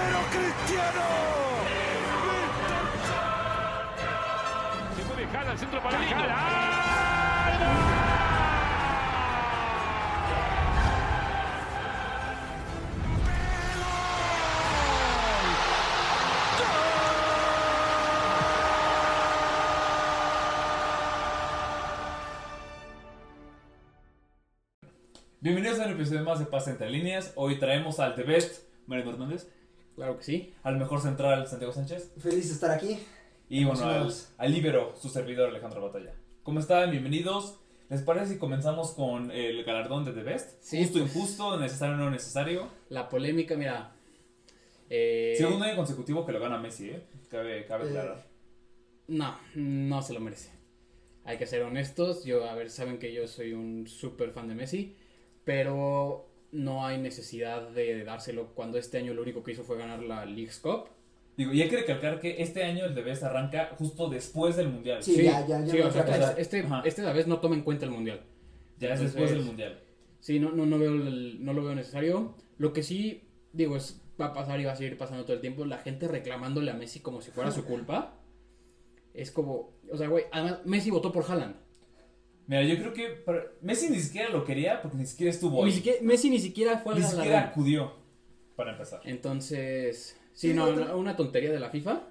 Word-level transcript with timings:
¡Pero 0.00 0.18
Cristiano! 0.30 1.06
Se 4.96 5.02
puede 5.04 5.26
dejar 5.26 5.46
al 5.46 5.58
centro 5.58 5.82
para 5.82 5.98
Lindo. 5.98 6.24
Bienvenidos 25.42 25.80
a 25.80 25.84
un 25.84 25.92
episodio 25.92 26.24
más 26.24 26.38
de 26.38 26.46
Pase 26.46 26.70
Entre 26.70 26.88
Líneas. 26.88 27.32
Hoy 27.34 27.58
traemos 27.58 28.00
al 28.00 28.14
The 28.14 28.22
Best, 28.22 28.64
Mariano 28.86 29.12
Hernández, 29.12 29.48
Claro 29.94 30.16
que 30.16 30.22
sí. 30.24 30.54
al 30.62 30.76
mejor 30.78 31.00
central, 31.00 31.46
Santiago 31.46 31.72
Sánchez, 31.72 32.12
Feliz 32.18 32.48
de 32.48 32.54
estar 32.54 32.70
aquí. 32.70 32.98
y 33.48 33.64
bueno, 33.64 33.84
al, 33.84 34.12
al 34.38 34.52
líbero, 34.52 34.94
su 35.00 35.08
servidor 35.08 35.48
Alejandro 35.50 35.82
Batalla. 35.82 36.14
¿Cómo 36.42 36.60
están? 36.60 36.90
Bienvenidos. 36.90 37.58
¿Les 37.90 38.02
parece 38.02 38.34
si 38.34 38.38
comenzamos 38.38 38.92
con 38.92 39.30
el 39.32 39.64
galardón 39.64 40.04
de 40.04 40.12
The 40.12 40.22
Best? 40.22 40.62
Sí, 40.62 40.78
Justo, 40.84 41.00
injusto, 41.00 41.58
necesario, 41.58 41.96
no 41.96 42.08
necesario. 42.10 42.68
La 42.88 43.08
polémica, 43.08 43.56
mira. 43.56 43.92
eh, 44.88 45.34
Segundo 45.36 45.64
año 45.64 45.76
consecutivo 45.76 46.24
que 46.24 46.32
lo 46.32 46.40
gana 46.40 46.56
Messi, 46.58 46.90
¿eh? 46.90 47.02
Cabe, 47.28 47.66
cabe 47.66 47.86
Eh, 47.86 47.88
aclarar. 47.88 48.26
No, 49.08 49.36
no 49.56 50.02
se 50.02 50.12
lo 50.14 50.20
merece. 50.20 50.50
Hay 51.24 51.36
que 51.36 51.46
ser 51.46 51.62
honestos. 51.62 52.24
Yo, 52.24 52.48
a 52.48 52.54
ver, 52.54 52.70
saben 52.70 52.98
que 52.98 53.12
yo 53.12 53.26
soy 53.26 53.52
un 53.52 53.86
súper 53.88 54.30
fan 54.30 54.46
de 54.48 54.54
Messi. 54.54 54.96
Pero 55.44 56.29
no 56.52 56.84
hay 56.86 56.98
necesidad 56.98 57.68
de 57.70 58.04
dárselo 58.04 58.48
cuando 58.54 58.78
este 58.78 58.98
año 58.98 59.14
lo 59.14 59.22
único 59.22 59.42
que 59.42 59.52
hizo 59.52 59.64
fue 59.64 59.78
ganar 59.78 60.02
la 60.02 60.24
League's 60.24 60.58
Cup. 60.58 60.88
Digo, 61.36 61.52
y 61.52 61.62
hay 61.62 61.68
que 61.68 61.76
recalcar 61.76 62.20
que 62.20 62.42
este 62.42 62.64
año 62.64 62.84
el 62.84 62.92
Best 62.94 63.22
arranca 63.22 63.70
justo 63.78 64.08
después 64.10 64.56
del 64.56 64.68
Mundial. 64.68 65.02
Sí, 65.02 65.22
ya, 65.22 65.46
ya, 65.46 65.64
ya 65.64 65.66
sí, 65.72 65.78
no 65.78 65.86
o 65.86 65.90
sea, 65.90 66.02
este, 66.02 66.40
este, 66.42 66.60
Ajá. 66.60 66.82
este 66.84 67.02
vez 67.12 67.26
no 67.26 67.38
toma 67.40 67.54
en 67.54 67.62
cuenta 67.62 67.86
el 67.86 67.92
mundial. 67.92 68.20
Ya 68.78 68.88
es 68.88 69.00
Entonces- 69.00 69.14
después 69.14 69.30
del 69.30 69.44
Mundial. 69.46 69.80
Sí, 70.18 70.38
no, 70.38 70.50
no, 70.50 70.66
no, 70.66 70.78
veo 70.78 70.92
el- 70.92 71.42
no 71.44 71.52
lo 71.54 71.64
veo 71.64 71.74
necesario. 71.74 72.34
Lo 72.58 72.72
que 72.74 72.82
sí, 72.82 73.22
digo, 73.52 73.76
es 73.76 74.02
va 74.20 74.26
a 74.26 74.34
pasar 74.34 74.60
y 74.60 74.64
va 74.64 74.72
a 74.72 74.76
seguir 74.76 74.98
pasando 74.98 75.24
todo 75.24 75.32
el 75.34 75.40
tiempo. 75.40 75.64
La 75.64 75.78
gente 75.78 76.08
reclamándole 76.08 76.70
a 76.72 76.74
Messi 76.74 77.00
como 77.00 77.22
si 77.22 77.30
fuera 77.30 77.50
su 77.50 77.64
culpa. 77.64 78.18
Es 79.14 79.30
como, 79.30 79.72
o 79.90 79.96
sea, 79.96 80.08
güey, 80.08 80.24
además 80.30 80.58
Messi 80.66 80.90
votó 80.90 81.10
por 81.10 81.24
Haaland. 81.24 81.56
Mira, 82.50 82.64
yo 82.64 82.76
creo 82.78 82.92
que 82.92 83.22
Messi 83.62 83.90
ni 83.90 84.00
siquiera 84.00 84.28
lo 84.30 84.44
quería 84.44 84.82
porque 84.82 84.96
ni 84.96 85.06
siquiera 85.06 85.30
estuvo 85.30 85.64
Ni 85.64 85.70
ahí. 85.70 85.76
siquiera, 85.76 85.98
Messi 86.02 86.30
ni 86.30 86.40
siquiera 86.40 86.78
fue 86.78 86.94
al 86.94 86.98
Ni 86.98 87.02
galardón. 87.04 87.24
siquiera 87.24 87.48
acudió 87.48 87.92
para 88.56 88.72
empezar. 88.72 89.00
Entonces, 89.04 90.18
sí, 90.32 90.48
Sí, 90.48 90.54
no, 90.54 90.66
una 90.96 91.14
tontería 91.14 91.52
de 91.52 91.60
la 91.60 91.70
FIFA. 91.70 92.08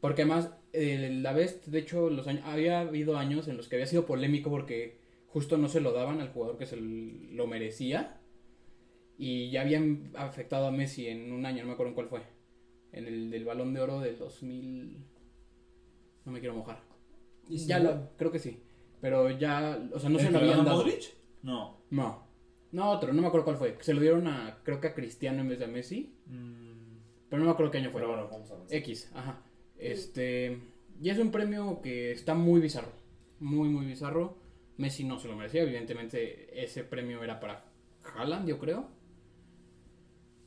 Porque 0.00 0.22
además, 0.22 0.48
eh, 0.72 1.10
la 1.20 1.34
vez, 1.34 1.70
de 1.70 1.78
hecho, 1.80 2.08
los 2.08 2.26
años, 2.28 2.44
había 2.46 2.80
habido 2.80 3.18
años 3.18 3.46
en 3.46 3.58
los 3.58 3.68
que 3.68 3.76
había 3.76 3.86
sido 3.86 4.06
polémico 4.06 4.48
porque 4.48 4.96
justo 5.26 5.58
no 5.58 5.68
se 5.68 5.82
lo 5.82 5.92
daban 5.92 6.22
al 6.22 6.30
jugador 6.30 6.56
que 6.56 6.64
se 6.64 6.76
lo 6.78 7.46
merecía. 7.46 8.22
Y 9.18 9.50
ya 9.50 9.60
habían 9.60 10.12
afectado 10.16 10.66
a 10.66 10.70
Messi 10.72 11.08
en 11.08 11.30
un 11.30 11.44
año, 11.44 11.60
no 11.60 11.66
me 11.68 11.74
acuerdo 11.74 11.90
en 11.90 11.94
cuál 11.94 12.08
fue. 12.08 12.22
En 12.92 13.06
el 13.06 13.30
del 13.30 13.44
balón 13.44 13.74
de 13.74 13.80
oro 13.82 14.00
del 14.00 14.16
2000. 14.16 14.96
No 16.24 16.32
me 16.32 16.40
quiero 16.40 16.54
mojar. 16.54 16.80
Y 17.50 17.58
ya 17.66 17.78
¿no? 17.80 17.90
lo, 17.90 18.08
creo 18.16 18.32
que 18.32 18.38
sí. 18.38 18.58
Pero 19.02 19.28
ya, 19.30 19.78
o 19.92 19.98
sea, 19.98 20.08
no 20.08 20.18
¿El 20.18 20.24
se 20.24 20.30
lo 20.30 20.38
habían 20.38 20.64
dado. 20.64 20.78
Modric? 20.78 21.12
No. 21.42 21.82
No. 21.90 22.26
No, 22.70 22.90
otro, 22.92 23.12
no 23.12 23.20
me 23.20 23.28
acuerdo 23.28 23.44
cuál 23.44 23.56
fue. 23.58 23.76
Se 23.80 23.92
lo 23.92 24.00
dieron 24.00 24.26
a, 24.28 24.60
creo 24.64 24.80
que 24.80 24.86
a 24.88 24.94
Cristiano 24.94 25.42
en 25.42 25.48
vez 25.50 25.58
de 25.58 25.66
a 25.66 25.68
Messi. 25.68 26.16
Mm, 26.26 26.96
Pero 27.28 27.40
no 27.40 27.44
me 27.46 27.50
acuerdo 27.52 27.70
qué 27.70 27.78
año 27.78 27.90
fue. 27.90 28.00
Pero 28.00 28.12
bueno, 28.14 28.28
vamos 28.32 28.50
a 28.50 28.54
ver. 28.54 28.64
X, 28.70 29.10
ajá. 29.14 29.42
Este. 29.76 30.58
Y 31.02 31.10
es 31.10 31.18
un 31.18 31.30
premio 31.30 31.82
que 31.82 32.12
está 32.12 32.32
muy 32.34 32.60
bizarro. 32.62 32.92
Muy, 33.40 33.68
muy 33.68 33.84
bizarro. 33.84 34.38
Messi 34.78 35.04
no 35.04 35.18
se 35.18 35.28
lo 35.28 35.36
merecía. 35.36 35.62
Evidentemente, 35.64 36.62
ese 36.64 36.84
premio 36.84 37.22
era 37.24 37.40
para 37.40 37.64
Haaland, 38.16 38.48
yo 38.48 38.58
creo. 38.58 38.88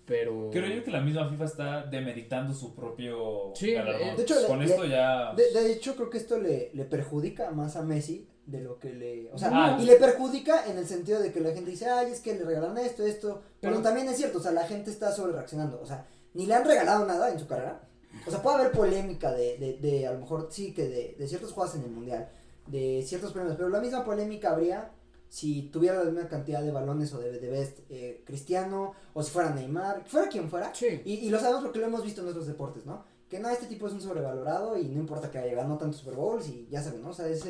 Pero. 0.06 0.50
Creo 0.52 0.68
yo 0.76 0.84
que 0.84 0.92
la 0.92 1.02
misma 1.02 1.28
FIFA 1.30 1.46
está 1.46 1.86
demeritando 1.88 2.54
su 2.54 2.76
propio 2.76 3.52
Sí, 3.56 3.72
galardón. 3.74 4.10
eh, 4.10 4.14
de 4.18 4.24
hecho, 4.24 4.36
Con 4.48 4.60
le- 4.60 4.66
esto 4.66 4.86
ya. 4.86 5.34
De, 5.34 5.52
de 5.52 5.72
hecho, 5.74 5.96
creo 5.96 6.10
que 6.10 6.18
esto 6.18 6.40
le, 6.40 6.72
le 6.74 6.86
perjudica 6.86 7.52
más 7.52 7.76
a 7.76 7.82
Messi 7.84 8.28
de 8.46 8.62
lo 8.62 8.78
que 8.80 8.94
le. 8.94 9.32
O 9.34 9.38
sea, 9.38 9.50
Ah. 9.52 9.78
y 9.82 9.86
le 9.86 9.96
perjudica 9.96 10.66
en 10.68 10.78
el 10.78 10.86
sentido 10.88 11.20
de 11.20 11.32
que 11.32 11.40
la 11.40 11.52
gente 11.52 11.72
dice, 11.72 11.90
ay, 11.90 12.12
es 12.12 12.20
que 12.22 12.34
le 12.36 12.44
regalaron 12.46 12.78
esto, 12.78 13.04
esto. 13.06 13.42
Pero 13.60 13.74
Pero- 13.74 13.82
también 13.84 14.08
es 14.08 14.18
cierto, 14.18 14.38
o 14.38 14.42
sea, 14.42 14.52
la 14.52 14.68
gente 14.68 14.92
está 14.92 15.12
sobre 15.12 15.34
reaccionando. 15.34 15.80
O 15.82 15.86
sea, 15.86 16.06
ni 16.34 16.46
le 16.46 16.54
han 16.54 16.66
regalado 16.66 17.06
nada 17.06 17.32
en 17.32 17.40
su 17.40 17.48
carrera. 17.48 17.82
O 18.28 18.32
sea, 18.32 18.42
puede 18.42 18.58
haber 18.58 18.72
polémica 18.72 19.32
de, 19.34 19.58
de, 19.58 19.74
de 19.80 20.08
a 20.08 20.14
lo 20.14 20.20
mejor 20.20 20.48
sí 20.52 20.74
que 20.74 20.88
de, 20.88 21.16
de 21.20 21.28
ciertos 21.28 21.52
juegos 21.52 21.76
en 21.76 21.84
el 21.84 21.90
mundial, 21.92 22.30
de 22.68 23.04
ciertos 23.06 23.32
premios, 23.34 23.56
pero 23.58 23.70
la 23.70 23.82
misma 23.82 24.04
polémica 24.06 24.52
habría 24.52 24.92
si 25.28 25.64
tuviera 25.64 25.98
la 26.04 26.10
misma 26.12 26.30
cantidad 26.30 26.62
de 26.62 26.72
balones 26.72 27.14
o 27.14 27.20
de, 27.20 27.40
de 27.40 27.50
best 27.50 27.80
eh, 27.90 28.24
Cristiano, 28.26 28.94
o 29.14 29.22
si 29.22 29.32
fuera 29.32 29.50
Neymar, 29.50 30.04
fuera 30.06 30.30
quien 30.30 30.50
fuera. 30.50 30.74
Sí. 30.74 31.02
Y, 31.04 31.14
y 31.16 31.30
lo 31.30 31.40
sabemos 31.40 31.64
porque 31.64 31.80
lo 31.80 31.88
hemos 31.88 32.04
visto 32.04 32.22
en 32.22 32.30
otros 32.30 32.48
deportes, 32.48 32.86
¿no? 32.86 33.04
Que 33.28 33.40
no, 33.40 33.50
este 33.50 33.66
tipo 33.66 33.88
es 33.88 33.94
un 33.94 34.00
sobrevalorado 34.02 34.78
y 34.78 34.88
no 34.88 35.00
importa 35.00 35.30
que 35.30 35.40
haya 35.40 35.54
ganado 35.56 35.78
tantos 35.78 36.00
Super 36.00 36.14
Bowls 36.16 36.48
y 36.48 36.68
ya 36.70 36.82
saben, 36.82 37.02
¿no? 37.02 37.10
O 37.10 37.14
sea, 37.14 37.28
es, 37.28 37.44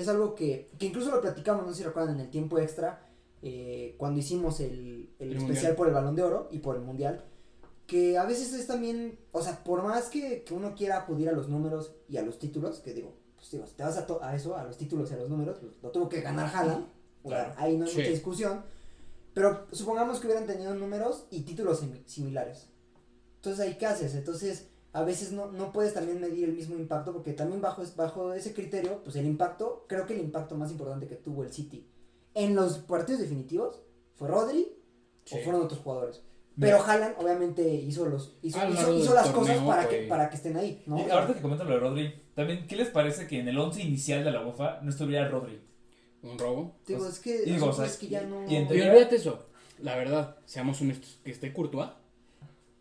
es 0.00 0.08
algo 0.08 0.34
que, 0.34 0.70
que 0.78 0.86
incluso 0.86 1.10
lo 1.10 1.20
platicamos, 1.20 1.64
no 1.66 1.72
sé 1.72 1.78
si 1.78 1.84
recuerdan, 1.84 2.14
en 2.16 2.20
el 2.20 2.30
tiempo 2.30 2.58
extra, 2.58 3.06
eh, 3.42 3.94
cuando 3.98 4.20
hicimos 4.20 4.60
el, 4.60 5.10
el 5.18 5.30
El 5.32 5.36
especial 5.36 5.46
Mundial. 5.54 5.76
por 5.76 5.88
el 5.88 5.94
Balón 5.94 6.16
de 6.16 6.22
Oro 6.22 6.48
y 6.50 6.58
por 6.58 6.76
el 6.76 6.82
Mundial, 6.82 7.24
que 7.86 8.18
a 8.18 8.24
veces 8.24 8.52
es 8.52 8.66
también, 8.66 9.18
o 9.32 9.42
sea, 9.42 9.64
por 9.64 9.82
más 9.82 10.08
que, 10.10 10.44
que 10.44 10.54
uno 10.54 10.74
quiera 10.74 10.98
acudir 10.98 11.28
a 11.28 11.32
los 11.32 11.48
números 11.48 11.92
y 12.08 12.16
a 12.18 12.22
los 12.22 12.38
títulos, 12.38 12.78
que 12.80 12.92
digo, 12.94 13.14
pues 13.36 13.50
digo, 13.50 13.66
si 13.66 13.74
te 13.74 13.82
vas 13.82 13.96
a, 13.96 14.06
to- 14.06 14.22
a 14.22 14.34
eso, 14.36 14.56
a 14.56 14.64
los 14.64 14.76
títulos 14.76 15.10
y 15.10 15.14
a 15.14 15.16
los 15.16 15.28
números, 15.30 15.58
pues 15.60 15.72
lo 15.82 15.90
tuvo 15.90 16.08
que 16.08 16.20
ganar 16.20 16.54
Haaland, 16.54 16.86
Claro. 17.24 17.52
ahí 17.58 17.76
no 17.76 17.84
hay 17.84 17.90
Sí. 17.90 17.98
mucha 17.98 18.10
discusión, 18.10 18.62
pero 19.34 19.66
supongamos 19.72 20.20
que 20.20 20.26
hubieran 20.26 20.46
tenido 20.46 20.74
números 20.74 21.26
y 21.30 21.42
títulos 21.42 21.82
simi- 21.82 22.02
similares. 22.06 22.66
Entonces 23.36 23.60
ahí 23.66 23.76
qué 23.78 23.86
haces? 23.86 24.14
Entonces 24.14 24.68
a 24.92 25.02
veces 25.04 25.32
no, 25.32 25.50
no 25.52 25.72
puedes 25.72 25.94
también 25.94 26.20
medir 26.20 26.44
el 26.48 26.52
mismo 26.54 26.74
impacto 26.76 27.12
porque 27.12 27.32
también 27.32 27.60
bajo, 27.60 27.82
bajo 27.96 28.32
ese 28.34 28.52
criterio, 28.52 29.00
pues 29.04 29.16
el 29.16 29.26
impacto, 29.26 29.84
creo 29.88 30.06
que 30.06 30.14
el 30.14 30.20
impacto 30.20 30.56
más 30.56 30.70
importante 30.70 31.06
que 31.06 31.16
tuvo 31.16 31.44
el 31.44 31.52
City 31.52 31.86
en 32.34 32.54
los 32.54 32.78
partidos 32.78 33.20
definitivos 33.20 33.80
fue 34.16 34.28
Rodri 34.28 34.68
Sí. 35.24 35.36
o 35.36 35.44
fueron 35.44 35.62
otros 35.62 35.80
jugadores. 35.80 36.22
Mira. 36.56 36.76
Pero 36.78 36.84
Haaland 36.90 37.14
obviamente 37.18 37.62
hizo 37.72 38.06
los 38.06 38.36
hizo, 38.42 38.58
A 38.60 38.64
lo 38.68 38.94
hizo, 38.98 39.14
las 39.14 39.28
cosas 39.30 39.58
para 39.58 39.88
que 39.88 40.02
para 40.08 40.28
que 40.28 40.36
estén 40.36 40.56
ahí, 40.56 40.82
ahorita 40.88 41.34
que 41.34 41.40
comentan 41.40 41.68
lo 41.68 41.74
de 41.74 41.80
Rodri, 41.80 42.14
también, 42.34 42.66
¿qué 42.66 42.74
les 42.76 42.88
parece 42.88 43.26
que 43.26 43.38
en 43.38 43.48
el 43.48 43.58
11 43.58 43.82
inicial 43.82 44.24
de 44.24 44.30
la 44.32 44.44
UEFA 44.44 44.80
no 44.82 44.90
estuviera 44.90 45.28
Rodri? 45.28 45.60
Un 46.22 46.38
robo. 46.38 46.76
digo, 46.86 47.06
es 47.06 47.18
que, 47.20 47.42
y 47.46 47.52
digo, 47.52 47.66
o 47.66 47.68
o 47.70 47.72
sea, 47.72 47.84
sea, 47.86 47.92
es 47.94 47.98
que 47.98 48.08
ya 48.08 48.22
no 48.22 48.42
y 48.50 48.56
en 48.56 48.64
Y 48.64 48.68
teoría- 48.68 48.90
olvídate 48.90 49.16
eso. 49.16 49.46
La 49.80 49.96
verdad, 49.96 50.36
seamos 50.44 50.80
honestos. 50.82 51.18
Que 51.24 51.30
esté 51.30 51.52
Courtois. 51.52 51.88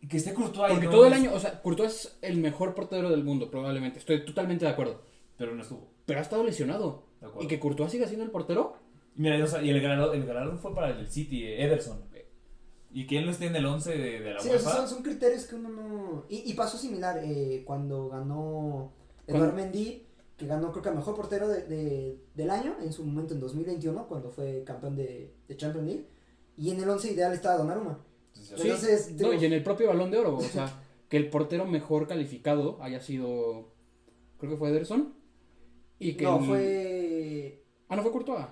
Que 0.08 0.18
esté 0.18 0.34
Courtois. 0.34 0.72
Porque 0.74 0.88
todo 0.88 1.06
el 1.06 1.14
año, 1.14 1.32
o 1.34 1.40
sea, 1.40 1.62
Courtois 1.62 1.92
es 2.06 2.18
el 2.22 2.38
mejor 2.38 2.74
portero 2.76 3.10
del 3.10 3.24
mundo, 3.24 3.50
probablemente. 3.52 4.00
Estoy 4.00 4.24
totalmente 4.26 4.66
de 4.66 4.72
acuerdo. 4.72 5.02
Pero 5.38 5.56
no 5.56 5.62
estuvo. 5.62 5.88
Pero 6.06 6.20
ha 6.20 6.22
estado 6.24 6.44
lesionado. 6.44 7.04
De 7.20 7.28
acuerdo. 7.28 7.46
Y 7.46 7.48
que 7.48 7.60
Courtois 7.60 7.92
siga 7.92 8.08
siendo 8.08 8.24
el 8.26 8.32
portero. 8.32 8.76
Y 9.16 9.22
Mira, 9.22 9.44
o 9.44 9.48
sea, 9.48 9.62
y 9.62 9.70
el 9.70 9.82
ganador, 9.82 10.16
el 10.16 10.26
ganador 10.26 10.58
fue 10.58 10.74
para 10.74 10.90
el 10.98 11.08
City, 11.10 11.44
eh, 11.44 11.64
Ederson. 11.66 12.08
Y 12.92 13.06
que 13.06 13.20
él 13.20 13.26
no 13.26 13.32
esté 13.32 13.46
en 13.46 13.56
el 13.56 13.66
11 13.66 13.92
de, 13.98 14.20
de 14.22 14.34
la 14.34 14.40
Sí, 14.40 14.50
o 14.50 14.52
sea, 14.58 14.60
UEFA. 14.70 14.78
son, 14.78 14.90
son 14.90 15.04
criterios 15.04 15.46
que 15.46 15.54
uno 15.56 15.70
no... 15.70 16.26
Y, 16.28 16.50
y 16.50 16.54
pasó 16.56 16.76
similar 16.78 17.19
eh, 17.24 17.62
cuando 17.63 18.10
ganó 18.10 18.92
Eduard 19.28 19.54
Mendy, 19.54 20.07
que 20.36 20.48
ganó 20.48 20.72
creo 20.72 20.81
que 20.81 20.90
el 20.90 20.95
mejor 20.95 21.16
portero 21.16 21.48
de, 21.50 21.66
de- 21.68 22.18
del 22.34 22.50
año, 22.50 22.78
en 22.81 22.92
su 22.92 23.04
momento 23.06 23.36
en 23.36 23.42
2021, 23.42 24.07
cuando 24.07 24.31
fue 24.31 24.63
campeón 24.66 24.95
de, 24.95 25.36
de 25.48 25.56
Champions 25.57 25.86
League. 25.88 26.07
Y 26.57 26.72
en 26.72 26.81
el 26.81 26.90
11 26.90 27.12
ideal 27.12 27.31
estaba 27.34 27.57
Donnarumma. 27.57 28.00
Entonces, 28.36 29.06
Sí. 29.08 29.16
No, 29.24 29.34
y 29.34 29.46
en 29.46 29.54
el 29.54 29.64
propio 29.64 29.88
balón 29.88 30.12
de 30.12 30.18
oro. 30.18 30.36
O 30.38 30.42
sea, 30.42 30.72
que 31.08 31.18
el 31.18 31.30
portero 31.30 31.66
mejor 31.66 32.08
calificado 32.08 32.78
haya 32.81 33.00
sido. 33.00 33.70
Creo 34.40 34.52
que 34.52 34.58
fue 34.58 34.70
Ederson. 34.70 35.14
Y 36.00 36.14
que. 36.14 36.24
no, 36.24 36.40
el- 36.40 36.46
fue... 36.46 37.64
Ah, 37.90 37.96
no 37.96 38.04
fue 38.04 38.12
Courtois. 38.12 38.46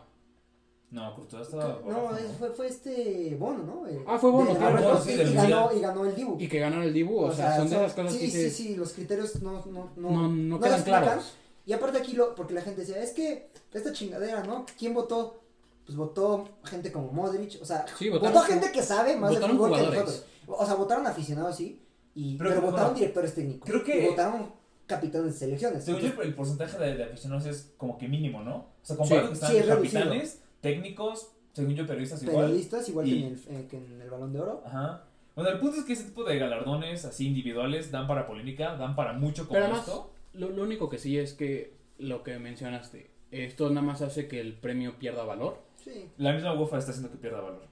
No, 0.90 1.16
Courtois 1.16 1.44
estaba. 1.48 1.82
No, 1.86 2.10
fue, 2.40 2.50
fue 2.52 2.68
este 2.68 3.36
Bono, 3.36 3.64
¿no? 3.64 3.88
El- 3.88 4.04
Ah, 4.08 4.18
fue 4.18 4.32
Bono, 4.32 4.54
de- 4.54 4.60
ah, 4.64 5.02
sí, 5.04 5.12
sí, 5.16 5.22
y, 5.22 5.34
ganó, 5.34 5.70
y 5.74 5.80
ganó 5.82 6.06
el 6.06 6.16
Dibu. 6.16 6.38
Y 6.40 6.48
que 6.48 6.60
ganar 6.60 6.84
el 6.84 6.94
Dibu. 6.94 7.20
O, 7.20 7.32
sea, 7.34 7.58
son 7.58 7.70
de 7.70 7.76
esas 7.76 7.94
cosas 7.94 8.14
sí, 8.14 8.20
que 8.20 8.28
sí, 8.30 8.38
dices, 8.38 8.56
sí, 8.56 8.76
los 8.76 8.94
criterios 8.94 9.42
no, 9.42 9.66
no, 9.66 9.66
no, 9.66 9.92
no, 9.96 10.12
no 10.12 10.28
no 10.30 10.58
quedan 10.60 10.72
las 10.72 10.80
explican. 10.82 11.04
claros. 11.04 11.34
Y 11.66 11.74
aparte 11.74 11.98
aquí, 11.98 12.14
lo, 12.14 12.34
porque 12.36 12.54
la 12.54 12.62
gente 12.62 12.82
decía, 12.82 13.02
es 13.04 13.12
que 13.12 13.50
esta 13.74 13.92
chingadera, 13.92 14.44
¿no? 14.44 14.66
¿Quién 14.80 14.94
votó? 14.94 15.42
Pues 15.88 15.96
votó 15.98 16.48
gente 16.66 16.92
como 16.92 17.12
Modric, 17.14 17.60
o 17.62 17.66
sea, 17.66 17.86
Sí, 17.98 18.10
votó 18.10 18.30
gente 18.42 18.72
que 18.74 18.84
sabe 18.84 19.16
más 19.16 19.32
de 19.32 19.40
fútbol 19.48 19.72
que 19.74 19.82
nosotros. 19.84 20.26
O 20.46 20.66
sea, 20.66 20.76
votaron 20.76 21.08
aficionados, 21.08 21.56
sí, 21.56 21.82
y, 22.14 22.38
Pero 22.38 22.50
votaron 22.62 22.72
bueno, 22.74 22.94
directores 22.94 23.34
técnicos. 23.34 23.70
creo 23.70 23.84
que- 23.84 24.04
Y 24.04 24.10
votaron 24.10 24.52
capitanes 24.86 25.34
de 25.34 25.40
selecciones. 25.40 25.84
Según 25.86 26.02
yo, 26.02 26.22
el 26.22 26.36
porcentaje 26.36 26.78
de, 26.78 26.96
de 26.98 27.04
aficionados 27.06 27.46
es 27.46 27.74
como 27.78 27.98
que 27.98 28.08
mínimo, 28.10 28.42
¿no? 28.44 28.56
O 28.58 28.66
sea, 28.82 28.98
comparado 28.98 29.28
Sí, 29.28 29.30
que 29.30 29.34
están 29.36 29.52
sí, 29.52 29.58
es 29.58 29.66
reducido. 29.66 30.02
capitanes, 30.04 30.42
técnicos, 30.62 31.28
según 31.54 31.76
yo, 31.76 31.88
periodistas 31.88 32.22
igual. 32.24 32.46
periodistas, 32.46 32.90
igual 32.90 33.08
Y- 33.08 33.12
que, 33.12 33.28
en 33.28 33.34
el, 33.34 33.40
eh, 33.62 33.68
que 33.70 33.78
en 33.78 34.02
el 34.02 34.10
Balón 34.10 34.34
de 34.34 34.40
Oro. 34.42 34.64
Ajá. 34.66 35.04
Bueno, 35.36 35.52
el 35.52 35.60
punto 35.60 35.78
es 35.78 35.86
que 35.86 35.94
ese 35.94 36.04
tipo 36.04 36.24
de 36.26 36.38
galardones 36.38 37.06
así 37.06 37.28
individuales 37.28 37.92
dan 37.92 38.08
para 38.08 38.28
polémica, 38.28 38.76
dan 38.76 38.96
para 38.96 39.14
mucho 39.14 39.44
como 39.48 39.54
Pero 39.54 39.66
además, 39.66 39.88
esto. 39.88 40.12
lo, 40.34 40.50
lo 40.50 40.64
único 40.64 40.90
que 40.90 40.98
sí 40.98 41.18
es 41.18 41.34
que 41.34 41.78
lo 41.98 42.24
que 42.24 42.40
mencionaste, 42.40 43.10
esto 43.32 43.70
nada 43.70 43.86
más 43.86 44.02
hace 44.02 44.28
que 44.28 44.40
el 44.42 44.54
premio 44.54 44.98
pierda 45.00 45.24
valor 45.24 45.67
Sí. 45.88 46.10
La 46.18 46.34
misma 46.34 46.54
UEFA 46.60 46.78
está 46.80 46.92
haciendo 46.92 47.12
que 47.12 47.18
pierda 47.18 47.42
valor. 47.42 47.68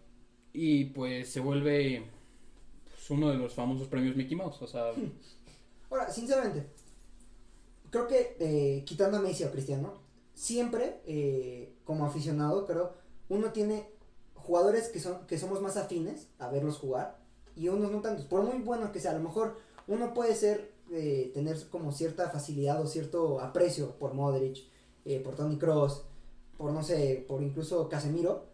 y 0.54 0.86
pues 0.86 1.30
se 1.30 1.42
vuelve 1.42 2.10
pues, 2.86 3.10
uno 3.10 3.30
de 3.30 3.36
los 3.36 3.54
famosos 3.54 3.88
premios 3.88 4.16
Mickey 4.16 4.36
Mouse. 4.36 4.62
O 4.62 4.68
sea, 4.68 4.92
Ahora, 5.92 6.10
sinceramente, 6.10 6.66
creo 7.90 8.08
que 8.08 8.38
eh, 8.40 8.84
quitando 8.86 9.18
a 9.18 9.22
Messi 9.22 9.44
o 9.44 9.48
a 9.48 9.52
Cristiano, 9.52 9.94
siempre 10.34 11.02
eh, 11.06 11.76
como 11.84 12.06
aficionado, 12.06 12.66
creo, 12.66 12.94
uno 13.30 13.52
tiene 13.52 13.90
jugadores 14.36 14.90
que 14.90 15.00
son 15.00 15.26
que 15.28 15.38
somos 15.38 15.62
más 15.62 15.78
afines 15.78 16.28
a 16.40 16.50
verlos 16.50 16.78
jugar 16.78 17.18
y 17.56 17.68
unos 17.70 17.92
no 17.92 18.02
tantos. 18.02 18.26
Por 18.26 18.44
muy 18.44 18.60
bueno 18.60 18.92
que 18.92 19.00
sea, 19.00 19.12
a 19.12 19.16
lo 19.16 19.22
mejor 19.22 19.58
uno 19.88 20.14
puede 20.14 20.36
ser 20.36 20.72
eh, 20.92 21.32
tener 21.34 21.58
como 21.70 21.92
cierta 21.92 22.30
facilidad 22.30 22.82
o 22.82 22.88
cierto 22.88 23.40
aprecio 23.40 23.92
por 23.98 24.14
Modric, 24.14 24.66
eh, 25.06 25.20
por 25.20 25.36
Tony 25.36 25.58
Cross, 25.58 26.04
por 26.58 26.72
no 26.72 26.84
sé, 26.84 27.26
por 27.28 27.42
incluso 27.44 27.88
Casemiro, 27.90 28.46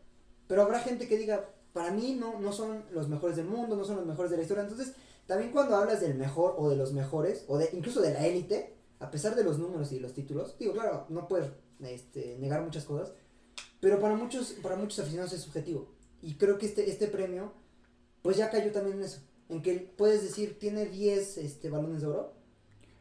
pero 0.48 0.63
habrá 0.63 0.80
gente 0.80 1.07
que 1.07 1.18
diga, 1.18 1.50
para 1.74 1.92
mí 1.92 2.15
no, 2.19 2.39
no 2.39 2.51
son 2.51 2.83
los 2.92 3.07
mejores 3.07 3.38
del 3.38 3.45
mundo, 3.45 3.75
no 3.75 3.83
son 3.86 3.98
los 3.98 4.06
mejores 4.06 4.31
de 4.31 4.38
la 4.38 4.44
historia, 4.44 4.63
entonces 4.63 4.94
también 5.27 5.51
cuando 5.51 5.75
hablas 5.75 6.01
del 6.01 6.15
mejor 6.15 6.56
o 6.57 6.69
de 6.69 6.75
los 6.75 6.92
mejores, 6.94 7.45
o 7.48 7.57
de 7.57 7.69
incluso 7.74 8.01
de 8.01 8.13
la 8.13 8.25
élite, 8.25 8.74
a 9.00 9.09
pesar 9.12 9.36
de 9.36 9.44
los 9.44 9.57
números 9.59 9.92
y 9.92 10.00
los 10.00 10.13
títulos, 10.13 10.57
digo, 10.59 10.74
claro, 10.74 11.06
no 11.09 11.27
puedes 11.27 11.50
este, 11.81 12.38
negar 12.39 12.62
muchas 12.63 12.83
cosas, 12.83 13.13
pero 13.80 14.00
para 14.00 14.15
muchos, 14.15 14.51
para 14.62 14.75
muchos 14.75 15.00
aficionados 15.00 15.33
es 15.33 15.42
subjetivo. 15.42 15.88
Y 16.21 16.36
creo 16.36 16.57
que 16.57 16.65
este, 16.68 16.89
este 16.89 17.07
premio, 17.07 17.51
pues 18.21 18.38
ya 18.38 18.50
cayó 18.51 18.71
también 18.71 18.98
en 18.98 19.03
eso, 19.06 19.19
en 19.50 19.62
que 19.62 19.74
puedes 19.98 20.21
decir, 20.21 20.59
tiene 20.59 20.86
10 20.86 21.38
este, 21.38 21.69
balones 21.69 22.01
de 22.01 22.07
oro, 22.07 22.33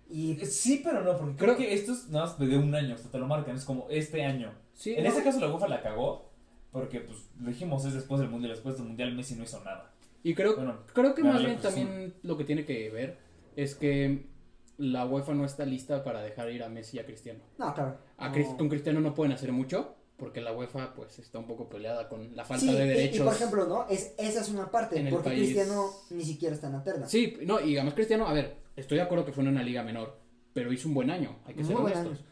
y 0.08 0.41
Eh, 0.41 0.47
Sí, 0.47 0.81
pero 0.82 1.02
no, 1.02 1.17
porque 1.19 1.37
creo, 1.37 1.55
Creo- 1.55 1.69
que 1.69 1.75
esto 1.75 1.93
es 1.93 2.08
nada 2.08 2.26
más 2.26 2.38
de 2.38 2.56
un 2.58 2.75
año, 2.75 2.94
o 2.94 2.99
sea, 2.99 3.11
te 3.11 3.19
lo 3.19 3.26
marcan, 3.26 3.56
es 3.56 3.64
como 3.64 3.87
este 3.91 4.25
año. 4.25 4.52
Sí, 4.80 4.94
En 4.96 5.04
no, 5.04 5.10
ese 5.10 5.22
caso 5.22 5.40
la 5.40 5.48
UEFA 5.52 5.68
la 5.68 5.82
cagó, 5.82 6.30
porque 6.72 7.00
pues 7.00 7.18
lo 7.38 7.48
dijimos, 7.48 7.84
es 7.84 7.94
después 7.94 8.20
del 8.20 8.30
Mundial, 8.30 8.52
después 8.52 8.76
del 8.76 8.86
Mundial 8.86 9.14
Messi 9.14 9.34
no 9.34 9.44
hizo 9.44 9.62
nada. 9.64 9.92
y 10.22 10.34
creo, 10.34 10.56
Bueno, 10.56 10.78
creo 10.94 11.14
que 11.14 11.22
más 11.24 11.38
bien 11.40 11.52
Azul. 11.58 11.62
también 11.62 12.14
lo 12.22 12.36
que 12.36 12.44
tiene 12.44 12.64
que 12.64 12.88
ver 12.90 13.18
es 13.56 13.74
que 13.74 14.26
la 14.78 15.04
UEFA 15.06 15.34
no 15.34 15.44
está 15.44 15.64
lista 15.66 16.02
para 16.04 16.22
dejar 16.22 16.50
ir 16.50 16.62
a 16.62 16.68
Messi 16.68 16.96
y 16.96 17.00
a 17.00 17.04
Cristiano. 17.06 17.40
no, 17.58 17.74
claro. 17.74 17.98
A 18.16 18.28
no. 18.28 18.34
Cris- 18.34 18.56
Con 18.56 18.68
Cristiano 18.68 19.00
no 19.00 19.14
pueden 19.14 19.32
hacer 19.32 19.52
mucho 19.52 19.94
porque 20.16 20.40
la 20.42 20.52
UEFA 20.52 20.94
pues 20.94 21.18
está 21.18 21.38
un 21.38 21.46
poco 21.46 21.68
peleada 21.68 22.08
con 22.08 22.34
la 22.36 22.44
falta 22.44 22.66
Sí, 22.66 22.72
de 22.72 22.84
derechos. 22.86 23.16
Y, 23.16 23.20
por 23.22 23.32
ejemplo, 23.34 23.66
¿no? 23.66 23.86
Es, 23.88 24.14
esa 24.18 24.40
es 24.42 24.48
una 24.50 24.70
parte, 24.70 24.98
En 24.98 25.06
el 25.06 25.12
porque 25.12 25.30
país. 25.30 25.40
Cristiano 25.52 25.86
ni 26.10 26.24
siquiera 26.24 26.54
está 26.54 26.66
en 26.66 26.74
la 26.74 26.82
terna. 26.84 27.06
Sí, 27.08 27.38
no, 27.46 27.58
y 27.60 27.76
además 27.76 27.94
Cristiano, 27.94 28.26
a 28.28 28.32
ver, 28.34 28.56
estoy 28.76 28.98
de 28.98 29.02
acuerdo 29.04 29.24
que 29.24 29.32
fue 29.32 29.42
en 29.44 29.48
una 29.50 29.62
liga 29.62 29.82
menor, 29.82 30.18
pero 30.52 30.72
hizo 30.72 30.88
un 30.88 30.94
buen 30.94 31.10
año, 31.10 31.38
hay 31.46 31.54
que 31.54 31.64
ser 31.64 31.74
Muy 31.76 31.90
honestos. 31.92 32.22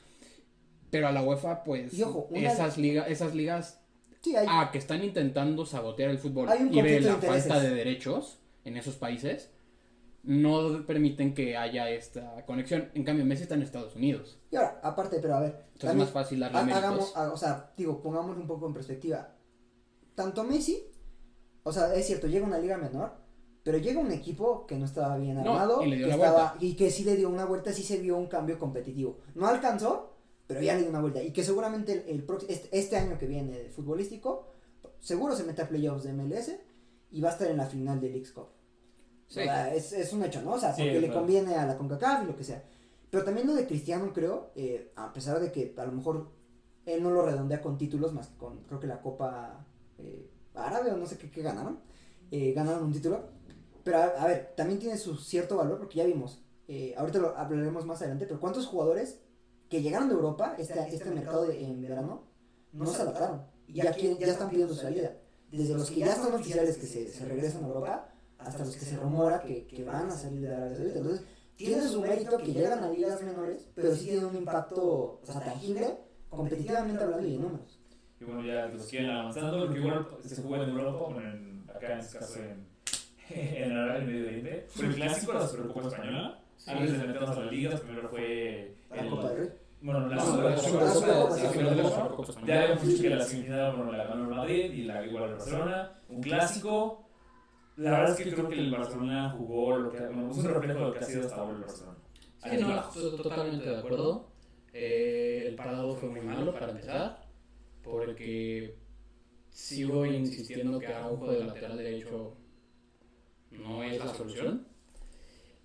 Pero 0.90 1.08
a 1.08 1.12
la 1.12 1.22
UEFA, 1.22 1.64
pues, 1.64 1.92
Y 1.94 2.02
ojo, 2.02 2.28
esas, 2.32 2.78
ligas 2.78 3.08
esas 3.10 3.34
ligas 3.34 3.80
Sí, 4.22 4.34
hay, 4.34 4.46
ah, 4.48 4.70
que 4.72 4.78
están 4.78 5.04
intentando 5.04 5.64
sabotear 5.64 6.10
el 6.10 6.18
fútbol 6.18 6.48
Hay 6.48 6.62
un 6.62 6.74
y 6.74 6.82
ve 6.82 6.92
de 6.94 7.00
la 7.02 7.16
falta 7.16 7.60
de 7.60 7.70
derechos 7.70 8.38
en 8.64 8.76
esos 8.76 8.96
países, 8.96 9.50
no 10.24 10.84
permiten 10.86 11.34
que 11.34 11.56
haya 11.56 11.88
esta 11.90 12.44
conexión. 12.44 12.90
En 12.94 13.04
cambio, 13.04 13.24
Messi 13.24 13.44
está 13.44 13.54
en 13.54 13.62
Estados 13.62 13.94
Unidos, 13.96 14.38
y 14.50 14.56
ahora, 14.56 14.80
aparte, 14.82 15.18
pero 15.22 15.36
a 15.36 15.40
ver, 15.40 15.64
entonces 15.72 15.90
es 15.90 15.96
más 15.96 16.10
fácil 16.10 16.40
darle 16.40 16.58
Ha- 16.72 16.76
hagamos, 16.76 17.12
ah, 17.16 17.30
o 17.32 17.36
sea, 17.36 17.70
digo, 17.76 18.02
pongámoslo 18.02 18.40
un 18.40 18.48
poco 18.48 18.66
en 18.66 18.74
perspectiva. 18.74 19.34
Tanto 20.14 20.42
Messi, 20.44 20.82
o 21.62 21.72
sea, 21.72 21.94
es 21.94 22.06
cierto, 22.06 22.26
llega 22.26 22.44
a 22.44 22.48
una 22.48 22.58
liga 22.58 22.76
menor, 22.76 23.12
pero 23.62 23.78
llega 23.78 24.00
un 24.00 24.10
equipo 24.10 24.66
que 24.66 24.76
no 24.76 24.84
estaba 24.84 25.16
bien 25.16 25.36
No, 25.36 25.52
armado 25.52 25.82
y 25.84 25.90
le 25.90 25.96
dio 25.96 26.06
que 26.08 26.12
estaba- 26.14 26.56
y 26.60 26.74
que 26.74 26.90
sí 26.90 27.04
le 27.04 27.16
dio 27.16 27.28
una 27.28 27.44
vuelta, 27.44 27.72
sí 27.72 27.82
se 27.82 27.98
vio 27.98 28.16
un 28.16 28.26
cambio 28.26 28.58
competitivo. 28.58 29.18
No 29.34 29.46
alcanzó, 29.46 30.07
pero 30.48 30.60
ya 30.60 30.74
le 30.74 30.80
dio 30.80 30.90
una 30.90 31.00
vuelta. 31.00 31.22
Y 31.22 31.32
que 31.32 31.44
seguramente 31.44 31.92
el, 31.92 32.04
el 32.08 32.26
este, 32.48 32.68
este 32.76 32.96
año 32.96 33.16
que 33.18 33.26
viene 33.26 33.56
de 33.56 33.68
futbolístico, 33.70 34.48
seguro 34.98 35.36
se 35.36 35.44
mete 35.44 35.62
a 35.62 35.68
playoffs 35.68 36.02
de 36.04 36.12
MLS 36.12 36.52
y 37.12 37.20
va 37.20 37.28
a 37.28 37.32
estar 37.32 37.48
en 37.48 37.58
la 37.58 37.66
final 37.66 38.00
del 38.00 38.16
X 38.16 38.32
Cup. 38.32 38.48
Sí. 39.28 39.40
O 39.40 39.44
sea, 39.44 39.74
es, 39.74 39.92
es 39.92 40.12
un 40.12 40.24
hecho, 40.24 40.42
¿no? 40.42 40.52
O 40.54 40.58
sea, 40.58 40.74
Sí, 40.74 40.82
porque 40.82 41.00
le 41.00 41.06
claro. 41.08 41.20
conviene 41.20 41.54
a 41.54 41.66
la 41.66 41.76
CONCACAF 41.78 42.24
y 42.24 42.26
lo 42.26 42.36
que 42.36 42.44
sea. 42.44 42.64
Pero 43.10 43.24
también 43.24 43.46
lo 43.46 43.54
de 43.54 43.66
Cristiano, 43.66 44.12
creo, 44.12 44.50
eh, 44.56 44.90
a 44.96 45.12
pesar 45.12 45.38
de 45.40 45.52
que 45.52 45.74
a 45.76 45.84
lo 45.84 45.92
mejor 45.92 46.30
él 46.86 47.02
no 47.02 47.10
lo 47.10 47.22
redondea 47.22 47.60
con 47.60 47.76
títulos, 47.78 48.12
más 48.14 48.28
que 48.28 48.36
con, 48.38 48.64
creo 48.64 48.80
que 48.80 48.86
la 48.86 49.00
Copa 49.02 49.66
eh, 49.98 50.30
Árabe 50.54 50.90
o 50.92 50.96
no 50.96 51.06
sé 51.06 51.18
qué, 51.18 51.30
qué 51.30 51.42
ganaron. 51.42 51.80
eh, 52.30 52.52
ganaron 52.52 52.84
un 52.84 52.92
título. 52.92 53.28
Pero 53.84 53.98
a, 53.98 54.04
a 54.06 54.26
ver, 54.26 54.54
también 54.56 54.78
tiene 54.78 54.96
su 54.98 55.16
cierto 55.16 55.56
valor 55.56 55.78
porque 55.78 55.98
ya 55.98 56.04
vimos, 56.04 56.42
ahorita 56.96 57.18
lo 57.18 57.36
hablaremos 57.36 57.86
más 57.86 58.00
adelante, 58.02 58.26
pero 58.26 58.40
¿cuántos 58.40 58.66
jugadores 58.66 59.20
que 59.68 59.82
llegaron 59.82 60.08
de 60.08 60.14
Europa, 60.14 60.54
este, 60.58 60.78
este 60.94 61.10
mercado 61.10 61.46
de- 61.46 61.62
en 61.64 61.80
verano, 61.82 62.24
no 62.72 62.86
se 62.86 63.02
adaptaron? 63.02 63.42
Y 63.66 63.74
ya, 63.74 63.92
quieren- 63.92 64.18
ya 64.18 64.28
están 64.28 64.48
pidiendo 64.50 64.74
su 64.74 64.80
salida. 64.80 65.12
Desde 65.50 65.74
los 65.74 65.90
que 65.90 66.00
ya 66.00 66.12
están 66.12 66.32
oficiales 66.34 66.76
que 66.76 66.86
se, 66.86 67.08
se 67.08 67.24
regresan 67.24 67.64
a 67.64 67.68
Europa, 67.68 68.08
hasta 68.38 68.64
los 68.64 68.74
que 68.76 68.84
se 68.84 68.96
rumora 68.96 69.40
que, 69.40 69.66
que 69.66 69.84
van 69.84 70.08
a 70.08 70.12
salir 70.12 70.40
de 70.42 70.54
Arabia 70.54 70.76
Saudita. 70.76 70.98
Entonces, 70.98 71.26
tiene 71.56 71.82
su 71.88 72.00
mérito 72.00 72.36
que 72.38 72.52
llegan 72.52 72.84
a 72.84 72.88
ligas 72.90 73.22
menores, 73.22 73.68
pero 73.74 73.94
sí 73.94 74.06
tiene 74.06 74.24
un 74.26 74.36
impacto 74.36 75.20
o 75.22 75.26
sea, 75.26 75.40
tangible, 75.40 75.98
competitivamente 76.30 77.02
hablando 77.02 77.26
y 77.26 77.34
en 77.34 77.42
números. 77.42 77.80
Y 78.20 78.24
bueno, 78.24 78.44
ya 78.44 78.66
los 78.66 78.86
quieren 78.86 79.10
avanzando, 79.10 79.66
porque 79.66 79.78
igual 79.80 80.06
se 80.24 80.42
juega 80.42 80.64
en 80.64 80.70
Europa, 80.70 81.04
bueno, 81.12 81.30
en- 81.30 81.64
acá 81.68 81.92
en 81.94 81.98
este 82.00 82.18
caso 82.18 82.38
en, 82.40 82.66
en 83.30 83.72
Arabia, 83.72 83.98
en 84.00 84.06
Medio 84.06 84.26
Oriente. 84.26 84.66
Fue 84.68 84.86
el 84.86 84.94
clásico 84.94 85.32
de 85.32 85.38
la 85.38 85.46
Supercopa 85.48 85.88
Española. 85.88 86.40
Antes 86.66 86.92
de 86.92 86.98
meternos 87.06 87.30
a 87.30 87.40
las 87.40 87.52
ligas, 87.52 87.80
primero 87.80 88.08
fue 88.08 88.74
La 88.90 89.02
el- 89.02 89.10
Copa 89.10 89.28
del 89.30 89.38
Rey. 89.38 89.48
Bueno, 89.80 90.08
la 90.08 90.20
Supercopa. 90.20 91.30
Supercopa 91.36 92.46
Ya 92.46 92.62
habíamos 92.62 92.86
dicho 92.86 93.02
que 93.02 93.10
la 93.10 93.24
semifinal 93.24 93.76
bueno, 93.76 93.92
la 93.92 94.04
ganó 94.04 94.24
el 94.24 94.34
Madrid 94.36 94.72
y 94.72 94.82
la 94.84 95.06
igual 95.06 95.24
el 95.24 95.30
Barcelona. 95.36 95.92
Un 96.08 96.20
clásico. 96.20 97.04
La 97.76 97.90
verdad 97.92 98.10
es 98.18 98.24
que 98.26 98.34
creo 98.34 98.48
que 98.48 98.54
el 98.58 98.70
Barcelona 98.72 99.30
jugó 99.38 99.76
lo 99.76 99.90
que 99.92 100.00
bueno, 100.00 100.30
es 100.30 100.36
un 100.38 100.44
reflejo 100.46 100.78
de 100.80 100.84
lo 100.86 100.92
que 100.92 100.98
ha 100.98 101.02
sido 101.02 101.22
hasta 101.22 101.36
ahora 101.36 101.54
el 101.54 101.60
Barcelona. 101.60 101.98
Sí, 102.42 102.56
no, 102.60 102.80
estoy 102.80 103.16
totalmente 103.22 103.68
de 103.68 103.78
acuerdo. 103.78 104.32
Eh, 104.72 105.44
el 105.46 105.54
parado 105.54 105.94
fue 105.96 106.08
muy 106.08 106.20
malo 106.20 106.52
para 106.52 106.70
empezar, 106.70 107.26
porque 107.82 108.76
sigo 109.50 110.04
insistiendo 110.06 110.78
que 110.78 110.86
Araujo 110.88 111.30
de 111.32 111.44
lateral 111.44 111.76
derecho 111.78 112.36
no 113.50 113.82
es 113.82 113.98
la 113.98 114.12
solución. 114.12 114.66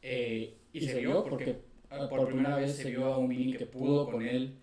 Eh, 0.02 0.58
y 0.72 0.82
se 0.82 1.00
vio 1.00 1.24
porque 1.24 1.62
por 2.10 2.28
primera 2.28 2.56
vez 2.56 2.76
se 2.76 2.90
vio 2.90 3.06
a 3.06 3.18
un 3.18 3.28
Vini 3.28 3.54
que 3.56 3.66
pudo 3.66 4.10
con 4.10 4.22
él. 4.22 4.60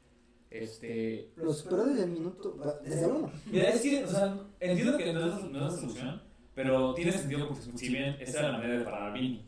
Este, 0.50 1.30
Lo 1.37 1.52
superó 1.52 1.84
desde 1.84 2.04
el 2.04 2.10
minuto, 2.10 2.56
desde 2.82 3.06
uno. 3.06 3.30
Mira, 3.46 3.68
es 3.68 3.80
que, 3.82 4.04
o 4.04 4.08
sea, 4.08 4.37
entiendo 4.58 4.99
que 4.99 5.12
no 5.12 5.26
es, 5.26 5.44
no 5.44 5.58
es 5.58 5.64
la 5.64 5.70
solución, 5.70 6.22
pero 6.54 6.92
tiene 6.94 7.12
sentido 7.12 7.46
porque 7.46 7.62
si 7.76 7.88
bien 7.88 8.16
esa 8.18 8.40
era 8.40 8.49
la 8.52 8.58
manera 8.58 8.78
de 8.78 8.84
parar 8.84 9.10
a 9.10 9.12
Vini. 9.12 9.44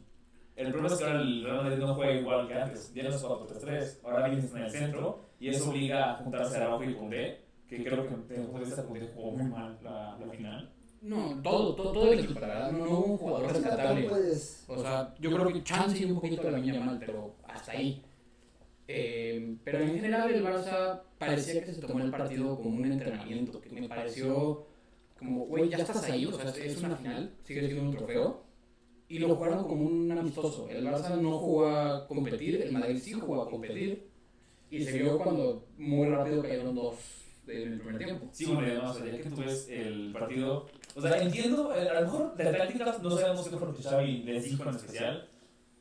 El 0.55 0.71
problema 0.71 0.95
es 0.95 1.01
que 1.01 1.05
ahora 1.05 1.21
el 1.21 1.45
Real 1.45 1.57
Madrid 1.65 1.79
no 1.79 1.95
juega 1.95 2.13
igual 2.13 2.47
que 2.47 2.55
antes, 2.55 2.93
ya 2.95 3.03
no 3.03 3.09
es 3.09 3.25
4-3-3, 3.25 3.99
ahora 4.05 4.29
Vini 4.29 4.43
está 4.43 4.59
en 4.59 4.65
el 4.65 4.71
centro 4.71 5.25
y 5.41 5.49
eso 5.49 5.71
obliga 5.71 6.13
a 6.13 6.17
juntarse 6.17 6.57
a 6.57 6.59
Araujo 6.59 6.85
y 6.85 6.95
Koundé, 6.95 7.41
que 7.67 7.83
creo 7.83 8.07
que 8.07 8.35
después 8.35 8.63
de 8.65 8.69
esta 8.69 8.85
Koundé 8.85 9.11
jugó 9.13 9.33
muy 9.33 9.51
mal 9.51 9.79
la, 9.83 10.17
la 10.19 10.33
final. 10.33 10.72
No, 11.03 11.43
todo, 11.43 11.75
todo, 11.75 11.93
todo 11.93 12.13
el 12.13 12.21
equipo, 12.21 12.39
la 12.41 12.47
verdad, 12.47 12.73
no, 12.73 12.85
hubo 12.85 13.05
un 13.07 13.19
jugador 13.19 13.53
rescatable. 13.53 14.03
no 14.03 14.09
puedes. 14.09 14.65
O 14.69 14.81
sea, 14.81 15.15
yo 15.19 15.33
creo 15.33 15.53
que 15.53 15.65
chance 15.65 15.99
y 15.99 16.05
un 16.05 16.15
poquito 16.15 16.43
de 16.43 16.53
la 16.53 16.59
niña 16.59 16.81
mal, 16.81 16.99
pero 16.99 17.35
hasta 17.49 17.73
ahí. 17.73 18.03
Eh, 18.87 19.57
pero 19.65 19.81
en 19.81 19.95
general 19.95 20.31
el 20.31 20.45
Barça 20.45 21.03
parecía 21.19 21.65
que 21.65 21.73
se 21.73 21.81
tomó 21.81 22.05
el 22.05 22.11
partido 22.11 22.57
como 22.57 22.77
un 22.77 22.85
entrenamiento, 22.85 23.61
que 23.61 23.71
me 23.71 23.89
pareció 23.89 24.67
como, 25.19 25.47
güey, 25.47 25.69
ya 25.69 25.79
estás 25.79 26.05
ahí, 26.05 26.27
o 26.27 26.33
sea, 26.33 26.51
es 26.51 26.77
una 26.79 26.97
final, 26.97 27.35
sigue 27.43 27.67
siendo 27.67 27.83
un 27.83 27.97
trofeo, 27.97 28.43
y 29.09 29.19
lo 29.19 29.35
jugaron 29.35 29.65
como 29.65 29.85
un 29.85 30.11
amistoso. 30.11 30.69
El 30.69 30.85
Barça 30.85 31.17
no 31.21 31.39
jugó 31.39 31.67
a 31.67 32.07
competir, 32.07 32.63
el 32.63 32.73
Madrid 32.73 32.99
sí 32.99 33.13
jugó 33.13 33.43
a 33.43 33.51
competir, 33.51 34.09
y 34.71 34.85
se 34.85 34.99
vio 34.99 35.19
cuando 35.19 35.67
muy 35.79 36.09
rápido 36.09 36.43
cayeron 36.43 36.75
dos 36.75 36.97
en 37.47 37.73
el 37.73 37.81
primer 37.81 37.99
tiempo. 37.99 38.29
Sí, 38.33 38.47
bueno, 38.47 38.69
además, 38.69 38.99
ya 39.05 39.21
que 39.21 39.31
tú 39.31 39.37
ves 39.37 39.69
el 39.69 40.13
partido, 40.13 40.67
o 40.95 41.01
sea, 41.01 41.23
entiendo, 41.23 41.71
a 41.71 42.01
lo 42.01 42.01
mejor 42.03 42.37
de 42.37 42.45
tácticas 42.53 43.03
no 43.03 43.11
sabemos 43.17 43.49
qué 43.49 43.57
fue 43.57 43.69
lo 43.69 43.75
que 43.75 43.83
Xavi 43.83 44.23
les 44.25 44.45
dijo 44.45 44.63
en 44.63 44.77
especial, 44.77 45.29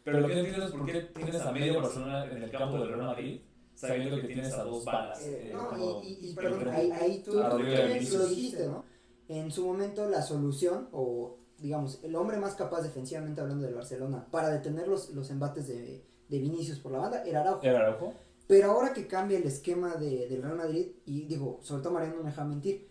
pero 0.03 0.19
lo 0.19 0.27
que 0.27 0.35
no 0.35 0.39
entiendo 0.39 0.65
es 0.65 0.71
por 0.71 0.85
qué 0.85 1.01
tienes 1.01 1.41
a 1.41 1.51
medio 1.51 1.81
Barcelona 1.81 2.25
en 2.25 2.43
el 2.43 2.51
campo 2.51 2.77
del 2.77 2.87
Real 2.87 3.01
Madrid, 3.01 3.41
sabiendo 3.75 4.15
que 4.21 4.27
tienes 4.27 4.53
a 4.53 4.63
dos 4.63 4.85
balas. 4.85 5.21
Eh, 5.25 5.49
eh, 5.49 5.53
no, 5.53 6.01
y, 6.03 6.29
y, 6.29 6.33
perdón, 6.33 6.69
ahí, 6.69 6.91
ahí 6.91 7.23
tú, 7.23 7.33
lo 7.33 8.27
dijiste, 8.27 8.67
¿no? 8.67 8.85
En 9.27 9.51
su 9.51 9.65
momento 9.65 10.09
la 10.09 10.21
solución, 10.21 10.89
o 10.91 11.37
digamos, 11.57 11.99
el 12.03 12.15
hombre 12.15 12.37
más 12.37 12.55
capaz 12.55 12.81
defensivamente 12.81 13.39
hablando 13.39 13.65
del 13.65 13.75
Barcelona 13.75 14.27
para 14.31 14.49
detener 14.49 14.87
los, 14.87 15.11
los 15.11 15.29
embates 15.29 15.67
de, 15.67 16.03
de 16.27 16.39
Vinicius 16.39 16.79
por 16.79 16.91
la 16.91 16.99
banda 16.99 17.23
era 17.23 17.41
Araujo. 17.41 17.63
¿Era 17.63 17.79
Araujo? 17.79 18.13
Pero 18.47 18.71
ahora 18.71 18.93
que 18.93 19.07
cambia 19.07 19.37
el 19.37 19.45
esquema 19.45 19.95
de, 19.95 20.27
del 20.27 20.41
Real 20.41 20.57
Madrid, 20.57 20.87
y 21.05 21.25
digo, 21.25 21.59
sobre 21.61 21.83
todo 21.83 21.93
Mariano 21.93 22.17
no 22.17 22.23
me 22.23 22.29
deja 22.31 22.43
mentir, 22.43 22.89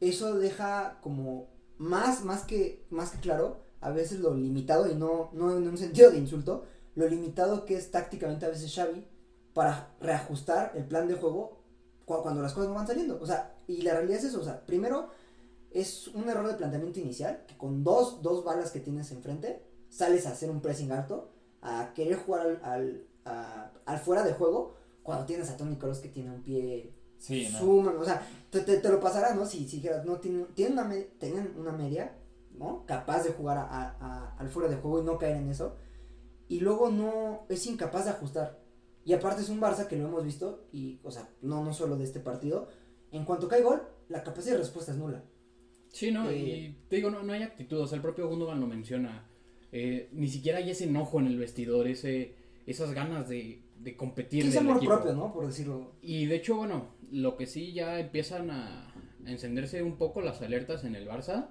eso 0.00 0.36
deja 0.36 0.98
como 1.00 1.55
más, 1.78 2.24
más 2.24 2.44
que, 2.44 2.84
más 2.90 3.10
que 3.10 3.20
claro 3.20 3.64
a 3.80 3.90
veces 3.90 4.20
lo 4.20 4.34
limitado, 4.34 4.90
y 4.90 4.94
no, 4.94 5.30
no 5.32 5.56
en 5.56 5.68
un 5.68 5.78
sentido 5.78 6.10
de 6.10 6.18
insulto, 6.18 6.64
lo 6.94 7.06
limitado 7.08 7.64
que 7.64 7.76
es 7.76 7.90
tácticamente 7.90 8.46
a 8.46 8.48
veces 8.48 8.74
Xavi 8.74 9.06
para 9.52 9.94
reajustar 10.00 10.72
el 10.74 10.84
plan 10.84 11.06
de 11.06 11.14
juego 11.14 11.58
cu- 12.04 12.22
cuando 12.22 12.42
las 12.42 12.52
cosas 12.54 12.68
no 12.70 12.74
van 12.74 12.86
saliendo. 12.86 13.18
O 13.20 13.26
sea, 13.26 13.54
y 13.66 13.82
la 13.82 13.92
realidad 13.94 14.18
es 14.18 14.24
eso, 14.24 14.40
o 14.40 14.44
sea, 14.44 14.64
primero 14.64 15.08
es 15.70 16.08
un 16.08 16.28
error 16.28 16.48
de 16.48 16.54
planteamiento 16.54 17.00
inicial, 17.00 17.44
que 17.46 17.56
con 17.56 17.84
dos, 17.84 18.22
dos 18.22 18.44
balas 18.44 18.70
que 18.70 18.80
tienes 18.80 19.10
enfrente, 19.12 19.62
sales 19.90 20.26
a 20.26 20.30
hacer 20.30 20.50
un 20.50 20.60
pressing 20.62 20.90
alto, 20.92 21.30
a 21.60 21.92
querer 21.94 22.16
jugar 22.16 22.60
al, 22.62 23.06
al, 23.24 23.72
al 23.84 23.98
fuera 23.98 24.22
de 24.24 24.32
juego, 24.32 24.74
cuando 25.02 25.26
tienes 25.26 25.50
a 25.50 25.56
Tony 25.56 25.76
Kroos 25.76 25.98
que 25.98 26.08
tiene 26.08 26.30
un 26.30 26.42
pie 26.42 26.94
Sí, 27.18 27.48
¿no? 27.52 27.58
O 28.00 28.04
sea, 28.04 28.26
te, 28.50 28.60
te, 28.60 28.78
te 28.78 28.88
lo 28.88 29.00
pasará, 29.00 29.34
¿no? 29.34 29.46
Si, 29.46 29.66
si 29.68 29.82
no, 30.04 30.16
tienen, 30.18 30.46
tienen, 30.54 30.78
una, 30.78 30.90
tienen 31.18 31.54
una 31.58 31.72
media, 31.72 32.16
¿no? 32.58 32.84
Capaz 32.86 33.24
de 33.24 33.30
jugar 33.32 33.58
a, 33.58 33.62
a- 33.64 33.96
a- 34.00 34.36
al 34.38 34.48
fuera 34.48 34.68
de 34.68 34.76
juego 34.76 35.00
y 35.00 35.04
no 35.04 35.18
caer 35.18 35.36
en 35.36 35.48
eso. 35.50 35.76
Y 36.48 36.60
luego 36.60 36.90
no, 36.90 37.44
es 37.48 37.66
incapaz 37.66 38.04
de 38.04 38.10
ajustar. 38.12 38.60
Y 39.04 39.12
aparte 39.12 39.42
es 39.42 39.48
un 39.48 39.60
Barça 39.60 39.86
que 39.86 39.96
lo 39.96 40.06
hemos 40.08 40.24
visto, 40.24 40.66
y, 40.72 40.98
o 41.02 41.10
sea, 41.10 41.28
no, 41.42 41.64
no 41.64 41.72
solo 41.72 41.96
de 41.96 42.04
este 42.04 42.20
partido. 42.20 42.68
En 43.12 43.24
cuanto 43.24 43.48
cae 43.48 43.62
gol, 43.62 43.82
la 44.08 44.22
capacidad 44.22 44.54
de 44.54 44.58
respuesta 44.60 44.92
es 44.92 44.98
nula. 44.98 45.22
Sí, 45.92 46.10
no, 46.10 46.28
Eh, 46.28 46.36
y 46.38 46.76
te 46.88 46.96
digo, 46.96 47.10
no, 47.10 47.22
no 47.22 47.32
hay 47.32 47.42
actitud, 47.42 47.80
o 47.80 47.86
sea, 47.86 47.96
el 47.96 48.02
propio 48.02 48.28
Gundogan 48.28 48.60
lo 48.60 48.66
menciona. 48.66 49.28
Eh, 49.72 50.08
ni 50.12 50.28
siquiera 50.28 50.58
hay 50.58 50.70
ese 50.70 50.84
enojo 50.84 51.18
en 51.20 51.26
el 51.26 51.38
vestidor, 51.38 51.86
ese, 51.88 52.34
esas 52.66 52.92
ganas 52.92 53.28
de, 53.28 53.62
de 53.78 53.96
competir. 53.96 54.44
Del 54.48 54.58
amor 54.58 54.76
equipo. 54.78 54.94
propio, 54.94 55.14
¿no? 55.14 55.32
Por 55.32 55.46
decirlo. 55.46 55.92
Y 56.02 56.26
de 56.26 56.36
hecho, 56.36 56.56
bueno, 56.56 56.95
lo 57.10 57.36
que 57.36 57.46
sí 57.46 57.72
ya 57.72 57.98
empiezan 57.98 58.50
a, 58.50 58.92
a 59.24 59.30
encenderse 59.30 59.82
un 59.82 59.96
poco 59.96 60.20
las 60.20 60.42
alertas 60.42 60.84
en 60.84 60.94
el 60.94 61.08
Barça, 61.08 61.48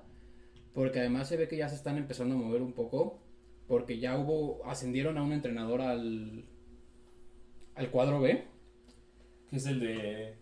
porque 0.73 0.99
además 0.99 1.27
se 1.27 1.37
ve 1.37 1.47
que 1.47 1.57
ya 1.57 1.69
se 1.69 1.75
están 1.75 1.97
empezando 1.97 2.35
a 2.35 2.37
mover 2.37 2.61
un 2.61 2.73
poco, 2.73 3.21
porque 3.67 3.99
ya 3.99 4.17
hubo, 4.17 4.65
ascendieron 4.65 5.17
a 5.17 5.23
un 5.23 5.31
entrenador 5.33 5.81
al, 5.81 6.45
al 7.75 7.89
cuadro 7.89 8.19
B 8.21 8.43
Que 9.49 9.55
es 9.57 9.65
el 9.65 9.79
de. 9.79 10.35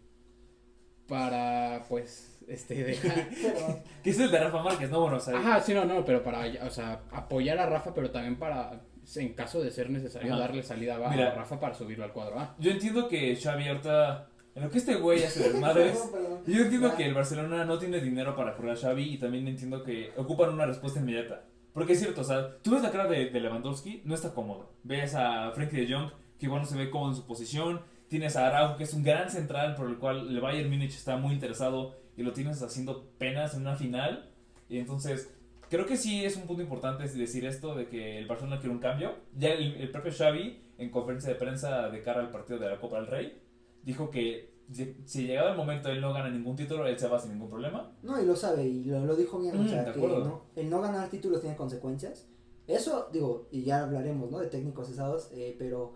para, 1.07 1.85
pues, 1.87 2.43
este, 2.47 2.83
dejar... 2.83 3.29
Que 4.03 4.09
es 4.09 4.19
el 4.19 4.31
de 4.31 4.39
Rafa 4.39 4.61
Márquez, 4.63 4.89
¿no? 4.89 5.01
Bueno, 5.01 5.17
o 5.17 5.19
sea. 5.19 5.37
Ajá, 5.37 5.61
sí, 5.61 5.73
no, 5.73 5.85
no, 5.85 6.03
pero 6.03 6.23
para, 6.23 6.65
o 6.65 6.69
sea, 6.69 7.03
apoyar 7.11 7.59
a 7.59 7.65
Rafa, 7.65 7.93
pero 7.93 8.11
también 8.11 8.37
para, 8.37 8.81
en 9.15 9.33
caso 9.33 9.61
de 9.61 9.71
ser 9.71 9.89
necesario, 9.89 10.33
Ajá. 10.33 10.41
darle 10.41 10.63
salida 10.63 10.95
a 10.95 11.09
Mira. 11.09 11.33
Rafa 11.33 11.59
para 11.59 11.73
subirlo 11.73 12.03
al 12.03 12.13
cuadro 12.13 12.39
A. 12.39 12.55
Yo 12.59 12.71
entiendo 12.71 13.07
que 13.07 13.35
Xavi 13.35 13.67
ahorita. 13.67 14.29
En 14.55 14.63
lo 14.63 14.69
que 14.69 14.77
este 14.77 14.95
güey 14.95 15.23
hace 15.23 15.51
desmadres. 15.51 15.97
Yo 16.47 16.61
entiendo 16.61 16.95
que 16.95 17.05
el 17.05 17.13
Barcelona 17.13 17.65
no 17.65 17.79
tiene 17.79 17.99
dinero 17.99 18.35
para 18.35 18.55
correr 18.55 18.73
a 18.73 18.75
Xavi 18.75 19.13
y 19.13 19.17
también 19.17 19.47
entiendo 19.47 19.83
que 19.83 20.11
ocupan 20.15 20.53
una 20.53 20.65
respuesta 20.65 20.99
inmediata. 20.99 21.45
Porque 21.73 21.93
es 21.93 21.99
cierto, 21.99 22.21
o 22.21 22.23
sea, 22.23 22.57
tú 22.61 22.71
ves 22.71 22.83
la 22.83 22.91
cara 22.91 23.07
de, 23.07 23.31
de 23.31 23.39
Lewandowski, 23.39 24.03
no 24.05 24.13
está 24.13 24.33
cómodo. 24.33 24.69
Ves 24.83 25.15
a 25.15 25.51
Frenkie 25.53 25.85
de 25.85 25.93
Jong, 25.93 26.11
que 26.37 26.45
igual 26.45 26.61
no 26.61 26.67
se 26.67 26.77
ve 26.77 26.91
cómodo 26.91 27.11
en 27.11 27.15
su 27.15 27.25
posición. 27.25 27.81
Tienes 28.09 28.35
a 28.35 28.45
Araujo, 28.47 28.77
que 28.77 28.83
es 28.83 28.93
un 28.93 29.01
gran 29.01 29.31
central 29.31 29.73
por 29.75 29.89
el 29.89 29.97
cual 29.97 30.27
el 30.27 30.39
Bayern 30.39 30.69
Múnich 30.69 30.93
está 30.93 31.17
muy 31.17 31.33
interesado 31.33 31.95
y 32.15 32.21
lo 32.21 32.31
tienes 32.31 32.61
haciendo 32.61 33.09
penas 33.17 33.55
en 33.55 33.61
una 33.61 33.75
final. 33.75 34.29
Y 34.69 34.77
entonces, 34.77 35.33
creo 35.67 35.87
que 35.87 35.97
sí 35.97 36.23
es 36.23 36.35
un 36.35 36.43
punto 36.43 36.61
importante 36.61 37.07
decir 37.07 37.43
esto 37.45 37.73
de 37.73 37.87
que 37.87 38.19
el 38.19 38.27
Barcelona 38.27 38.59
quiere 38.59 38.75
un 38.75 38.81
cambio. 38.81 39.15
Ya 39.35 39.49
el, 39.53 39.77
el 39.77 39.89
propio 39.89 40.11
Xavi, 40.15 40.61
en 40.77 40.91
conferencia 40.91 41.29
de 41.29 41.39
prensa 41.39 41.89
de 41.89 42.01
cara 42.03 42.19
al 42.19 42.29
partido 42.29 42.59
de 42.59 42.69
la 42.69 42.79
Copa 42.79 42.97
del 42.97 43.07
Rey, 43.07 43.42
dijo 43.83 44.09
que 44.09 44.53
si, 44.71 44.95
si 45.05 45.27
llegado 45.27 45.49
el 45.49 45.57
momento 45.57 45.89
él 45.89 46.01
no 46.01 46.13
gana 46.13 46.29
ningún 46.29 46.55
título, 46.55 46.87
él 46.87 46.97
se 46.97 47.07
va 47.07 47.19
sin 47.19 47.31
ningún 47.33 47.49
problema. 47.49 47.95
No, 48.01 48.21
y 48.21 48.25
lo 48.25 48.35
sabe, 48.35 48.65
y 48.65 48.83
lo, 48.85 49.05
lo 49.05 49.15
dijo 49.15 49.39
bien, 49.39 49.61
Mm, 49.61 49.65
o 49.65 49.69
sea, 49.69 49.93
que 49.93 49.99
no, 49.99 50.41
el 50.55 50.69
no 50.69 50.81
ganar 50.81 51.09
títulos 51.09 51.41
tiene 51.41 51.55
consecuencias. 51.55 52.27
Eso, 52.65 53.09
digo, 53.11 53.47
y 53.51 53.63
ya 53.63 53.83
hablaremos, 53.83 54.31
¿no? 54.31 54.39
De 54.39 54.47
técnicos 54.47 54.87
cesados, 54.87 55.29
eh, 55.33 55.55
pero 55.59 55.95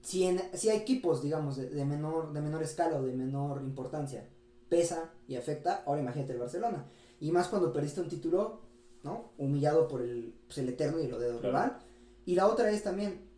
si, 0.00 0.24
en, 0.24 0.40
si 0.54 0.70
hay 0.70 0.78
equipos, 0.78 1.22
digamos, 1.22 1.56
de, 1.56 1.68
de 1.68 1.84
menor, 1.84 2.32
de 2.32 2.40
menor 2.40 2.62
escala 2.62 2.96
o 2.96 3.02
de 3.02 3.12
menor 3.12 3.62
importancia, 3.62 4.26
pesa 4.68 5.10
y 5.28 5.36
afecta, 5.36 5.82
ahora 5.86 6.00
imagínate 6.00 6.32
el 6.32 6.38
Barcelona. 6.38 6.86
Y 7.20 7.32
más 7.32 7.48
cuando 7.48 7.72
perdiste 7.72 8.00
un 8.00 8.08
título, 8.08 8.62
¿no? 9.02 9.32
Humillado 9.36 9.88
por 9.88 10.00
el, 10.00 10.34
pues, 10.46 10.58
el 10.58 10.70
eterno 10.70 11.00
y 11.00 11.08
lo 11.08 11.18
de 11.18 11.38
rival. 11.38 11.78
Y 12.24 12.34
la 12.34 12.46
otra 12.46 12.70
es 12.70 12.82
también, 12.82 13.28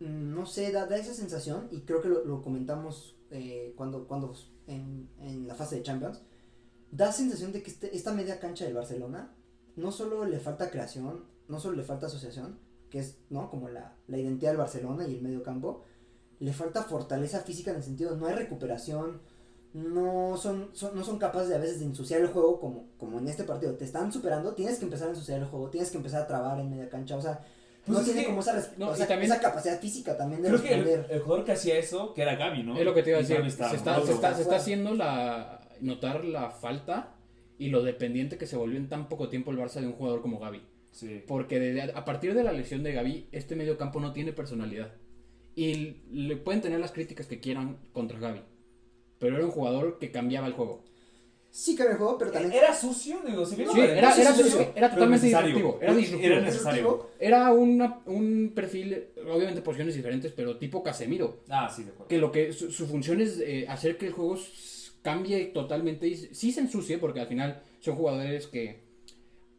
mm, 0.00 0.34
no 0.34 0.44
sé, 0.44 0.70
da, 0.70 0.86
da 0.86 0.96
esa 0.98 1.14
sensación, 1.14 1.68
y 1.70 1.80
creo 1.80 2.02
que 2.02 2.08
lo, 2.08 2.24
lo 2.24 2.42
comentamos 2.42 3.16
eh, 3.32 3.72
cuando, 3.76 4.06
cuando 4.06 4.34
en, 4.66 5.08
en 5.18 5.46
la 5.48 5.54
fase 5.54 5.76
de 5.76 5.82
Champions, 5.82 6.22
da 6.90 7.10
sensación 7.12 7.52
de 7.52 7.62
que 7.62 7.70
este- 7.70 7.96
esta 7.96 8.12
media 8.12 8.38
cancha 8.38 8.64
del 8.64 8.74
Barcelona 8.74 9.34
no 9.76 9.90
solo 9.92 10.24
le 10.24 10.38
falta 10.38 10.70
creación, 10.70 11.24
no 11.48 11.58
solo 11.58 11.76
le 11.76 11.82
falta 11.84 12.06
asociación, 12.06 12.58
que 12.90 12.98
es, 13.00 13.18
¿no? 13.30 13.48
Como 13.50 13.68
la, 13.70 13.96
la 14.06 14.18
identidad 14.18 14.50
del 14.52 14.58
Barcelona 14.58 15.06
y 15.08 15.14
el 15.16 15.22
medio 15.22 15.42
campo, 15.42 15.82
le 16.40 16.52
falta 16.52 16.82
fortaleza 16.82 17.40
física 17.40 17.70
en 17.70 17.78
el 17.78 17.82
sentido, 17.82 18.16
no 18.16 18.26
hay 18.26 18.34
recuperación, 18.34 19.22
no 19.72 20.36
son, 20.36 20.68
son- 20.74 20.94
no 20.94 21.02
son 21.04 21.18
capaces 21.18 21.48
de 21.48 21.54
a 21.54 21.58
veces 21.58 21.78
de 21.80 21.86
ensuciar 21.86 22.20
el 22.20 22.26
juego 22.28 22.60
como, 22.60 22.88
como 22.98 23.18
en 23.18 23.28
este 23.28 23.44
partido, 23.44 23.74
te 23.76 23.84
están 23.86 24.12
superando, 24.12 24.54
tienes 24.54 24.78
que 24.78 24.84
empezar 24.84 25.08
a 25.08 25.12
ensuciar 25.12 25.38
el 25.40 25.46
juego, 25.46 25.70
tienes 25.70 25.90
que 25.90 25.96
empezar 25.96 26.22
a 26.22 26.26
trabar 26.26 26.60
en 26.60 26.68
media 26.70 26.90
cancha, 26.90 27.16
o 27.16 27.22
sea, 27.22 27.40
Pues 27.84 27.98
no 27.98 28.04
tiene 28.04 28.20
que- 28.20 28.26
como 28.26 28.40
esa, 28.40 28.72
no, 28.78 28.90
o 28.90 28.94
y 28.94 28.96
sea, 28.96 29.08
también- 29.08 29.32
esa 29.32 29.40
capacidad 29.40 29.80
física 29.80 30.16
también 30.16 30.40
de 30.42 30.48
Creo 30.48 30.62
que 30.62 30.72
el, 30.74 30.84
responder. 30.84 31.10
el 31.16 31.20
jugador 31.22 31.44
que 31.44 31.52
hacía 31.52 31.76
eso, 31.78 32.14
que 32.14 32.22
era 32.22 32.36
Gaby, 32.36 32.62
¿no? 32.62 32.78
Es 32.78 32.84
lo 32.84 32.94
que 32.94 33.02
te 33.02 33.10
iba 33.10 33.18
a 33.18 33.22
decir, 33.22 33.36
se 33.42 33.46
está, 33.48 33.68
roto. 33.96 34.06
se 34.06 34.12
está, 34.12 34.28
se 34.28 34.42
está 34.42 34.44
Fuera. 34.44 34.56
haciendo 34.58 34.94
la, 34.94 35.60
notar 35.80 36.24
la 36.24 36.50
falta 36.50 37.14
y 37.58 37.68
lo 37.70 37.82
dependiente 37.82 38.38
que 38.38 38.46
se 38.46 38.56
volvió 38.56 38.78
en 38.78 38.88
tan 38.88 39.08
poco 39.08 39.28
tiempo 39.28 39.50
el 39.50 39.58
Barça 39.58 39.80
de 39.80 39.86
un 39.88 39.94
jugador 39.94 40.22
como 40.22 40.38
Gaby. 40.38 40.62
Sí. 40.92 41.22
Porque 41.26 41.58
desde- 41.58 41.92
a 41.92 42.04
partir 42.04 42.34
de 42.34 42.44
la 42.44 42.52
lesión 42.52 42.82
de 42.82 42.92
Gaby, 42.92 43.28
este 43.32 43.56
medio 43.56 43.76
campo 43.78 43.98
no 43.98 44.12
tiene 44.12 44.32
personalidad. 44.32 44.92
Y 45.56 45.96
le 46.12 46.36
pueden 46.36 46.60
tener 46.60 46.78
las 46.80 46.92
críticas 46.92 47.26
que 47.26 47.40
quieran 47.40 47.78
contra 47.92 48.18
Gaby. 48.18 48.42
Pero 49.18 49.36
era 49.36 49.44
un 49.44 49.50
jugador 49.50 49.98
que 49.98 50.10
cambiaba 50.10 50.46
el 50.46 50.52
juego. 50.52 50.84
Sí 51.54 51.76
cambia 51.76 51.92
el 51.92 51.98
juego, 51.98 52.16
pero 52.16 52.30
también... 52.32 52.54
Era 52.54 52.74
sucio, 52.74 53.20
digo, 53.26 53.44
si 53.44 53.56
bien 53.56 53.68
Sí, 53.70 53.78
era, 53.78 53.92
era, 53.98 54.14
era 54.16 54.34
sucio, 54.34 54.72
pero 54.74 54.88
totalmente 54.88 55.26
disruptivo. 55.26 55.78
Era 55.82 55.94
disruptivo. 55.94 56.32
Era 56.32 56.40
necesario. 56.40 57.10
Era 57.20 57.52
una- 57.52 58.00
un 58.06 58.52
perfil, 58.54 59.08
obviamente 59.30 59.60
posiciones 59.60 59.94
diferentes, 59.94 60.32
pero 60.32 60.56
tipo 60.56 60.82
Casemiro. 60.82 61.42
Ah, 61.50 61.68
sí, 61.68 61.84
de 61.84 61.90
acuerdo. 61.90 62.08
Que 62.08 62.16
lo 62.16 62.32
que 62.32 62.54
su, 62.54 62.72
su 62.72 62.86
función 62.86 63.20
es 63.20 63.38
eh, 63.38 63.66
hacer 63.68 63.98
que 63.98 64.06
el 64.06 64.12
juego 64.12 64.38
cambie 65.02 65.44
totalmente 65.46 66.08
y 66.08 66.16
sí 66.16 66.52
se 66.52 66.60
ensucie, 66.60 66.96
porque 66.96 67.20
al 67.20 67.26
final 67.26 67.62
son 67.80 67.96
jugadores 67.96 68.46
que 68.46 68.80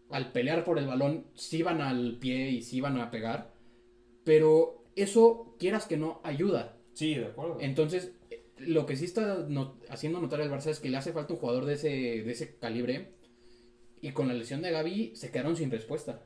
al 0.09 0.31
pelear 0.31 0.63
por 0.63 0.79
el 0.79 0.87
balón 0.87 1.25
sí 1.35 1.61
van 1.61 1.79
al 1.79 2.17
pie 2.19 2.49
y 2.49 2.63
sí 2.63 2.81
van 2.81 2.99
a 2.99 3.11
pegar. 3.11 3.53
Pero 4.23 4.83
eso, 4.95 5.55
quieras 5.59 5.85
que 5.85 5.97
no, 5.97 6.21
ayuda. 6.23 6.75
Sí, 6.93 7.15
de 7.15 7.25
acuerdo. 7.25 7.57
Entonces, 7.59 8.05
eh, 8.05 8.13
lo 8.57 8.85
que 8.85 8.95
sí 8.95 9.05
está 9.05 9.45
no- 9.47 9.75
haciendo 9.89 10.19
notar 10.21 10.41
el 10.41 10.51
Barça 10.51 10.67
es 10.67 10.79
que 10.79 10.89
le 10.89 10.97
hace 10.97 11.11
falta 11.13 11.33
un 11.33 11.39
jugador 11.39 11.65
de 11.65 11.73
ese, 11.73 11.89
de 11.89 12.31
ese 12.31 12.57
calibre. 12.57 13.13
Y 14.01 14.11
con 14.11 14.27
la 14.27 14.33
lesión 14.33 14.61
de 14.61 14.71
Gaby 14.71 15.15
se 15.15 15.31
quedaron 15.31 15.55
sin 15.55 15.71
respuesta. 15.71 16.21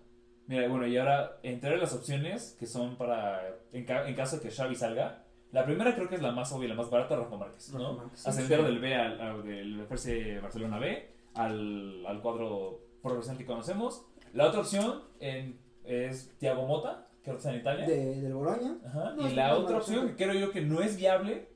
Mira, 0.47 0.67
bueno, 0.67 0.87
y 0.87 0.97
ahora, 0.97 1.39
entre 1.43 1.77
las 1.77 1.93
opciones 1.93 2.55
que 2.59 2.65
son 2.65 2.97
para, 2.97 3.55
en, 3.73 3.85
ca- 3.85 4.07
en 4.07 4.15
caso 4.15 4.37
de 4.37 4.43
que 4.43 4.51
Xavi 4.51 4.75
salga, 4.75 5.23
la 5.51 5.63
primera 5.65 5.93
creo 5.93 6.09
que 6.09 6.15
es 6.15 6.21
la 6.21 6.31
más 6.31 6.51
obvia, 6.53 6.69
la 6.69 6.75
más 6.75 6.89
barata, 6.89 7.15
Rafa 7.17 7.35
Márquez, 7.37 7.71
¿no? 7.73 7.79
Rafa 7.91 8.01
Márquez. 8.03 8.27
Ascender 8.27 8.59
Sí. 8.59 8.65
del 8.65 8.79
B 8.79 8.95
al, 8.95 9.21
al- 9.21 9.43
del 9.43 9.79
FC 9.81 10.39
Barcelona 10.39 10.79
B 10.79 11.09
al, 11.35 12.05
al 12.05 12.21
cuadro 12.21 12.79
profesional 13.03 13.37
que 13.37 13.45
conocemos. 13.45 14.05
La 14.33 14.47
otra 14.47 14.61
opción 14.61 15.03
en- 15.19 15.59
es 15.83 16.31
Thiago 16.39 16.65
Mota, 16.65 17.07
que 17.23 17.31
está 17.31 17.53
en 17.53 17.59
Italia. 17.61 17.85
De, 17.85 18.21
del 18.21 18.33
Boloña. 18.33 18.77
Ajá, 18.85 19.13
No, 19.15 19.23
y 19.23 19.27
es 19.27 19.35
la 19.35 19.55
otra 19.55 19.77
opción. 19.77 20.07
que 20.07 20.15
creo 20.15 20.33
yo 20.33 20.51
que 20.51 20.61
no 20.61 20.81
es 20.81 20.97
viable, 20.97 21.49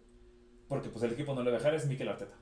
porque 0.72 0.88
pues 0.88 1.04
el 1.04 1.12
equipo 1.12 1.34
no 1.36 1.44
lo 1.44 1.52
va 1.52 1.58
a 1.58 1.60
dejar, 1.60 1.76
es 1.76 1.86
Mikel 1.86 2.08
Arteta. 2.08 2.34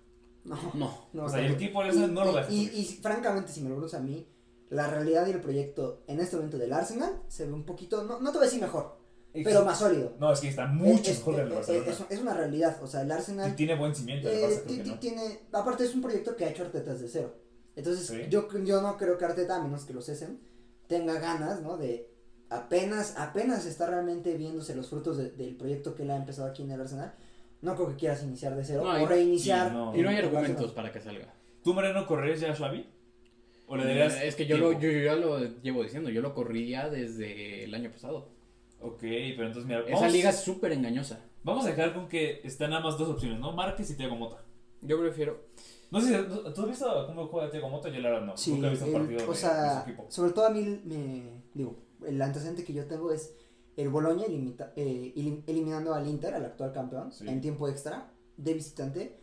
No, 0.45 0.55
No. 0.75 1.07
no. 1.13 1.25
o 1.25 1.29
sea, 1.29 1.39
el 1.39 1.51
equipo 1.53 1.83
Y, 1.83 1.89
ese 1.89 2.07
no 2.07 2.24
lo 2.25 2.31
y- 2.31 2.36
deja. 2.36 2.51
y, 2.51 2.65
subir. 2.67 2.79
y 2.79 2.86
francamente, 3.01 3.51
si 3.51 3.62
me 3.62 3.69
lo 3.69 3.75
preguntas 3.75 4.00
a 4.00 4.03
mí, 4.03 4.27
la 4.69 4.86
realidad 4.88 5.25
y 5.25 5.31
el 5.31 5.41
proyecto 5.41 6.03
en 6.05 6.19
este 6.19 6.36
momento 6.36 6.59
del 6.59 6.71
Arsenal 6.74 7.24
se 7.27 7.48
ve 7.48 7.53
un 7.53 7.65
poquito, 7.65 8.03
no, 8.03 8.19
no 8.19 8.31
te 8.31 8.38
voy 8.38 8.45
a 8.45 8.50
decir 8.50 8.62
mejor, 8.62 9.00
pero 9.33 9.65
más 9.65 9.79
sólido. 9.79 10.13
No, 10.19 10.31
es 10.31 10.39
que 10.41 10.50
está 10.50 10.67
mucho 10.67 11.09
Es- 11.09 11.17
mejor 11.17 11.36
que 11.38 11.41
el 11.41 11.48
es- 11.48 11.53
Barcelona. 11.55 11.86
es, 11.91 12.05
es 12.12 12.19
una 12.21 12.33
realidad, 12.36 12.83
o 12.83 12.86
sea, 12.88 13.01
el 13.01 13.07
Y 13.07 13.12
Arsenal 13.12 13.55
tiene 13.55 13.75
buen 13.75 13.95
cimiento, 13.95 14.29
el 14.29 14.36
eh, 14.38 14.62
creo 14.63 14.83
que 14.83 14.89
no. 14.91 15.00
tiene, 15.00 15.39
aparte 15.51 15.86
es 15.86 15.95
un 15.95 16.01
proyecto 16.03 16.36
que 16.36 16.45
ha 16.45 16.50
hecho 16.51 16.62
Arteta 16.63 16.93
desde 16.93 17.07
cero. 17.07 17.33
Entonces, 17.75 18.05
Sí. 18.05 18.29
yo, 18.29 18.48
yo 18.63 18.81
no 18.83 18.95
creo 18.95 19.17
que 19.17 19.25
Arteta, 19.25 19.55
a 19.55 19.63
menos 19.63 19.86
que 19.86 19.93
lo 19.93 20.03
cesen, 20.03 20.39
tenga 20.88 21.19
ganas, 21.19 21.62
¿no? 21.63 21.77
De 21.77 22.12
apenas, 22.50 23.15
apenas 23.17 23.65
está 23.65 23.88
realmente 23.88 24.36
viéndose 24.38 24.75
los 24.75 24.88
frutos 24.89 25.17
de- 25.17 25.31
del 25.31 25.55
proyecto 25.57 25.95
que 25.95 26.03
él 26.03 26.12
ha 26.12 26.15
empezado 26.17 26.48
aquí 26.48 26.62
en 26.63 26.71
el 26.71 26.81
Arsenal. 26.81 27.15
No 27.61 27.75
creo 27.75 27.89
que 27.89 27.95
quieras 27.95 28.23
iniciar 28.23 28.55
de 28.55 28.63
cero 28.63 28.83
No, 28.85 28.97
y- 28.99 29.03
o 29.03 29.07
reiniciar. 29.07 29.69
sí, 29.69 29.73
no. 29.75 29.95
Y 29.95 30.01
no 30.01 30.09
hay 30.09 30.17
argumentos 30.17 30.71
para 30.71 30.91
que 30.91 30.99
salga. 31.01 31.33
¿Tú, 31.63 31.73
Mariano, 31.73 32.05
correrías 32.07 32.39
ya 32.39 32.51
a 32.51 32.55
Xavi? 32.55 32.85
¿O 33.67 33.75
le 33.77 33.85
darías 33.85 34.15
Eh, 34.15 34.27
Es 34.27 34.35
que 34.35 34.45
yo, 34.47 34.57
lo, 34.57 34.69
tiempo? 34.69 34.85
yo, 34.85 34.91
yo 34.91 34.99
ya 35.03 35.15
lo 35.15 35.39
llevo 35.61 35.83
diciendo, 35.83 36.09
yo 36.09 36.21
lo 36.21 36.33
corría 36.33 36.89
desde 36.89 37.65
el 37.65 37.73
año 37.75 37.91
pasado. 37.91 38.29
Ok, 38.81 38.99
pero 39.01 39.47
entonces 39.47 39.65
mira, 39.65 39.81
Esa 39.81 39.91
vamos, 39.95 40.13
liga 40.13 40.29
es 40.29 40.39
súper 40.39 40.71
engañosa. 40.71 41.19
vamos 41.43 41.65
a 41.65 41.69
dejar 41.69 41.93
con 41.93 42.07
que 42.07 42.41
están 42.45 42.69
nada 42.71 42.81
más 42.81 42.97
dos 42.97 43.09
opciones, 43.09 43.39
¿no? 43.39 43.51
Márquez 43.51 43.89
y 43.91 43.95
Thiago 43.97 44.15
Mota. 44.15 44.41
Yo 44.81 44.97
prefiero. 44.99 45.41
No 45.91 45.99
sé, 45.99 46.07
si- 46.17 46.53
¿tú 46.53 46.61
has 46.61 46.67
visto 46.67 47.05
cómo 47.07 47.27
juega 47.27 47.51
Thiago 47.51 47.69
Motta? 47.69 47.89
Yo 47.89 47.99
la 47.99 48.09
verdad 48.09 48.25
no. 48.25 48.37
Sí, 48.37 48.51
Nunca 48.53 48.67
he 48.67 48.69
visto 48.71 48.85
un 48.85 48.91
el- 48.95 48.97
partido 49.01 49.19
de, 49.19 49.27
o 49.27 49.35
sea, 49.35 49.63
de 49.63 49.69
su 49.83 49.89
equipo. 49.89 50.05
sobre 50.09 50.31
todo 50.31 50.45
a 50.45 50.49
mí 50.51 50.81
me 50.85 51.43
digo, 51.53 51.75
el 52.07 52.21
antecedente 52.21 52.63
que 52.63 52.73
yo 52.73 52.85
tengo 52.85 53.11
es 53.11 53.35
el 53.81 53.89
Boloña 53.89 54.25
elimita- 54.25 54.74
eh, 54.75 55.13
elim- 55.15 55.43
eliminando 55.48 55.93
al 55.93 56.07
Inter, 56.07 56.33
al 56.33 56.45
actual 56.45 56.71
campeón, 56.74 57.12
Sí. 57.12 57.27
en 57.27 57.39
tiempo 57.41 57.67
extra 57.67 58.12
de 58.38 58.53
visitante. 58.53 59.19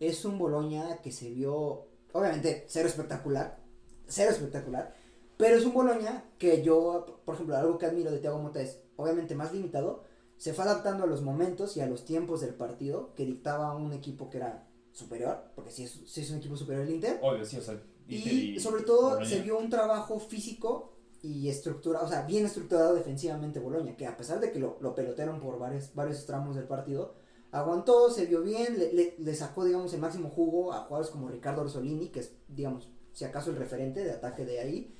Es 0.00 0.24
un 0.24 0.38
Boloña 0.38 0.98
que 1.02 1.10
se 1.12 1.30
vio, 1.30 1.86
obviamente, 2.12 2.64
cero 2.68 2.88
espectacular, 2.88 3.58
cero 4.06 4.30
espectacular, 4.30 4.94
pero 5.36 5.56
es 5.56 5.64
un 5.64 5.74
Boloña 5.74 6.24
que 6.38 6.62
yo, 6.62 7.20
por 7.24 7.34
ejemplo, 7.34 7.56
algo 7.56 7.78
que 7.78 7.86
admiro 7.86 8.10
de 8.10 8.18
Thiago 8.18 8.38
Motta 8.38 8.60
es, 8.60 8.80
obviamente, 8.96 9.34
más 9.34 9.52
limitado, 9.52 10.04
se 10.36 10.54
fue 10.54 10.64
adaptando 10.64 11.04
a 11.04 11.06
los 11.06 11.20
momentos 11.22 11.76
y 11.76 11.80
a 11.80 11.86
los 11.86 12.04
tiempos 12.04 12.40
del 12.40 12.54
partido 12.54 13.12
que 13.16 13.24
dictaba 13.26 13.74
un 13.76 13.92
equipo 13.92 14.30
que 14.30 14.36
era 14.38 14.68
superior, 14.92 15.50
porque 15.54 15.70
sí 15.70 15.82
es, 15.84 16.16
es 16.16 16.30
un 16.30 16.38
equipo 16.38 16.56
superior 16.56 16.86
el 16.86 16.94
Inter, 16.94 17.18
Obvio, 17.22 17.44
sí, 17.44 17.56
o 17.58 17.62
sea. 17.62 17.74
Inter 18.08 18.32
y 18.32 18.58
sobre 18.60 18.84
todo 18.84 19.10
Boloña. 19.10 19.28
se 19.28 19.40
vio 19.42 19.58
un 19.58 19.68
trabajo 19.68 20.18
físico 20.18 20.94
y 21.22 21.48
estructurado, 21.48 22.06
o 22.06 22.08
sea, 22.08 22.22
bien 22.22 22.44
estructurado 22.46 22.94
defensivamente 22.94 23.58
Boloña, 23.58 23.96
que 23.96 24.06
a 24.06 24.16
pesar 24.16 24.38
de 24.40 24.52
que 24.52 24.58
lo, 24.60 24.78
lo 24.80 24.94
pelotearon 24.94 25.40
por 25.40 25.58
varios, 25.58 25.92
varios 25.94 26.24
tramos 26.26 26.54
del 26.56 26.66
partido, 26.66 27.14
aguantó, 27.50 28.10
se 28.10 28.26
vio 28.26 28.42
bien, 28.42 28.78
le, 28.78 28.92
le- 28.92 29.14
le 29.18 29.34
sacó, 29.34 29.64
digamos, 29.64 29.92
el 29.94 30.00
máximo 30.00 30.28
jugo 30.30 30.72
a 30.72 30.82
jugadores 30.84 31.10
como 31.10 31.28
Ricardo 31.28 31.62
Orsolini, 31.62 32.08
que 32.10 32.20
es, 32.20 32.32
digamos, 32.48 32.88
si 33.12 33.24
acaso 33.24 33.50
el 33.50 33.56
referente 33.56 34.04
de 34.04 34.12
ataque 34.12 34.44
de 34.44 34.60
ahí. 34.60 34.94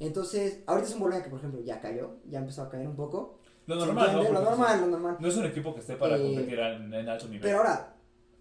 Entonces, 0.00 0.60
ahorita 0.66 0.88
es 0.88 0.94
un 0.94 1.00
Boloña 1.00 1.22
que, 1.22 1.30
por 1.30 1.38
ejemplo, 1.38 1.60
ya 1.60 1.80
cayó, 1.80 2.16
ya 2.28 2.40
empezó 2.40 2.62
a 2.62 2.68
caer 2.68 2.88
un 2.88 2.96
poco. 2.96 3.38
Lo 3.66 3.80
¿Se 3.80 3.86
normal, 3.86 4.12
¿no? 4.16 4.22
Lo 4.32 4.40
normal, 4.42 4.80
lo 4.80 4.86
normal. 4.88 5.16
No 5.20 5.28
es 5.28 5.36
un 5.36 5.44
equipo 5.46 5.72
que 5.72 5.80
esté 5.80 5.96
para 5.96 6.16
Eh, 6.18 6.22
competir 6.22 6.58
en, 6.58 6.92
en 6.92 7.08
alto 7.08 7.26
nivel. 7.26 7.40
Pero 7.42 7.58
ahora, 7.58 7.96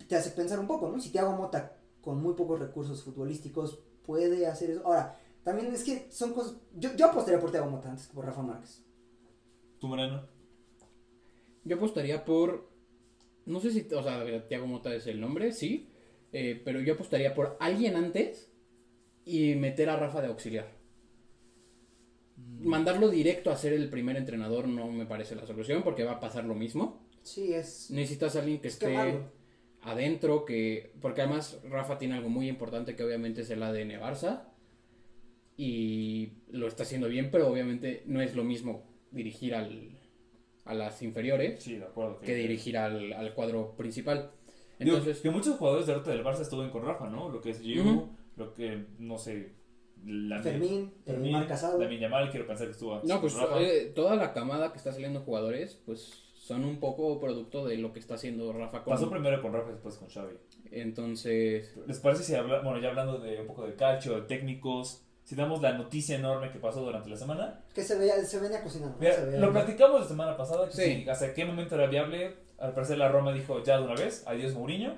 te 0.07 0.15
hace 0.15 0.31
pensar 0.31 0.59
un 0.59 0.67
poco, 0.67 0.89
¿no? 0.89 0.99
Si 0.99 1.09
Thiago 1.11 1.31
Mota, 1.33 1.77
con 2.01 2.21
muy 2.21 2.33
pocos 2.33 2.59
recursos 2.59 3.01
futbolísticos, 3.03 3.79
puede 4.05 4.45
hacer 4.47 4.71
eso. 4.71 4.81
Ahora, 4.83 5.17
también 5.43 5.73
es 5.73 5.83
que 5.83 6.07
son 6.09 6.33
cosas. 6.33 6.57
Yo, 6.75 6.95
yo 6.95 7.07
apostaría 7.07 7.39
por 7.39 7.51
Thiago 7.51 7.69
Mota 7.69 7.89
antes 7.89 8.07
que 8.07 8.13
por 8.13 8.25
Rafa 8.25 8.41
Márquez. 8.41 8.83
¿Tú, 9.79 9.87
Moreno? 9.87 10.27
Yo 11.63 11.75
apostaría 11.75 12.23
por. 12.23 12.69
No 13.45 13.59
sé 13.59 13.71
si. 13.71 13.87
O 13.93 14.03
sea, 14.03 14.47
Tiago 14.47 14.67
Mota 14.67 14.93
es 14.95 15.07
el 15.07 15.19
nombre, 15.19 15.51
sí. 15.51 15.89
eh, 16.31 16.61
pero 16.63 16.79
yo 16.79 16.93
apostaría 16.93 17.33
por 17.33 17.57
alguien 17.59 17.95
antes 17.95 18.51
y 19.25 19.55
meter 19.55 19.89
a 19.89 19.97
Rafa 19.97 20.21
de 20.21 20.27
auxiliar. 20.27 20.67
Mandarlo 22.35 23.09
directo 23.09 23.51
a 23.51 23.57
ser 23.57 23.73
el 23.73 23.89
primer 23.89 24.15
entrenador 24.17 24.67
no 24.67 24.87
me 24.91 25.05
parece 25.05 25.35
la 25.35 25.45
solución 25.45 25.83
porque 25.83 26.03
va 26.03 26.13
a 26.13 26.19
pasar 26.19 26.45
lo 26.45 26.55
mismo. 26.55 27.05
Sí, 27.21 27.53
es. 27.53 27.91
Necesitas 27.91 28.35
a 28.35 28.39
alguien 28.39 28.59
que 28.61 28.69
Es 28.69 28.77
que 28.77 28.85
esté 28.95 29.19
adentro, 29.81 30.45
que 30.45 30.93
porque 31.01 31.21
además 31.21 31.59
Rafa 31.69 31.97
tiene 31.97 32.15
algo 32.15 32.29
muy 32.29 32.47
importante 32.47 32.95
que 32.95 33.03
obviamente 33.03 33.41
es 33.41 33.49
el 33.49 33.61
ADN 33.61 33.99
Barça 34.01 34.52
y 35.57 36.33
lo 36.51 36.67
está 36.67 36.83
haciendo 36.83 37.07
bien, 37.07 37.29
pero 37.31 37.47
obviamente 37.47 38.03
no 38.05 38.21
es 38.21 38.35
lo 38.35 38.43
mismo 38.43 38.83
dirigir 39.11 39.53
al, 39.55 39.97
a 40.65 40.73
las 40.73 41.01
inferiores 41.01 41.61
Sí, 41.63 41.75
de 41.75 41.85
acuerdo. 41.85 42.19
que 42.19 42.33
dirigir 42.35 42.77
al, 42.77 43.13
al 43.13 43.33
cuadro 43.33 43.75
principal. 43.75 44.31
Digo, 44.79 44.97
Entonces, 44.97 45.21
que 45.21 45.29
muchos 45.29 45.57
jugadores 45.57 45.85
de 45.85 45.93
ahorita 45.93 46.11
del 46.11 46.23
Barça 46.23 46.41
estuvieron 46.41 46.71
con 46.71 46.83
Rafa, 46.83 47.09
¿no? 47.09 47.29
Lo 47.29 47.39
que 47.39 47.51
es 47.51 47.61
Giroud, 47.61 48.07
lo 48.35 48.53
que, 48.53 48.85
no 48.97 49.17
sé, 49.17 49.53
la 50.05 50.41
Fermín, 50.41 50.91
eh, 51.05 51.29
Marc 51.31 51.47
Casado. 51.47 51.79
Lamin 51.79 51.99
Yamal, 51.99 52.29
quiero 52.31 52.47
pensar 52.47 52.67
que 52.67 52.71
estuvo 52.73 52.95
antes 52.95 53.09
no, 53.09 53.21
pues 53.21 53.35
Rafa. 53.35 53.61
eh, 53.61 53.91
toda 53.95 54.15
la 54.15 54.33
camada 54.33 54.71
que 54.71 54.77
está 54.79 54.91
saliendo 54.91 55.19
de 55.19 55.25
jugadores, 55.25 55.79
pues 55.85 56.21
son 56.35 56.65
un 56.65 56.79
poco 56.81 57.21
producto 57.21 57.65
de 57.65 57.77
lo 57.77 57.93
que 57.93 57.99
está 57.99 58.15
haciendo 58.15 58.51
Rafa 58.51 58.83
con 58.83 58.91
Pasó 58.95 59.09
primero 59.09 59.41
con 59.41 59.53
Rafa 59.53 59.69
y 59.69 59.73
después 59.73 59.95
con 59.97 60.09
Xavi. 60.09 60.35
Entonces, 60.71 61.73
¿Les 61.87 61.99
parece 61.99 62.23
si 62.23 62.35
habla, 62.35 62.61
bueno, 62.61 62.81
ya 62.81 62.89
hablando 62.89 63.19
de 63.19 63.39
un 63.41 63.47
poco 63.47 63.65
de 63.65 63.75
calcio, 63.75 64.15
de 64.15 64.21
técnicos, 64.23 65.05
si 65.23 65.35
damos 65.35 65.61
la 65.61 65.73
noticia 65.73 66.15
enorme 66.17 66.51
que 66.51 66.59
pasó 66.59 66.81
durante 66.81 67.09
la 67.09 67.17
semana? 67.17 67.61
Que 67.73 67.83
se 67.83 67.97
veía, 67.97 68.23
se 68.25 68.39
venía 68.39 68.61
cocinando. 68.61 68.95
¿no? 68.95 68.99
Mira, 69.01 69.15
Se 69.15 69.25
veía- 69.25 69.39
lo 69.39 69.51
platicamos 69.51 70.01
la 70.01 70.07
semana 70.07 70.37
pasada, 70.37 70.67
que 70.67 70.73
Sí. 70.75 70.83
sí, 71.03 71.09
hasta 71.09 71.33
qué 71.33 71.45
momento 71.45 71.75
era 71.75 71.87
viable. 71.87 72.35
Al 72.57 72.73
parecer 72.73 72.97
la 72.97 73.09
Roma 73.09 73.33
dijo 73.33 73.61
ya 73.63 73.77
de 73.77 73.83
una 73.85 73.95
vez, 73.95 74.23
adiós 74.25 74.53
Mourinho. 74.53 74.95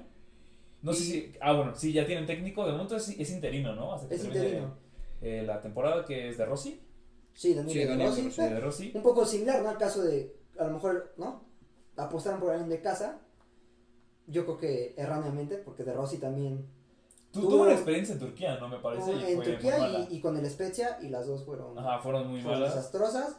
No 0.82 0.94
sé 0.94 1.04
si, 1.04 1.34
ah 1.42 1.54
bueno, 1.54 1.74
sí, 1.76 1.94
ya 1.94 2.06
tienen 2.06 2.26
técnico, 2.28 2.66
de 2.66 2.72
momento 2.74 2.96
es, 2.96 3.10
es 3.10 3.30
interino, 3.32 3.74
¿no? 3.76 3.94
Hasta 3.94 4.08
que 4.08 4.16
Es 4.16 4.22
termine, 4.22 4.44
interino. 4.46 4.76
eh, 5.22 5.44
la 5.46 5.60
temporada 5.62 6.06
que 6.06 6.30
es 6.30 6.38
de 6.38 6.46
Rossi. 6.46 6.80
Sí, 7.34 7.54
Daniel, 7.56 7.74
Sí, 7.74 7.80
de 7.80 7.86
Daniel 7.88 8.10
Rossi. 8.10 8.22
de 8.22 8.28
Rossi, 8.30 8.42
de 8.54 8.60
Rossi. 8.60 8.92
Un 8.96 9.02
poco 9.04 9.26
similar, 9.26 9.62
¿no? 9.64 9.70
Al 9.70 9.78
caso 9.78 10.04
de, 10.04 10.36
a 10.60 10.66
lo 10.66 10.74
mejor, 10.74 11.14
¿no? 11.18 11.44
Apostaron 11.98 12.40
por 12.40 12.52
alguien 12.52 12.70
de 12.70 12.82
casa. 12.82 13.20
Yo 14.28 14.44
creo 14.46 14.58
que 14.58 14.94
erróneamente, 14.98 15.58
porque 15.58 15.84
de 15.84 15.94
Rossi 15.94 16.18
también. 16.18 16.66
Tú 17.42 17.50
Tuvo- 17.50 17.62
una 17.64 17.74
experiencia 17.74 18.14
en 18.14 18.20
Turquía, 18.20 18.58
¿no? 18.60 18.68
Me 18.70 18.78
parece. 18.80 19.12
y 19.14 19.24
en 19.32 19.36
fue 19.38 19.46
Turquía 19.46 19.72
muy 19.78 19.82
mala. 19.82 20.08
y, 20.10 20.16
y 20.16 20.20
con 20.22 20.38
el 20.38 20.50
Spezia, 20.50 20.98
y 21.02 21.10
las 21.10 21.28
dos 21.28 21.44
fueron, 21.44 21.78
Ajá, 21.78 22.00
fueron 22.00 22.28
muy 22.30 22.42
fueron 22.42 22.60
malas. 22.62 22.76
desastrosas. 22.76 23.38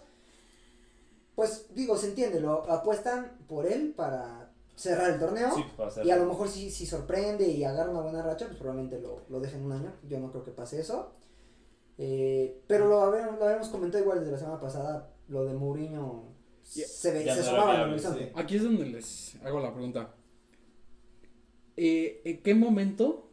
Pues 1.34 1.66
digo, 1.74 1.96
se 1.96 2.08
entiende, 2.08 2.40
lo 2.40 2.70
apuestan 2.70 3.32
por 3.46 3.66
él 3.66 3.92
para 3.96 4.50
cerrar 4.74 5.10
el 5.10 5.18
torneo. 5.18 5.50
Sí, 5.54 5.64
para 5.76 5.88
hacer. 5.88 6.06
Y 6.06 6.10
a 6.10 6.16
lo 6.16 6.24
mejor 6.26 6.48
si, 6.48 6.70
si 6.70 6.86
sorprende 6.86 7.46
y 7.48 7.62
agarra 7.64 7.90
una 7.90 8.00
buena 8.00 8.22
racha, 8.22 8.46
pues 8.46 8.58
probablemente 8.58 9.00
lo, 9.00 9.20
lo 9.28 9.40
dejen 9.40 9.62
un 9.64 9.72
año. 9.72 9.92
Yo 10.08 10.18
no 10.18 10.30
creo 10.30 10.42
que 10.44 10.50
pase 10.52 10.80
eso. 10.80 11.12
Eh, 11.98 12.62
pero 12.66 12.88
lo, 12.88 13.00
habíamos- 13.00 13.38
lo 13.38 13.44
habíamos 13.46 13.68
comentado 13.68 14.02
igual 14.02 14.20
desde 14.20 14.32
la 14.32 14.38
semana 14.38 14.60
pasada. 14.60 15.10
Lo 15.28 15.44
de 15.44 15.54
Mourinho 15.54 16.24
se, 16.62 17.12
ve, 17.12 17.24
se 17.24 17.42
sonaba 17.42 17.64
en 17.64 17.70
el 17.70 17.76
viable, 17.76 17.92
horizonte. 17.94 18.24
sí. 18.26 18.32
aquí 18.34 18.56
es 18.56 18.62
donde 18.62 18.86
les 18.86 19.36
hago 19.44 19.60
la 19.60 19.72
pregunta. 19.72 20.14
Eh, 21.76 22.22
¿En 22.24 22.42
qué 22.42 22.54
momento 22.54 23.25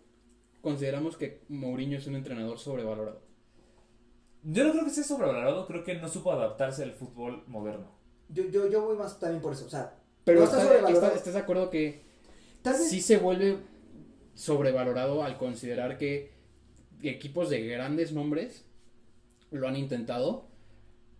consideramos 0.73 1.17
que 1.17 1.43
Mourinho 1.49 1.97
es 1.97 2.07
un 2.07 2.15
entrenador 2.15 2.57
sobrevalorado? 2.57 3.21
Yo 4.43 4.63
no 4.63 4.71
creo 4.71 4.83
que 4.85 4.89
esté 4.89 5.03
sobrevalorado, 5.03 5.67
creo 5.67 5.83
que 5.83 5.93
no 5.95 6.07
supo 6.07 6.31
adaptarse 6.31 6.83
al 6.83 6.93
fútbol 6.93 7.43
moderno. 7.47 7.91
Yo, 8.29 8.45
yo, 8.45 8.67
yo 8.69 8.81
voy 8.85 8.97
más 8.97 9.19
también 9.19 9.41
por 9.41 9.53
eso. 9.53 9.65
O 9.65 9.69
sea, 9.69 9.93
Pero 10.23 10.39
No 10.39 10.45
está 10.45 10.57
está- 10.57 10.67
sobrevalorado. 10.69 11.05
está- 11.05 11.17
¿estás 11.17 11.33
de 11.33 11.39
acuerdo 11.39 11.69
que 11.69 12.01
tal 12.61 12.73
vez 12.73 12.89
sí 12.89 13.01
se 13.01 13.17
vuelve 13.17 13.57
sobrevalorado 14.35 15.21
al 15.23 15.37
considerar 15.37 15.97
que 15.97 16.31
equipos 17.01 17.49
de 17.49 17.67
grandes 17.67 18.13
nombres 18.13 18.65
lo 19.51 19.67
han 19.67 19.75
intentado 19.75 20.47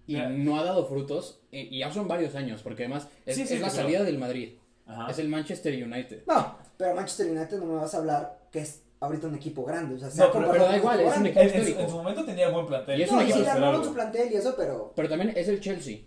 y 0.08 0.14
Ya. 0.14 0.30
no 0.30 0.58
ha 0.58 0.64
dado 0.64 0.86
frutos 0.86 1.42
y 1.52 1.80
ya 1.80 1.92
son 1.92 2.08
varios 2.08 2.36
años 2.36 2.64
porque 2.64 2.84
además 2.84 3.10
es, 3.26 3.36
Sí, 3.36 3.46
sí, 3.46 3.56
es 3.56 3.62
la 3.62 3.68
claro. 3.68 3.84
salida 3.84 4.04
del 4.04 4.18
Madrid 4.18 4.54
Ajá. 4.86 5.12
es 5.12 5.20
el 5.20 5.28
Manchester 5.30 5.74
United 5.84 6.24
No, 6.26 6.58
pero 6.78 6.96
Manchester 6.96 7.30
United 7.30 7.60
no 7.60 7.66
me 7.66 7.76
vas 7.76 7.94
a 7.94 7.98
hablar 7.98 8.48
que 8.52 8.60
es 8.60 8.83
ahorita 9.06 9.28
un 9.28 9.36
equipo 9.36 9.64
grande. 9.66 9.96
O 9.96 10.00
sea, 10.00 10.10
se 10.10 10.18
No, 10.20 10.24
ha 10.26 10.32
pero- 10.32 10.46
comparado 10.46 10.66
pero 10.66 10.72
da 10.72 10.78
igual, 10.78 10.96
equipo 11.00 11.12
es 11.12 11.18
un 11.18 11.24
grande. 11.24 11.42
En, 11.42 11.48
histórico. 11.48 11.80
en 11.82 11.90
su 11.90 11.96
momento 11.98 12.26
tenía 12.26 12.50
buen 12.50 12.66
plantel. 12.66 13.00
Y 13.00 13.04
es 13.04 13.12
No, 13.12 13.18
un 13.18 13.22
y 13.22 13.24
equipo 13.24 13.38
sí 13.40 13.44
le 13.46 13.52
armaron 13.52 13.76
algo. 13.76 13.86
su 13.88 13.94
plantel 13.94 14.32
y 14.32 14.36
eso, 14.36 14.54
pero 14.58 14.94
pero 14.96 15.10
también 15.10 15.34
es 15.36 15.48
el 15.48 15.60
Chelsea 15.60 15.98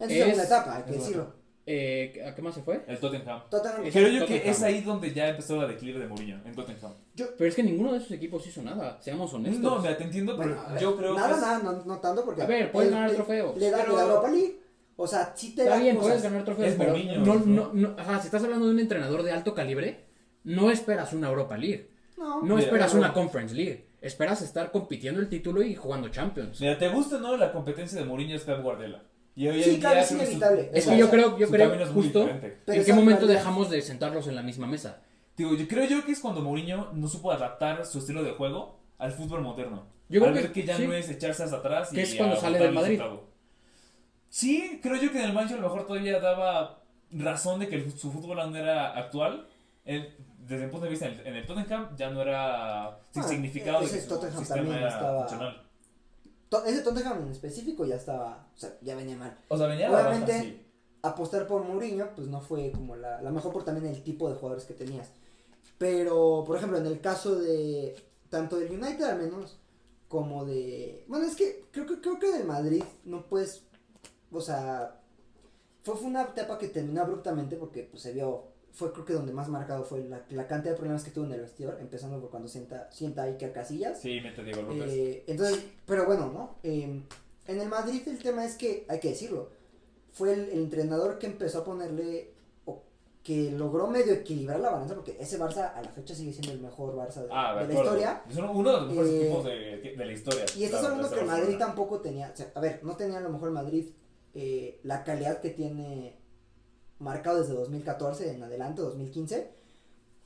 en 0.00 0.08
su 0.08 0.14
Es- 0.14 0.22
segunda 0.24 0.44
etapa, 0.44 0.76
hay 0.76 0.82
que 0.84 0.92
decirlo. 0.92 1.38
Eh, 1.70 2.24
¿a 2.26 2.34
qué 2.34 2.40
más 2.40 2.54
se 2.54 2.62
fue? 2.62 2.82
El 2.88 2.98
Tottenham. 2.98 3.42
Tottenham. 3.50 3.82
Creo 3.92 4.08
yo 4.08 4.20
Tottenham. 4.20 4.42
que 4.42 4.50
es 4.50 4.62
ahí 4.62 4.80
donde 4.80 5.12
ya 5.12 5.28
empezó 5.28 5.56
la 5.60 5.66
declive 5.68 5.98
de 6.00 6.06
Mourinho, 6.06 6.40
en 6.46 6.54
Tottenham. 6.54 6.92
pero 7.36 7.44
es 7.50 7.54
que 7.54 7.62
ninguno 7.62 7.92
de 7.92 7.98
esos 7.98 8.10
equipos 8.12 8.46
hizo 8.46 8.62
nada 8.62 8.98
seamos 9.02 9.34
honestos 9.34 9.60
No, 9.62 9.78
mira, 9.80 9.94
te 9.98 10.04
entiendo, 10.04 10.34
pero 10.38 10.48
Bueno, 10.54 10.66
a 10.66 10.72
ver, 10.72 10.82
yo 10.82 10.96
creo 10.96 11.14
nada, 11.14 11.28
que. 11.28 11.34
es- 11.34 11.40
nada, 11.42 11.58
no, 11.58 11.72
no 11.84 11.98
tanto 12.00 12.24
porque. 12.24 12.40
A 12.42 12.46
ver, 12.46 12.72
puedes 12.72 12.90
ganar 12.90 13.10
él- 13.10 13.16
trofeos, 13.16 13.54
Le 13.58 13.70
da 13.70 13.78
pero- 13.82 13.96
la 13.96 14.02
Europa 14.02 14.30
League. 14.30 14.60
O 14.96 15.06
sea, 15.06 15.32
sí 15.36 15.54
te 15.54 15.62
Está 15.62 15.74
da 15.76 15.80
bien, 15.82 15.94
cosas. 15.96 16.08
puedes 16.08 16.22
ganar 16.24 16.44
trofeos, 16.44 16.68
Es 16.70 16.74
pero 16.76 16.90
Mourinho, 16.90 17.18
no, 17.18 17.34
¿no? 17.34 17.44
no, 17.44 17.70
no, 17.74 17.94
ajá, 17.98 18.18
si 18.20 18.26
estás 18.28 18.42
hablando 18.42 18.66
de 18.66 18.72
un 18.72 18.80
entrenador 18.80 19.22
de 19.22 19.30
alto 19.32 19.54
calibre, 19.54 20.06
no 20.48 20.70
esperas 20.70 21.12
una 21.12 21.28
Europa 21.28 21.56
League. 21.56 21.90
No, 22.16 22.58
esperas 22.58 22.94
una 22.94 23.12
Conference 23.12 23.54
League. 23.54 23.86
Esperas 24.00 24.42
estar 24.42 24.70
compitiendo 24.70 25.20
el 25.20 25.28
título 25.28 25.62
y 25.62 25.74
jugando 25.74 26.08
Champions. 26.08 26.60
Mira, 26.60 26.78
¿te 26.78 26.88
gusta 26.88 27.18
no 27.18 27.36
la 27.36 27.52
competencia 27.52 27.98
de 27.98 28.04
Mourinho 28.04 28.36
es 28.36 28.42
Pep 28.42 28.62
Guardiola? 28.62 29.02
Y 29.36 29.46
hoy 29.48 29.62
Sí, 29.62 29.70
en 29.74 29.80
claro, 29.80 29.94
día 29.96 30.02
es 30.04 30.10
inevitable. 30.12 30.70
Es 30.72 30.86
que 30.86 30.96
yo 30.98 31.10
creo, 31.10 31.38
yo 31.38 31.48
creo 31.48 31.86
justo 31.92 32.28
en 32.28 32.84
qué 32.84 32.92
momento 32.92 33.26
dejamos 33.26 33.70
de 33.70 33.82
sentarlos 33.82 34.26
en 34.26 34.34
la 34.34 34.42
misma 34.42 34.66
mesa. 34.66 35.02
Digo, 35.36 35.54
yo 35.54 35.68
creo 35.68 35.84
yo 35.84 36.04
que 36.04 36.12
es 36.12 36.20
cuando 36.20 36.40
Mourinho 36.42 36.90
no 36.92 37.06
supo 37.08 37.30
adaptar 37.30 37.86
su 37.86 37.98
estilo 37.98 38.22
de 38.24 38.32
juego 38.32 38.80
al 38.98 39.12
fútbol 39.12 39.42
moderno. 39.42 39.86
Yo 40.08 40.20
creo 40.20 40.30
al 40.32 40.36
que- 40.36 40.42
ver 40.42 40.52
que 40.52 40.64
ya 40.64 40.76
sí. 40.76 40.86
no 40.86 40.92
es 40.94 41.08
echarse 41.08 41.44
hacia 41.44 41.58
atrás 41.58 41.90
Que 41.90 41.96
y 42.00 42.00
es 42.00 42.14
cuando 42.16 42.36
sale 42.36 42.58
del 42.58 42.68
el 42.68 42.74
Madrid. 42.74 43.00
Sí, 44.28 44.80
creo 44.82 44.96
yo 45.00 45.12
que 45.12 45.18
en 45.18 45.24
el 45.26 45.32
Manchester 45.32 45.58
a 45.58 45.62
lo 45.62 45.68
mejor 45.68 45.86
todavía 45.86 46.20
daba 46.20 46.82
razón 47.12 47.60
de 47.60 47.68
que 47.68 47.76
el- 47.76 47.92
su 47.92 48.10
fútbol 48.10 48.36
no 48.50 48.56
era 48.56 48.96
actual. 48.98 49.46
Desde 50.48 50.64
el 50.64 50.70
punto 50.70 50.84
de 50.84 50.90
vista 50.90 51.06
en 51.06 51.12
el, 51.20 51.26
en 51.26 51.34
el 51.36 51.46
Tottenham 51.46 51.94
ya 51.96 52.10
no 52.10 52.22
era 52.22 52.98
sin 53.12 53.22
Ah, 53.22 53.28
significado 53.28 53.80
de 53.80 53.86
ese 53.86 53.96
que 53.96 54.02
su 54.02 54.08
Tottenham 54.08 54.44
también 54.46 54.78
estaba-. 54.82 55.64
To- 56.48 56.64
Ese 56.64 56.80
Tottenham 56.82 57.22
en 57.24 57.28
específico 57.32 57.84
ya 57.84 57.96
estaba. 57.96 58.48
O 58.54 58.58
sea, 58.58 58.76
ya 58.80 58.94
venía 58.96 59.16
mal. 59.16 59.36
O 59.48 59.58
sea, 59.58 59.66
venía 59.66 59.90
Obviamente- 59.92 60.32
baja, 60.32 60.42
sí. 60.44 60.66
apostar 61.02 61.46
por 61.46 61.62
Mourinho, 61.64 62.08
pues 62.14 62.26
no 62.28 62.40
fue 62.40 62.72
como 62.72 62.96
la, 62.96 63.20
la 63.20 63.30
mejor 63.30 63.52
por 63.52 63.64
también 63.64 63.86
el 63.94 64.02
tipo 64.02 64.28
de 64.30 64.36
jugadores 64.36 64.64
que 64.64 64.74
tenías. 64.74 65.10
Pero, 65.76 66.44
por 66.46 66.56
ejemplo, 66.56 66.78
en 66.78 66.86
el 66.86 67.00
caso 67.00 67.36
de 67.38 67.94
tanto 68.30 68.56
del 68.56 68.72
United 68.72 69.04
al 69.04 69.18
menos, 69.18 69.58
como 70.08 70.44
de... 70.46 71.04
Bueno, 71.06 71.26
es 71.26 71.36
que 71.36 71.66
creo 71.70 71.86
que, 71.86 72.00
creo 72.00 72.18
que 72.18 72.32
del 72.32 72.46
Madrid 72.46 72.82
no 73.04 73.26
puedes... 73.26 73.62
O 74.32 74.40
sea, 74.40 75.00
fue, 75.82 75.96
fue 75.96 76.06
una 76.08 76.22
etapa 76.22 76.58
que 76.58 76.68
terminó 76.68 77.02
abruptamente 77.02 77.56
porque 77.56 77.82
pues, 77.82 78.02
se 78.02 78.12
vio 78.12 78.44
fue 78.78 78.92
creo 78.92 79.04
que 79.04 79.12
donde 79.12 79.32
más 79.32 79.48
marcado 79.48 79.82
fue 79.82 80.04
la, 80.04 80.22
la 80.30 80.46
cantidad 80.46 80.70
de 80.72 80.76
problemas 80.76 81.02
que 81.02 81.10
tuvo 81.10 81.24
en 81.24 81.32
el 81.32 81.40
vestidor, 81.40 81.78
empezando 81.80 82.20
por 82.20 82.30
cuando 82.30 82.48
sienta, 82.48 82.88
sienta 82.92 83.22
a 83.22 83.26
Iker 83.26 83.52
Casillas. 83.52 84.00
Sí, 84.00 84.20
mete 84.22 84.44
Diego 84.44 84.62
López. 84.62 84.92
Eh, 84.92 85.24
entonces, 85.26 85.64
pero 85.84 86.06
bueno, 86.06 86.30
¿no? 86.32 86.54
Eh, 86.62 87.02
en 87.48 87.60
el 87.60 87.68
Madrid 87.68 88.00
el 88.06 88.18
tema 88.18 88.44
es 88.44 88.54
que, 88.54 88.86
hay 88.88 89.00
que 89.00 89.08
decirlo, 89.08 89.48
fue 90.12 90.32
el, 90.32 90.40
el 90.50 90.58
entrenador 90.60 91.18
que 91.18 91.26
empezó 91.26 91.58
a 91.58 91.64
ponerle, 91.64 92.30
o 92.66 92.82
que 93.24 93.50
logró 93.50 93.88
medio 93.88 94.12
equilibrar 94.12 94.60
la 94.60 94.70
balanza, 94.70 94.94
porque 94.94 95.16
ese 95.18 95.40
Barça 95.40 95.72
a 95.74 95.82
la 95.82 95.88
fecha 95.90 96.14
sigue 96.14 96.32
siendo 96.32 96.52
el 96.52 96.60
mejor 96.60 96.94
Barça 96.94 97.22
de, 97.22 97.28
ah, 97.32 97.56
de, 97.56 97.66
de 97.66 97.74
la 97.74 97.80
historia. 97.80 98.22
Es 98.30 98.36
uno 98.36 98.52
uno 98.52 98.70
de 98.72 98.80
los 98.80 98.88
mejores 98.90 99.10
Eh, 99.12 99.22
equipos 99.24 99.44
de, 99.44 99.94
de 99.96 100.04
la 100.06 100.12
historia. 100.12 100.44
Y 100.56 100.62
estás 100.64 100.80
Claro, 100.82 100.94
hablando 100.94 101.16
de 101.16 101.20
que. 101.20 101.26
Madrid 101.26 101.58
tampoco 101.58 102.00
tenía, 102.00 102.30
o 102.32 102.36
sea, 102.36 102.52
a 102.54 102.60
ver, 102.60 102.78
no 102.84 102.94
tenía 102.96 103.18
a 103.18 103.22
lo 103.22 103.30
mejor 103.30 103.48
el 103.48 103.54
Madrid 103.54 103.86
eh, 104.34 104.78
la 104.84 105.02
calidad 105.02 105.40
que 105.40 105.50
tiene 105.50 106.17
marcado 107.00 107.40
desde 107.40 107.54
2014 107.54 108.30
en 108.34 108.42
adelante, 108.42 108.82
2015, 108.82 109.50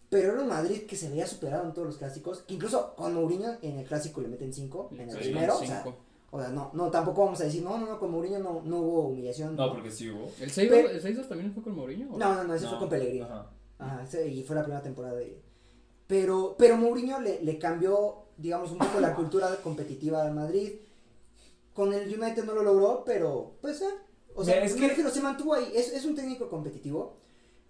pero 0.08 0.32
era 0.32 0.42
un 0.42 0.48
Madrid 0.48 0.82
que 0.86 0.96
se 0.96 1.08
veía 1.08 1.26
superado 1.26 1.64
en 1.64 1.72
todos 1.72 1.86
los 1.88 1.96
clásicos, 1.96 2.40
que 2.42 2.54
incluso 2.54 2.94
con 2.96 3.14
Mourinho 3.14 3.56
en 3.62 3.78
el 3.78 3.86
clásico 3.86 4.20
le 4.20 4.28
meten 4.28 4.52
5, 4.52 4.90
en 4.92 5.00
el 5.00 5.10
Sí, 5.12 5.16
primero, 5.30 5.56
o 5.56 5.64
sea, 5.64 5.82
Cinco. 5.82 5.96
o 6.30 6.38
sea, 6.40 6.48
no, 6.50 6.70
no, 6.74 6.90
tampoco 6.90 7.24
vamos 7.24 7.40
a 7.40 7.44
decir, 7.44 7.62
no, 7.62 7.78
no, 7.78 7.86
no, 7.86 7.98
con 7.98 8.10
Mourinho 8.10 8.38
no, 8.38 8.62
no 8.64 8.78
hubo 8.78 9.08
humillación. 9.08 9.56
No, 9.56 9.72
porque 9.72 9.90
sí 9.90 10.10
hubo. 10.10 10.30
¿El 10.40 10.50
6 10.50 10.68
Pero- 10.70 10.90
el 10.90 11.00
6 11.00 11.28
también 11.28 11.52
fue 11.54 11.62
con 11.62 11.74
Mourinho? 11.74 12.14
o 12.14 12.18
No, 12.18 12.34
no, 12.34 12.44
no, 12.44 12.54
ese 12.54 12.64
No, 12.64 12.70
fue 12.72 12.78
con 12.80 12.88
Pellegrini. 12.90 13.22
Ajá. 13.22 13.50
Ajá, 13.78 14.02
ese- 14.04 14.28
y 14.28 14.42
fue 14.44 14.54
la 14.56 14.62
primera 14.62 14.82
temporada 14.82 15.14
de... 15.16 15.40
Pero, 16.06 16.54
pero 16.58 16.76
Mourinho 16.76 17.20
le, 17.20 17.42
le 17.42 17.58
cambió, 17.58 18.16
digamos, 18.36 18.70
un 18.70 18.78
poco 18.78 19.00
la 19.00 19.14
cultura 19.14 19.56
competitiva 19.62 20.22
al 20.22 20.34
Madrid. 20.34 20.72
Con 21.72 21.94
el 21.94 22.06
United 22.06 22.44
no 22.44 22.52
lo 22.52 22.62
logró, 22.62 23.02
pero, 23.06 23.52
pues, 23.62 23.80
eh, 23.80 23.86
o 24.34 24.44
sea, 24.44 24.62
es 24.64 24.74
me 24.74 24.80
que- 24.80 24.88
refiero, 24.88 25.10
se 25.10 25.20
mantuvo 25.20 25.54
ahí. 25.54 25.70
Es, 25.74 25.92
es 25.92 26.04
un 26.04 26.14
técnico 26.14 26.48
competitivo, 26.48 27.18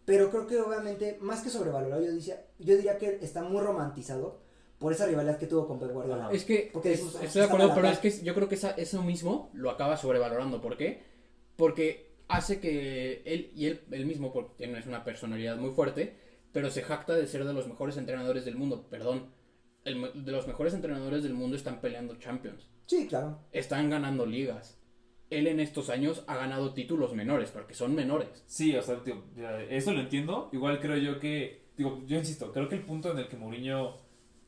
pero 0.05 0.31
creo 0.31 0.47
que 0.47 0.61
obviamente, 0.61 1.19
más 1.21 1.43
que 1.43 1.51
sobrevalorado, 1.51 2.03
yo, 2.05 2.13
diría, 2.13 2.45
yo 2.59 2.77
diría 2.77 2.99
que 2.99 3.19
está 3.23 3.43
muy 3.43 3.61
romantizado 3.61 4.41
por 4.79 4.93
esa 4.93 5.07
rivalidad 5.07 5.39
que 5.39 5.47
tuvo 5.47 5.67
con 5.69 5.79
Pep 5.79 5.93
Guardiola. 5.93 6.29
Es 6.33 6.45
que 6.45 6.71
Porque 6.73 6.93
es- 6.93 7.01
eso- 7.01 7.09
eso 7.19 7.23
estoy 7.25 7.41
de 7.43 7.47
acuerdo, 7.47 7.73
pero 7.75 7.89
es 7.89 7.99
que 7.99 8.11
yo 8.25 8.35
creo 8.35 8.49
que 8.49 8.57
esa- 8.57 8.73
eso 8.73 9.03
mismo 9.03 9.51
lo 9.53 9.71
acaba 9.71 9.97
sobrevalorando. 9.97 10.61
¿Por 10.61 10.77
qué? 10.77 11.03
Porque 11.57 12.11
hace 12.29 12.59
que 12.61 13.23
él 13.25 13.53
y 13.55 13.67
él, 13.67 13.85
él 13.93 14.07
mismo, 14.07 14.33
porque 14.33 14.65
es 14.65 14.87
una 14.87 15.05
personalidad 15.05 15.57
muy 15.57 15.71
fuerte, 15.71 16.17
pero 16.53 16.71
se 16.71 16.83
jacta 16.83 17.15
de 17.15 17.27
ser 17.27 17.45
de 17.45 17.53
los 17.53 17.69
mejores 17.69 17.97
entrenadores 17.97 18.45
del 18.45 18.57
mundo. 18.57 18.87
Perdón, 18.91 19.31
el 19.85 20.25
de 20.25 20.33
los 20.33 20.47
mejores 20.49 20.75
entrenadores 20.75 21.23
del 21.23 21.35
mundo 21.35 21.57
están 21.57 21.81
peleando 21.81 22.17
Champions, 22.19 22.69
Sí, 22.87 23.07
claro. 23.07 23.39
están 23.53 23.89
ganando 23.91 24.27
ligas. 24.27 24.79
Él 25.39 25.47
en 25.47 25.61
estos 25.61 25.89
años 25.91 26.25
ha 26.27 26.37
ganado 26.37 26.73
títulos 26.75 27.15
menores, 27.15 27.51
porque 27.51 27.75
son 27.75 27.95
menores. 27.95 28.29
Sí, 28.47 28.75
o 28.77 28.83
sea, 28.83 29.03
tío, 29.03 29.23
ya, 29.37 29.61
eso 29.63 29.93
lo 29.93 30.01
entiendo. 30.01 30.49
Igual 30.53 30.81
creo 30.81 30.97
yo 30.97 31.19
que, 31.19 31.63
digo, 31.77 32.03
yo 32.07 32.17
insisto, 32.19 32.53
creo 32.53 32.69
que 32.69 32.75
el 32.77 32.83
punto 32.85 33.11
en 33.13 33.19
el 33.19 33.29
que 33.29 33.37
Mourinho 33.37 33.97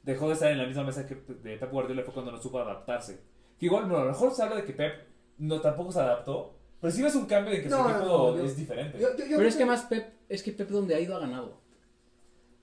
dejó 0.03 0.29
de 0.29 0.35
estar 0.35 0.51
en 0.53 0.59
la 0.59 0.66
misma 0.66 0.85
mesa 0.85 1.07
que 1.07 1.14
de 1.14 1.57
Pep 1.57 1.70
Guardiola 1.70 2.03
fue 2.03 2.12
cuando 2.14 2.33
no 2.33 2.40
supo 2.40 2.59
adaptarse. 2.59 3.20
Que 3.59 3.66
igual, 3.66 3.85
bueno, 3.85 3.99
a 3.99 4.05
lo 4.05 4.11
mejor 4.11 4.33
se 4.33 4.42
habla 4.42 4.57
de 4.57 4.64
que 4.64 4.73
Pep 4.73 4.92
no 5.38 5.61
tampoco 5.61 5.90
se 5.92 6.01
adaptó, 6.01 6.55
pero 6.81 6.92
sí 6.92 7.03
ves 7.03 7.14
un 7.14 7.27
cambio 7.27 7.53
de 7.55 7.62
que 7.62 7.68
No, 7.68 7.77
su 7.79 7.83
no, 7.85 7.90
equipo 7.90 8.07
no, 8.07 8.37
yo- 8.37 8.44
es 8.44 8.57
diferente. 8.57 8.99
Yo- 8.99 9.16
yo- 9.16 9.25
yo 9.27 9.37
Pero 9.37 9.49
es 9.49 9.57
que 9.57 9.64
más 9.64 9.83
Pep, 9.87 10.12
es 10.29 10.42
que 10.42 10.53
Pep 10.53 10.68
donde 10.68 10.94
ha 10.94 11.01
ido 11.01 11.16
ha 11.16 11.20
ganado. 11.20 11.61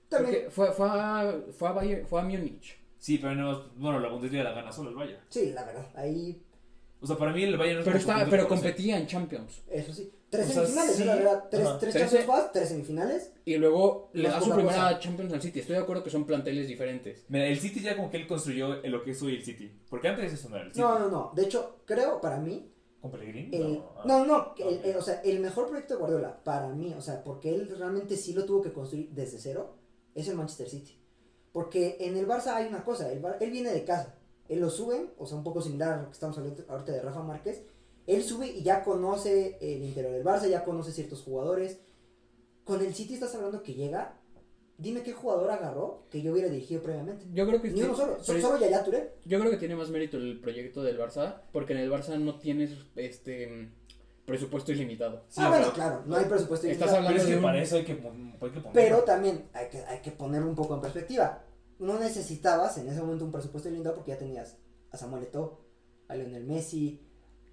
También, 0.08 0.34
Porque 0.44 0.50
fue, 0.50 0.72
fue, 0.72 0.86
a, 0.90 1.34
fue, 1.56 1.68
a 1.68 1.72
Bayern- 1.72 2.06
fue 2.06 2.20
a 2.20 2.24
Múnich. 2.24 2.78
Sí, 2.98 3.18
pero 3.18 3.34
no, 3.34 3.68
bueno, 3.76 3.98
la 3.98 4.08
Bundesliga 4.10 4.44
la 4.44 4.52
gana 4.52 4.70
solo 4.70 4.90
el 4.90 4.94
Bayern. 4.96 5.20
sí, 5.28 5.50
la 5.52 5.64
verdad, 5.64 5.88
ahí, 5.96 6.40
O 7.02 7.06
sea, 7.06 7.16
para 7.16 7.32
mí 7.32 7.42
el 7.42 7.56
Bayern 7.58 7.80
es 7.80 7.84
Pero, 7.84 7.98
está, 7.98 8.26
pero 8.30 8.46
competía 8.48 8.96
en 8.98 9.06
Champions. 9.06 9.62
eso 9.68 9.92
sí. 9.92 10.10
Tres 10.30 10.48
O 10.48 10.52
sea, 10.52 10.62
semifinales, 10.62 10.96
sí. 10.96 11.04
la 11.04 11.14
verdad. 11.16 11.44
Tres, 11.50 11.66
Ajá. 11.66 11.78
tres 11.78 11.94
Champions 11.94 12.24
Pass, 12.24 12.52
tres 12.52 12.68
semifinales. 12.68 13.32
Y 13.44 13.56
luego 13.56 14.08
le 14.14 14.28
Más 14.28 14.32
da 14.32 14.40
su 14.40 14.50
primera 14.54 14.76
cosa. 14.88 14.98
Champions 15.00 15.32
al 15.34 15.42
City. 15.42 15.60
Estoy 15.60 15.76
de 15.76 15.82
acuerdo 15.82 16.02
que 16.04 16.10
son 16.10 16.24
planteles 16.24 16.68
diferentes. 16.68 17.24
Mira, 17.28 17.46
el 17.46 17.58
City 17.58 17.80
ya 17.80 17.96
como 17.96 18.10
que 18.10 18.16
él 18.18 18.26
construyó 18.26 18.68
lo 18.82 19.02
que 19.02 19.10
es 19.10 19.22
hoy 19.22 19.34
el 19.34 19.44
City. 19.44 19.70
Porque 19.90 20.08
antes 20.08 20.32
eso 20.32 20.48
no 20.48 20.56
era 20.56 20.64
el 20.66 20.70
City. 20.70 20.80
No, 20.80 20.98
no, 20.98 21.08
no. 21.10 21.32
De 21.34 21.42
hecho, 21.42 21.80
creo 21.84 22.20
para 22.20 22.38
mí, 22.38 22.70
¿Con 23.00 23.10
Pellegrini? 23.10 23.54
el, 23.54 23.82
ah. 23.98 24.02
no, 24.06 24.24
no, 24.24 24.54
el- 24.58 24.84
el- 24.90 24.96
o 24.96 25.02
sea, 25.02 25.20
el 25.22 25.40
mejor 25.40 25.66
proyecto 25.68 25.94
de 25.94 26.00
Guardiola, 26.00 26.42
para 26.44 26.68
mí, 26.68 26.94
o 26.96 27.00
sea, 27.02 27.22
porque 27.24 27.54
él 27.54 27.68
realmente 27.76 28.16
sí 28.16 28.32
lo 28.32 28.46
tuvo 28.46 28.62
que 28.62 28.72
construir 28.72 29.10
desde 29.10 29.38
cero, 29.38 29.74
es 30.14 30.28
el 30.28 30.36
Manchester 30.36 30.68
City. 30.70 30.98
Porque 31.52 31.98
en 32.00 32.16
el 32.16 32.26
Barça 32.26 32.54
hay 32.54 32.68
una 32.68 32.82
cosa, 32.84 33.12
el 33.12 33.18
Bar- 33.20 33.36
él 33.40 33.50
viene 33.50 33.70
de 33.72 33.84
casa, 33.84 34.14
él 34.52 34.60
lo 34.60 34.70
sube, 34.70 35.08
o 35.18 35.26
sea, 35.26 35.36
un 35.38 35.44
poco 35.44 35.60
similar 35.62 35.92
a 35.92 36.02
lo 36.02 36.06
que 36.08 36.12
estamos 36.12 36.36
hablando 36.38 36.62
ahorita 36.68 36.92
de 36.92 37.00
Rafa 37.02 37.22
Márquez, 37.22 37.62
él 38.06 38.22
sube 38.22 38.48
y 38.48 38.62
ya 38.62 38.82
conoce 38.82 39.56
el 39.60 39.82
interior 39.84 40.12
del 40.12 40.24
Barça, 40.24 40.48
ya 40.48 40.64
conoce 40.64 40.92
ciertos 40.92 41.22
jugadores. 41.22 41.78
Con 42.64 42.80
el 42.80 42.94
City 42.94 43.14
estás 43.14 43.34
hablando 43.34 43.62
que 43.62 43.74
llega, 43.74 44.14
dime 44.78 45.02
qué 45.02 45.12
jugador 45.12 45.50
agarró 45.50 46.04
que 46.10 46.20
yo 46.22 46.32
hubiera 46.32 46.48
dirigido 46.48 46.82
previamente. 46.82 47.24
Yo 47.32 47.46
creo 47.46 47.62
que 47.62 47.70
Ni 47.70 47.82
uno 47.82 47.94
solo, 47.96 48.16
pero- 48.26 48.40
solo 48.40 48.58
Yaya 48.58 48.84
Touré. 48.84 49.12
Yo 49.24 49.38
creo 49.38 49.50
que 49.50 49.56
tiene 49.56 49.74
más 49.76 49.90
mérito 49.90 50.16
el 50.16 50.40
proyecto 50.40 50.82
del 50.82 50.98
Barça, 50.98 51.42
porque 51.52 51.72
en 51.72 51.78
el 51.80 51.90
Barça 51.90 52.18
no 52.18 52.38
tienes 52.38 52.72
este 52.96 53.70
presupuesto 54.26 54.70
ilimitado. 54.72 55.22
Sí, 55.28 55.40
ah, 55.42 55.48
bueno, 55.48 55.64
sea, 55.66 55.74
claro, 55.74 56.02
no 56.06 56.16
hay 56.16 56.24
presupuesto 56.26 56.66
estás 56.68 56.88
ilimitado. 56.92 56.96
hablando 56.98 57.08
Pero 57.10 57.18
es 57.20 57.24
que 57.26 57.30
de 57.32 57.36
un- 57.38 57.42
para 57.42 57.62
eso 57.62 57.76
hay 57.76 57.84
que, 57.84 57.92
hay 57.92 58.50
que 58.50 58.60
poner. 58.60 58.72
Pero 58.72 59.02
también 59.02 59.44
hay 59.52 59.68
que, 59.68 59.78
hay 59.78 59.98
que 60.00 60.10
ponerlo 60.12 60.48
un 60.48 60.54
poco 60.54 60.74
en 60.74 60.80
perspectiva. 60.80 61.42
No 61.78 61.98
necesitabas 61.98 62.78
en 62.78 62.88
ese 62.88 63.00
momento 63.00 63.24
un 63.24 63.32
presupuesto 63.32 63.68
ilimitado 63.68 63.96
porque 63.96 64.12
ya 64.12 64.18
tenías 64.18 64.56
a 64.90 64.96
Samuel 64.96 65.24
Eto'o, 65.24 65.60
a 66.08 66.14
Lionel 66.14 66.44
Messi, 66.44 67.00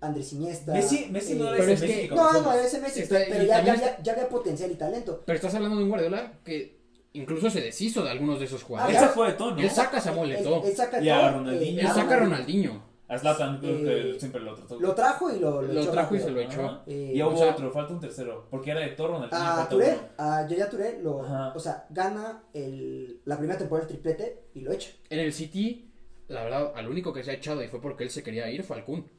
a 0.01 0.08
Andrés 0.08 0.32
Iniesta. 0.34 0.73
Messi, 0.73 1.08
Messi 1.10 1.36
no 1.36 1.45
eh, 1.45 1.47
era 1.49 1.58
Pero 1.58 1.71
ese 1.71 1.86
es 1.86 1.91
Messi 1.91 2.08
No, 2.10 2.15
no, 2.15 2.23
conocemos. 2.43 2.55
ese 2.65 2.79
Messi, 2.82 2.99
Está- 3.01 3.19
pero 3.29 3.43
ya, 3.43 3.63
ya, 3.65 3.75
ya, 3.75 4.01
ya 4.03 4.12
había 4.13 4.29
potencial 4.29 4.71
y 4.71 4.75
talento. 4.75 5.23
Pero 5.25 5.36
estás 5.36 5.55
hablando 5.55 5.77
de 5.77 5.84
un 5.84 5.89
Guardiola 5.89 6.34
que 6.43 6.79
incluso 7.13 7.49
se 7.49 7.62
deshizo 7.62 8.03
de 8.03 8.12
algunos 8.12 8.39
de 8.39 8.45
esos 8.45 8.62
Él 8.62 8.67
jugadores. 8.67 8.97
Ah, 8.97 9.08
sacó 9.08 9.23
de 9.25 9.34
todo, 9.34 9.55
¿no? 9.55 9.62
Él 9.62 9.69
saca 9.71 9.97
a 9.97 10.01
Samuel 10.01 10.32
Él- 10.32 10.38
Eto'o. 10.39 10.63
él 10.65 10.75
saca 10.75 11.01
Y 11.01 11.10
a 11.10 11.17
Eto'o, 11.27 11.38
Ronaldinho. 11.39 11.79
eh, 11.79 11.82
Él 11.82 11.88
saca 11.88 12.13
a 12.15 12.19
Ronaldinho. 12.19 12.88
A 13.10 13.17
Zlatan 13.17 13.58
creo 13.60 13.76
Eh, 13.76 13.84
que 13.84 13.91
él 14.02 14.19
siempre 14.19 14.39
lo 14.41 14.54
trató. 14.56 14.80
Lo 14.80 14.93
trajo 14.93 15.32
y 15.32 15.39
lo, 15.39 15.62
lo, 15.63 15.74
Lo 15.74 15.82
echó 15.82 15.91
trajo 15.91 16.13
y 16.15 16.19
rápido. 16.19 16.26
se 16.28 16.32
lo 16.32 16.39
echó. 16.41 16.82
Eh, 16.86 17.12
y 17.15 17.22
o 17.22 17.30
hubo 17.30 17.38
sea- 17.38 17.52
otro, 17.52 17.72
falta 17.72 17.93
un 17.93 18.00
tercero. 18.00 18.45
Porque 18.52 18.69
era 18.72 18.82
de 18.82 18.89
Toro, 18.89 19.13
Ronaldinho, 19.13 19.41
A 19.43 19.67
Touré, 19.67 19.93
uno. 19.93 20.02
a 20.17 20.48
Yaya 20.48 20.69
Touré, 20.69 21.00
lo, 21.02 21.24
Ajá. 21.24 21.54
o 21.56 21.60
sea, 21.60 21.88
gana 21.89 22.43
el, 22.54 23.22
la 23.26 23.38
primera 23.38 23.58
temporada 23.58 23.88
del 23.88 23.95
triplete 23.98 24.43
y 24.54 24.62
lo 24.62 24.72
echa. 24.72 24.91
En 25.10 25.19
el 25.19 25.34
City, 25.34 25.91
la 26.28 26.43
verdad, 26.43 26.72
al 26.76 26.88
único 26.88 27.12
que 27.12 27.24
se 27.24 27.32
ha 27.32 27.34
echado 27.34 27.63
y 27.63 27.67
fue 27.67 27.82
porque 27.82 28.04
él 28.04 28.12
se 28.12 28.22
quería 28.22 28.50
ir 28.52 28.63
fue 28.63 28.78
al 28.78 28.86
Kun. 28.86 29.10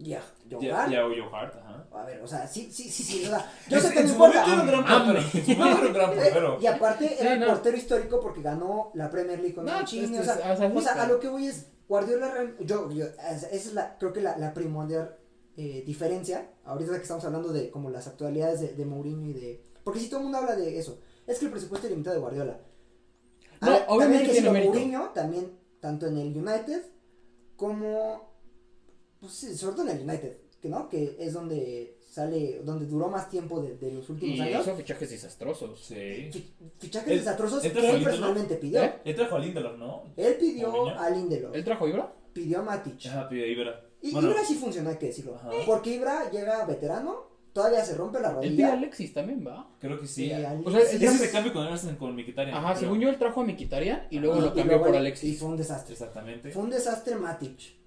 Ya, 0.00 0.22
Ya, 0.46 0.58
Johan. 0.58 0.90
ya 0.92 1.02
Joe 1.02 1.24
Hart, 1.32 1.56
ajá. 1.56 1.86
A 1.90 2.04
ver, 2.04 2.20
o 2.22 2.26
sea, 2.28 2.46
sí, 2.46 2.68
sí, 2.70 2.84
sí, 2.88 3.02
sí, 3.02 3.24
o 3.26 3.30
sea, 3.30 3.50
yo 3.68 3.78
Es- 3.78 3.82
sé 3.82 3.92
que 3.92 3.98
en 4.00 4.04
no 4.06 4.08
su 4.10 4.14
importa. 4.14 4.46
momento 4.46 4.68
era 4.68 4.78
un 4.78 4.84
gran 4.86 5.04
portero. 5.06 5.18
En 5.34 5.44
su 5.44 5.56
momento 5.56 5.78
era 5.80 5.86
un 5.88 5.92
gran 5.94 6.10
portero. 6.14 6.54
Eh, 6.54 6.58
Y 6.60 6.66
aparte 6.66 7.08
Sí, 7.08 7.14
era 7.18 7.32
el 7.32 7.40
no. 7.40 7.46
portero 7.46 7.76
histórico 7.76 8.20
porque 8.20 8.42
ganó 8.42 8.92
la 8.94 9.10
Premier 9.10 9.40
League 9.40 9.54
con 9.56 9.64
No, 9.64 9.72
Mancini, 9.72 10.04
este 10.04 10.20
o, 10.20 10.22
sea, 10.22 10.34
es- 10.34 10.40
o 10.40 10.42
sea, 10.56 10.72
o 10.72 10.80
sea, 10.80 10.92
sí, 10.94 10.98
a 11.00 11.06
lo 11.08 11.18
que 11.18 11.26
voy 11.28 11.46
es 11.46 11.66
Guardiola 11.88 12.54
yo, 12.60 12.90
yo 12.90 13.06
esa 13.06 13.48
es 13.48 13.72
la 13.72 13.96
creo 13.98 14.12
que 14.12 14.20
la, 14.20 14.36
la 14.36 14.52
primordial 14.52 15.16
eh, 15.56 15.82
diferencia 15.86 16.50
ahorita 16.64 16.92
que 16.96 17.02
estamos 17.02 17.24
hablando 17.24 17.52
de 17.52 17.70
como 17.70 17.90
las 17.90 18.06
actualidades 18.06 18.60
de, 18.60 18.74
de 18.74 18.84
Mourinho 18.84 19.28
y 19.28 19.32
de 19.32 19.64
porque 19.82 20.00
si 20.00 20.08
todo 20.08 20.20
el 20.20 20.24
mundo 20.24 20.38
habla 20.38 20.54
de 20.54 20.78
eso 20.78 21.00
es 21.26 21.38
que 21.38 21.46
el 21.46 21.50
presupuesto 21.50 21.86
ilimitado 21.86 22.14
de 22.14 22.20
Guardiola 22.20 22.60
No, 23.60 23.70
ver, 23.70 23.84
obviamente 23.88 24.24
también 24.26 24.44
que 24.44 24.50
tiene. 24.50 24.64
Mourinho 24.66 25.10
también 25.14 25.58
tanto 25.80 26.06
en 26.06 26.18
el 26.18 26.36
United 26.36 26.82
como 27.56 28.28
pues 29.20 29.32
sí, 29.32 29.56
sobre 29.56 29.76
todo 29.76 29.88
en 29.90 29.96
el 29.96 30.08
United 30.08 30.36
que 30.60 30.68
no 30.68 30.88
que 30.88 31.16
es 31.18 31.32
donde 31.32 31.97
sale 32.08 32.60
donde 32.64 32.86
duró 32.86 33.08
más 33.08 33.28
tiempo 33.28 33.60
de, 33.60 33.76
de 33.76 33.92
los 33.92 34.08
últimos 34.08 34.36
Y 34.36 34.40
años 34.40 34.62
hizo 34.66 34.74
fichajes 34.76 35.10
desastrosos. 35.10 35.80
Sí. 35.84 36.30
Fi- 36.32 36.50
fichajes 36.78 37.12
Él- 37.12 37.18
desastrosos 37.18 37.64
él 37.64 37.72
que 37.72 37.78
él 37.90 38.00
a 38.02 38.04
personalmente 38.04 38.54
pidió. 38.56 38.82
¿Eh? 38.82 38.94
Él 39.04 39.14
trajo 39.14 39.36
a 39.36 39.38
Lindelof, 39.38 39.78
¿no? 39.78 40.02
Él 40.16 40.36
pidió 40.40 40.88
a 40.98 41.10
Lindelof, 41.10 41.54
¿Él 41.54 41.64
trajo 41.64 41.86
Ibra? 41.88 42.12
pidió 42.32 42.60
a 42.60 42.62
Matic. 42.62 43.06
Ajá, 43.06 43.28
pide 43.28 43.48
Ibra. 43.48 43.84
Y 44.00 44.12
Bueno, 44.12 44.30
Ibra 44.30 44.44
sí 44.44 44.54
funcionó, 44.54 44.90
hay 44.90 44.96
que 44.96 45.06
decirlo. 45.06 45.34
Ajá. 45.36 45.50
Porque 45.66 45.90
Ibra 45.94 46.30
llega 46.30 46.64
veterano, 46.64 47.26
todavía 47.52 47.84
se 47.84 47.96
rompe 47.96 48.20
la 48.20 48.30
Él 48.40 48.52
pide 48.52 48.64
a 48.64 48.68
rodilla. 48.68 48.72
Alexis 48.74 49.12
también, 49.12 49.44
¿va? 49.46 49.68
creo 49.80 50.00
que 50.00 50.06
sí. 50.06 50.30
Eh, 50.30 50.46
O 50.64 50.70
sea, 50.70 50.80
Ese 50.80 51.08
se 51.08 51.30
cambio 51.32 51.52
con 51.52 51.62
Anderson 51.64 51.96
con 51.96 52.14
Mkhitaryan. 52.14 52.54
Ajá, 52.56 52.68
creo. 52.70 52.80
según 52.80 53.00
yo, 53.00 53.08
él 53.10 53.18
trajo 53.18 53.40
a 53.40 53.44
Mkhitaryan 53.44 54.06
y 54.10 54.18
luego 54.20 54.36
Ajá. 54.36 54.44
lo 54.46 54.52
y 54.52 54.54
cambió 54.56 54.64
luego 54.66 54.84
por 54.84 54.88
él- 54.90 54.94
Y 54.94 54.98
Alexis. 54.98 55.38
fue 55.38 55.48
un 55.48 55.56
desastre. 55.56 55.92
Exactamente. 55.94 56.50
Fue 56.52 56.62
un 56.62 56.70
desastre 56.70 57.16
Matic. 57.16 57.77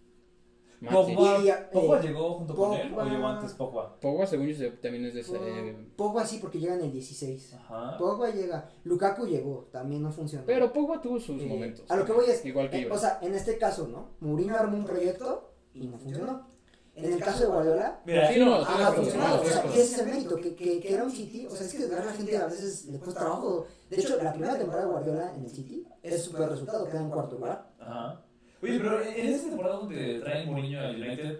Pogba, 0.89 1.37
eh, 1.45 1.67
Pogba 1.71 2.01
llegó 2.01 2.33
junto 2.39 2.55
con 2.55 2.73
él 2.73 2.91
o 2.91 2.97
Pogba- 2.97 3.09
llegó 3.11 3.27
antes 3.27 3.53
Pogba. 3.53 3.99
Pogba, 3.99 4.25
según 4.25 4.47
yo, 4.47 4.73
también 4.79 5.05
es 5.05 5.13
de 5.13 5.19
ese... 5.21 5.35
eh, 5.37 5.87
Pogba 5.95 6.25
sí, 6.25 6.39
porque 6.41 6.59
llega 6.59 6.73
en 6.73 6.81
el 6.81 6.91
16. 6.91 7.53
Ajá. 7.53 7.97
Pogba 7.97 8.29
llega. 8.31 8.67
Lukaku 8.83 9.27
llegó, 9.27 9.67
también 9.71 10.01
no 10.01 10.11
funcionó. 10.11 10.43
Pero 10.45 10.73
Pogba 10.73 10.99
tuvo 10.99 11.19
sus 11.19 11.41
Eh, 11.41 11.45
momentos. 11.45 11.85
A 11.89 11.95
lo 11.95 12.05
que 12.05 12.11
voy 12.13 12.25
es. 12.25 12.43
Igual 12.45 12.69
que 12.69 12.77
eh, 12.77 12.81
Ibra. 12.81 12.95
o 12.95 12.97
sea, 12.97 13.19
en 13.21 13.35
este 13.35 13.57
caso, 13.57 13.87
¿no? 13.87 14.09
Mourinho 14.21 14.55
armó 14.55 14.77
un 14.77 14.85
proyecto 14.85 15.51
y 15.73 15.85
no 15.87 15.97
funcionó. 15.99 16.49
En 16.93 17.13
el 17.13 17.19
caso 17.23 17.43
de 17.43 17.49
Guardiola, 17.49 18.01
Mira, 18.05 18.33
Sí, 18.33 18.37
no, 18.39 18.65
funcionó, 18.65 18.93
tiene 18.93 19.23
o 19.23 19.45
sea, 19.45 19.63
ese 19.65 19.81
es 19.81 19.97
el 19.99 20.05
mérito, 20.07 20.35
que, 20.35 20.53
que, 20.55 20.79
que 20.81 20.93
era 20.93 21.05
un 21.05 21.09
City, 21.11 21.45
o 21.45 21.49
sea, 21.51 21.65
es 21.65 21.71
que 21.71 21.79
de 21.79 21.87
verdad 21.87 22.05
la 22.07 22.11
gente 22.11 22.35
a 22.37 22.45
veces 22.47 22.85
le 22.87 22.99
cuesta 22.99 23.21
trabajo. 23.21 23.65
De 23.89 23.95
hecho, 23.95 24.21
la 24.21 24.33
primera 24.33 24.57
temporada 24.57 24.85
de 24.85 24.91
Guardiola 24.91 25.33
en 25.33 25.45
el 25.45 25.49
City 25.49 25.87
es 26.03 26.21
súper 26.21 26.49
resultado, 26.49 26.85
queda 26.89 26.99
en 26.99 27.09
cuarto 27.09 27.35
lugar. 27.37 27.71
Ajá. 27.79 28.21
Oye, 28.61 28.79
pero 28.79 29.01
en 29.01 29.27
esta 29.27 29.49
temporada 29.49 29.77
donde 29.77 30.19
traen 30.19 30.47
Mourinho 30.47 30.79
al 30.79 30.95
United, 30.95 31.39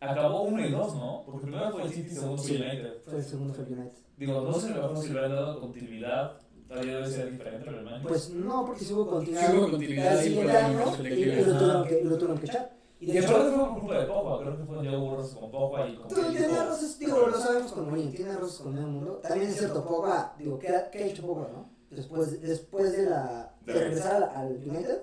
acabó 0.00 0.42
1 0.42 0.66
y 0.66 0.70
2, 0.70 0.94
¿no? 0.94 1.22
Porque 1.26 1.42
primero 1.42 1.70
fue 1.70 1.82
el 1.82 1.90
City 1.90 2.08
y 2.10 2.14
segundo 2.14 2.42
fue 2.42 2.56
el 2.56 2.62
United. 2.62 3.02
Fue 3.04 3.16
el 3.16 3.24
segundo 3.24 3.54
fue 3.54 3.64
el 3.64 3.72
United. 3.72 3.98
Digo, 4.16 4.40
no 4.40 4.52
sé 4.54 4.68
si 4.68 4.72
le 4.72 4.80
hubieran 4.80 5.32
dado 5.32 5.60
continuidad 5.60 6.38
a 6.70 6.80
día 6.80 6.96
de 6.96 7.02
hoy 7.02 7.10
sea 7.10 7.26
diferente 7.26 7.68
el. 7.68 8.02
Pues 8.02 8.30
no, 8.30 8.64
porque 8.64 8.84
sí 8.84 8.94
hubo 8.94 9.06
continuidad. 9.06 9.50
Sí 9.50 9.56
hubo 9.56 9.70
continuidad 9.70 10.20
siguiente 10.20 10.56
año 10.56 10.80
y, 11.00 11.24
lo 11.44 11.58
tuvieron 11.58 11.84
que, 11.86 12.04
lo 12.04 12.16
tuvieron 12.16 12.38
que 12.38 12.46
echar. 12.46 12.72
Y 13.00 13.10
Y 13.10 13.12
de 13.12 13.18
hecho, 13.18 13.28
fue 13.28 13.68
por 13.68 13.80
culpa 13.80 13.98
de 13.98 14.06
Pogba, 14.06 14.40
creo 14.40 14.56
que 14.56 14.64
fue 14.64 14.82
Diego 14.82 14.98
Burros 15.00 15.34
con 15.34 15.50
Pogba 15.50 15.88
y 15.88 15.96
con 15.96 16.08
tiene 16.08 16.64
roces, 16.64 16.98
digo, 16.98 17.26
lo 17.26 17.38
sabemos 17.38 17.72
con 17.72 17.84
Mourinho, 17.90 18.10
tiene 18.12 18.36
roces 18.36 18.60
con 18.60 18.74
mundo. 18.74 19.20
También 19.22 19.50
es 19.50 19.58
cierto, 19.58 19.84
Pogba, 19.84 20.34
digo, 20.38 20.58
¿qué 20.58 20.68
ha, 20.68 20.90
qué 20.90 21.04
ha 21.04 21.06
hecho 21.06 21.26
Pogba, 21.26 21.48
no? 21.52 21.70
Después, 21.90 22.40
después 22.40 22.96
de, 22.96 23.10
la, 23.10 23.54
de 23.64 23.72
regresar 23.72 24.22
al, 24.22 24.24
al 24.24 24.52
United, 24.54 25.02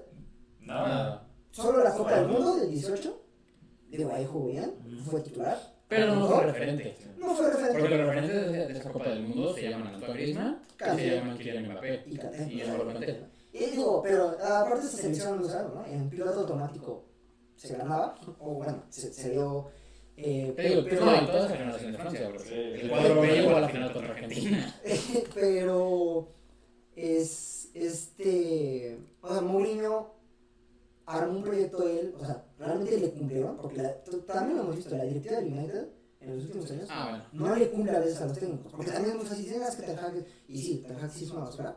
Nada. 0.61 1.20
Solo 1.51 1.83
la 1.83 1.93
Copa 1.93 2.15
del 2.19 2.27
Mundo 2.27 2.55
del 2.55 2.69
18, 2.71 3.21
digo, 3.89 4.11
ahí 4.13 4.25
jugó 4.25 4.47
bien, 4.47 4.73
fue 5.09 5.21
titular. 5.21 5.57
Pero 5.87 6.15
no 6.15 6.25
fue 6.27 6.45
referente. 6.45 6.95
No 7.17 7.35
fue 7.35 7.47
Porque 7.51 7.63
referente. 7.67 7.97
los 7.97 8.07
referentes 8.07 8.51
de, 8.51 8.67
de 8.67 8.79
esa 8.79 8.91
Copa 8.91 9.09
del 9.09 9.23
Mundo 9.27 9.53
se 9.53 9.69
llaman 9.69 9.95
Antoine 9.95 10.13
Griezmann, 10.13 10.61
que 10.77 10.85
se 10.95 11.15
llaman 11.15 11.37
Kylian 11.37 11.65
Mbappé 11.65 12.03
Y 12.07 12.17
Kanté. 12.17 12.43
y. 13.53 13.57
Y 13.57 13.65
digo, 13.71 14.01
pero 14.01 14.29
aparte 14.29 14.79
de 14.79 14.87
esa 14.87 14.97
selección 14.97 15.37
lo 15.39 15.45
usaron, 15.45 15.75
¿no? 15.75 15.85
En 15.85 16.09
piloto 16.09 16.39
automático 16.39 17.03
se 17.57 17.75
ganaba, 17.75 18.15
o 18.39 18.53
bueno, 18.53 18.83
se, 18.89 19.11
se 19.13 19.31
dio. 19.31 19.67
Eh, 20.15 20.53
digo, 20.69 20.83
pero, 20.89 21.05
no, 21.05 21.15
y 21.21 21.25
toda 21.25 21.45
esa 21.47 21.57
generación 21.57 21.91
de 21.91 21.97
Francia, 21.97 22.29
porque 22.31 22.47
Sí. 22.47 22.81
el 22.83 22.89
cuadro 22.89 23.21
B 23.21 23.27
llegó 23.27 23.55
a 23.57 23.61
la 23.61 23.69
final 23.69 23.91
contra 23.93 24.11
Argentina. 24.13 24.75
pero 25.35 26.29
es 26.95 27.69
este. 27.73 28.97
O 29.21 29.33
sea, 29.33 29.41
Mourinho 29.41 30.13
armó 31.11 31.37
un 31.37 31.43
proyecto 31.43 31.87
él, 31.87 32.13
o 32.19 32.25
sea, 32.25 32.43
realmente 32.57 32.97
le 32.99 33.11
cumplieron, 33.11 33.57
porque 33.57 33.81
la- 33.81 33.95
también 34.27 34.57
lo 34.57 34.63
hemos 34.63 34.75
visto, 34.77 34.95
la 34.95 35.03
directiva 35.03 35.37
del 35.37 35.53
United 35.53 35.87
en 36.21 36.35
los 36.35 36.45
últimos 36.45 36.71
años 36.71 36.87
Ah, 36.91 37.07
bueno. 37.31 37.49
no 37.49 37.55
le 37.55 37.69
cumple 37.71 37.97
a 37.97 37.99
veces 37.99 38.21
a 38.21 38.25
los 38.27 38.37
técnicos, 38.39 38.71
porque 38.71 38.91
también 38.91 39.11
es 39.11 39.17
muy 39.17 39.25
fácil 39.25 39.45
decir, 39.45 39.61
"Ah, 39.63 39.67
es 39.69 39.75
que 39.75 39.83
Ten 39.83 39.99
Hag, 39.99 40.15
es-", 40.17 40.25
y 40.47 40.57
sí, 40.61 40.83
Ten 40.87 40.97
Hag 40.97 41.11
sí 41.11 41.23
es 41.25 41.31
una 41.31 41.41
basura, 41.45 41.75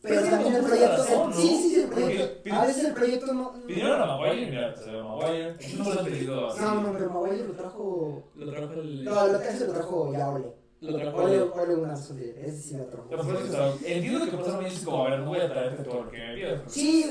pero 0.00 0.14
Pero 0.20 0.30
también 0.30 0.54
el 0.56 0.64
proyecto, 0.64 0.96
razón, 0.96 1.22
el- 1.22 1.28
¿no? 1.30 1.34
sí, 1.42 1.48
sí, 1.62 1.68
sí, 1.74 1.80
el 1.82 1.88
proyecto, 1.88 2.42
pide- 2.42 2.54
a 2.54 2.66
veces 2.66 2.84
el 2.84 2.94
proyecto 2.94 3.32
no... 3.34 3.52
Pidieron 3.66 4.02
a 4.02 4.06
Maguire 4.06 4.46
mira, 4.50 4.76
se 4.76 4.90
ve 4.90 5.02
Maguire. 5.02 5.52
No 5.78 5.84
se 5.84 5.94
lo 5.94 5.98
han 6.00 6.04
pedido 6.06 6.46
así. 6.48 6.60
No, 6.60 6.80
no, 6.82 6.92
pero 6.92 7.10
Maguire 7.10 7.44
lo 7.48 7.52
trajo... 7.54 8.22
Lo 8.34 8.50
trajo 8.52 8.72
el. 8.74 9.04
No, 9.04 9.26
lo 9.28 9.38
que 9.40 9.48
hace 9.48 9.66
lo 9.66 9.72
trajo 9.72 10.12
ya 10.12 10.28
Ole. 10.30 10.61
Lo 10.82 10.96
trajo 10.96 11.76
Gunnar 11.76 11.96
Solskjaer, 11.96 12.38
ese 12.40 12.60
sí 12.60 12.76
lo 12.76 12.86
trajo. 12.86 13.06
Pero 13.08 13.22
por 13.22 13.36
eso, 13.36 13.44
o 13.44 13.78
sea, 13.78 13.94
entiendo 13.94 14.24
que 14.24 14.36
por 14.36 14.46
eso 14.48 14.58
me 14.58 14.64
dices 14.64 14.84
como, 14.84 15.06
a 15.06 15.10
ver, 15.10 15.20
no 15.20 15.26
voy 15.26 15.38
a 15.38 15.48
traerte 15.48 15.84
todo 15.84 16.04
lo 16.04 16.10
que 16.10 16.18
me 16.18 16.34
pides. 16.34 16.60
Sí, 16.66 17.06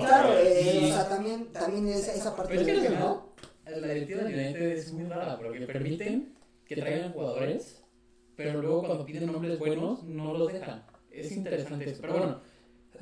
claro, 0.00 0.38
eh, 0.38 0.80
o 0.84 0.86
sea, 0.86 1.08
también, 1.08 1.46
también 1.52 1.88
esa, 1.88 2.14
esa 2.14 2.36
parte 2.36 2.50
Pero 2.50 2.60
es 2.60 2.66
que 2.66 2.72
del 2.74 2.82
tema, 2.82 2.96
final, 2.96 3.08
¿no? 3.08 3.80
la 3.80 3.94
directiva 3.94 4.22
del 4.22 4.34
United 4.34 4.62
es 4.72 4.92
muy 4.92 5.04
rara, 5.06 5.38
porque 5.38 5.60
permiten 5.66 6.34
que 6.64 6.76
traigan 6.76 7.12
jugadores, 7.12 7.82
pero 8.36 8.62
luego 8.62 8.84
cuando 8.84 9.04
piden 9.04 9.26
nombres 9.26 9.58
buenos 9.58 10.04
no 10.04 10.32
los 10.32 10.52
dejan. 10.52 10.84
Es 11.10 11.32
interesante 11.32 11.90
eso. 11.90 12.00
Pero 12.00 12.12
bueno, 12.12 12.40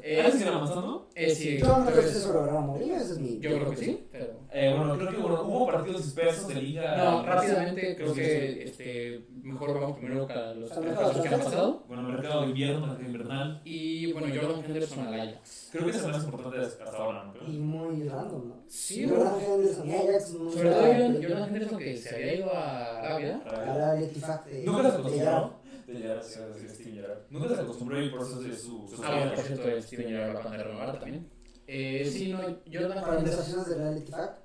eh, 0.02 0.20
¿Ahora 0.20 0.30
siguen 0.32 0.48
avanzando? 0.48 1.08
eh, 1.14 1.34
sí, 1.34 1.58
Yo 1.58 1.66
no 1.78 1.86
creo 1.86 2.00
que 2.00 2.06
eso 2.08 2.32
logrará 2.32 2.60
Mourinho, 2.60 2.96
ese 2.96 3.12
es 3.14 3.18
mi... 3.18 3.38
yo 3.38 3.50
creo 3.50 3.70
que 3.70 3.76
sí, 3.76 4.08
pero. 4.12 4.26
Eh, 4.52 4.74
bueno, 4.76 4.96
creo 4.96 5.10
que 5.10 5.16
bueno, 5.18 5.42
hubo 5.42 5.66
partidos 5.66 6.04
dispersos 6.04 6.48
de 6.48 6.54
liga. 6.54 6.96
No, 6.96 7.22
rápidamente 7.26 7.96
creo 7.96 8.14
que 8.14 8.62
este, 8.64 9.26
mejor 9.42 9.78
vamos 9.80 9.98
primero 9.98 10.26
a 10.28 10.54
los 10.54 10.76
mercado 10.78 11.22
que 11.22 11.28
han 11.28 11.40
pasado. 11.40 11.84
Bueno, 11.86 12.02
mercado 12.04 12.40
de 12.42 12.46
invierno, 12.48 12.86
mercado 12.86 13.06
invernal. 13.06 13.60
Y 13.64 14.12
bueno, 14.12 14.28
Jordan 14.40 14.64
Henderson 14.64 15.06
al 15.06 15.20
Ajax. 15.20 15.68
Creo 15.72 15.84
que 15.84 15.90
ese 15.90 15.98
es 15.98 16.04
el 16.06 16.12
más 16.12 16.24
importante 16.24 16.58
hasta 16.58 16.84
ahora, 16.96 17.24
¿no? 17.24 17.52
Y 17.52 17.58
muy 17.58 18.08
random, 18.08 18.48
¿no? 18.48 18.54
Sí, 18.66 19.06
Jordan 19.08 19.34
Henderson 19.40 19.88
y 19.88 19.92
Ajax 19.94 20.28
Sobre 20.28 20.70
todo 20.70 20.80
Jordan 20.82 21.22
Jordan 21.22 21.48
Henderson 21.48 21.78
que 21.78 21.96
se 21.96 22.14
había 22.14 22.34
ido 22.36 22.52
a 22.54 22.98
Arabia. 23.00 23.40
Ahora 23.46 23.96
el 23.98 24.04
Etifak 24.04 24.46
de- 24.46 24.64
Nunca 24.64 24.80
acostumbró, 24.88 25.10
Gerrard. 25.12 25.42
¿no? 25.42 25.57
De 25.88 26.00
Gerrard, 26.00 26.22
sí, 26.22 26.38
sí, 26.60 26.68
Steven 26.68 26.94
Gerrard. 26.96 27.18
Nunca 27.30 27.54
se 27.54 27.60
acostumbró 27.62 28.02
y 28.02 28.10
por 28.10 28.20
eso 28.20 28.42
es 28.44 28.60
su. 28.60 28.86
su 28.86 29.02
Ah, 29.02 29.16
bueno, 29.16 29.34
por 29.34 29.44
cierto, 29.44 29.82
Steven 29.82 30.08
Gerrard 30.08 30.36
va 30.36 30.52
a 30.52 30.56
renovar 30.58 30.98
también. 31.00 31.26
Eh, 31.66 32.06
sí, 32.10 32.30
no, 32.30 32.38
Jordan 32.70 33.00
Para 33.00 33.22
de 33.22 33.78
la 33.78 34.38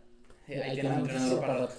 Eh, 0.47 0.61
ahí 0.63 0.75
tenemos 0.77 0.97
un 0.97 1.09
entrenador 1.09 1.39
para 1.41 1.57
rato. 1.57 1.73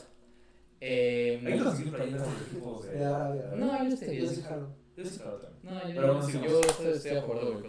Eh, 0.81 1.43
Hay 1.47 1.59
que 1.59 1.65
conseguir 1.65 1.93
playeras 1.95 2.23
de 2.27 2.47
equipos 2.47 2.87
de. 2.87 3.05
Arabia. 3.05 3.53
no, 3.57 3.89
yo 3.89 3.95
estoy 3.95 4.19
Yo 4.19 4.29
sí 4.29 4.43
jalo. 4.43 4.69
Yo 4.97 5.05
sí, 5.07 5.19
claro, 5.19 5.39
también. 5.39 5.75
No, 5.75 5.89
yo, 5.89 5.95
Pero 5.95 6.21
yo, 6.21 6.45
yo 6.45 6.61
estoy, 6.61 6.93
estoy 6.93 7.11
de 7.13 7.19
acuerdo 7.19 7.53
con. 7.55 7.65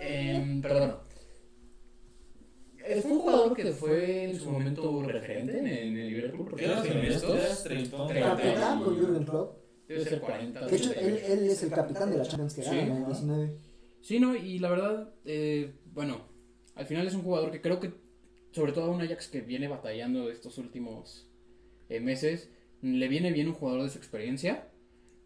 Em, 0.00 0.60
pero 0.60 0.78
bueno. 0.78 0.96
Eh, 2.84 3.00
Fue 3.00 3.12
un 3.12 3.20
jugador 3.20 3.54
que 3.54 3.72
fue 3.72 4.24
en 4.24 4.40
su 4.40 4.50
momento 4.50 5.02
referente 5.04 5.56
en, 5.56 5.66
en 5.68 5.96
el 5.96 6.08
Liverpool. 6.08 6.48
Porque 6.50 6.66
siendo 6.66 6.90
honestos. 6.98 7.62
Treinta. 7.62 7.96
Capitán 8.08 8.82
con 8.82 8.96
Jürgen 8.96 9.24
Klopp. 9.24 9.59
Debe 9.94 10.04
ser 10.04 10.20
40. 10.20 10.60
De 10.66 10.76
hecho, 10.76 10.90
38. 10.92 11.26
él, 11.26 11.38
él 11.40 11.50
es 11.50 11.62
el 11.62 11.70
capitán 11.70 12.10
de 12.10 12.18
la 12.18 12.24
Champions 12.24 12.54
que 12.54 12.62
Sí, 12.62 12.68
gana 12.70 12.82
en 12.82 12.90
el 12.92 13.02
ajá. 13.02 13.06
19. 13.12 13.56
Sí, 14.00 14.18
no, 14.20 14.34
y 14.36 14.58
la 14.58 14.70
verdad, 14.70 15.14
eh, 15.24 15.74
bueno, 15.92 16.22
al 16.74 16.86
final 16.86 17.06
es 17.06 17.14
un 17.14 17.22
jugador 17.22 17.50
que 17.50 17.60
creo 17.60 17.80
que, 17.80 17.92
sobre 18.52 18.72
todo 18.72 18.84
a 18.86 18.90
un 18.90 19.00
Ajax 19.02 19.28
que 19.28 19.40
viene 19.42 19.68
batallando 19.68 20.30
estos 20.30 20.56
últimos 20.58 21.28
eh, 21.88 22.00
meses, 22.00 22.48
le 22.82 23.08
viene 23.08 23.30
bien 23.32 23.48
un 23.48 23.54
jugador 23.54 23.82
de 23.82 23.90
su 23.90 23.98
experiencia, 23.98 24.68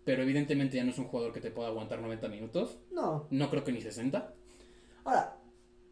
pero 0.05 0.22
evidentemente 0.22 0.77
ya 0.77 0.85
no 0.85 0.90
es 0.90 0.98
un 0.98 1.05
jugador 1.07 1.33
que 1.33 1.40
te 1.40 1.50
pueda 1.50 1.68
aguantar 1.68 2.00
90 2.00 2.29
minutos, 2.29 2.79
No. 2.90 3.27
no 3.31 3.50
creo 3.50 3.62
que 3.64 3.72
ni 3.72 3.81
60. 3.81 4.35
Ahora, 5.05 5.37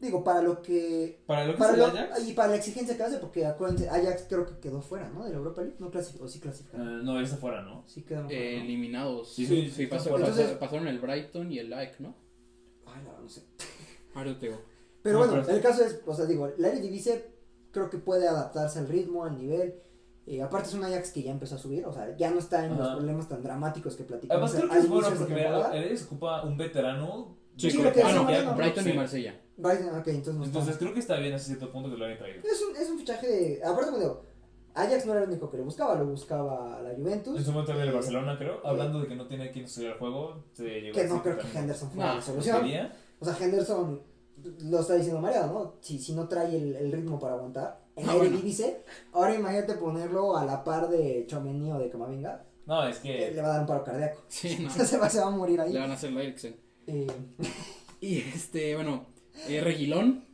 digo, 0.06 0.22
para 0.24 0.42
lo 0.42 0.60
que. 0.60 1.22
Para 1.26 1.46
lo 1.46 1.52
que 1.52 1.58
Para 1.58 1.72
es 1.72 1.78
lo, 1.78 1.86
el 1.88 1.96
Ajax. 1.96 2.28
y 2.28 2.32
para 2.34 2.48
la 2.50 2.56
exigencia 2.56 2.96
que 2.96 3.02
hace, 3.02 3.18
porque 3.18 3.46
acuérdense, 3.46 3.88
Ajax 3.88 4.26
creo 4.28 4.44
que 4.46 4.58
quedó 4.58 4.82
fuera, 4.82 5.08
¿no? 5.08 5.24
De 5.24 5.30
la 5.30 5.36
Europa 5.36 5.62
League. 5.62 5.76
No 5.78 5.90
clasificó, 5.90 6.28
sí 6.28 6.40
clasificó. 6.40 6.76
Eh, 6.76 7.00
no, 7.02 7.18
ese 7.20 7.36
fuera, 7.36 7.62
¿no? 7.62 7.84
Sí 7.86 8.04
Eh. 8.08 8.14
¿no? 8.14 8.28
eliminados. 8.28 9.32
Sí, 9.34 9.46
sí, 9.46 9.70
sí, 9.70 9.86
pasó- 9.86 10.10
fuera. 10.10 10.26
pasó- 10.26 10.38
Entonces- 10.40 10.58
pasaron 10.58 10.88
el 10.88 10.98
Brighton 10.98 11.50
y 11.52 11.58
el 11.58 11.70
Like, 11.70 11.96
¿no? 12.00 12.14
Ay, 12.86 13.02
no, 13.04 13.22
no 13.22 13.28
sé. 13.28 13.42
Ahora 14.14 14.38
te 14.38 14.46
digo. 14.46 14.60
Pero 15.02 15.18
No, 15.20 15.26
bueno, 15.26 15.42
pero- 15.44 15.56
el 15.56 15.62
caso 15.62 15.84
es, 15.84 16.00
o 16.06 16.14
sea, 16.14 16.26
digo, 16.26 16.50
la 16.58 16.68
Eredivisie 16.68 17.24
creo 17.70 17.88
que 17.90 17.98
puede 17.98 18.28
adaptarse 18.28 18.78
al 18.78 18.88
ritmo, 18.88 19.24
al 19.24 19.36
nivel. 19.38 19.74
Eh, 20.26 20.40
aparte 20.40 20.68
es 20.68 20.74
un 20.74 20.84
Ajax 20.84 21.10
que 21.10 21.22
ya 21.24 21.32
empezó 21.32 21.56
a 21.56 21.58
subir, 21.58 21.84
o 21.84 21.92
sea, 21.92 22.16
ya 22.16 22.30
no 22.30 22.38
está 22.38 22.64
en 22.64 22.76
los 22.78 22.88
problemas 22.94 23.28
tan 23.28 23.42
dramáticos 23.42 23.96
que 23.96 24.04
platicamos 24.04 24.50
Además, 24.54 24.70
creo 24.70 24.70
que 24.70 24.78
es 24.78 24.88
bueno 24.88 25.18
porque 25.18 25.78
Eres 25.78 26.04
ocupa 26.04 26.42
un 26.44 26.56
veterano. 26.56 27.36
Sí, 27.56 27.70
de 27.76 27.82
lo 27.84 27.92
que 27.92 28.02
Ah, 28.02 28.12
no. 28.44 28.54
Brighton 28.54 28.86
y 28.86 28.90
Sí. 28.92 28.96
Marsella. 28.96 29.40
Brighton, 29.56 29.88
ok, 29.98 30.06
entonces 30.08 30.34
no 30.34 30.44
está. 30.44 30.58
Entonces 30.58 30.76
creo 30.78 30.94
que 30.94 31.00
está 31.00 31.16
bien 31.16 31.34
hasta 31.34 31.46
cierto 31.48 31.70
punto 31.70 31.90
que 31.90 31.96
lo 31.96 32.04
hayan 32.06 32.18
traído. 32.18 32.40
Es 32.42 32.62
un, 32.62 32.76
es 32.76 32.88
un 32.90 32.98
fichaje 32.98 33.26
de. 33.28 33.64
Aparte, 33.64 33.86
como 33.86 33.98
digo, 33.98 34.22
Ajax 34.74 35.04
no 35.06 35.12
era 35.12 35.22
el 35.22 35.28
único 35.28 35.50
que 35.50 35.58
lo 35.58 35.64
buscaba, 35.64 35.94
lo 35.96 36.06
buscaba 36.06 36.80
la 36.80 36.94
Juventus. 36.94 37.38
En 37.38 37.44
su 37.44 37.52
momento 37.52 37.72
también 37.72 37.88
el 37.88 37.94
Barcelona, 37.94 38.38
creo, 38.38 38.60
hablando 38.64 39.00
de 39.00 39.08
que 39.08 39.14
no 39.16 39.26
tiene 39.26 39.50
quien 39.50 39.66
estudiar 39.66 39.92
el 39.92 39.98
juego, 39.98 40.44
se 40.52 40.64
llegó 40.80 40.94
Que 40.94 41.02
a 41.02 41.06
no 41.08 41.22
creo 41.22 41.38
que 41.38 41.58
Henderson 41.58 41.90
fuera 41.90 42.08
No, 42.08 42.14
la 42.16 42.22
solución. 42.22 42.60
quería. 42.60 42.96
O 43.20 43.24
sea, 43.24 43.36
Henderson 43.38 44.02
lo 44.62 44.80
está 44.80 44.94
diciendo 44.94 45.20
Mariano, 45.20 45.52
¿no? 45.52 45.74
Si, 45.80 45.98
si 45.98 46.14
no 46.14 46.26
trae 46.26 46.56
el, 46.56 46.74
el 46.74 46.90
ritmo 46.90 47.18
para 47.20 47.34
aguantar. 47.34 47.80
En 47.94 48.04
Ah, 48.04 48.06
la 48.06 48.14
bueno. 48.14 48.30
Eredivisie, 48.30 48.78
ahora 49.12 49.34
imagínate 49.34 49.74
ponerlo 49.74 50.34
a 50.36 50.46
la 50.46 50.64
par 50.64 50.88
de 50.88 51.26
Chomeni 51.26 51.70
o 51.70 51.78
de 51.78 51.90
Camavinga. 51.90 52.42
No, 52.64 52.86
es 52.88 52.96
eh, 52.98 53.00
que. 53.02 53.30
Le 53.34 53.42
va 53.42 53.48
a 53.48 53.50
dar 53.52 53.60
un 53.60 53.66
paro 53.66 53.84
cardíaco. 53.84 54.22
Sí, 54.28 54.56
no. 54.62 54.70
se, 54.70 54.96
va, 54.96 55.10
se 55.10 55.20
va 55.20 55.26
a 55.26 55.30
morir 55.30 55.60
ahí. 55.60 55.72
Le 55.74 55.78
van 55.80 55.90
a 55.90 55.94
hacer 55.94 56.10
la 56.12 56.22
Eriksen. 56.22 56.56
Eh, 56.86 57.06
Y 58.00 58.18
este, 58.18 58.74
bueno, 58.74 59.06
eh, 59.48 59.60
Reguilón 59.60 60.24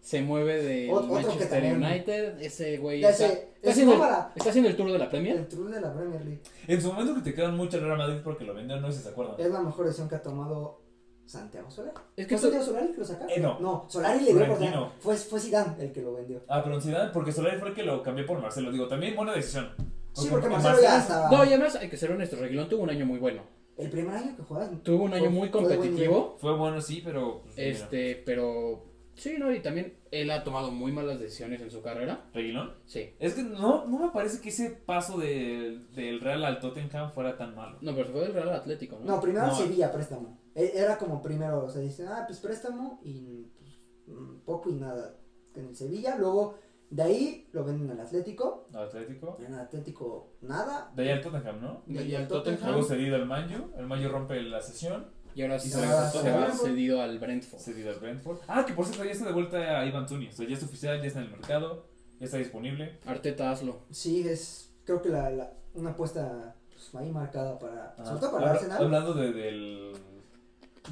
se 0.00 0.20
mueve 0.22 0.62
de 0.62 0.88
Ot- 0.90 1.06
Manchester 1.08 1.48
también- 1.48 1.76
United. 1.82 2.40
Ese 2.40 2.78
güey 2.78 3.04
está, 3.04 3.14
sé, 3.16 3.24
está 3.26 3.46
es 3.62 3.70
haciendo, 3.70 3.92
el, 3.92 3.98
nómada. 4.00 4.32
está 4.34 4.50
haciendo 4.50 4.68
el 4.70 4.76
tour 4.76 4.90
de 4.92 4.98
la 4.98 5.08
Premier. 5.10 5.36
El 5.36 5.48
tour 5.48 5.70
de 5.70 5.80
la 5.80 5.92
Premier 5.94 6.24
League. 6.24 6.40
En 6.66 6.80
su 6.82 6.92
momento 6.92 7.14
criticaron 7.14 7.56
mucho 7.56 7.76
al 7.76 7.84
Real 7.84 7.98
Madrid 7.98 8.20
porque 8.24 8.44
lo 8.44 8.54
vendieron, 8.54 8.82
no 8.82 8.90
sé 8.90 8.98
si 8.98 9.04
se 9.04 9.10
acuerdan. 9.10 9.36
Es 9.38 9.50
la 9.50 9.60
mejor 9.60 9.84
decisión 9.86 10.08
que 10.08 10.16
ha 10.16 10.22
tomado 10.22 10.80
Santiago 11.24 11.70
Solari. 11.70 11.96
Es 12.16 12.26
que 12.26 12.34
¿Fue 12.36 12.42
Santiago 12.50 12.64
Solari 12.64 12.92
que 12.92 12.98
lo 12.98 13.04
sacaron? 13.04 13.30
Eh, 13.30 13.38
no. 13.40 13.60
No, 13.60 13.86
Solari 13.88 14.18
le 14.18 14.24
dio 14.26 14.34
Florentino. 14.34 14.70
oportunidad. 14.70 15.00
Fue, 15.00 15.16
fue 15.16 15.40
Zidane 15.40 15.82
el 15.84 15.92
que 15.92 16.02
lo 16.02 16.14
vendió. 16.14 16.40
Ah, 16.48 16.62
pero 16.64 16.80
Zidane, 16.80 17.10
porque 17.12 17.30
Solari 17.32 17.58
fue 17.58 17.68
el 17.68 17.74
que 17.74 17.84
lo 17.84 18.02
cambió 18.02 18.26
por 18.26 18.40
Marcelo. 18.40 18.72
Digo, 18.72 18.88
también 18.88 19.14
buena 19.14 19.32
decisión. 19.32 19.70
Sí, 20.14 20.26
porque 20.28 20.46
en 20.46 20.52
Marcelo 20.52 20.82
ya 20.82 20.98
estaba. 20.98 21.30
No, 21.30 21.44
y 21.44 21.48
además 21.48 21.76
hay 21.76 21.88
que 21.88 21.96
ser 21.96 22.10
honesto, 22.10 22.36
Reguilón 22.36 22.68
tuvo 22.68 22.82
un 22.82 22.90
año 22.90 23.06
muy 23.06 23.18
bueno. 23.18 23.42
El 23.76 23.90
primer 23.90 24.14
año 24.14 24.36
que 24.36 24.42
juegas. 24.42 24.70
Tuvo 24.82 25.04
un 25.04 25.14
año 25.14 25.24
Fue- 25.24 25.30
muy 25.32 25.48
fue 25.48 25.60
buen 25.62 25.76
competitivo. 25.78 26.36
Fue 26.38 26.56
bueno, 26.56 26.80
sí, 26.80 27.00
pero. 27.04 27.40
pues, 27.42 27.56
mira. 27.56 27.68
Este, 27.68 28.22
pero 28.26 28.84
sí, 29.14 29.36
no, 29.38 29.52
y 29.52 29.60
también 29.60 29.94
él 30.10 30.30
ha 30.30 30.44
tomado 30.44 30.70
muy 30.70 30.92
malas 30.92 31.18
decisiones 31.18 31.60
en 31.62 31.70
su 31.70 31.80
carrera. 31.82 32.26
¿Reguilón? 32.34 32.74
Sí. 32.86 33.10
Es 33.18 33.34
que 33.34 33.42
no, 33.42 33.86
no 33.86 33.98
me 33.98 34.10
parece 34.10 34.40
que 34.40 34.50
ese 34.50 34.70
paso 34.70 35.18
de- 35.18 35.80
del 35.94 36.20
Real 36.20 36.44
al 36.44 36.60
Tottenham 36.60 37.12
fuera 37.12 37.36
tan 37.36 37.54
malo. 37.54 37.78
No, 37.80 37.92
pero 37.94 38.06
se 38.06 38.12
fue 38.12 38.20
del 38.22 38.34
Real 38.34 38.50
Atlético, 38.50 38.98
¿no? 39.00 39.06
No, 39.16 39.20
primero 39.20 39.46
No. 39.46 39.54
Sevilla, 39.54 39.90
préstamo. 39.90 40.38
E- 40.54 40.72
Era 40.74 40.98
como 40.98 41.22
primero, 41.22 41.64
o 41.64 41.70
sea, 41.70 41.80
dicen, 41.80 42.08
ah, 42.08 42.24
pues 42.26 42.38
préstamo 42.40 43.00
y 43.02 43.46
pues, 43.58 43.70
mm, 44.06 44.40
poco 44.44 44.68
y 44.70 44.74
nada 44.74 45.16
en 45.54 45.66
el 45.68 45.76
Sevilla. 45.76 46.16
Luego, 46.18 46.58
de 46.94 47.02
ahí 47.02 47.48
lo 47.52 47.64
venden 47.64 47.90
al 47.90 48.00
Atlético. 48.00 48.68
Atlético. 48.74 49.38
En 49.40 49.54
el 49.54 49.60
Atlético, 49.60 50.34
nada. 50.42 50.92
De 50.94 51.02
ahí 51.04 51.08
al 51.10 51.20
Tottenham, 51.22 51.60
¿no? 51.60 51.82
Y 51.86 51.96
al 52.14 52.22
al 52.22 52.28
Tottenham. 52.28 52.70
Luego 52.70 52.82
cedido 52.84 53.16
al 53.16 53.26
Manju. 53.26 53.70
El 53.78 53.86
Manju 53.86 54.08
rompe 54.08 54.40
la 54.42 54.60
sesión. 54.60 55.06
Y 55.34 55.40
ahora 55.40 55.58
sí 55.58 55.70
se 55.70 55.80
va- 55.80 56.10
cedido 56.52 57.00
al 57.00 57.18
Brentford. 57.18 57.58
Cedido 57.58 57.90
al 57.90 57.98
Brentford. 57.98 58.38
Ah, 58.46 58.64
que 58.66 58.74
por 58.74 58.84
cierto 58.84 59.04
ya 59.04 59.12
está 59.12 59.24
de 59.24 59.32
vuelta 59.32 59.80
a 59.80 59.86
Ivan 59.86 60.06
Tunis. 60.06 60.34
O 60.34 60.36
sea, 60.36 60.46
ya 60.46 60.54
es 60.56 60.62
oficial, 60.62 61.00
ya 61.00 61.06
está 61.06 61.20
en 61.20 61.26
el 61.26 61.30
mercado. 61.32 61.86
Ya 62.20 62.26
está 62.26 62.36
disponible. 62.36 62.98
Arteta, 63.06 63.50
hazlo. 63.50 63.80
Sí, 63.90 64.28
es, 64.28 64.74
creo 64.84 65.00
que 65.00 65.08
la, 65.08 65.30
la- 65.30 65.52
una 65.74 65.90
apuesta 65.92 66.54
pues, 66.68 66.94
ahí 67.02 67.10
marcada 67.10 67.58
para, 67.58 67.94
Ajá. 67.94 68.04
sobre 68.04 68.20
todo 68.20 68.32
para 68.32 68.46
Habla- 68.48 68.52
Arsenal. 68.60 68.84
Hablando 68.84 69.14
de, 69.14 69.32
del, 69.32 69.92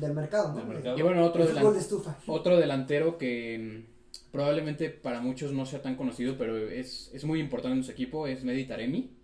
del 0.00 0.14
mercado, 0.14 0.48
¿no? 0.48 0.54
Del 0.56 0.66
mercado. 0.68 0.98
Y 0.98 1.02
bueno, 1.02 1.24
otro, 1.26 1.44
delan- 1.46 1.72
de 1.74 1.78
estufa. 1.78 2.16
otro 2.26 2.56
delantero 2.56 3.18
que 3.18 3.89
probablemente 4.30 4.90
para 4.90 5.20
muchos 5.20 5.52
no 5.52 5.66
sea 5.66 5.82
tan 5.82 5.96
conocido, 5.96 6.36
pero 6.38 6.56
es, 6.56 7.10
es 7.12 7.24
muy 7.24 7.40
importante 7.40 7.76
en 7.78 7.84
su 7.84 7.90
equipo, 7.90 8.26
es 8.26 8.44
Medi 8.44 8.64
Taremi, 8.66 9.16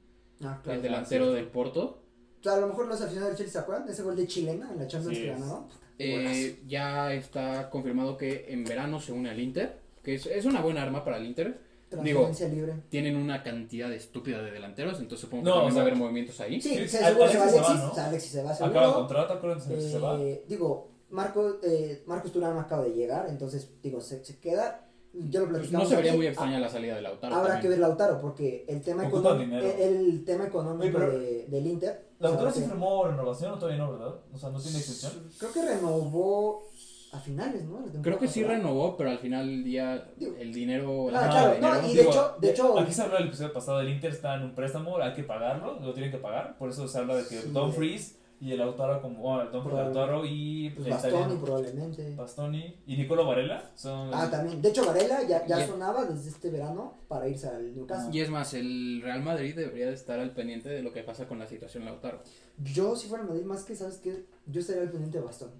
Ah, 0.42 0.60
claro. 0.62 0.76
el 0.78 0.82
delantero 0.82 1.32
del 1.32 1.46
Porto. 1.48 2.02
O 2.40 2.42
sea, 2.42 2.54
a 2.54 2.60
lo 2.60 2.66
mejor 2.68 2.86
los 2.88 3.00
aficionados 3.00 3.30
del 3.30 3.38
Chelsea 3.38 3.52
se 3.60 3.64
acuerdan 3.64 3.86
de 3.86 3.92
ese 3.92 4.02
gol 4.02 4.16
de 4.16 4.26
chilena 4.26 4.70
en 4.70 4.78
la 4.78 4.86
Champions 4.86 5.16
Sí, 5.16 5.22
que 5.24 5.32
es- 5.32 5.40
ganó. 5.40 5.68
Eh, 5.98 6.60
ya 6.66 7.14
está 7.14 7.70
confirmado 7.70 8.16
que 8.18 8.44
en 8.48 8.64
verano 8.64 9.00
se 9.00 9.12
une 9.12 9.30
al 9.30 9.40
Inter, 9.40 9.80
que 10.02 10.14
es, 10.16 10.26
es 10.26 10.44
una 10.44 10.60
buena 10.60 10.82
arma 10.82 11.02
para 11.04 11.16
el 11.16 11.24
Inter. 11.24 11.58
Transferencia 11.88 12.48
libre. 12.48 12.74
Tienen 12.90 13.16
una 13.16 13.42
cantidad 13.42 13.90
estúpida 13.92 14.42
de 14.42 14.50
delanteros, 14.50 14.98
entonces 14.98 15.20
supongo 15.20 15.44
que 15.44 15.48
No, 15.48 15.54
también 15.54 15.70
o 15.70 15.74
sea, 15.74 15.82
va 15.82 15.82
a 15.82 15.86
haber 15.90 15.98
movimientos 15.98 16.40
ahí. 16.40 16.60
Sí, 16.60 16.70
Sí, 16.76 16.88
se, 16.88 16.98
Al- 16.98 17.12
seguro 17.14 17.30
se 17.30 17.38
va 17.38 17.44
Alexis 17.44 17.54
se 17.54 17.60
va, 17.62 17.66
Alexis. 17.68 17.84
¿no? 17.86 17.90
O 17.90 17.94
sea, 17.94 18.06
Alexis 18.08 18.32
se 18.32 18.42
va 18.42 18.54
seguro. 18.54 18.70
Acaba 18.78 18.86
el 18.88 18.94
contrato, 18.94 19.32
acuérdense 19.34 19.90
se 19.90 19.98
va. 19.98 20.20
Eh, 20.20 20.44
digo, 20.48 20.90
Marco, 21.10 21.58
eh, 21.62 22.02
Marcos 22.06 22.32
Turán 22.32 22.58
acaba 22.58 22.82
de 22.84 22.90
llegar, 22.90 23.26
entonces, 23.30 23.70
digo, 23.82 24.00
se, 24.00 24.22
se 24.24 24.38
queda. 24.38 24.85
Ya 25.14 25.40
lo 25.40 25.46
Pues 25.46 25.58
platicamos. 25.60 25.84
no 25.84 25.88
se 25.90 25.96
vería 25.96 26.10
aquí. 26.12 26.18
muy 26.18 26.26
extraña 26.26 26.58
la 26.60 26.68
salida 26.68 26.94
de 26.96 27.02
Lautaro. 27.02 27.34
Habrá 27.34 27.48
también. 27.54 27.62
que 27.62 27.68
ver 27.70 27.78
Lautaro, 27.78 28.20
porque 28.20 28.64
el 28.68 28.82
tema, 28.82 29.04
dinero. 29.04 29.66
el, 29.66 29.80
el 30.10 30.24
tema 30.24 30.44
económico 30.46 30.98
Oye, 30.98 31.06
de, 31.18 31.46
del 31.46 31.66
Inter. 31.66 32.06
¿La 32.18 32.28
o 32.28 32.32
sea, 32.32 32.38
autora 32.40 32.52
sí 32.52 32.62
firmó 32.68 33.04
renovación 33.06 33.52
o 33.52 33.58
todavía 33.58 33.78
no, 33.82 33.92
verdad? 33.92 34.14
O 34.32 34.38
sea, 34.38 34.50
no 34.50 34.60
tiene 34.60 34.78
extensión. 34.78 35.12
Creo 35.38 35.52
que 35.52 35.62
renovó 35.62 36.64
a 37.12 37.18
finales, 37.20 37.64
¿no? 37.64 37.84
Creo 38.02 38.18
que 38.18 38.26
sí 38.28 38.40
pasada. 38.42 38.58
renovó, 38.58 38.96
pero 38.96 39.10
al 39.10 39.18
final 39.18 39.46
del 39.46 39.64
día 39.64 40.06
Digo- 40.18 40.34
el 40.38 40.52
dinero... 40.52 41.08
Ah, 41.08 41.12
la 41.12 41.30
claro, 41.30 41.52
de 41.54 41.60
no, 41.60 41.66
dinero- 41.74 41.88
y 41.88 41.94
de 41.94 42.02
hecho- 42.02 42.34
de 42.40 42.50
hecho- 42.50 42.78
Aquí 42.78 42.92
se 42.92 43.02
habló 43.02 43.16
el 43.18 43.28
episodio 43.28 43.52
pasado 43.54 43.78
del 43.78 43.88
Inter 43.90 44.10
está 44.12 44.34
en 44.34 44.42
un 44.42 44.54
préstamo, 44.54 44.98
hay 44.98 45.14
que 45.14 45.22
pagarlo, 45.22 45.78
lo 45.80 45.94
tienen 45.94 46.10
que 46.10 46.18
pagar. 46.18 46.58
Por 46.58 46.68
eso 46.68 46.86
se 46.88 46.98
habla 46.98 47.16
de 47.16 47.22
que 47.22 47.40
Sí. 47.40 47.50
Don 47.52 47.72
Freeze 47.72 48.15
y 48.40 48.52
el 48.52 48.58
Lautaro 48.58 49.00
como. 49.00 49.20
Bueno, 49.22 49.50
Don 49.50 49.64
Probable- 49.64 49.94
Lautaro 49.94 50.24
y. 50.26 50.70
Pues 50.70 50.86
el 50.86 50.92
Bastoni 50.92 51.14
italiano 51.16 51.40
probablemente. 51.44 52.14
Bastoni 52.16 52.76
y 52.86 52.96
Nicolo 52.96 53.26
Varela 53.26 53.70
son. 53.74 54.10
Ah, 54.12 54.28
también. 54.30 54.60
De 54.60 54.68
hecho, 54.68 54.84
Varela 54.84 55.22
ya, 55.26 55.46
ya 55.46 55.66
sonaba 55.66 56.04
desde 56.04 56.28
este 56.30 56.50
verano 56.50 56.98
para 57.08 57.28
irse 57.28 57.48
al 57.48 57.74
Newcastle. 57.74 58.16
Y 58.16 58.20
es 58.20 58.28
más, 58.30 58.52
el 58.54 59.00
Real 59.02 59.22
Madrid 59.22 59.54
debería 59.56 59.86
de 59.86 59.94
estar 59.94 60.18
al 60.20 60.32
pendiente 60.32 60.68
de 60.68 60.82
lo 60.82 60.92
que 60.92 61.02
pasa 61.02 61.26
con 61.26 61.38
la 61.38 61.46
situación 61.46 61.84
Lautaro. 61.84 62.22
Yo, 62.58 62.94
si 62.96 63.08
fuera 63.08 63.22
el 63.24 63.28
Madrid, 63.30 63.44
más 63.44 63.64
que, 63.64 63.74
¿sabes 63.76 63.98
qué? 63.98 64.26
Yo 64.46 64.60
estaría 64.60 64.82
al 64.82 64.90
pendiente 64.90 65.18
de 65.18 65.24
Bastoni. 65.24 65.52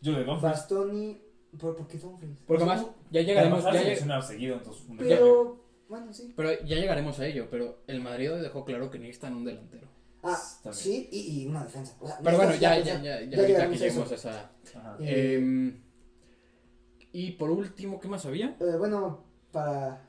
Yo 0.00 0.12
de 0.12 0.24
Don 0.24 0.40
Freeze. 0.40 0.56
Bastoni. 0.56 1.20
¿Por, 1.58 1.74
por 1.76 1.88
qué 1.88 1.98
Dumfries? 1.98 2.38
Porque 2.46 2.64
más, 2.64 2.86
ya 3.10 3.22
llegaremos... 3.22 3.64
Ya 3.64 3.72
lleg- 3.72 4.22
seguido, 4.22 4.54
entonces. 4.56 4.84
un 4.88 4.96
Pero. 4.98 5.60
Bueno, 5.88 6.12
sí. 6.12 6.32
pero 6.36 6.52
ya 6.52 6.76
llegaremos 6.76 7.18
a 7.18 7.26
ello, 7.26 7.48
pero 7.50 7.78
el 7.88 8.00
Madrid 8.00 8.30
dejó 8.40 8.64
claro 8.64 8.88
que 8.92 9.00
necesitan 9.00 9.34
un 9.34 9.44
delantero. 9.44 9.88
Ah, 10.22 10.38
bien. 10.64 10.74
sí, 10.74 11.08
y, 11.10 11.42
y 11.42 11.46
una 11.46 11.64
defensa. 11.64 11.96
O 12.00 12.06
sea, 12.06 12.18
Pero 12.22 12.36
bueno, 12.36 12.52
ya, 12.56 12.78
ya, 12.78 13.00
ya, 13.02 13.20
ya, 13.22 13.40
ahorita 13.40 13.70
que 13.70 13.76
lleguemos 13.78 14.12
a 14.12 14.14
esa... 14.14 14.50
Ajá. 14.76 14.96
Eh, 15.00 15.80
y 17.12 17.32
por 17.32 17.50
último, 17.50 17.98
¿qué 18.00 18.08
más 18.08 18.24
había? 18.26 18.56
Eh, 18.60 18.76
bueno, 18.78 19.24
para 19.52 20.06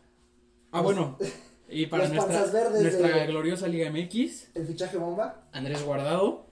Ah, 0.72 0.82
bueno. 0.82 1.18
Y 1.74 1.86
para 1.86 2.04
Los 2.04 2.14
nuestra, 2.28 2.70
nuestra 2.82 3.08
de- 3.20 3.28
gloriosa 3.28 3.66
Liga 3.66 3.90
MX, 3.90 4.50
el 4.56 4.68
fichaje 4.68 4.98
bomba, 4.98 5.46
Andrés 5.54 5.82
Guardado. 5.86 6.48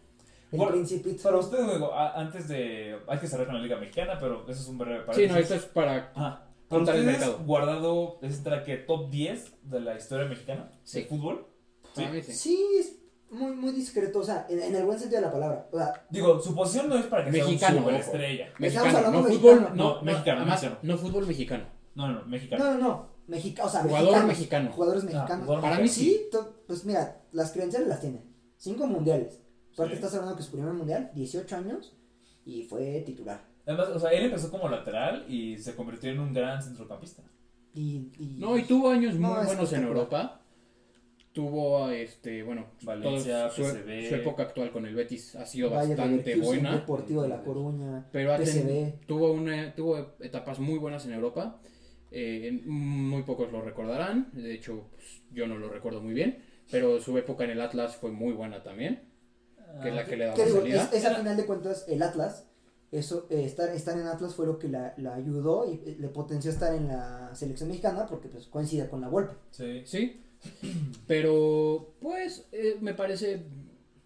el 0.53 0.57
Bueno, 0.57 0.71
Principito. 0.71 1.21
Para 1.23 1.37
usted, 1.39 1.59
luego, 1.61 1.93
a- 1.93 2.13
antes 2.17 2.47
de. 2.47 2.97
Hay 3.05 3.19
que 3.19 3.27
cerrar 3.27 3.47
con 3.47 3.55
la 3.55 3.61
Liga 3.61 3.75
Mexicana, 3.77 4.17
pero 4.17 4.43
eso 4.49 4.61
es 4.61 4.67
un 4.69 4.77
breve 4.77 4.99
Sí, 5.01 5.05
paréntesis. 5.07 5.31
no, 5.33 5.37
esto 5.39 5.55
es 5.55 5.65
para... 5.65 6.11
Ajá. 6.15 6.45
Para 6.69 6.79
Contar 6.79 6.95
el 6.95 7.01
ustedes, 7.01 7.19
mercado. 7.19 7.45
Guardado 7.45 8.19
es 8.21 8.37
entre 8.37 8.63
que 8.63 8.77
top 8.77 9.09
10 9.09 9.53
de 9.63 9.79
la 9.81 9.97
historia 9.97 10.25
mexicana 10.25 10.71
Sí. 10.85 11.01
de 11.01 11.07
fútbol. 11.07 11.47
Sí. 11.93 12.01
para 12.01 12.11
mí 12.11 12.21
sí. 12.23 12.31
Sí, 12.33 12.67
es 12.79 12.98
muy, 13.31 13.51
muy 13.55 13.71
discreto, 13.71 14.19
o 14.19 14.23
sea, 14.23 14.45
en, 14.49 14.61
en 14.61 14.75
el 14.75 14.85
buen 14.85 14.97
sentido 14.99 15.21
de 15.21 15.27
la 15.27 15.31
palabra. 15.33 15.67
O 15.71 15.77
sea, 15.77 16.05
Digo, 16.09 16.39
su 16.39 16.55
posición 16.55 16.89
no 16.89 16.95
es 16.97 17.05
para 17.05 17.25
que 17.25 17.31
Mexicano, 17.31 17.57
sea 17.59 17.69
un 17.69 17.77
superestrella. 17.83 18.49
Mexicano, 18.57 18.97
hablando 18.97 19.11
no 19.21 19.27
mexicano. 19.27 19.57
fútbol, 19.59 19.77
no, 19.77 19.95
No, 19.95 20.01
mexicano, 20.01 20.37
además, 20.41 20.61
mexicano. 20.63 20.79
no 20.83 20.97
fútbol 20.97 21.27
mexicano. 21.27 21.63
No, 21.95 22.07
no, 22.07 22.19
no, 22.21 22.25
mexicano. 22.27 22.63
no, 22.63 22.71
no, 22.73 22.79
no. 22.79 23.19
Mexica, 23.27 23.63
o 23.65 23.69
sea, 23.69 23.81
Jugador 23.81 24.05
mexicanos, 24.25 24.27
mexicano. 24.27 24.71
Jugadores 24.71 25.03
Ah, 25.03 25.05
mexicanos. 25.05 25.45
jugador 25.45 25.61
Para 25.63 25.79
mí. 25.79 25.87
Sí, 25.87 26.21
to- 26.31 26.63
pues 26.65 26.83
mira, 26.85 27.21
las 27.31 27.51
credenciales 27.51 27.87
las 27.87 28.01
tiene. 28.01 28.23
Cinco 28.57 28.87
mundiales. 28.87 29.39
Aparte 29.73 29.91
Sí. 29.93 29.95
estás 29.97 30.15
hablando 30.15 30.35
que 30.35 30.41
su 30.43 30.51
primer 30.51 30.73
mundial, 30.73 31.11
18 31.13 31.55
años, 31.55 31.95
y 32.45 32.63
fue 32.63 33.03
titular. 33.05 33.41
Además, 33.67 33.89
o 33.89 33.99
sea, 33.99 34.09
él 34.11 34.23
empezó 34.25 34.49
como 34.49 34.67
lateral 34.67 35.25
y 35.29 35.59
se 35.59 35.75
convirtió 35.75 36.09
en 36.09 36.19
un 36.19 36.33
gran 36.33 36.63
centrocampista. 36.63 37.21
Y, 37.75 38.09
y- 38.17 38.35
No, 38.39 38.57
y 38.57 38.63
tuvo 38.63 38.89
años 38.89 39.13
muy 39.15 39.45
buenos 39.45 39.71
en. 39.73 39.83
Europa. 39.83 40.38
Tuvo, 41.33 41.89
este, 41.91 42.41
bueno, 42.41 42.65
Valencia, 42.81 43.49
su, 43.51 43.63
PSV. 43.63 44.09
su 44.09 44.15
época 44.15 44.43
actual 44.43 44.71
con 44.71 44.85
el 44.87 44.95
Betis 44.95 45.35
ha 45.35 45.45
sido 45.45 45.69
Valle 45.69 45.89
bastante 45.95 46.23
Leverkusen, 46.25 46.61
buena. 46.63 46.75
Deportivo 46.75 47.21
de 47.21 47.29
La 47.29 47.43
Coruña, 47.43 48.07
Pero 48.11 48.35
ten- 48.37 48.99
tuvo, 49.05 49.31
una, 49.31 49.75
tuvo 49.75 50.15
etapas 50.19 50.59
muy 50.59 50.79
buenas 50.79 51.05
en 51.05 51.13
Europa. 51.13 51.61
eh, 52.11 52.59
muy 52.65 53.21
pocos 53.21 53.51
lo 53.51 53.61
recordarán. 53.61 54.29
De 54.33 54.51
hecho, 54.55 54.87
pues, 54.95 55.21
yo 55.31 55.45
no 55.45 55.57
lo 55.59 55.69
recuerdo 55.69 56.01
muy 56.01 56.15
bien. 56.15 56.39
Pero 56.71 56.99
su 56.99 57.15
época 57.19 57.43
en 57.43 57.51
el 57.51 57.61
Atlas 57.61 57.95
fue 57.95 58.09
muy 58.11 58.33
buena 58.33 58.63
también. 58.63 59.03
Que 59.83 59.89
es 59.89 59.95
la 59.95 60.05
que 60.05 60.17
le 60.17 60.31
digo, 60.33 60.59
salida. 60.59 60.83
es, 60.85 60.93
es 60.93 61.05
al 61.05 61.17
final 61.17 61.37
de 61.37 61.45
cuentas 61.45 61.85
el 61.87 62.01
Atlas. 62.01 62.47
Eso, 62.91 63.27
eh, 63.29 63.43
estar, 63.45 63.69
estar 63.69 63.95
en 63.99 64.07
Atlas 64.07 64.33
fue 64.33 64.47
lo 64.47 64.57
que 64.57 64.67
la, 64.67 64.95
la 64.97 65.13
ayudó 65.13 65.71
y 65.71 65.75
eh, 65.85 65.97
le 65.99 66.07
potenció 66.07 66.49
estar 66.49 66.73
en 66.73 66.87
la 66.87 67.29
selección 67.35 67.69
mexicana 67.69 68.07
porque 68.07 68.27
pues 68.29 68.47
coincide 68.47 68.89
con 68.89 69.01
la 69.01 69.09
Volpe. 69.09 69.35
Sí. 69.51 69.83
Sí. 69.85 70.23
Pero, 71.07 71.93
pues, 72.01 72.45
eh, 72.51 72.77
me 72.81 72.93
parece 72.93 73.43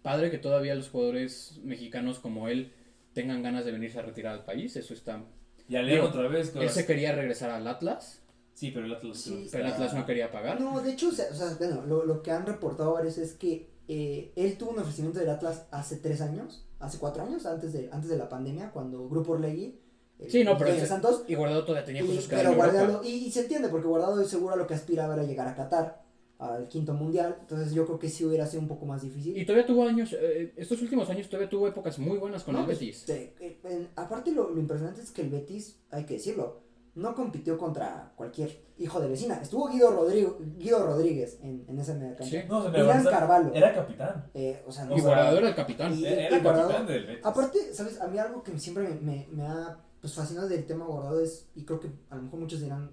padre 0.02 0.30
que 0.30 0.38
todavía 0.38 0.74
los 0.74 0.88
jugadores 0.88 1.58
mexicanos 1.62 2.18
como 2.18 2.48
él 2.48 2.72
tengan 3.12 3.42
ganas 3.42 3.64
de 3.64 3.72
venirse 3.72 3.98
a 3.98 4.02
retirar 4.02 4.34
al 4.34 4.44
país. 4.44 4.76
Eso 4.76 4.94
está. 4.94 5.22
Y 5.68 5.76
a 5.76 5.82
León 5.82 6.06
Digo, 6.06 6.08
otra 6.08 6.28
vez. 6.28 6.52
Él 6.56 6.68
se 6.70 6.86
quería 6.86 7.12
regresar 7.14 7.50
al 7.50 7.66
Atlas, 7.66 8.20
Sí, 8.54 8.70
pero 8.70 8.86
el 8.86 8.94
Atlas. 8.94 9.18
Sí, 9.18 9.48
pero 9.50 9.64
el 9.66 9.72
Atlas 9.72 9.94
no 9.94 10.06
quería 10.06 10.30
pagar. 10.30 10.60
No, 10.60 10.80
de 10.80 10.92
hecho, 10.92 11.08
o 11.08 11.12
sea, 11.12 11.26
o 11.32 11.34
sea, 11.34 11.56
bueno, 11.58 11.84
lo, 11.86 12.04
lo 12.04 12.22
que 12.22 12.30
han 12.30 12.46
reportado 12.46 12.92
varios 12.92 13.18
es 13.18 13.32
que 13.34 13.68
eh, 13.88 14.32
él 14.36 14.56
tuvo 14.56 14.70
un 14.70 14.78
ofrecimiento 14.78 15.18
del 15.18 15.30
Atlas 15.30 15.66
hace 15.72 15.96
tres 15.96 16.20
años, 16.20 16.64
hace 16.78 16.98
cuatro 16.98 17.24
años, 17.24 17.46
antes 17.46 17.72
de, 17.72 17.88
antes 17.90 18.08
de 18.08 18.16
la 18.16 18.28
pandemia, 18.28 18.70
cuando 18.70 19.08
Grupo 19.08 19.32
Orlegui, 19.32 19.80
el 20.20 20.30
Sí, 20.30 20.44
no, 20.44 20.52
pero 20.52 20.66
dueño 20.66 20.74
de 20.76 20.78
ese- 20.84 20.86
Santos, 20.86 21.24
Y 21.26 21.34
Guardado 21.34 21.64
todavía 21.64 21.84
tenía 21.84 22.06
cosas 22.06 22.28
que 22.28 22.36
pero. 22.36 22.54
Guardado, 22.54 23.02
y, 23.02 23.08
y 23.08 23.32
se 23.32 23.40
entiende, 23.40 23.68
porque 23.70 23.88
Guardado 23.88 24.22
seguro 24.24 24.54
lo 24.54 24.68
que 24.68 24.74
aspiraba 24.74 25.14
era 25.14 25.24
llegar 25.24 25.48
a 25.48 25.56
Qatar, 25.56 26.03
al 26.38 26.68
quinto 26.68 26.92
mundial, 26.94 27.36
entonces 27.40 27.72
yo 27.72 27.86
creo 27.86 27.98
que 27.98 28.08
sí 28.08 28.24
hubiera 28.24 28.46
sido 28.46 28.62
un 28.62 28.68
poco 28.68 28.84
más 28.86 29.02
difícil. 29.02 29.36
Y 29.38 29.46
todavía 29.46 29.66
tuvo 29.66 29.86
años, 29.86 30.12
eh, 30.18 30.52
estos 30.56 30.80
últimos 30.82 31.08
años 31.08 31.28
todavía 31.28 31.48
tuvo 31.48 31.68
épocas 31.68 31.98
muy 31.98 32.18
buenas 32.18 32.42
con 32.44 32.54
No, 32.54 32.60
el 32.60 32.66
pues, 32.66 32.80
Betis. 32.80 33.04
te- 33.04 33.34
eh, 33.40 33.60
en- 33.64 33.88
aparte 33.96 34.32
lo, 34.32 34.50
lo 34.50 34.60
impresionante 34.60 35.00
es 35.00 35.10
que 35.10 35.22
el 35.22 35.30
Betis, 35.30 35.78
hay 35.90 36.04
que 36.04 36.14
decirlo, 36.14 36.62
no 36.96 37.14
compitió 37.14 37.58
contra 37.58 38.12
cualquier 38.16 38.62
hijo 38.78 39.00
de 39.00 39.08
vecina. 39.08 39.40
Estuvo 39.42 39.68
Guido, 39.68 39.90
Rodrigo, 39.90 40.38
Guido 40.58 40.84
Rodríguez 40.86 41.38
en, 41.42 41.64
en 41.68 41.78
esa 41.80 41.94
media 41.94 42.14
cancha. 42.14 42.42
Sí. 42.42 42.48
No, 42.48 42.68
Milán 42.70 43.04
Carvalho. 43.04 43.52
Era 43.52 43.74
capitán. 43.74 44.30
Eh, 44.34 44.62
o 44.66 44.70
sea, 44.70 44.84
no 44.84 44.96
Y 44.96 45.00
Guardado 45.00 45.38
era 45.38 45.48
el 45.48 45.54
capitán. 45.56 45.92
Y- 45.98 46.04
Era 46.04 46.36
y 46.36 46.40
Guardado- 46.40 46.68
capitán 46.68 46.86
del 46.86 47.06
Betis. 47.06 47.26
Aparte, 47.26 47.58
¿sabes? 47.74 48.00
A 48.00 48.06
mí 48.06 48.18
algo 48.18 48.42
que 48.44 48.56
siempre 48.60 48.84
me, 48.88 48.94
me, 49.00 49.28
me 49.32 49.42
ha 49.44 49.76
pues, 50.00 50.14
fascinado 50.14 50.48
del 50.48 50.66
tema 50.66 50.84
guardado 50.84 51.20
es, 51.20 51.48
y 51.56 51.64
creo 51.64 51.80
que 51.80 51.88
a 52.10 52.16
lo 52.16 52.22
mejor 52.22 52.38
muchos 52.40 52.60
dirán, 52.60 52.90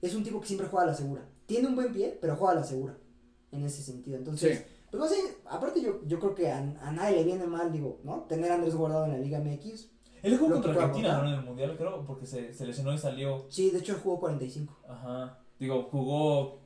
es 0.00 0.14
un 0.14 0.22
tipo 0.24 0.40
que 0.40 0.46
siempre 0.46 0.66
juega 0.68 0.84
a 0.84 0.86
la 0.90 0.94
segura. 0.94 1.22
Tiene 1.48 1.66
un 1.66 1.74
buen 1.74 1.92
pie, 1.92 2.16
pero 2.20 2.36
juega 2.36 2.52
a 2.52 2.56
la 2.56 2.64
segura. 2.64 2.96
En 3.50 3.64
ese 3.64 3.82
sentido. 3.82 4.16
Entonces, 4.18 4.58
Sí. 4.58 4.64
pues 4.90 5.00
no 5.02 5.08
sé, 5.08 5.16
aparte 5.46 5.80
yo, 5.80 6.00
yo 6.06 6.20
creo 6.20 6.34
que 6.34 6.48
a, 6.50 6.58
a 6.58 6.92
nadie 6.92 7.16
le 7.16 7.24
viene 7.24 7.46
mal, 7.46 7.72
digo, 7.72 7.98
¿no? 8.04 8.24
Tener 8.28 8.50
a 8.52 8.54
Andrés 8.56 8.74
Guardado 8.76 9.06
en 9.06 9.12
la 9.12 9.18
Liga 9.18 9.40
MX. 9.40 9.90
Él 10.22 10.36
jugó 10.36 10.52
contra 10.54 10.72
Argentina. 10.72 11.22
¿no? 11.22 11.28
En 11.28 11.34
el 11.38 11.44
mundial, 11.44 11.74
creo, 11.76 12.04
porque 12.06 12.26
se, 12.26 12.52
se 12.52 12.66
lesionó 12.66 12.92
y 12.92 12.98
salió. 12.98 13.46
Sí, 13.48 13.70
de 13.70 13.78
hecho 13.78 13.94
él 13.94 14.00
jugó 14.02 14.20
45. 14.20 14.78
Ajá. 14.88 15.38
Digo, 15.58 15.84
jugó. 15.90 16.60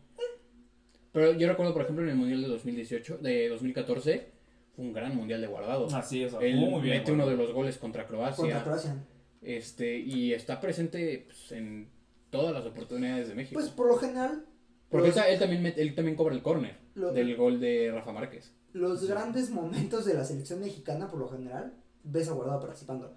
Pero 1.13 1.33
yo 1.35 1.47
recuerdo, 1.49 1.73
por 1.75 1.83
ejemplo, 1.83 2.03
en 2.05 2.11
el 2.11 2.17
Mundial 2.17 2.43
de 2.43 2.49
2018, 2.49 3.19
de 3.19 3.49
2014, 3.51 4.33
fue 4.75 4.85
un 4.87 4.93
gran 4.95 5.15
Mundial 5.15 5.41
de 5.43 5.47
Guardado. 5.47 5.87
Así, 5.95 6.25
o 6.25 6.31
sea, 6.31 6.41
Él 6.41 6.59
jugó 6.59 6.71
muy 6.73 6.81
bien. 6.81 6.99
mete 6.99 7.13
uno 7.13 7.27
de 7.27 7.37
los 7.37 7.53
goles 7.53 7.77
contra 7.79 8.07
Croacia. 8.07 8.37
Contra 8.43 8.63
Croacia. 8.65 9.05
Este, 9.43 9.99
y 9.99 10.33
está 10.33 10.59
presente 10.61 11.25
pues, 11.27 11.53
en 11.53 11.91
todas 12.31 12.55
las 12.55 12.65
oportunidades 12.65 13.29
de 13.29 13.35
México. 13.35 13.61
Pues 13.61 13.71
por 13.71 13.89
lo 13.89 13.97
general, 13.99 14.47
Porque 14.93 15.09
él, 15.09 15.15
los, 15.17 15.27
él 15.27 15.39
también 15.41 15.63
met- 15.65 15.75
él 15.77 15.95
también 15.95 16.17
cobra 16.17 16.35
el 16.35 16.43
córner 16.43 16.77
del 16.95 17.37
gol 17.37 17.59
de 17.61 17.91
Rafa 17.93 18.13
Márquez. 18.13 18.53
los 18.75 19.07
grandes 19.09 19.51
momentos 19.51 20.05
de 20.05 20.15
la 20.15 20.25
selección 20.25 20.61
mexicana, 20.61 21.09
por 21.09 21.19
lo 21.19 21.29
general, 21.29 21.75
ves 22.05 22.29
a 22.29 22.33
Guardado 22.33 22.61
participando. 22.61 23.15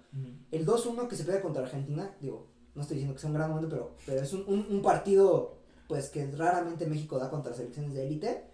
El 0.50 0.66
2-1 0.66 1.06
que 1.08 1.16
se 1.16 1.24
pierde 1.24 1.40
contra 1.40 1.62
Argentina, 1.62 2.14
digo, 2.20 2.48
no 2.74 2.82
estoy 2.82 2.96
diciendo 2.96 3.14
que 3.14 3.20
sea 3.20 3.28
un 3.30 3.34
gran 3.34 3.48
momento, 3.50 3.68
pero, 3.70 3.94
pero 4.06 4.20
es 4.22 4.32
un, 4.32 4.44
un, 4.48 4.66
un 4.70 4.82
partido 4.82 5.56
pues 5.88 6.08
que 6.08 6.28
raramente 6.32 6.86
México 6.86 7.18
da 7.18 7.30
contra 7.30 7.54
selecciones 7.54 7.94
de 7.94 8.06
élite. 8.06 8.44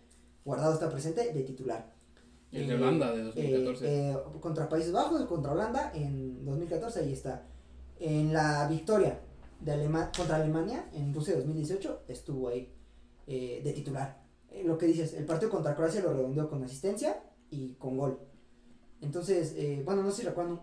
Guardado 0.44 0.74
está 0.74 0.90
presente 0.90 1.32
de 1.32 1.42
titular. 1.44 1.92
El 2.50 2.64
Eh, 2.64 2.66
de 2.66 2.74
Holanda 2.74 3.12
de 3.12 3.20
Eh, 3.20 3.24
2014. 3.24 4.10
eh, 4.10 4.16
contra 4.40 4.68
Países 4.68 4.92
Bajos, 4.92 5.24
contra 5.26 5.52
Holanda 5.52 5.92
en 5.94 6.44
2014, 6.44 7.00
ahí 7.00 7.12
está. 7.12 7.46
En 8.00 8.32
la 8.32 8.66
victoria 8.68 9.20
de 9.60 9.72
Alema- 9.72 10.10
contra 10.16 10.36
Alemania 10.36 10.88
en 10.92 11.14
Rusia 11.14 11.34
2018, 11.36 12.02
estuvo 12.08 12.48
ahí 12.48 12.70
eh, 13.26 13.60
de 13.62 13.72
titular. 13.72 14.22
Eh, 14.50 14.62
lo 14.64 14.76
que 14.78 14.86
dices, 14.86 15.14
el 15.14 15.24
partido 15.24 15.50
contra 15.50 15.74
Croacia 15.74 16.02
lo 16.02 16.12
redondeó 16.12 16.48
con 16.48 16.62
asistencia 16.62 17.22
y 17.50 17.74
con 17.74 17.96
gol. 17.96 18.18
Entonces, 19.00 19.54
eh, 19.56 19.82
bueno, 19.84 20.02
no 20.02 20.10
sé 20.10 20.22
si 20.22 20.28
recuerdan 20.28 20.60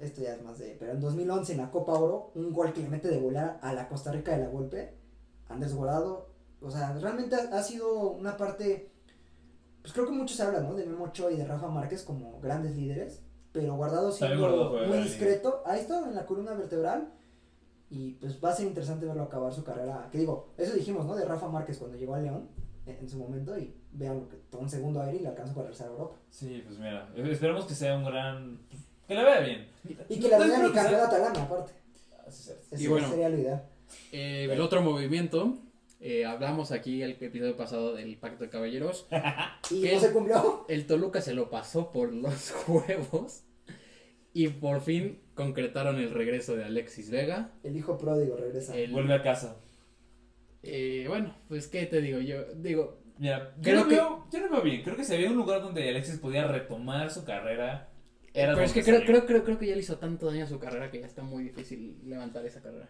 esto 0.00 0.22
ya 0.22 0.34
es 0.34 0.42
más 0.42 0.58
de, 0.58 0.76
pero 0.78 0.92
en 0.92 1.00
2011 1.00 1.52
en 1.52 1.58
la 1.58 1.70
Copa 1.70 1.92
Oro, 1.92 2.32
un 2.34 2.52
gol 2.52 2.72
que 2.72 2.82
le 2.82 2.88
mete 2.88 3.08
de 3.08 3.18
volar 3.18 3.58
a 3.62 3.72
la 3.74 3.88
Costa 3.88 4.10
Rica 4.10 4.32
de 4.32 4.44
la 4.44 4.48
golpe, 4.48 4.94
Andrés 5.48 5.74
Guardado, 5.74 6.30
o 6.60 6.70
sea, 6.70 6.92
realmente 6.98 7.36
ha, 7.36 7.58
ha 7.58 7.62
sido 7.62 8.10
una 8.12 8.36
parte, 8.36 8.90
pues 9.82 9.92
creo 9.92 10.06
que 10.06 10.12
mucho 10.12 10.34
se 10.34 10.42
habla, 10.42 10.60
¿no? 10.60 10.74
De 10.74 10.86
Memo 10.86 11.04
Ochoa 11.04 11.30
y 11.32 11.36
de 11.36 11.44
Rafa 11.44 11.68
Márquez 11.68 12.02
como 12.02 12.40
grandes 12.40 12.76
líderes, 12.76 13.22
pero 13.52 13.74
Guardado 13.74 14.12
siendo 14.12 14.86
muy 14.86 14.98
discreto, 14.98 15.62
ahí 15.66 15.80
está 15.80 15.98
en 16.06 16.14
la 16.14 16.24
columna 16.24 16.54
vertebral, 16.54 17.12
y 17.90 18.12
pues 18.12 18.42
va 18.42 18.50
a 18.50 18.54
ser 18.56 18.66
interesante 18.66 19.04
verlo 19.06 19.22
acabar 19.24 19.52
su 19.52 19.64
carrera, 19.64 20.08
que 20.12 20.18
digo, 20.18 20.48
eso 20.56 20.74
dijimos, 20.74 21.04
¿no? 21.06 21.16
De 21.16 21.24
Rafa 21.24 21.48
Márquez 21.48 21.78
cuando 21.78 21.96
llegó 21.98 22.14
a 22.14 22.20
León, 22.20 22.48
en, 22.86 22.96
en 22.98 23.08
su 23.08 23.18
momento, 23.18 23.58
y 23.58 23.74
vean 23.92 24.20
lo 24.20 24.28
que 24.28 24.36
tomó 24.50 24.62
un 24.62 24.70
segundo 24.70 25.02
aire 25.02 25.18
y 25.18 25.22
le 25.22 25.28
alcanzó 25.28 25.52
para 25.54 25.64
regresar 25.66 25.88
a 25.88 25.90
Europa. 25.90 26.16
Sí, 26.30 26.62
pues 26.66 26.78
mira, 26.78 27.08
esperemos 27.16 27.64
que 27.66 27.74
sea 27.74 27.96
un 27.96 28.04
gran... 28.04 28.58
Que 29.08 29.14
le 29.16 29.24
vaya 29.24 29.40
bien. 29.40 29.68
Y 30.08 30.20
que 30.20 30.28
la 30.28 30.38
No 30.38 30.44
venga 30.44 30.54
espero 30.56 30.68
mi 30.68 30.74
sea- 30.74 30.82
campeonato 30.84 31.16
gana, 31.20 31.42
aparte. 31.42 31.72
Así 32.26 32.42
sea. 32.44 32.54
Ese 32.70 32.84
Y 32.84 32.86
bueno. 32.86 33.08
sería 33.08 33.28
lo 33.28 33.38
ideal. 33.38 33.64
Eh, 34.12 34.48
el 34.48 34.60
otro 34.60 34.82
movimiento, 34.82 35.58
eh, 35.98 36.24
hablamos 36.24 36.70
aquí 36.70 37.02
el 37.02 37.10
episodio 37.20 37.56
pasado 37.56 37.92
del 37.92 38.16
Pacto 38.18 38.44
de 38.44 38.50
Caballeros. 38.50 39.08
Y 39.72 39.82
no 39.92 40.00
se 40.00 40.12
cumplió. 40.12 40.64
El 40.68 40.86
Toluca 40.86 41.20
se 41.20 41.34
lo 41.34 41.50
pasó 41.50 41.90
por 41.90 42.12
los 42.12 42.54
huevos 42.68 43.42
y 44.32 44.48
por 44.48 44.80
fin 44.80 45.18
concretaron 45.34 45.96
el 45.98 46.10
regreso 46.10 46.54
de 46.56 46.64
Alexis 46.64 47.10
Vega. 47.10 47.52
El 47.62 47.76
hijo 47.76 47.96
pródigo 47.98 48.36
regresa. 48.36 48.76
El- 48.76 48.92
Vuelve 48.92 49.14
a 49.14 49.22
casa. 49.22 49.56
eh, 50.62 51.06
bueno, 51.08 51.34
pues 51.48 51.68
qué 51.68 51.86
te 51.86 52.00
digo 52.00 52.18
yo, 52.20 52.44
digo, 52.56 52.98
Mira, 53.18 53.54
yo 53.56 53.62
Creo 53.62 53.80
no, 53.82 53.88
que- 53.88 53.94
veo, 53.96 54.26
yo 54.32 54.40
no 54.40 54.50
veo 54.50 54.62
bien. 54.62 54.82
Creo 54.82 54.96
que 54.96 55.04
si 55.04 55.14
había 55.14 55.28
un 55.30 55.36
lugar 55.36 55.60
donde 55.60 55.86
Alexis 55.86 56.16
podía 56.18 56.46
retomar 56.48 57.10
su 57.10 57.22
carrera, 57.24 57.90
era 58.32 58.54
pero 58.54 58.64
es 58.64 58.72
que 58.72 58.82
creo, 58.82 59.02
creo, 59.04 59.26
creo, 59.26 59.44
creo 59.44 59.58
que 59.58 59.66
ya 59.66 59.74
le 59.74 59.80
hizo 59.80 59.98
tanto 59.98 60.26
daño 60.30 60.44
a 60.44 60.48
su 60.48 60.58
carrera 60.58 60.90
que 60.90 61.00
ya 61.00 61.06
está 61.06 61.22
muy 61.22 61.42
difícil 61.44 61.98
levantar 62.06 62.46
esa 62.46 62.62
carrera. 62.62 62.88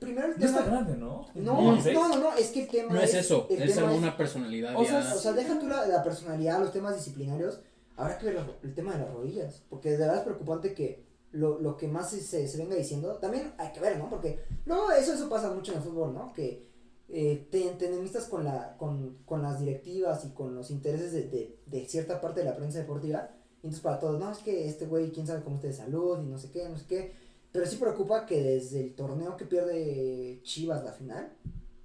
Primero 0.00 0.26
el 0.32 0.38
No 0.40 0.44
está 0.44 0.64
tema. 0.64 0.76
grande, 0.76 0.96
¿no? 0.96 1.26
No, 1.36 1.56
26. 1.68 1.94
no, 1.94 2.08
no, 2.08 2.16
no, 2.18 2.34
es 2.36 2.48
que 2.50 2.62
el 2.62 2.68
tema 2.68 2.92
No 2.94 3.00
es 3.00 3.14
eso, 3.14 3.46
el 3.48 3.62
es 3.62 3.68
tema 3.74 3.82
algo 3.86 3.96
es- 3.98 4.02
una 4.02 4.16
personalidad 4.16 4.74
O 4.76 4.84
sea, 4.84 5.00
ya- 5.02 5.14
o 5.14 5.18
sea, 5.18 5.32
deja 5.34 5.58
tú 5.60 5.68
la, 5.68 5.86
la 5.86 6.02
personalidad, 6.02 6.58
los 6.58 6.72
temas 6.72 6.96
disciplinarios. 6.96 7.60
Habrá 8.00 8.18
que 8.18 8.32
la- 8.32 8.46
el 8.62 8.74
tema 8.74 8.92
de 8.94 8.98
las 9.04 9.12
rodillas. 9.14 9.62
Porque 9.68 9.90
de 9.90 9.98
verdad 9.98 10.16
es 10.18 10.22
preocupante 10.24 10.74
que 10.74 11.04
lo, 11.32 11.60
lo 11.60 11.76
que 11.76 11.86
más 11.88 12.10
se, 12.10 12.20
se, 12.20 12.48
se 12.48 12.58
venga 12.58 12.74
diciendo. 12.76 13.16
También 13.16 13.52
hay 13.58 13.72
que 13.72 13.80
ver, 13.80 13.98
¿no? 13.98 14.08
Porque 14.08 14.40
no, 14.66 14.90
eso, 14.92 15.12
eso 15.12 15.28
pasa 15.28 15.50
mucho 15.52 15.72
en 15.72 15.78
el 15.78 15.84
fútbol, 15.84 16.12
¿no? 16.14 16.32
Que 16.32 16.68
eh, 17.08 17.48
te, 17.50 17.60
te 17.72 17.86
enemistas 17.86 18.26
con, 18.26 18.44
la, 18.44 18.76
con, 18.78 19.18
con 19.24 19.42
las 19.42 19.58
directivas 19.60 20.24
y 20.24 20.30
con 20.30 20.54
los 20.54 20.70
intereses 20.70 21.12
de, 21.12 21.22
de, 21.28 21.58
de 21.66 21.84
cierta 21.86 22.20
parte 22.20 22.40
de 22.40 22.46
la 22.46 22.56
prensa 22.56 22.78
deportiva. 22.78 23.30
Y 23.62 23.66
entonces 23.66 23.80
para 23.80 23.98
todos, 23.98 24.18
no, 24.18 24.30
es 24.32 24.38
que 24.38 24.66
este 24.68 24.86
güey, 24.86 25.10
quién 25.12 25.26
sabe 25.26 25.42
cómo 25.42 25.56
esté 25.56 25.68
de 25.68 25.72
salud 25.74 26.18
y 26.22 26.26
no 26.26 26.38
sé 26.38 26.50
qué, 26.50 26.68
no 26.68 26.78
sé 26.78 26.86
qué. 26.86 27.12
Pero 27.52 27.66
sí 27.66 27.76
preocupa 27.76 28.26
que 28.26 28.42
desde 28.42 28.80
el 28.80 28.94
torneo 28.94 29.36
que 29.36 29.44
pierde 29.44 30.40
Chivas 30.44 30.84
la 30.84 30.92
final, 30.92 31.32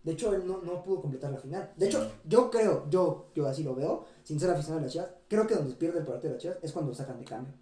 de 0.04 0.12
hecho 0.12 0.34
él 0.36 0.46
no, 0.46 0.62
no 0.62 0.84
pudo 0.84 1.02
completar 1.02 1.32
la 1.32 1.40
final. 1.40 1.74
De 1.76 1.88
hecho, 1.88 2.12
yo 2.24 2.52
creo, 2.52 2.88
yo, 2.90 3.32
yo 3.34 3.48
así 3.48 3.64
lo 3.64 3.74
veo, 3.74 4.06
sin 4.24 4.40
ser 4.40 4.52
aficionado 4.52 4.80
de 4.82 4.86
las 4.86 4.94
Chivas, 4.94 5.10
creo 5.28 5.48
que 5.48 5.56
donde 5.56 5.76
pierde 5.76 6.00
el 6.00 6.06
partido 6.06 6.30
de 6.30 6.34
las 6.36 6.42
Chivas 6.42 6.58
es 6.62 6.72
cuando 6.72 6.92
lo 6.92 6.96
sacan 6.98 7.20
de 7.20 7.26
cambio. 7.26 7.54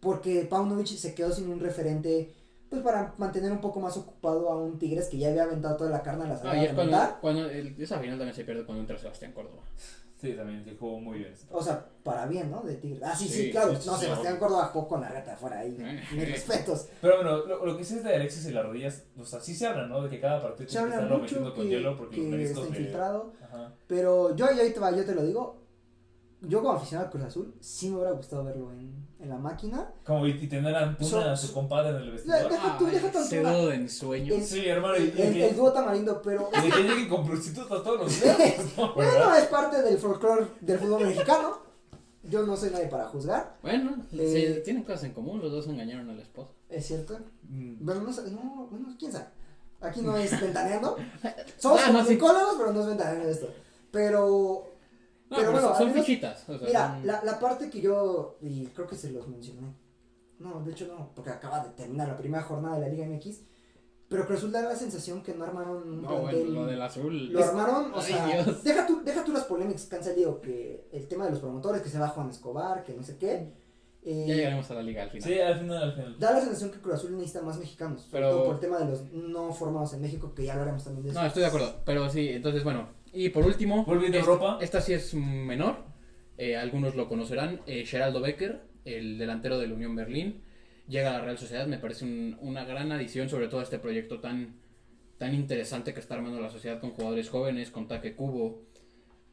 Porque 0.00 0.46
Paunovic 0.48 0.86
se 0.86 1.14
quedó 1.14 1.32
sin 1.32 1.48
un 1.48 1.60
referente, 1.60 2.32
pues 2.68 2.82
para 2.82 3.14
mantener 3.18 3.50
un 3.52 3.60
poco 3.60 3.80
más 3.80 3.96
ocupado 3.96 4.50
a 4.50 4.56
un 4.62 4.78
Tigres 4.78 5.08
que 5.08 5.16
ya 5.18 5.28
había 5.30 5.44
aventado 5.44 5.76
toda 5.76 5.90
la 5.90 6.02
carne 6.02 6.24
a 6.24 6.28
la 6.28 6.34
Ah, 6.34 6.38
salida 6.38 6.56
y 6.56 6.60
de 6.60 6.66
es 6.66 6.72
cuando, 6.74 6.98
cuando 7.20 7.48
el- 7.50 7.80
esa 7.82 7.98
final 7.98 8.18
también 8.18 8.34
se 8.34 8.44
pierde 8.44 8.64
cuando 8.64 8.82
entra 8.82 8.98
Sebastián 8.98 9.32
Córdoba. 9.32 9.62
Sí, 10.20 10.32
también, 10.32 10.64
que 10.64 10.74
jugó 10.74 11.00
muy 11.00 11.18
bien. 11.18 11.34
O 11.50 11.62
sea, 11.62 11.84
para 12.02 12.24
bien, 12.26 12.50
¿no? 12.50 12.62
De 12.62 12.76
Tigres. 12.76 13.02
Ah, 13.04 13.14
sí, 13.14 13.28
sí, 13.28 13.44
Sí, 13.44 13.50
claro. 13.50 13.76
sí, 13.78 13.86
no, 13.86 13.96
Sebastián. 13.96 14.38
Córdoba 14.38 14.70
jugó 14.72 14.88
con 14.88 15.00
la 15.02 15.08
reta 15.10 15.34
afuera 15.34 15.58
ahí. 15.58 15.76
Eh. 15.78 16.02
Mis 16.14 16.30
respetos. 16.30 16.86
Pero 17.02 17.16
bueno, 17.16 17.44
lo, 17.44 17.66
lo 17.66 17.76
que 17.76 17.84
sí 17.84 17.96
es 17.96 18.04
de 18.04 18.14
Alexis 18.14 18.46
y 18.46 18.52
las 18.52 18.64
rodillas, 18.64 19.02
o 19.18 19.24
sea, 19.24 19.40
sí 19.40 19.54
se 19.54 19.66
habla, 19.66 19.86
¿no? 19.86 20.02
De 20.02 20.08
que 20.08 20.20
cada 20.20 20.40
partido 20.42 20.68
Se 20.68 20.80
mucho 20.80 21.18
metiendo 21.18 21.54
con 21.54 21.68
hielo 21.68 21.96
porque 21.98 22.16
que 22.16 22.42
está 22.44 22.60
infiltrado. 22.60 23.32
Pero 23.86 24.34
yo, 24.34 24.46
y 24.54 24.60
ahí 24.60 24.72
te 24.72 24.80
va, 24.80 24.90
yo 24.92 25.04
te 25.04 25.14
lo 25.14 25.24
digo. 25.24 25.63
Yo 26.48 26.62
como 26.62 26.72
aficionado 26.74 27.06
al 27.06 27.12
Cruz 27.12 27.24
Azul, 27.24 27.54
sí 27.60 27.88
me 27.90 27.96
hubiera 27.96 28.12
gustado 28.12 28.44
verlo 28.44 28.72
en, 28.72 28.92
en 29.20 29.28
la 29.28 29.36
máquina. 29.36 29.90
Como 30.04 30.26
y, 30.26 30.46
tener 30.48 30.74
a 30.74 30.82
Antuna, 30.82 31.10
So- 31.10 31.20
a 31.20 31.36
su 31.36 31.52
compadre 31.52 31.90
en 31.90 31.96
el 31.96 32.10
vestidor. 32.12 32.50
Deja 32.50 32.78
tú, 32.78 32.86
deja 32.86 33.10
tú 33.10 33.66
de 33.66 33.74
ensueño. 33.74 34.34
El- 34.34 34.44
Sí, 34.44 34.66
hermano, 34.66 34.96
y, 34.98 35.04
y 35.16 35.22
El, 35.22 35.36
el, 35.36 35.42
el 35.42 35.56
dúo 35.56 35.72
tamarindo, 35.72 36.20
pero 36.22 36.48
y 36.56 36.60
de 36.66 36.70
que 36.70 36.82
lleguen 36.82 37.08
con 37.08 37.26
prostitutas 37.26 37.82
todos 37.82 38.00
los 38.00 38.20
días, 38.22 38.38
¿no? 38.76 38.94
bueno, 38.94 39.34
es 39.34 39.44
parte 39.46 39.82
del 39.82 39.98
folclore 39.98 40.46
del 40.60 40.78
fútbol 40.78 41.06
mexicano. 41.06 41.58
Yo 42.26 42.42
no 42.46 42.56
soy 42.56 42.70
nadie 42.70 42.86
para 42.86 43.04
juzgar, 43.08 43.56
Bueno, 43.60 43.96
Eh, 44.12 44.54
sí, 44.56 44.62
tienen 44.64 44.82
cosas 44.82 45.04
en 45.04 45.12
común, 45.12 45.40
los 45.42 45.52
dos 45.52 45.66
engañaron 45.68 46.08
a 46.08 46.14
la 46.14 46.22
esposa. 46.22 46.52
es 46.70 46.86
cierto. 46.86 47.18
Mm. 47.42 47.84
Bueno, 47.84 48.00
no, 48.00 48.12
sé- 48.12 48.30
no, 48.30 48.66
bueno, 48.70 48.94
quién 48.98 49.12
sabe. 49.12 49.26
Aquí 49.82 50.00
no 50.00 50.16
es 50.16 50.30
ventaneando. 50.40 50.96
Somos 51.58 51.80
Ah, 51.84 51.90
no, 51.92 52.00
sí. 52.02 52.14
psicólogos, 52.14 52.54
pero 52.56 52.72
no 52.72 52.80
es 52.80 52.86
ventaneando 52.86 53.28
esto. 53.28 53.48
Pero, 53.90 54.64
No, 55.34 55.40
Pero 55.40 55.52
pero, 55.52 55.62
bueno, 55.62 55.76
son, 55.78 55.88
menos- 55.88 56.06
fichitas. 56.06 56.48
O 56.48 56.58
sea, 56.58 56.66
mira, 56.66 56.94
son- 56.98 57.06
la, 57.06 57.24
la 57.24 57.38
parte 57.38 57.68
que 57.70 57.80
yo, 57.80 58.36
y 58.40 58.66
creo 58.66 58.86
que 58.86 58.96
se 58.96 59.10
los 59.10 59.26
mencioné. 59.28 59.74
No, 60.38 60.60
de 60.62 60.72
hecho 60.72 60.86
no, 60.88 61.10
porque 61.14 61.30
acaba 61.30 61.60
de 61.60 61.70
terminar 61.70 62.08
la 62.08 62.16
primera 62.16 62.42
jornada 62.42 62.76
de 62.78 62.82
la 62.82 62.88
Liga 62.88 63.06
MX. 63.06 63.40
Pero 64.08 64.26
Cruz 64.26 64.38
Azul 64.38 64.52
da 64.52 64.60
la 64.62 64.76
sensación 64.76 65.22
que 65.22 65.34
no 65.34 65.44
armaron 65.44 65.76
un 65.88 66.02
No, 66.02 66.08
bueno, 66.08 66.24
plantel- 66.38 66.52
lo 66.54 66.66
del 66.66 66.82
azul. 66.82 67.32
Lo 67.32 67.42
armaron, 67.44 67.92
o 67.94 67.96
Ay, 67.98 68.02
sea, 68.12 68.26
Dios. 68.44 68.62
deja 68.62 68.86
tú, 68.86 69.02
deja 69.02 69.24
tú 69.24 69.32
las 69.32 69.44
polémicas 69.44 69.86
que 69.86 69.96
han 69.96 70.04
salido, 70.04 70.40
que 70.40 70.88
el 70.92 71.08
tema 71.08 71.24
de 71.24 71.30
los 71.30 71.40
promotores, 71.40 71.80
que 71.82 71.88
se 71.88 71.98
va 71.98 72.08
Juan 72.08 72.28
Escobar, 72.30 72.84
que 72.84 72.92
no 72.94 73.02
sé 73.02 73.16
qué. 73.16 73.52
eh, 74.06 74.24
Ya 74.28 74.34
llegaremos 74.34 74.70
a 74.70 74.74
la 74.74 74.82
liga 74.82 75.02
al 75.04 75.10
final. 75.10 75.26
Sí, 75.28 75.40
al 75.40 75.58
final, 75.58 75.82
al 75.82 75.92
final. 75.94 76.18
Da 76.18 76.32
la 76.32 76.40
sensación 76.40 76.70
que 76.70 76.78
Cruz 76.80 76.96
Azul 76.96 77.16
necesita 77.16 77.40
más 77.40 77.56
mexicanos, 77.58 78.02
sobre 78.02 78.12
Pero- 78.12 78.30
todo 78.32 78.44
por 78.44 78.54
el 78.56 78.60
tema 78.60 78.78
de 78.78 78.84
los 78.84 79.02
no 79.12 79.50
formados 79.54 79.94
en 79.94 80.02
México, 80.02 80.34
que 80.34 80.44
ya 80.44 80.52
hablaremos 80.52 80.84
también 80.84 81.04
de 81.04 81.10
eso. 81.10 81.20
No, 81.20 81.26
estoy 81.26 81.40
de 81.40 81.48
acuerdo. 81.48 81.74
Pero 81.86 82.10
sí, 82.10 82.28
entonces, 82.28 82.62
bueno. 82.62 82.88
Y 83.14 83.28
por 83.30 83.44
último, 83.46 83.84
Volviendo 83.84 84.18
a 84.18 84.20
esta- 84.20 84.32
Europa. 84.32 84.58
esta 84.60 84.80
sí 84.80 84.92
es 84.92 85.14
menor. 85.14 85.76
eh, 86.36 86.56
algunos 86.56 86.96
lo 86.96 87.08
conocerán. 87.08 87.60
eh, 87.66 87.84
Geraldo 87.86 88.20
Becker, 88.20 88.60
el 88.84 89.18
delantero 89.18 89.56
de 89.58 89.68
la 89.68 89.74
Unión 89.74 89.94
Berlín, 89.94 90.42
llega 90.88 91.10
a 91.10 91.12
la 91.12 91.24
Real 91.24 91.38
Sociedad. 91.38 91.66
Me 91.68 91.78
parece 91.78 92.04
un- 92.04 92.36
una 92.40 92.64
gran 92.64 92.90
adición, 92.90 93.28
sobre 93.28 93.46
todo 93.46 93.60
a 93.60 93.62
este 93.62 93.78
proyecto 93.78 94.18
tan, 94.20 94.56
tan 95.16 95.32
interesante 95.32 95.94
que 95.94 96.00
está 96.00 96.14
armando 96.16 96.40
la 96.40 96.50
sociedad 96.50 96.80
con 96.80 96.90
jugadores 96.90 97.30
jóvenes, 97.30 97.70
con 97.70 97.86
Taque 97.86 98.16
Cubo, 98.16 98.62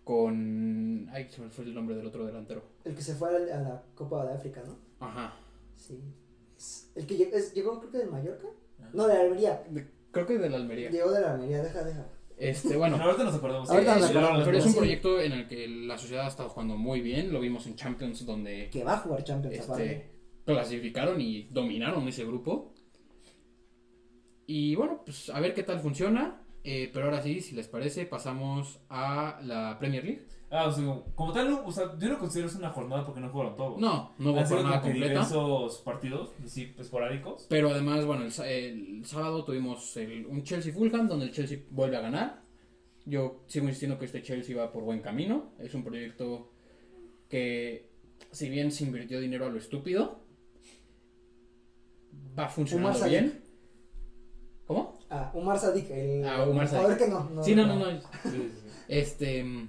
con. 0.03 1.09
Ay, 1.11 1.27
se 1.29 1.41
me 1.41 1.49
fue 1.49 1.65
el 1.65 1.73
nombre 1.73 1.95
del 1.95 2.05
otro 2.05 2.25
delantero. 2.25 2.63
El 2.85 2.95
que 2.95 3.01
se 3.01 3.15
fue 3.15 3.29
a 3.29 3.39
la, 3.39 3.55
a 3.57 3.61
la 3.61 3.83
Copa 3.95 4.25
de 4.25 4.33
África, 4.33 4.61
¿no? 4.65 4.77
Ajá. 4.99 5.33
Sí. 5.75 5.99
El 6.95 7.05
que 7.07 7.17
llegó, 7.17 7.35
es- 7.35 7.53
llegó 7.53 7.79
creo 7.79 7.91
que 7.91 7.97
de 7.97 8.05
Mallorca. 8.05 8.47
No, 8.93 9.07
de 9.07 9.13
la 9.15 9.21
Almería. 9.21 9.63
De- 9.69 9.87
creo 10.11 10.27
que 10.27 10.37
de 10.37 10.49
la 10.49 10.57
Almería. 10.57 10.89
Llegó 10.91 11.11
de 11.11 11.21
la 11.21 11.33
Almería, 11.33 11.61
deja, 11.63 11.83
deja. 11.83 12.05
Este, 12.41 12.75
bueno. 12.75 12.95
Bueno, 12.97 13.11
ahorita 13.11 13.23
nos 13.25 13.35
acordamos. 13.35 13.69
Ahorita 13.69 13.95
nos 13.95 14.05
Sí, 14.05 14.11
acordamos, 14.17 14.43
Pero 14.45 14.57
es 14.57 14.65
un 14.65 14.73
proyecto 14.75 15.21
en 15.21 15.31
el 15.33 15.47
que 15.47 15.67
la 15.67 15.97
sociedad 15.97 16.25
ha 16.25 16.29
estado 16.29 16.49
jugando 16.49 16.75
muy 16.75 16.99
bien. 17.01 17.31
Lo 17.31 17.39
vimos 17.39 17.67
en 17.67 17.75
Champions, 17.75 18.25
donde 18.25 18.69
Que 18.71 18.83
va 18.83 18.93
a 18.93 18.97
jugar 18.97 19.23
Champions 19.23 19.59
aparte. 19.59 19.83
este, 19.93 20.11
clasificaron 20.45 21.21
y 21.21 21.43
dominaron 21.51 22.07
ese 22.07 22.25
grupo. 22.25 22.73
Y 24.47 24.75
bueno, 24.75 25.03
pues 25.05 25.29
a 25.29 25.39
ver 25.39 25.53
qué 25.53 25.63
tal 25.63 25.79
funciona. 25.79 26.41
Eh, 26.63 26.89
pero 26.93 27.05
ahora 27.05 27.21
sí, 27.21 27.41
si 27.41 27.55
les 27.55 27.67
parece, 27.67 28.05
pasamos 28.05 28.79
a 28.89 29.39
la 29.43 29.77
Premier 29.79 30.03
League. 30.03 30.25
Ah, 30.53 30.67
o 30.67 30.71
sea, 30.71 30.83
como 31.15 31.31
tal, 31.31 31.49
no- 31.49 31.65
o 31.65 31.71
sea, 31.71 31.97
yo 31.97 32.09
no 32.09 32.19
considero 32.19 32.49
eso 32.49 32.57
una 32.57 32.71
jornada 32.71 33.05
porque 33.05 33.21
no 33.21 33.29
jugaron 33.29 33.55
todos. 33.55 33.79
No, 33.79 34.11
no 34.17 34.31
hubo 34.33 34.43
jornada 34.45 34.81
que 34.81 34.89
completa. 34.89 35.07
diversos 35.13 35.77
partidos, 35.79 36.31
sí, 36.45 36.75
esporádicos. 36.77 37.45
Pero 37.49 37.69
además, 37.69 38.05
bueno, 38.05 38.23
el, 38.25 38.31
sa- 38.33 38.49
el 38.49 39.05
sábado 39.05 39.45
tuvimos 39.45 39.95
el- 39.95 40.25
un 40.25 40.43
Chelsea 40.43 40.73
Fulham 40.73 41.07
donde 41.07 41.25
el 41.27 41.31
Chelsea 41.31 41.59
vuelve 41.69 41.95
a 41.95 42.01
ganar. 42.01 42.41
Yo 43.05 43.43
sigo 43.47 43.65
insistiendo 43.65 43.97
que 43.97 44.05
este 44.05 44.21
Chelsea 44.21 44.55
va 44.57 44.71
por 44.73 44.83
buen 44.83 44.99
camino. 45.01 45.53
Es 45.57 45.73
un 45.73 45.83
proyecto 45.85 46.51
que, 47.29 47.89
si 48.31 48.49
bien 48.49 48.71
se 48.71 48.83
invirtió 48.83 49.21
dinero 49.21 49.45
a 49.45 49.49
lo 49.49 49.57
estúpido, 49.57 50.19
va 52.37 52.49
funcionando 52.49 53.03
bien. 53.05 53.41
¿Cómo? 54.67 54.99
Ah, 55.09 55.31
Umar 55.33 55.57
Sadik, 55.59 55.89
el 55.91 56.25
Ah, 56.25 56.43
Umar 56.47 56.67
jugador 56.67 56.91
Sadik. 56.91 57.05
que 57.05 57.09
no. 57.09 57.29
no 57.29 57.43
sí, 57.43 57.55
no, 57.55 57.65
no, 57.67 57.75
no. 57.77 57.91
Sí, 58.01 58.07
sí, 58.23 58.51
sí. 58.53 58.67
Este. 58.87 59.67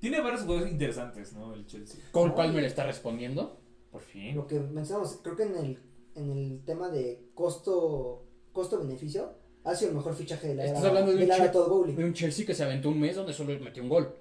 Tiene 0.00 0.20
varios 0.20 0.42
jugadores 0.42 0.70
interesantes, 0.72 1.32
¿no? 1.32 1.54
El 1.54 1.66
Chelsea. 1.66 2.00
Cole 2.12 2.32
Palmer 2.34 2.64
está 2.64 2.84
respondiendo. 2.84 3.58
Por 3.90 4.02
fin. 4.02 4.34
Lo 4.34 4.46
que 4.46 4.60
mencionamos, 4.60 5.20
creo 5.22 5.36
que 5.36 5.44
en 5.44 5.56
el, 5.56 5.78
en 6.14 6.30
el 6.30 6.64
tema 6.64 6.90
de 6.90 7.30
costo 7.34 8.22
costo-beneficio, 8.52 9.34
ha 9.64 9.74
sido 9.74 9.90
el 9.90 9.96
mejor 9.96 10.14
fichaje 10.14 10.48
de 10.48 10.54
la 10.54 10.64
Estás 10.64 10.80
era, 10.80 10.88
hablando 10.88 11.12
de 11.12 11.22
un 11.22 11.28
la 11.28 11.36
era 11.36 11.52
Bowley. 11.52 11.94
De 11.94 12.04
un 12.04 12.14
Chelsea 12.14 12.46
que 12.46 12.54
se 12.54 12.62
aventó 12.64 12.88
un 12.88 13.00
mes 13.00 13.16
donde 13.16 13.32
solo 13.32 13.58
metió 13.60 13.82
un 13.82 13.88
gol. 13.88 14.14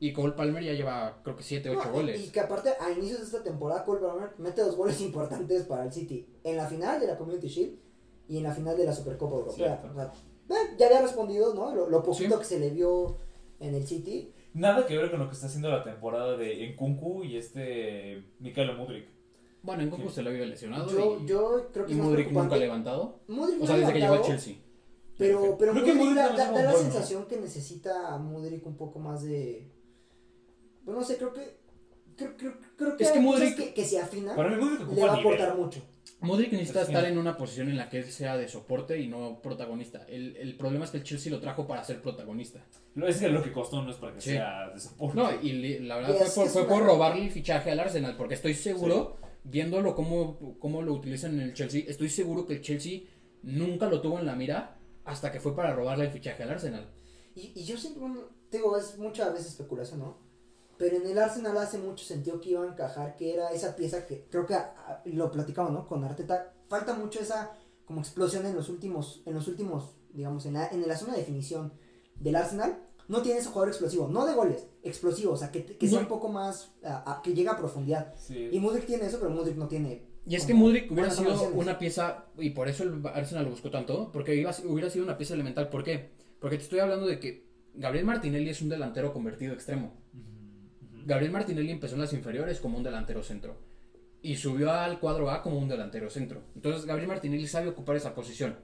Y 0.00 0.12
Cole 0.12 0.32
Palmer 0.32 0.64
ya 0.64 0.72
lleva, 0.72 1.20
creo 1.22 1.36
que 1.36 1.42
7, 1.42 1.70
8 1.70 1.80
No, 1.84 1.92
goles. 1.92 2.26
Y 2.26 2.30
que 2.30 2.40
aparte, 2.40 2.70
a 2.80 2.90
inicios 2.90 3.20
de 3.20 3.26
esta 3.26 3.42
temporada, 3.42 3.84
Cole 3.84 4.00
Palmer 4.00 4.30
mete 4.38 4.62
dos 4.62 4.76
goles 4.76 5.00
importantes 5.02 5.62
para 5.64 5.84
el 5.84 5.92
City. 5.92 6.26
En 6.42 6.56
la 6.56 6.66
final 6.66 7.00
de 7.00 7.06
la 7.06 7.16
Community 7.16 7.48
Shield 7.48 7.78
y 8.28 8.38
en 8.38 8.44
la 8.44 8.52
final 8.52 8.76
de 8.76 8.84
la 8.84 8.92
Supercopa 8.94 9.36
Europea. 9.36 9.82
O 9.90 9.94
sea, 9.94 10.12
eh, 10.50 10.74
ya 10.78 10.86
había 10.86 11.02
respondido, 11.02 11.54
¿no? 11.54 11.74
Lo, 11.74 11.88
lo 11.88 12.02
poquito 12.02 12.34
Sí. 12.34 12.38
que 12.40 12.44
se 12.44 12.58
le 12.58 12.70
vio 12.70 13.16
en 13.60 13.74
el 13.74 13.86
City. 13.86 14.32
Nada 14.54 14.86
que 14.86 14.96
ver 14.98 15.10
con 15.10 15.20
lo 15.20 15.28
que 15.28 15.34
está 15.34 15.46
haciendo 15.46 15.70
la 15.70 15.82
temporada 15.82 16.36
de 16.36 16.68
Nkunku 16.70 17.24
y 17.24 17.36
este 17.36 18.22
Mikael 18.40 18.76
Mudrik. 18.76 19.06
Bueno, 19.62 19.82
en 19.84 19.90
Goku 19.90 20.08
se 20.10 20.22
lo 20.22 20.30
había 20.30 20.44
lesionado 20.44 20.90
Yo, 20.90 21.20
y, 21.22 21.26
yo 21.26 21.68
creo 21.72 21.86
que 21.86 21.92
y 21.92 21.96
Modric 21.96 22.32
nunca 22.32 22.56
ha 22.56 22.58
levantado. 22.58 23.20
Modric 23.28 23.62
O 23.62 23.66
sea, 23.66 23.76
ha 23.76 23.78
desde 23.78 23.92
que 23.92 23.98
llegó 24.00 24.14
levantado, 24.14 24.38
Chelsea. 24.38 24.62
Pero, 25.16 25.56
pero 25.58 25.72
Creo 25.72 25.84
que 25.84 25.94
Modric 25.94 26.16
da, 26.16 26.30
no 26.30 26.36
da- 26.36 26.42
es 26.44 26.48
un 26.48 26.54
da 26.56 26.62
la 26.64 26.72
sensación 26.72 27.26
que 27.26 27.36
necesita 27.40 28.14
a 28.14 28.18
Modric 28.18 28.66
un 28.66 28.76
poco 28.76 28.98
más 28.98 29.22
de. 29.22 29.70
Pues 30.84 30.96
no 30.96 31.04
sé, 31.04 31.16
creo 31.16 31.32
que. 31.32 31.58
Creo, 32.16 32.36
creo, 32.36 32.54
creo 32.76 32.96
que 32.96 33.04
Es 33.04 33.10
que 33.12 33.20
Modric- 33.20 33.56
que, 33.56 33.72
que 33.74 33.84
si 33.84 33.96
afina, 33.96 34.34
Para 34.34 34.50
mí, 34.50 34.56
Modric 34.56 34.80
le 34.80 35.02
va 35.02 35.12
a 35.12 35.16
nivel. 35.16 35.34
aportar 35.34 35.56
mucho. 35.56 35.80
Modric 36.22 36.52
necesita 36.52 36.82
estar 36.82 37.04
en 37.04 37.18
una 37.18 37.36
posición 37.36 37.68
en 37.68 37.76
la 37.76 37.88
que 37.88 37.98
él 37.98 38.04
sea 38.10 38.36
de 38.36 38.48
soporte 38.48 38.98
y 39.00 39.08
no 39.08 39.40
protagonista. 39.42 40.04
El, 40.08 40.36
el 40.36 40.56
problema 40.56 40.84
es 40.84 40.90
que 40.90 40.98
el 40.98 41.02
Chelsea 41.04 41.30
lo 41.32 41.40
trajo 41.40 41.66
para 41.66 41.82
ser 41.84 42.00
protagonista. 42.00 42.64
Lo- 42.94 43.08
Es 43.08 43.18
que 43.18 43.28
lo 43.28 43.42
que 43.42 43.52
costó 43.52 43.82
no 43.82 43.90
es 43.90 43.96
para 43.96 44.14
que 44.14 44.20
Sí. 44.20 44.30
sea 44.30 44.70
de 44.70 44.78
soporte. 44.80 45.16
No, 45.16 45.30
y 45.42 45.78
la 45.80 45.96
verdad 45.96 46.10
Y 46.14 46.18
fue 46.18 46.44
por, 46.44 46.48
fue 46.48 46.62
una- 46.62 46.70
por 46.70 46.82
robarle 46.84 47.24
el 47.24 47.30
fichaje 47.30 47.70
al 47.70 47.80
Arsenal, 47.80 48.16
porque 48.16 48.34
estoy 48.34 48.54
seguro, 48.54 49.16
viéndolo 49.44 49.94
cómo, 49.94 50.56
cómo 50.58 50.82
lo 50.82 50.92
utilizan 50.94 51.34
en 51.34 51.40
el 51.40 51.54
Chelsea, 51.54 51.82
estoy 51.88 52.08
seguro 52.08 52.46
que 52.46 52.54
el 52.54 52.60
Chelsea 52.60 53.00
nunca 53.42 53.88
lo 53.88 54.00
tuvo 54.00 54.18
en 54.20 54.26
la 54.26 54.36
mira 54.36 54.78
hasta 55.04 55.32
que 55.32 55.40
fue 55.40 55.56
para 55.56 55.74
robarle 55.74 56.04
el 56.04 56.10
fichaje 56.12 56.42
al 56.44 56.50
Arsenal. 56.50 56.88
Y, 57.34 57.52
y 57.54 57.64
yo 57.64 57.76
bueno, 57.98 58.20
te 58.50 58.58
digo, 58.58 58.76
es 58.76 58.96
muchas 58.98 59.32
veces 59.32 59.48
especulación, 59.48 59.98
¿no? 60.00 60.18
Pero 60.82 60.96
en 60.96 61.06
el 61.06 61.16
Arsenal 61.16 61.56
hace 61.58 61.78
mucho 61.78 62.04
sentido 62.04 62.40
que 62.40 62.50
iba 62.50 62.64
a 62.64 62.66
encajar, 62.66 63.14
que 63.14 63.32
era 63.32 63.50
esa 63.52 63.76
pieza 63.76 64.04
que 64.04 64.26
creo 64.28 64.44
que 64.46 64.54
ah, 64.54 65.00
lo 65.04 65.30
platicamos, 65.30 65.70
¿no? 65.70 65.86
Con 65.86 66.02
Arteta. 66.02 66.52
Falta 66.68 66.94
mucho 66.94 67.20
esa 67.20 67.52
como 67.84 68.00
explosión 68.00 68.44
en 68.46 68.56
los 68.56 68.68
últimos, 68.68 69.22
en 69.24 69.34
los 69.34 69.46
últimos, 69.46 69.94
digamos, 70.12 70.44
en 70.44 70.54
la, 70.54 70.66
en 70.70 70.86
la 70.88 70.96
zona 70.96 71.12
de 71.12 71.20
definición 71.20 71.72
del 72.18 72.34
Arsenal. 72.34 72.78
No 73.06 73.22
tiene 73.22 73.38
ese 73.38 73.48
jugador 73.50 73.68
explosivo, 73.68 74.08
no 74.08 74.26
de 74.26 74.34
goles, 74.34 74.66
explosivo, 74.82 75.34
o 75.34 75.36
sea, 75.36 75.52
que, 75.52 75.64
que 75.64 75.88
sea 75.88 76.00
un 76.00 76.08
poco 76.08 76.28
más, 76.30 76.72
ah, 76.82 77.20
que 77.22 77.32
llegue 77.32 77.48
a 77.50 77.56
profundidad. 77.56 78.12
Sí. 78.16 78.48
Y 78.50 78.58
Modric 78.58 78.84
tiene 78.86 79.06
eso, 79.06 79.18
pero 79.20 79.30
Modric 79.30 79.54
no 79.56 79.68
tiene. 79.68 80.02
Y 80.26 80.34
es 80.34 80.44
que 80.46 80.54
Modric 80.54 80.90
hubiera 80.90 81.10
sido 81.12 81.30
una 81.60 81.78
pieza, 81.78 82.24
y 82.38 82.50
por 82.50 82.66
eso 82.68 82.82
el 82.82 83.06
Arsenal 83.06 83.44
lo 83.44 83.50
buscó 83.50 83.70
tanto, 83.70 84.10
porque 84.12 84.34
iba, 84.34 84.50
a- 84.50 84.66
hubiera 84.66 84.90
sido 84.90 85.04
una 85.04 85.16
pieza 85.16 85.34
elemental. 85.34 85.68
¿Por 85.68 85.84
qué? 85.84 86.10
Porque 86.40 86.56
te 86.56 86.64
estoy 86.64 86.80
hablando 86.80 87.06
de 87.06 87.20
que 87.20 87.46
Gabriel 87.74 88.04
Martinelli 88.04 88.50
es 88.50 88.60
un 88.62 88.68
delantero 88.68 89.12
convertido 89.12 89.52
extremo. 89.54 90.01
Gabriel 91.06 91.32
Martinelli 91.32 91.70
empezó 91.70 91.94
en 91.94 92.00
las 92.02 92.12
inferiores 92.12 92.60
como 92.60 92.78
un 92.78 92.84
delantero 92.84 93.22
centro. 93.22 93.56
Y 94.22 94.36
subió 94.36 94.70
al 94.72 95.00
cuadro 95.00 95.30
A 95.30 95.42
como 95.42 95.58
un 95.58 95.68
delantero 95.68 96.08
centro. 96.10 96.42
Entonces 96.54 96.84
Gabriel 96.86 97.08
Martinelli 97.08 97.46
sabe 97.46 97.68
ocupar 97.68 97.96
esa 97.96 98.14
posición. 98.14 98.56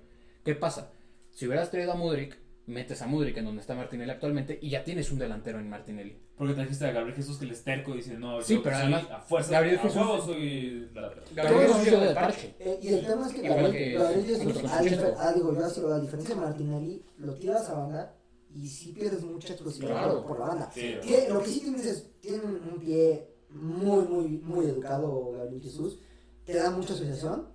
¿Qué 0.44 0.54
pasa? 0.54 0.92
Si 1.32 1.46
hubieras 1.46 1.70
traído 1.70 1.92
a 1.92 1.96
Modric, 1.96 2.36
metes 2.66 3.02
a 3.02 3.06
Modric 3.06 3.36
en 3.38 3.44
donde 3.46 3.60
está 3.62 3.74
Martinelli 3.74 4.10
actualmente 4.10 4.58
y 4.62 4.70
ya 4.70 4.84
tienes 4.84 5.10
un 5.10 5.18
delantero 5.18 5.58
en 5.58 5.68
Martinelli. 5.68 6.16
Porque 6.36 6.54
trajiste 6.54 6.84
a 6.86 6.92
Gabriel 6.92 7.16
Jesús 7.16 7.38
que 7.38 7.46
le 7.46 7.54
es 7.54 7.64
terco 7.64 7.92
y 7.94 7.96
dice, 7.96 8.14
no, 8.16 8.40
Sí, 8.40 8.54
yo 8.54 8.62
pero 8.62 8.76
soy 8.76 8.82
además, 8.84 9.10
a 9.10 9.18
fuerza, 9.20 9.50
Gabriel 9.52 9.78
a 9.78 9.82
Jesús- 9.82 9.96
huevo 9.96 10.20
soy. 10.24 10.88
Gabriel 11.34 11.72
Jesús 11.74 12.00
de 12.00 12.14
parche. 12.14 12.54
Eh, 12.60 12.78
y 12.82 12.88
el 12.88 13.06
tema 13.06 13.26
es 13.26 13.32
que 13.34 13.44
Igual 13.46 13.62
Gabriel, 13.62 13.72
que- 13.72 13.96
a, 13.98 14.80
difer- 14.82 15.14
ah, 15.18 15.32
digo, 15.34 15.52
yo 15.54 15.58
veo, 15.88 15.94
a 15.94 16.00
diferencia 16.00 16.34
de 16.36 16.40
Martinelli, 16.40 17.02
lo 17.18 17.34
tiras 17.34 17.68
a 17.70 17.74
banda 17.74 18.14
y 18.60 18.68
sí 18.68 18.92
pierdes 18.92 19.22
mucha 19.22 19.52
explosividad 19.52 19.92
Claro. 20.04 20.18
por, 20.22 20.26
por 20.36 20.40
la 20.40 20.46
banda. 20.46 20.70
Sí, 20.74 20.94
Tiene- 21.02 21.28
lo 21.28 21.42
que 21.42 21.48
sí 21.48 21.60
tienes 21.60 21.86
es, 21.86 22.20
tiene 22.20 22.42
un, 22.44 22.78
pie 22.80 23.28
muy, 23.50 24.04
muy, 24.04 24.28
muy 24.28 24.66
educado 24.66 25.32
Gabriel 25.32 25.62
Jesús, 25.62 25.98
te 26.44 26.54
da 26.54 26.70
mucha 26.70 26.94
asociación, 26.94 27.46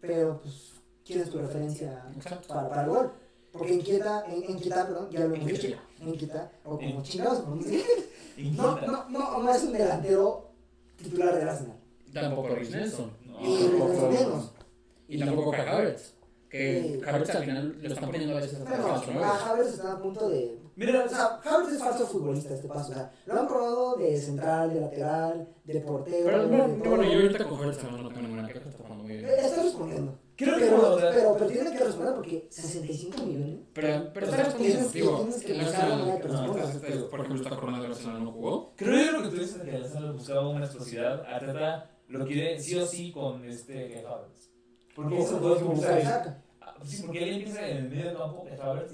pero 0.00 0.40
pues, 0.40 0.72
¿quién 1.04 1.20
es 1.20 1.30
tu 1.30 1.38
referencia 1.38 2.04
para, 2.48 2.68
para 2.68 2.82
el 2.84 2.88
gol? 2.90 3.12
Porque 3.52 3.74
inquieta, 3.74 4.24
en, 4.28 4.50
inquieta, 4.50 4.86
perdón, 4.86 5.10
ya 5.10 5.20
lo 5.20 5.34
hemos 5.34 5.46
dicho, 5.46 5.68
Inquieta. 6.00 6.52
o 6.64 6.76
como 6.76 6.88
In- 6.88 7.02
chingados, 7.02 7.40
como 7.40 7.56
dice. 7.56 7.84
No, 8.36 8.78
no, 8.82 9.08
no, 9.08 9.42
no 9.42 9.50
es 9.54 9.62
un 9.64 9.72
delantero 9.72 10.50
titular 11.02 11.34
del 11.38 11.48
Arsenal. 11.48 11.78
Tampoco 12.12 12.54
Rhys 12.54 12.70
Nelson. 12.70 13.10
No. 13.24 13.40
Y 13.40 13.68
menos. 14.12 14.52
Y 15.08 15.18
tampoco 15.18 15.50
Kai 15.52 15.66
Havertz. 15.66 16.12
Que. 16.56 17.00
Havertz 17.06 17.30
al 17.34 17.44
final 17.44 17.78
lo 17.80 17.88
están 17.88 18.10
poniendo 18.10 18.36
a 18.36 18.40
veces 18.40 18.58
¿no? 18.60 19.24
a 19.24 19.50
Havertz 19.50 19.74
está 19.74 19.92
a 19.92 20.02
punto 20.02 20.28
de. 20.28 20.58
Mira, 20.76 21.04
O 21.04 21.08
sea, 21.08 21.40
Havertz 21.44 21.72
es 21.72 21.80
falso 21.80 22.06
futbolista 22.06 22.54
este 22.54 22.68
paso. 22.68 22.90
O 22.90 22.94
sea, 22.94 23.12
lo 23.26 23.40
han 23.40 23.48
probado 23.48 23.96
de 23.96 24.16
central, 24.20 24.72
de 24.72 24.80
lateral, 24.80 25.48
de 25.64 25.80
portero. 25.80 26.24
Pero 26.24 26.48
de 26.48 26.56
bueno, 26.88 27.02
yo 27.02 27.20
ahorita 27.20 27.44
con 27.44 27.62
Havertz 27.62 27.82
no 27.84 28.08
tengo 28.08 28.22
ninguna 28.22 28.46
queja, 28.46 28.68
está 28.68 28.82
jugando 28.82 29.04
muy 29.04 29.12
bien. 29.12 29.24
Está 29.26 29.62
respondiendo. 29.62 30.18
Creo 30.36 30.58
que 30.58 30.64
pero, 30.66 30.76
no, 30.76 30.96
pero, 30.96 31.36
pero 31.38 31.50
tiene 31.50 31.72
que 31.72 31.84
responder 31.84 32.14
porque 32.14 32.46
65 32.50 33.22
millones. 33.22 33.58
Pero, 33.72 34.10
pero 34.12 34.26
está 34.26 34.42
respondiendo, 34.44 34.88
digo, 34.90 35.28
que 35.46 35.54
la 35.54 35.64
de 35.64 36.28
no, 36.28 36.58
este, 36.58 36.92
por 37.04 37.20
ejemplo, 37.20 37.42
esta 37.42 37.56
jornada 37.56 37.86
Arsenal 37.86 38.22
no 38.22 38.32
jugó. 38.32 38.74
Creo 38.76 38.92
que 38.92 39.12
lo 39.12 39.22
que 39.22 39.28
tú 39.30 39.36
dices 39.36 39.58
de 39.58 39.64
que 39.64 39.76
el 39.76 39.84
Arsenal 39.84 40.12
buscaba 40.12 40.48
una 40.48 40.66
explosividad, 40.66 41.24
Arteta 41.24 41.90
lo 42.08 42.26
quiere 42.26 42.60
sí 42.60 42.76
o 42.76 42.86
sí 42.86 43.10
con 43.12 43.46
este 43.46 44.04
Havertz. 44.06 44.50
Porque 44.94 45.20
es 45.20 45.30
un 45.30 45.38
jugador 45.38 45.58
Sí, 46.84 47.02
porque 47.02 47.22
él 47.22 47.34
empieza 47.36 47.68
en 47.68 47.76
el 47.78 47.88
medio 47.88 48.04
del 48.06 48.16
campo, 48.16 48.46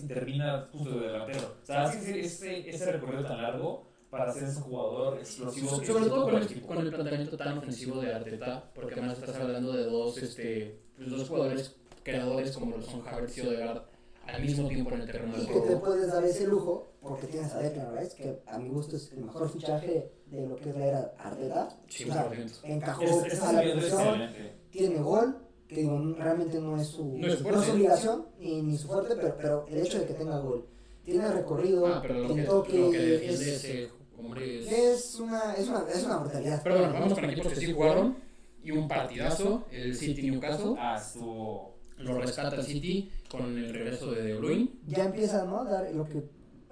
y 0.03 0.07
termina 0.07 0.69
justo 0.73 0.91
de 1.01 1.07
delantero. 1.07 1.57
O 1.63 1.67
sea, 1.67 1.83
hace 1.85 1.99
ese, 1.99 2.21
ese, 2.21 2.71
ese 2.71 2.93
recorrido 2.93 3.25
tan 3.25 3.43
largo 3.43 3.87
para 4.11 4.33
ser 4.33 4.45
ese 4.45 4.61
jugador 4.61 5.19
explosivo. 5.19 5.69
Sobre 5.69 6.07
todo 6.07 6.25
con 6.31 6.43
el, 6.43 6.61
con 6.63 6.79
el 6.79 6.91
planteamiento 6.93 7.37
tan 7.37 7.59
ofensivo 7.59 8.01
de 8.01 8.15
Arteta, 8.15 8.71
porque 8.75 8.95
además 8.95 9.19
estás 9.19 9.37
hablando 9.37 9.73
de 9.73 9.85
dos, 9.85 10.19
este, 10.19 10.79
pues, 10.97 11.11
dos 11.11 11.29
jugadores 11.29 11.77
creadores 12.03 12.53
como 12.53 12.77
lo 12.77 12.83
son 12.83 13.07
Havertz 13.07 13.39
y 13.39 13.41
Odegaard 13.43 13.83
al 14.27 14.43
mismo 14.43 14.69
tiempo 14.69 14.93
en 14.95 15.01
el 15.03 15.07
terreno 15.11 15.37
de 15.37 15.43
Y 15.43 15.47
que 15.47 15.53
te 15.53 15.61
juego. 15.61 15.81
puedes 15.81 16.13
dar 16.13 16.25
ese 16.25 16.47
lujo 16.47 16.93
porque 17.01 17.27
tienes 17.27 17.53
a 17.55 17.59
Declan 17.59 17.97
Rice, 17.97 18.17
que 18.17 18.43
a 18.47 18.59
mi 18.59 18.69
gusto 18.69 18.97
es 18.97 19.13
el 19.13 19.25
mejor 19.25 19.51
fichaje 19.51 20.13
de 20.27 20.47
lo 20.47 20.57
que 20.57 20.71
es 20.71 20.77
la 20.77 20.87
era 20.87 21.15
Arteta. 21.19 21.69
Sí, 21.89 22.09
O 22.09 22.13
sea, 22.13 22.31
100%. 22.31 22.61
encajó 22.65 23.03
Es, 23.03 23.33
es, 23.33 23.43
a 23.43 23.53
la 23.53 24.33
tiene 24.71 25.01
gol, 25.01 25.37
que 25.73 25.81
digo, 25.81 26.15
realmente 26.19 26.61
no 26.61 26.81
es 26.81 26.89
su, 26.89 27.19
No 27.19 27.27
es 27.27 27.39
su 27.39 27.49
no 27.49 27.59
es 27.61 27.65
su 27.67 27.73
obligación 27.73 28.27
ni, 28.39 28.63
ni 28.63 28.77
su 28.77 28.87
fuerte, 28.89 29.15
pero, 29.17 29.37
pero 29.37 29.67
el 29.69 29.79
hecho 29.79 29.99
de 29.99 30.07
que 30.07 30.15
tenga 30.15 30.39
gol, 30.39 30.67
tiene 31.05 31.29
recorrido, 31.31 31.87
Ah, 31.87 31.99
pero 32.01 32.15
lo 32.15 32.35
que, 32.35 32.43
lo 32.43 32.49
toque, 32.49 33.29
es, 33.29 33.41
ese 33.41 33.91
hombre 34.19 34.61
es... 34.61 34.73
es 34.73 35.21
una, 35.21 35.55
es, 35.55 35.69
una, 35.69 35.85
es 35.93 36.05
una 36.05 36.19
brutalidad. 36.19 36.63
Pero 36.63 36.79
bueno, 36.79 36.93
vamos 36.93 37.15
con 37.15 37.25
equipos 37.25 37.53
que 37.53 37.61
sí 37.61 37.73
jugaron 37.73 38.17
y 38.63 38.71
un 38.71 38.87
partidazo, 38.87 39.65
el 39.73 39.95
City 39.97 40.31
Newcastle. 40.31 40.75
Ah, 40.79 40.97
estuvo. 41.01 41.73
Lo 41.99 42.21
rescata 42.21 42.57
el 42.57 42.63
City 42.65 43.11
con 43.31 43.57
el 43.59 43.73
regreso 43.73 44.11
de 44.13 44.23
De 44.23 44.35
Bruyne. 44.35 44.69
Ya 44.87 45.05
empieza 45.05 45.45
¿no? 45.45 45.61
a 45.61 45.65
dar 45.65 45.95
lo 45.95 46.05
que 46.05 46.23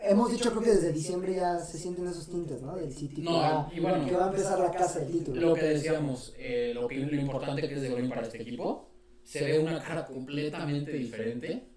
hemos 0.03 0.30
dicho, 0.32 0.51
creo 0.51 0.62
que 0.62 0.70
desde 0.70 0.92
diciembre 0.92 1.34
ya 1.34 1.59
se 1.59 1.78
sienten 1.78 2.07
esos 2.07 2.28
tintes 2.28 2.62
¿no? 2.62 2.76
del 2.76 2.92
City, 2.92 3.22
No, 3.22 3.30
que, 3.30 3.36
va, 3.38 3.70
y 3.74 3.80
bueno, 3.80 4.07
que 4.07 4.16
va 4.16 4.26
a 4.26 4.28
empezar 4.30 4.59
la 4.59 4.70
casa 4.70 5.01
del 5.01 5.12
título. 5.12 5.40
Lo 5.40 5.55
que 5.55 5.64
decíamos, 5.64 6.34
eh, 6.38 6.72
lo, 6.74 6.88
que, 6.88 6.96
lo 6.96 7.20
importante 7.20 7.68
que 7.68 7.74
es 7.74 7.82
De 7.82 7.90
Bruyne 7.90 8.09
para 8.09 8.22
este 8.22 8.42
equipo, 8.42 8.88
se 9.31 9.45
ve 9.45 9.59
una 9.61 9.81
cara 9.81 10.05
completamente 10.07 10.91
diferente. 10.93 11.68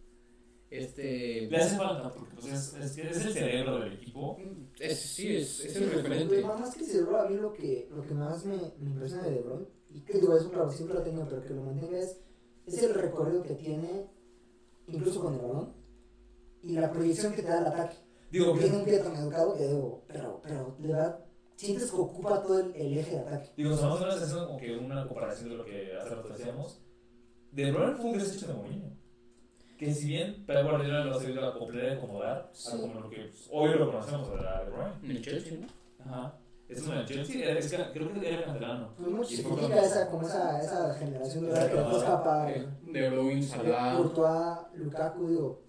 Este... 0.72 1.48
Le 1.52 1.58
hace 1.58 1.78
falta 1.78 2.12
porque 2.12 2.34
pues, 2.34 2.48
es, 2.52 2.74
es, 2.74 2.98
es 2.98 3.26
el 3.28 3.34
cerebro 3.34 3.80
del 3.80 3.94
equipo. 3.94 4.38
Es, 4.80 5.00
sí, 5.00 5.36
es, 5.36 5.60
es 5.60 5.76
el 5.76 5.84
Pero 5.84 6.02
referente. 6.02 6.42
más 6.42 6.74
que 6.76 6.84
seguro, 6.84 7.22
a 7.22 7.30
mí 7.30 7.38
lo 7.38 7.54
que, 7.54 7.88
lo 7.92 8.02
que 8.02 8.14
más 8.16 8.44
me, 8.46 8.58
me 8.80 8.90
impresiona 8.90 9.26
de 9.26 9.32
De 9.36 9.42
Bruyne, 9.42 9.68
y 9.92 10.02
que 10.02 10.14
digo, 10.18 10.36
eso 10.36 10.50
claro, 10.50 10.72
siempre 10.72 10.96
lo 10.96 11.02
ha 11.02 11.04
tenido, 11.04 11.30
pero 11.30 11.44
que 11.44 11.54
lo 11.54 11.62
mantenga 11.62 12.00
es, 12.00 12.18
es 12.66 12.82
el 12.82 12.96
recorrido 12.96 13.44
que 13.44 13.54
tiene, 13.54 14.08
incluso 14.88 15.22
con 15.22 15.36
el 15.36 15.42
balón, 15.42 15.74
y 16.64 16.74
la 16.74 16.92
proyección 16.92 17.34
que 17.36 17.44
te 17.44 17.50
da 17.50 17.60
el 17.60 17.68
ataque. 17.68 17.98
Digo, 18.32 18.58
tiene 18.58 18.78
un 18.78 18.84
pie 18.86 18.98
tan 18.98 19.16
educado 19.16 19.56
que 19.56 19.68
digo, 19.68 20.04
pero, 20.08 20.42
pero 20.42 20.76
de 20.80 20.88
verdad, 20.88 21.20
sientes 21.56 21.92
que 21.92 21.98
ocupa 21.98 22.42
todo 22.42 22.60
el, 22.62 22.76
el 22.76 22.98
eje 22.98 23.12
de 23.12 23.20
ataque. 23.20 23.52
digo, 23.56 23.76
o 23.76 23.78
sea, 23.78 23.90
más 23.90 24.02
o 24.02 24.06
menos 24.06 24.22
es 24.24 24.34
como 24.34 24.58
que 24.58 24.76
una 24.76 25.08
comparación 25.08 25.50
de 25.50 25.56
lo 25.58 25.66
que 25.66 25.96
hace 25.96 26.16
rato 26.16 26.30
decíamos. 26.30 26.83
De 27.54 27.72
Bruyne 27.72 27.96
fue 27.96 28.06
un 28.12 28.18
desecho 28.18 28.48
de 28.48 28.54
Mourinho. 28.54 28.94
Que 29.78 29.94
si 29.94 30.08
bien 30.08 30.46
Pep 30.46 30.64
Guardiola 30.64 31.06
lo 31.06 31.16
ha 31.16 31.20
sabido 31.20 31.46
acoplar 31.48 31.84
y 31.86 31.90
acomodar, 31.90 32.50
Sí. 32.54 32.70
a 32.76 32.82
como 32.82 33.00
lo 33.02 33.10
que 33.10 33.18
pues, 33.18 33.48
hoy 33.52 33.70
lo 33.78 33.92
conocemos 33.92 34.30
de 34.30 34.36
Bruyne. 34.38 34.94
En 35.04 35.12
el 35.12 35.22
Chelsea, 35.22 35.58
¿no? 35.60 35.68
Ajá. 36.06 36.34
Es 36.70 36.82
una 36.88 37.00
de 37.02 37.06
Chelsea, 37.06 37.50
era- 37.52 37.60
es 37.60 37.70
que 37.72 37.78
creo 37.92 38.14
que 38.14 38.34
era 38.34 38.46
canterano. 38.46 38.90
Pues 38.98 39.10
mucho 39.10 39.34
Y 39.34 39.38
se 39.38 39.44
fue 39.44 39.58
critica 39.58 39.82
esa, 39.84 40.10
como 40.10 40.26
esa, 40.28 40.60
esa 40.62 40.96
generación 40.96 41.46
de 41.46 41.54
que 41.54 41.98
escapar 41.98 42.50
Eh, 42.50 42.68
De 42.92 43.10
Bruyne, 43.10 43.44
Salah... 43.44 43.96
Courtois, 43.98 44.58
Lukaku, 44.76 45.28
digo, 45.30 45.64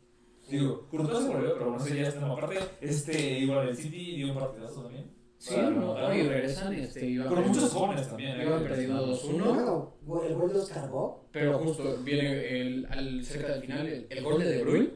Digo, 0.49 0.87
Courtois 0.91 1.25
se 1.25 1.29
volvió, 1.31 1.55
pero 1.59 1.71
no 1.71 1.79
sé, 1.81 1.97
ya 1.97 2.09
está 2.09 2.25
en 2.25 2.31
aparte. 2.33 2.59
Este, 2.81 3.39
igual 3.39 3.69
el 3.69 3.77
City 3.77 4.17
dio 4.17 4.29
un 4.33 4.39
partidazo 4.39 4.83
también. 4.83 5.11
Sí, 5.45 5.57
no, 5.61 5.69
remontar. 5.71 6.17
y 6.17 6.23
regresan, 6.29 6.73
este, 6.75 7.07
iban 7.07 7.29
Con 7.29 7.49
muchos 7.49 7.71
jóvenes 7.73 8.09
también. 8.09 8.41
Iban 8.41 8.63
¿eh? 8.63 8.67
perdiendo 8.69 9.07
2-1. 9.09 9.45
bueno, 9.55 9.95
go- 10.07 10.25
el 10.25 10.35
gol 10.35 10.53
de 10.53 10.59
Oscar 10.59 10.89
Bob, 10.91 11.19
Pero 11.33 11.59
justo 11.59 11.99
viene 12.03 12.61
el, 12.61 12.87
al, 12.87 13.25
cerca 13.25 13.53
del 13.53 13.61
final 13.63 13.87
el, 13.87 14.07
el 14.09 14.25
gol 14.25 14.39
de 14.41 14.49
De 14.49 14.63
Bruyne 14.63 14.91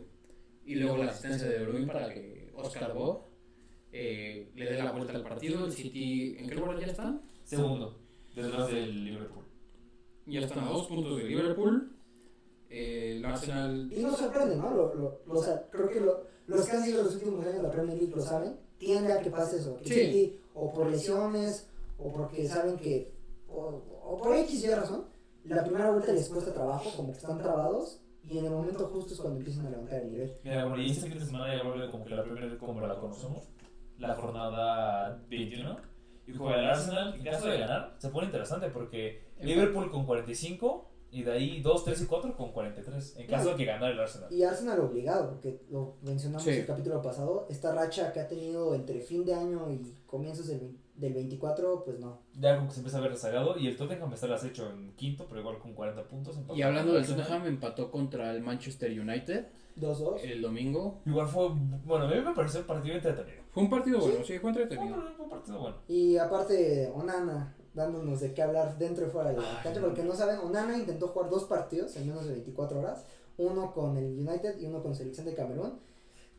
y 0.65 0.75
luego 0.77 0.97
la 0.97 1.11
asistencia 1.11 1.49
de 1.49 1.59
De 1.59 1.67
Bruyne 1.67 1.87
para 1.87 2.09
que 2.15 2.51
Oscar 2.55 2.95
Bob 2.95 3.27
eh, 3.93 4.51
le 4.55 4.65
dé 4.73 4.83
la 4.83 4.93
vuelta 4.93 5.13
al 5.13 5.23
partido. 5.23 5.65
El 5.67 5.73
City, 5.73 6.37
¿en 6.39 6.49
qué 6.49 6.55
lugar 6.55 6.79
ya 6.81 6.87
están? 6.87 7.21
Segundo, 7.45 7.99
detrás 8.35 8.69
del 8.69 9.05
Liverpool. 9.05 9.45
Ya 10.27 10.41
están 10.41 10.65
a 10.65 10.71
dos 10.71 10.87
puntos 10.87 11.19
de 11.19 11.25
Liverpool. 11.25 11.95
Eh, 12.71 13.17
el 13.17 13.25
Arsenal. 13.25 13.91
Y 13.95 14.01
no 14.01 14.15
sorprende, 14.15 14.57
¿no? 14.57 14.71
Lo, 14.75 14.95
lo, 14.95 15.21
lo- 15.27 15.35
o 15.35 15.43
sea, 15.43 15.67
creo 15.71 15.89
que 15.89 16.01
lo- 16.01 16.27
los 16.47 16.67
que 16.67 16.77
han 16.77 16.83
sido 16.85 17.03
los 17.03 17.15
últimos 17.15 17.43
años 17.45 17.57
de 17.57 17.63
la 17.63 17.71
Premier 17.71 17.97
League 17.99 18.13
lo 18.15 18.23
saben. 18.23 18.57
Tiende 18.79 19.13
a 19.13 19.21
que 19.21 19.31
pase 19.31 19.59
eso. 19.59 19.77
Que 19.79 19.89
Sí. 19.89 19.95
City, 19.95 20.41
o 20.55 20.73
por 20.73 20.89
lesiones, 20.91 21.69
o 21.99 22.13
porque 22.13 22.47
saben 22.47 22.77
que. 22.77 23.13
O, 23.49 23.83
o 24.05 24.17
por 24.19 24.35
X 24.37 24.65
y 24.65 24.67
Y 24.67 24.75
razón, 24.75 25.07
la 25.45 25.65
primera 25.65 25.91
vuelta 25.91 26.13
les 26.13 26.29
cuesta 26.29 26.53
trabajo, 26.53 26.91
como 26.97 27.13
que 27.13 27.19
están 27.19 27.39
trabados, 27.39 28.01
y 28.25 28.39
en 28.39 28.45
el 28.45 28.51
momento 28.51 28.87
justo 28.89 29.15
es 29.15 29.21
cuando 29.21 29.39
empiezan 29.39 29.67
a 29.67 29.71
levantar 29.71 30.03
el 30.03 30.11
nivel. 30.11 30.33
Mira, 30.45 30.67
bueno, 30.67 30.83
y 30.83 30.91
este 30.91 31.09
fin 31.09 31.19
de 31.19 31.25
semana 31.25 31.57
ya 31.57 31.63
vuelve 31.63 31.91
como 31.91 32.05
que 32.05 32.15
la 32.15 32.23
primera 32.23 32.47
vez 32.47 32.59
como 32.59 32.81
la 32.81 32.99
conocemos, 33.01 33.49
la 33.99 34.15
jornada 34.15 35.23
21. 35.29 35.77
Y 36.27 36.35
juega 36.35 36.59
el 36.61 36.67
Arsenal. 36.67 37.15
En 37.15 37.25
caso 37.25 37.49
de 37.49 37.59
ganar, 37.59 37.97
se 37.99 38.11
pone 38.11 38.27
interesante 38.27 38.69
porque 38.69 39.23
Liverpool 39.41 39.91
con 39.91 40.05
45 40.05 40.88
y 41.11 41.23
de 41.23 41.33
ahí 41.33 41.61
2, 41.63 41.85
3 41.85 42.03
y 42.03 42.07
4 42.07 42.37
con 42.37 42.53
43. 42.53 43.17
En 43.19 43.27
caso 43.27 43.51
de 43.51 43.57
que 43.57 43.65
ganara 43.65 43.91
el 43.93 43.99
Arsenal. 44.01 44.33
Y 44.33 44.43
Arsenal 44.43 44.81
obligado, 44.81 45.31
porque 45.31 45.61
lo 45.71 45.95
mencionamos 46.03 46.45
Sí. 46.45 46.51
el 46.51 46.67
capítulo 46.67 47.01
pasado, 47.03 47.47
esta 47.49 47.75
racha 47.75 48.13
que 48.13 48.21
ha 48.21 48.29
tenido 48.29 48.75
entre 48.75 49.01
fin 49.01 49.25
de 49.25 49.35
año 49.35 49.71
y 49.71 49.95
comienzos 50.07 50.47
del, 50.49 50.77
del 50.97 51.15
24, 51.15 51.85
pues 51.85 51.99
no. 51.99 52.21
Ya 52.39 52.57
como 52.57 52.69
que 52.69 52.75
se 52.75 52.81
empieza 52.81 52.99
a 52.99 53.01
ver 53.01 53.13
rezagado. 53.13 53.57
Y 53.59 53.69
el 53.69 53.77
Tottenham 53.77 54.13
está 54.13 54.27
las 54.27 54.45
hecho 54.45 54.69
en 54.71 54.93
quinto, 54.97 55.27
pero 55.29 55.41
igual 55.41 55.59
con 55.59 55.73
40 55.75 56.03
puntos. 56.05 56.39
Y 56.55 56.63
hablando 56.63 56.93
del. 56.93 57.07
Tottenham, 57.07 57.47
empató 57.47 57.91
contra 57.91 58.31
el 58.33 58.43
Manchester 58.43 58.91
United 59.01 59.47
2-2. 59.81 60.21
el 60.25 60.43
domingo. 60.43 61.01
Igual 61.07 61.29
fue, 61.29 61.49
bueno, 61.85 62.07
a 62.07 62.09
mí 62.11 62.21
me 62.21 62.35
pareció 62.35 62.61
un 62.61 62.67
partido 62.67 62.95
entretenido. 62.97 63.39
Fue 63.51 63.63
un 63.63 63.71
partido 63.71 63.99
bueno, 64.01 64.17
sí, 64.25 64.39
fue 64.39 64.41
Fue 64.41 64.51
entretenido. 64.51 64.97
un, 64.97 65.03
fue 65.17 65.25
un 65.25 65.31
partido 65.31 65.59
bueno. 65.61 65.77
Y 65.89 66.17
aparte, 66.17 66.91
Onana 66.95 67.55
dándonos 67.79 68.21
de 68.21 68.35
qué 68.35 68.43
hablar 68.43 68.77
dentro 68.77 69.07
y 69.07 69.11
fuera 69.11 69.31
de 69.31 69.39
la 69.39 69.63
cancha, 69.63 69.81
porque 69.81 70.03
no 70.03 70.15
saben, 70.15 70.39
Onana 70.41 70.77
intentó 70.77 71.09
jugar 71.09 71.31
dos 71.31 71.45
partidos 71.45 71.97
en 71.97 72.09
menos 72.09 72.27
de 72.27 72.33
24 72.33 72.79
horas, 72.79 73.05
uno 73.39 73.73
con 73.73 73.97
el 73.97 74.19
United 74.19 74.59
y 74.59 74.67
uno 74.67 74.83
con 74.83 74.95
Selección 74.95 75.25
de 75.25 75.35
Camerún, 75.35 75.79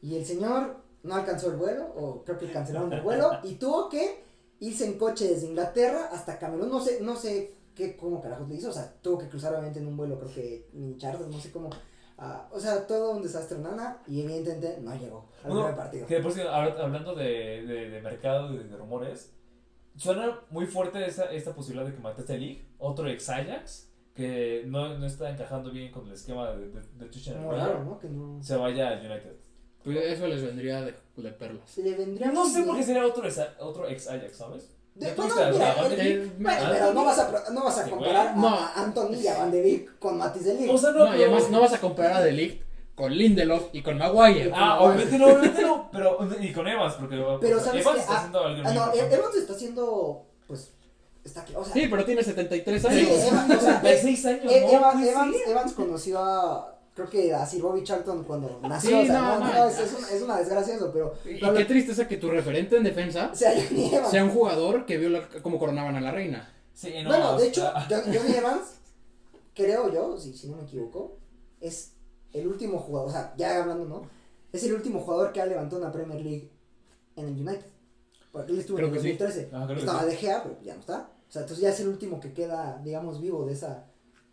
y 0.01 0.15
el 0.15 0.25
señor 0.25 0.75
no 1.01 1.15
alcanzó 1.15 1.49
el 1.49 1.57
vuelo, 1.57 1.87
o 1.95 2.23
creo 2.23 2.37
que 2.37 2.51
cancelaron 2.51 2.91
el 2.93 3.01
vuelo, 3.01 3.31
y 3.43 3.55
tuvo 3.55 3.89
que 3.89 4.23
irse 4.59 4.85
en 4.85 4.97
coche 4.97 5.29
desde 5.29 5.47
Inglaterra 5.47 6.09
hasta 6.11 6.37
Camerún, 6.37 6.69
no 6.69 6.81
sé, 6.81 6.99
no 7.01 7.15
sé 7.15 7.55
qué, 7.73 7.95
cómo 7.95 8.21
carajos 8.21 8.47
le 8.49 8.55
hizo, 8.55 8.69
o 8.69 8.73
sea, 8.73 8.93
tuvo 9.01 9.17
que 9.17 9.29
cruzar 9.29 9.53
obviamente 9.53 9.79
en 9.79 9.87
un 9.87 9.95
vuelo, 9.97 10.19
creo 10.19 10.33
que 10.33 10.67
ni 10.73 10.97
charter, 10.97 11.25
no 11.27 11.39
sé 11.39 11.51
cómo, 11.51 11.69
ah, 12.17 12.49
o 12.51 12.59
sea, 12.59 12.85
todo 12.85 13.11
un 13.11 13.23
desastre 13.23 13.57
Onana, 13.57 14.03
y 14.07 14.21
evidentemente 14.21 14.79
no 14.81 14.93
llegó 14.95 15.29
al 15.43 15.51
primer 15.51 15.75
partido. 15.75 16.05
Que 16.05 16.17
ahora 16.17 16.75
hablando 16.83 17.15
de, 17.15 17.63
de, 17.65 17.89
de 17.89 18.01
mercado 18.01 18.53
y 18.53 18.57
de, 18.57 18.75
rumores, 18.75 19.31
suena 19.99 20.39
muy 20.49 20.65
fuerte 20.65 21.05
esta, 21.05 21.25
esta 21.31 21.53
posibilidad 21.53 21.85
de 21.87 21.93
que 21.95 22.01
Manchester 22.01 22.39
League, 22.39 22.65
otro 22.77 23.07
ex 23.09 23.29
Ajax, 23.29 23.89
que 24.15 24.63
no, 24.65 24.97
no 24.97 25.05
está 25.05 25.29
encajando 25.29 25.71
bien 25.71 25.91
con 25.91 26.07
el 26.07 26.13
esquema 26.13 26.51
de, 26.51 26.69
de, 26.69 26.81
de 26.81 27.05
Tuchel 27.05 27.35
raro, 27.35 27.83
¿no? 27.83 27.99
Que 27.99 28.07
no... 28.09 28.41
se 28.41 28.55
vaya 28.55 28.89
al 28.89 28.99
United. 29.05 29.35
Pues 29.83 29.97
eso 29.97 30.27
les 30.27 30.41
vendría 30.43 30.81
de, 30.81 30.93
de 31.15 31.31
perlas. 31.31 31.69
Se 31.69 31.83
le 31.83 31.95
vendría 31.95 32.31
No 32.31 32.45
sé 32.49 32.63
por 32.63 32.75
qué 32.77 32.83
sería 32.83 33.05
otro 33.05 33.25
ex, 33.25 33.39
otro 33.59 33.87
ex 33.87 34.07
Ajax, 34.09 34.35
¿sabes? 34.37 34.75
De- 34.95 35.05
¿Ya 35.07 35.13
bueno, 35.15 35.33
tuviste 35.33 35.43
a- 35.43 35.51
mira, 35.53 35.71
a 35.71 35.87
el-? 35.87 36.01
Eh, 36.01 36.31
Bueno, 36.39 36.59
Ah, 36.61 36.69
pero 36.73 36.93
no 36.93 37.05
vas 37.05 37.19
a, 37.19 37.29
pro- 37.29 37.53
no 37.53 37.63
vas 37.63 37.77
a 37.77 37.89
comparar 37.89 38.27
a, 38.27 38.31
a 38.33 38.83
Anthony 38.83 39.15
y 39.23 39.27
a 39.27 39.37
Van 39.37 39.51
de 39.51 39.61
Beek 39.61 39.99
con 39.99 40.17
Matis 40.17 40.43
de 40.45 40.53
Ligt. 40.55 40.69
O 40.73 40.77
sea, 40.77 40.91
no, 40.91 40.99
No, 40.99 41.05
y 41.07 41.11
pero- 41.19 41.31
además 41.31 41.49
no 41.51 41.61
vas 41.61 41.73
a 41.73 41.79
comparar 41.79 42.13
a 42.17 42.21
De 42.21 42.31
Ligt 42.33 42.63
con 42.99 43.15
Lindelof 43.17 43.69
y 43.73 43.81
con 43.81 43.97
Maguire. 43.97 44.51
Ah, 44.53 44.79
obviamente 44.81 45.17
no, 45.17 45.25
obviamente 45.33 45.61
no, 45.61 45.89
pero 45.91 46.19
y 46.39 46.51
con 46.51 46.67
Evans, 46.67 46.93
porque 46.95 47.15
Pero 47.41 47.57
o 47.57 47.59
sea, 47.59 47.69
¿sabes 47.71 47.81
Evans 47.85 47.99
está 48.01 48.13
Ah, 48.13 48.17
haciendo 48.17 48.39
algo 48.43 48.61
Ah, 48.65 48.73
no. 48.73 48.93
Evans 48.93 49.35
está 49.37 49.53
haciendo, 49.53 50.25
pues, 50.47 50.71
está 51.23 51.41
aquí, 51.41 51.53
o 51.55 51.63
sea, 51.63 51.73
Sí, 51.73 51.87
pero 51.89 52.03
tiene 52.05 52.23
73 52.23 52.81
Sí, 52.81 52.87
años. 52.87 53.09
Evans, 53.09 53.55
o 53.55 53.61
sea, 53.61 53.79
36 53.81 54.25
años, 54.25 54.51
eh, 54.53 54.61
¿no? 54.65 54.71
Evans, 54.73 54.93
Pues 54.93 55.03
sí. 55.05 55.09
Evans, 55.11 55.35
Evans 55.47 55.73
conoció 55.73 56.19
a, 56.19 56.75
creo 56.93 57.09
que 57.09 57.33
a 57.33 57.45
Sir 57.45 57.61
Bobby 57.61 57.83
Charlton 57.83 58.23
cuando 58.25 58.59
nació, 58.61 58.89
Sí, 58.89 58.95
o 58.95 59.05
sea, 59.05 59.21
no, 59.21 59.39
no, 59.39 59.67
es, 59.69 59.79
es, 59.79 59.93
un- 59.93 60.15
es 60.17 60.21
una 60.21 60.37
desgracia 60.37 60.75
eso, 60.75 60.91
pero, 60.93 61.13
Y 61.25 61.39
pero- 61.39 61.53
qué 61.53 61.65
tristeza 61.65 62.07
que 62.07 62.17
tu 62.17 62.29
referente 62.29 62.75
en 62.75 62.83
defensa 62.83 63.31
sea, 63.33 63.53
sea 64.09 64.23
un 64.25 64.31
jugador 64.31 64.85
que 64.85 64.97
vio 64.97 65.09
la- 65.09 65.27
cómo 65.41 65.57
coronaban 65.57 65.95
a 65.95 66.01
la 66.01 66.11
reina. 66.11 66.53
Sí, 66.73 66.93
no, 67.03 67.09
bueno, 67.09 67.37
de 67.37 67.47
hecho, 67.47 67.71
Johnny 67.89 68.35
Evans, 68.35 68.75
creo 69.53 69.91
yo, 69.93 70.17
si, 70.17 70.33
si 70.33 70.47
no 70.49 70.57
me 70.57 70.63
equivoco, 70.63 71.17
es 71.61 71.93
el 72.33 72.47
último 72.47 72.79
jugador, 72.79 73.09
o 73.09 73.11
sea, 73.11 73.33
ya 73.37 73.61
hablando, 73.61 73.85
¿no? 73.85 74.01
Es 74.51 74.63
el 74.63 74.73
último 74.73 74.99
jugador 75.01 75.31
que 75.31 75.41
ha 75.41 75.45
levantado 75.45 75.81
una 75.81 75.91
Premier 75.91 76.21
League 76.21 76.49
en 77.15 77.27
el 77.27 77.33
United. 77.33 77.65
Porque 78.31 78.51
él 78.51 78.59
estuvo 78.59 78.77
Creo 78.77 78.89
en 78.89 78.95
el 78.95 79.01
que 79.01 79.07
sí. 79.11 79.17
2013. 79.17 79.49
Ah, 79.53 79.63
creo 79.65 79.75
que 79.75 79.79
Estaba 79.81 80.01
sí. 80.01 80.05
De 80.07 80.15
Gea, 80.15 80.43
pero 80.43 80.61
ya 80.61 80.73
no 80.75 80.79
está. 80.81 81.09
O 81.27 81.31
sea, 81.31 81.41
entonces 81.41 81.63
ya 81.63 81.69
es 81.69 81.79
el 81.79 81.87
último 81.89 82.19
que 82.19 82.33
queda, 82.33 82.79
digamos, 82.83 83.19
vivo 83.21 83.45
de 83.45 83.53
esa. 83.53 83.85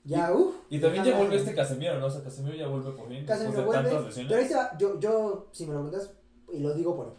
Ya, 0.05 0.33
uff. 0.33 0.55
Y 0.71 0.79
también 0.81 1.05
ya 1.05 1.17
vuelve 1.17 1.37
este 1.37 1.55
Casemiro, 1.55 1.99
¿no? 1.99 2.07
O 2.07 2.11
sea, 2.11 2.23
Casemiro 2.23 2.55
ya 2.57 2.69
vuelve 2.69 2.93
por 2.93 3.09
fin 3.09 3.27
Casemiro 3.27 3.65
vuelve. 3.65 3.91
Pero 4.29 4.37
ahí 4.37 4.49
va, 4.53 4.79
yo, 4.79 5.01
yo, 5.01 5.49
si 5.53 5.67
me 5.67 5.75
lo 5.75 5.83
preguntas, 5.83 6.11
y 6.53 6.61
lo 6.61 6.73
digo 6.75 6.95
por. 6.97 7.15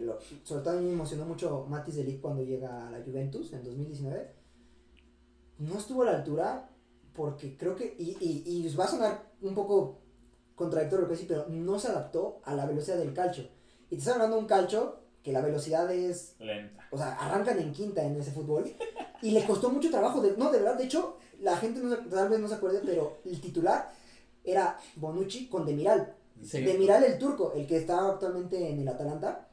lo- 0.00 0.18
sobre 0.42 0.62
todo 0.64 0.76
a 0.76 0.80
mí 0.80 0.86
me 0.86 0.92
emocionó 0.94 1.24
mucho 1.24 1.64
Matis 1.68 1.94
de 1.96 2.04
Ligt 2.04 2.20
cuando 2.20 2.42
llega 2.42 2.88
a 2.88 2.90
la 2.90 3.02
Juventus 3.04 3.52
en 3.52 3.62
2019. 3.62 4.30
No 5.58 5.78
estuvo 5.78 6.02
a 6.02 6.06
la 6.06 6.16
altura 6.18 6.68
porque 7.14 7.56
creo 7.56 7.76
que. 7.76 7.94
Y, 7.98 8.16
y, 8.20 8.66
y 8.66 8.74
va 8.74 8.84
a 8.84 8.88
sonar 8.88 9.31
un 9.42 9.54
poco 9.54 9.98
contradictorio 10.54 11.06
lo 11.06 11.10
que 11.10 11.16
sí, 11.16 11.24
pero 11.28 11.46
no 11.48 11.78
se 11.78 11.88
adaptó 11.88 12.40
a 12.44 12.54
la 12.54 12.66
velocidad 12.66 12.96
del 12.98 13.12
calcio. 13.14 13.44
Y 13.90 13.96
te 13.96 13.96
estoy 13.96 14.12
hablando 14.14 14.36
de 14.36 14.42
un 14.42 14.48
calcio 14.48 14.96
que 15.22 15.32
la 15.32 15.40
velocidad 15.40 15.90
es 15.92 16.34
Lenta. 16.40 16.88
o 16.90 16.96
sea, 16.98 17.12
arrancan 17.14 17.58
en 17.58 17.72
quinta 17.72 18.02
en 18.04 18.20
ese 18.20 18.32
fútbol. 18.32 18.64
Y 19.22 19.30
le 19.30 19.44
costó 19.44 19.70
mucho 19.70 19.90
trabajo. 19.90 20.20
De, 20.20 20.36
no, 20.36 20.50
de 20.50 20.58
verdad, 20.58 20.76
de 20.76 20.84
hecho, 20.84 21.16
la 21.40 21.56
gente 21.56 21.80
no, 21.80 21.94
se- 21.94 22.02
tal 22.10 22.28
vez 22.28 22.40
no 22.40 22.48
se 22.48 22.54
acuerde, 22.54 22.80
pero 22.84 23.18
el 23.24 23.40
titular 23.40 23.90
era 24.44 24.76
Bonucci 24.96 25.48
con 25.48 25.64
Demiral. 25.64 26.14
Sí. 26.42 26.60
Demiral 26.62 27.04
el 27.04 27.18
turco, 27.18 27.52
el 27.54 27.66
que 27.66 27.76
está 27.76 28.08
actualmente 28.08 28.68
en 28.68 28.80
el 28.80 28.88
Atalanta. 28.88 29.48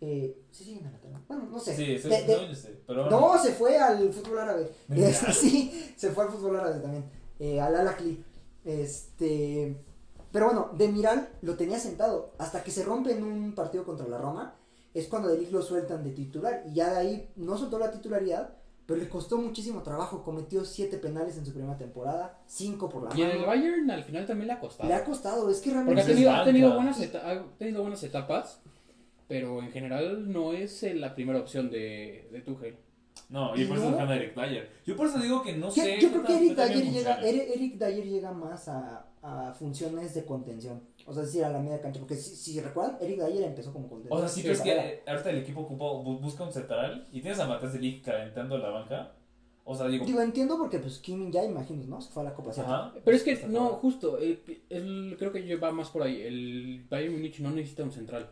Eh, 0.00 0.42
sí, 0.52 0.62
sí, 0.64 0.78
en 0.78 0.86
el 0.86 0.94
Atalanta. 0.94 1.24
Bueno, 1.26 1.44
no 1.50 1.58
sé. 1.58 1.74
Sí, 1.74 1.98
sí, 1.98 2.08
De- 2.08 2.22
de- 2.22 2.36
no, 2.36 2.46
yo 2.48 2.54
sé, 2.54 2.80
pero 2.86 3.10
no, 3.10 3.38
se 3.42 3.52
fue 3.54 3.76
al 3.76 4.12
fútbol 4.12 4.38
árabe. 4.38 4.70
Sí, 5.32 5.92
se 5.96 6.10
fue 6.12 6.24
al 6.24 6.30
fútbol 6.30 6.56
árabe 6.60 6.78
también. 6.80 7.04
Eh, 7.40 7.60
al 7.60 7.74
Al 7.74 7.88
Ahly. 7.88 8.24
Este. 8.68 9.82
Pero 10.30 10.46
bueno, 10.46 10.70
Demiral 10.76 11.30
lo 11.40 11.56
tenía 11.56 11.78
sentado. 11.78 12.34
Hasta 12.38 12.62
que 12.62 12.70
se 12.70 12.84
rompe 12.84 13.12
en 13.12 13.24
un 13.24 13.54
partido 13.54 13.84
contra 13.84 14.06
la 14.06 14.18
Roma. 14.18 14.54
Es 14.92 15.08
cuando 15.08 15.28
De 15.28 15.38
Ligt 15.38 15.52
lo 15.52 15.62
sueltan 15.62 16.04
de 16.04 16.10
titular. 16.10 16.64
Y 16.68 16.74
ya 16.74 16.92
de 16.92 16.98
ahí 16.98 17.30
no 17.36 17.56
soltó 17.56 17.78
la 17.78 17.90
titularidad. 17.90 18.54
Pero 18.84 19.00
le 19.00 19.08
costó 19.08 19.38
muchísimo 19.38 19.82
trabajo. 19.82 20.22
Cometió 20.22 20.64
siete 20.64 20.98
penales 20.98 21.38
en 21.38 21.46
su 21.46 21.52
primera 21.52 21.78
temporada. 21.78 22.38
Cinco 22.46 22.90
por 22.90 23.04
la 23.04 23.16
Y 23.16 23.22
en 23.22 23.30
el 23.30 23.36
mano. 23.38 23.48
Bayern 23.48 23.90
al 23.90 24.04
final 24.04 24.26
también 24.26 24.48
le 24.48 24.52
ha 24.54 24.60
costado. 24.60 24.88
Le 24.88 24.94
ha 24.94 25.04
costado. 25.04 25.50
Es 25.50 25.60
que 25.60 25.70
Porque 25.70 25.78
ha 25.78 25.84
realmente. 25.84 26.00
Es 26.02 26.06
tenido, 26.06 26.30
ha 26.30 26.44
tenido 26.44 26.74
buenas 26.74 27.00
ha 27.00 27.42
tenido 27.58 27.82
buenas 27.82 28.02
etapas, 28.02 28.60
pero 29.28 29.62
en 29.62 29.70
general 29.70 30.30
no 30.30 30.52
es 30.52 30.82
eh, 30.82 30.94
la 30.94 31.14
primera 31.14 31.38
opción 31.38 31.70
de, 31.70 32.28
de 32.32 32.40
Tuchel. 32.40 32.76
No, 33.28 33.54
y 33.54 33.64
por 33.66 33.76
eso 33.76 33.86
No. 33.90 33.92
dejan 33.96 34.08
a 34.10 34.16
Eric 34.16 34.34
Dyer. 34.34 34.70
Yo 34.86 34.96
por 34.96 35.06
eso 35.06 35.18
digo 35.18 35.42
que 35.42 35.54
no 35.54 35.70
sé. 35.70 36.00
yo 36.00 36.08
creo 36.10 36.24
que 36.24 36.36
Eric 36.36 36.56
Dyer 36.56 36.90
llega. 36.90 37.20
Eric, 37.20 37.42
Eric 37.54 37.74
Dyer 37.78 38.04
llega 38.06 38.32
más 38.32 38.68
a, 38.68 39.06
a 39.22 39.52
funciones 39.52 40.14
de 40.14 40.24
contención. 40.24 40.80
O 41.04 41.12
sea, 41.12 41.22
es 41.22 41.28
decir, 41.28 41.44
a 41.44 41.50
la 41.50 41.58
media 41.58 41.80
cancha. 41.82 42.00
Porque 42.00 42.16
si, 42.16 42.34
si 42.36 42.58
recuerdan, 42.60 42.96
Eric 43.02 43.20
Dyer 43.20 43.44
empezó 43.44 43.72
como 43.72 43.86
contención. 43.88 44.16
O 44.18 44.20
sea, 44.20 44.28
sí 44.28 44.40
Sí, 44.40 44.46
crees 44.46 44.60
que 44.62 44.72
eh, 44.72 45.02
ahorita 45.06 45.30
el 45.30 45.38
equipo 45.38 45.60
ocupa, 45.60 45.84
busca 46.20 46.44
un 46.44 46.52
central 46.52 47.06
y 47.12 47.20
tienes 47.20 47.38
a 47.40 47.46
Matías 47.46 47.74
de 47.74 47.78
Ligt 47.80 48.04
calentando 48.06 48.56
la 48.56 48.70
banca. 48.70 49.12
O 49.64 49.74
sea, 49.76 49.86
digo. 49.88 50.06
Digo, 50.06 50.22
entiendo 50.22 50.56
porque 50.56 50.78
pues 50.78 50.98
Kim 50.98 51.30
ya 51.30 51.44
imagino, 51.44 51.84
¿no? 51.86 52.00
Se 52.00 52.10
fue 52.10 52.22
a 52.22 52.26
la 52.30 52.34
Copa. 52.34 52.50
Ajá. 52.50 52.94
Pero 53.04 53.14
es 53.14 53.22
que, 53.22 53.32
Está 53.32 53.46
no, 53.48 53.52
claro. 53.60 53.74
justo, 53.76 54.16
el, 54.16 54.40
el- 54.70 55.16
creo 55.18 55.30
que 55.32 55.56
va 55.56 55.70
más 55.70 55.90
por 55.90 56.02
ahí. 56.04 56.22
El 56.22 56.86
Bayern 56.88 57.12
Múnich 57.12 57.40
no 57.40 57.50
necesita 57.50 57.82
un 57.82 57.92
central. 57.92 58.30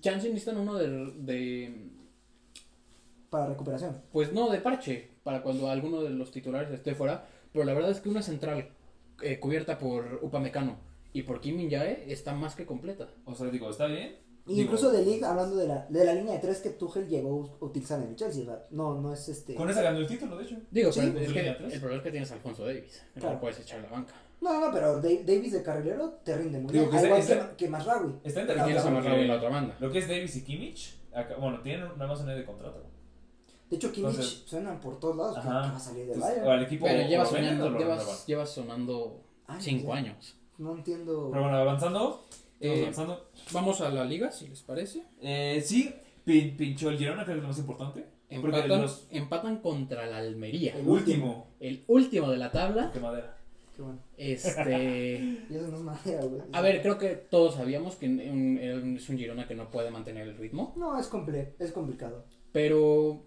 Chance 0.00 0.28
necesitan 0.28 0.58
uno 0.58 0.74
de, 0.74 0.88
de, 1.18 1.88
Para 3.30 3.46
recuperación. 3.46 4.00
pues 4.12 4.32
no, 4.32 4.48
de 4.50 4.58
parche, 4.58 5.10
para 5.22 5.42
cuando 5.42 5.68
alguno 5.70 6.02
de 6.02 6.10
los 6.10 6.30
titulares 6.30 6.70
esté 6.70 6.94
fuera. 6.94 7.26
Pero 7.52 7.64
la 7.64 7.74
verdad 7.74 7.90
es 7.90 8.00
que 8.00 8.08
una 8.08 8.22
central 8.22 8.68
eh, 9.22 9.38
cubierta 9.40 9.78
por 9.78 10.20
Upamecano 10.22 10.76
y 11.12 11.22
por 11.22 11.40
Kim 11.40 11.56
Min-jae 11.56 12.10
está 12.12 12.32
más 12.34 12.54
que 12.54 12.66
completa. 12.66 13.08
O 13.24 13.34
sea, 13.34 13.48
digo, 13.48 13.70
está 13.70 13.86
bien. 13.86 14.16
Y 14.46 14.52
Digo, 14.52 14.62
incluso 14.64 14.90
de 14.90 15.04
League, 15.04 15.22
hablando 15.24 15.56
de 15.56 15.66
la, 15.68 15.84
de 15.90 16.04
la 16.06 16.14
línea 16.14 16.32
de 16.34 16.38
tres 16.40 16.60
que 16.60 16.70
Tuchel 16.70 17.06
llegó 17.06 17.58
a 17.60 17.64
utilizar 17.66 18.00
en 18.00 18.08
el 18.08 18.16
Chelsea. 18.16 18.44
¿verdad? 18.46 18.64
No, 18.70 18.98
no 18.98 19.12
es 19.12 19.28
este. 19.28 19.54
Con 19.54 19.68
esa 19.68 19.82
ganó 19.82 19.98
el 19.98 20.06
título, 20.06 20.38
de 20.38 20.44
hecho. 20.44 20.56
Digo, 20.70 20.90
Sí. 20.90 21.00
pero 21.04 21.18
es 21.20 21.26
¿Su 21.28 21.32
que 21.34 21.38
línea 21.40 21.58
tres? 21.58 21.72
el 21.74 21.80
problema 21.80 21.98
es 21.98 22.04
que 22.04 22.10
tienes 22.10 22.30
a 22.30 22.34
Alfonso 22.34 22.64
Davis. 22.64 23.04
No 23.14 23.20
Claro. 23.20 23.34
lo 23.34 23.40
puedes 23.42 23.60
echar 23.60 23.80
a 23.80 23.82
la 23.82 23.88
banca. 23.90 24.14
No, 24.40 24.60
no, 24.60 24.72
pero 24.72 25.00
Da- 25.02 25.08
Davis 25.26 25.52
de 25.52 25.62
carrilero 25.62 26.10
te 26.24 26.34
rinde 26.36 26.60
muy 26.60 26.72
Digo, 26.72 26.88
bien. 26.90 27.04
igual 27.04 27.20
que, 27.26 27.32
está- 27.32 27.56
que 27.56 27.68
Masraoui. 27.68 28.12
Está 28.24 28.40
Y 28.40 28.42
interesante. 28.44 28.72
tienes 28.74 28.84
a 29.06 29.14
en 29.20 29.28
la 29.28 29.34
otra 29.36 29.48
banda. 29.50 29.76
Lo 29.80 29.90
que 29.90 29.98
es 29.98 30.08
Davis 30.08 30.36
y 30.36 30.44
Kimmich, 30.44 30.96
acá- 31.14 31.34
bueno, 31.36 31.60
tienen 31.60 31.86
nada 31.88 32.06
más 32.06 32.20
un 32.20 32.28
año 32.28 32.38
de 32.38 32.44
contrato. 32.46 32.84
De 33.70 33.76
hecho, 33.76 33.92
Kimmich 33.92 34.10
Entonces- 34.10 34.42
suenan 34.46 34.80
por 34.80 34.98
todos 34.98 35.16
lados. 35.16 35.36
Ajá. 35.38 35.48
que 35.62 35.70
va 35.70 35.76
a 35.76 35.78
salir 35.78 36.00
del 36.06 36.14
Entonces, 36.14 36.30
Bayern. 36.36 36.48
o 36.48 36.50
al 36.52 36.62
equipo 36.62 36.86
Pero 36.86 37.08
lleva 37.08 37.26
sonando, 37.26 37.70
lo 37.70 37.78
llevas, 38.26 38.50
sonando 38.50 39.20
Ay, 39.46 39.60
5 39.60 39.88
ya. 39.88 39.94
años. 39.94 40.36
No 40.58 40.74
entiendo. 40.74 41.28
Pero 41.30 41.42
bueno, 41.42 41.56
avanzando. 41.58 42.24
Eh, 42.60 42.80
avanzando. 42.82 43.28
Vamos 43.52 43.80
a 43.80 43.90
la 43.90 44.04
liga, 44.04 44.32
si 44.32 44.48
les 44.48 44.62
parece. 44.62 45.04
Eh, 45.20 45.62
sí, 45.64 45.94
pin- 46.24 46.56
pinchó 46.56 46.88
el 46.90 46.98
Girona, 46.98 47.24
creo 47.24 47.36
que 47.36 47.38
es 47.38 47.42
lo 47.42 47.48
más 47.48 47.58
importante. 47.58 48.04
Empatan, 48.30 48.82
los 48.82 49.06
empatan 49.10 49.58
contra 49.60 50.06
la 50.06 50.18
Almería. 50.18 50.76
El 50.76 50.86
último. 50.88 51.46
El 51.60 51.84
último 51.86 52.30
de 52.30 52.36
la 52.38 52.50
tabla. 52.50 52.90
Qué 52.92 53.00
madera. 53.00 53.36
Qué 53.76 53.82
bueno. 53.82 53.98
Este. 54.16 55.18
Y 55.50 55.54
eso 55.54 55.68
no 55.68 55.76
es 55.76 55.82
madera, 55.82 56.24
güey. 56.24 56.42
A 56.52 56.60
ver, 56.60 56.82
creo 56.82 56.98
que 56.98 57.10
todos 57.10 57.54
sabíamos 57.54 57.94
que 57.96 58.06
un- 58.06 58.20
un- 58.20 58.96
es 58.96 59.08
un 59.08 59.16
Girona 59.18 59.46
que 59.46 59.54
no 59.54 59.70
puede 59.70 59.90
mantener 59.90 60.26
el 60.28 60.36
ritmo. 60.36 60.72
No, 60.76 60.98
es, 60.98 61.06
comple 61.06 61.54
es 61.58 61.72
complicado. 61.72 62.24
Pero 62.52 63.22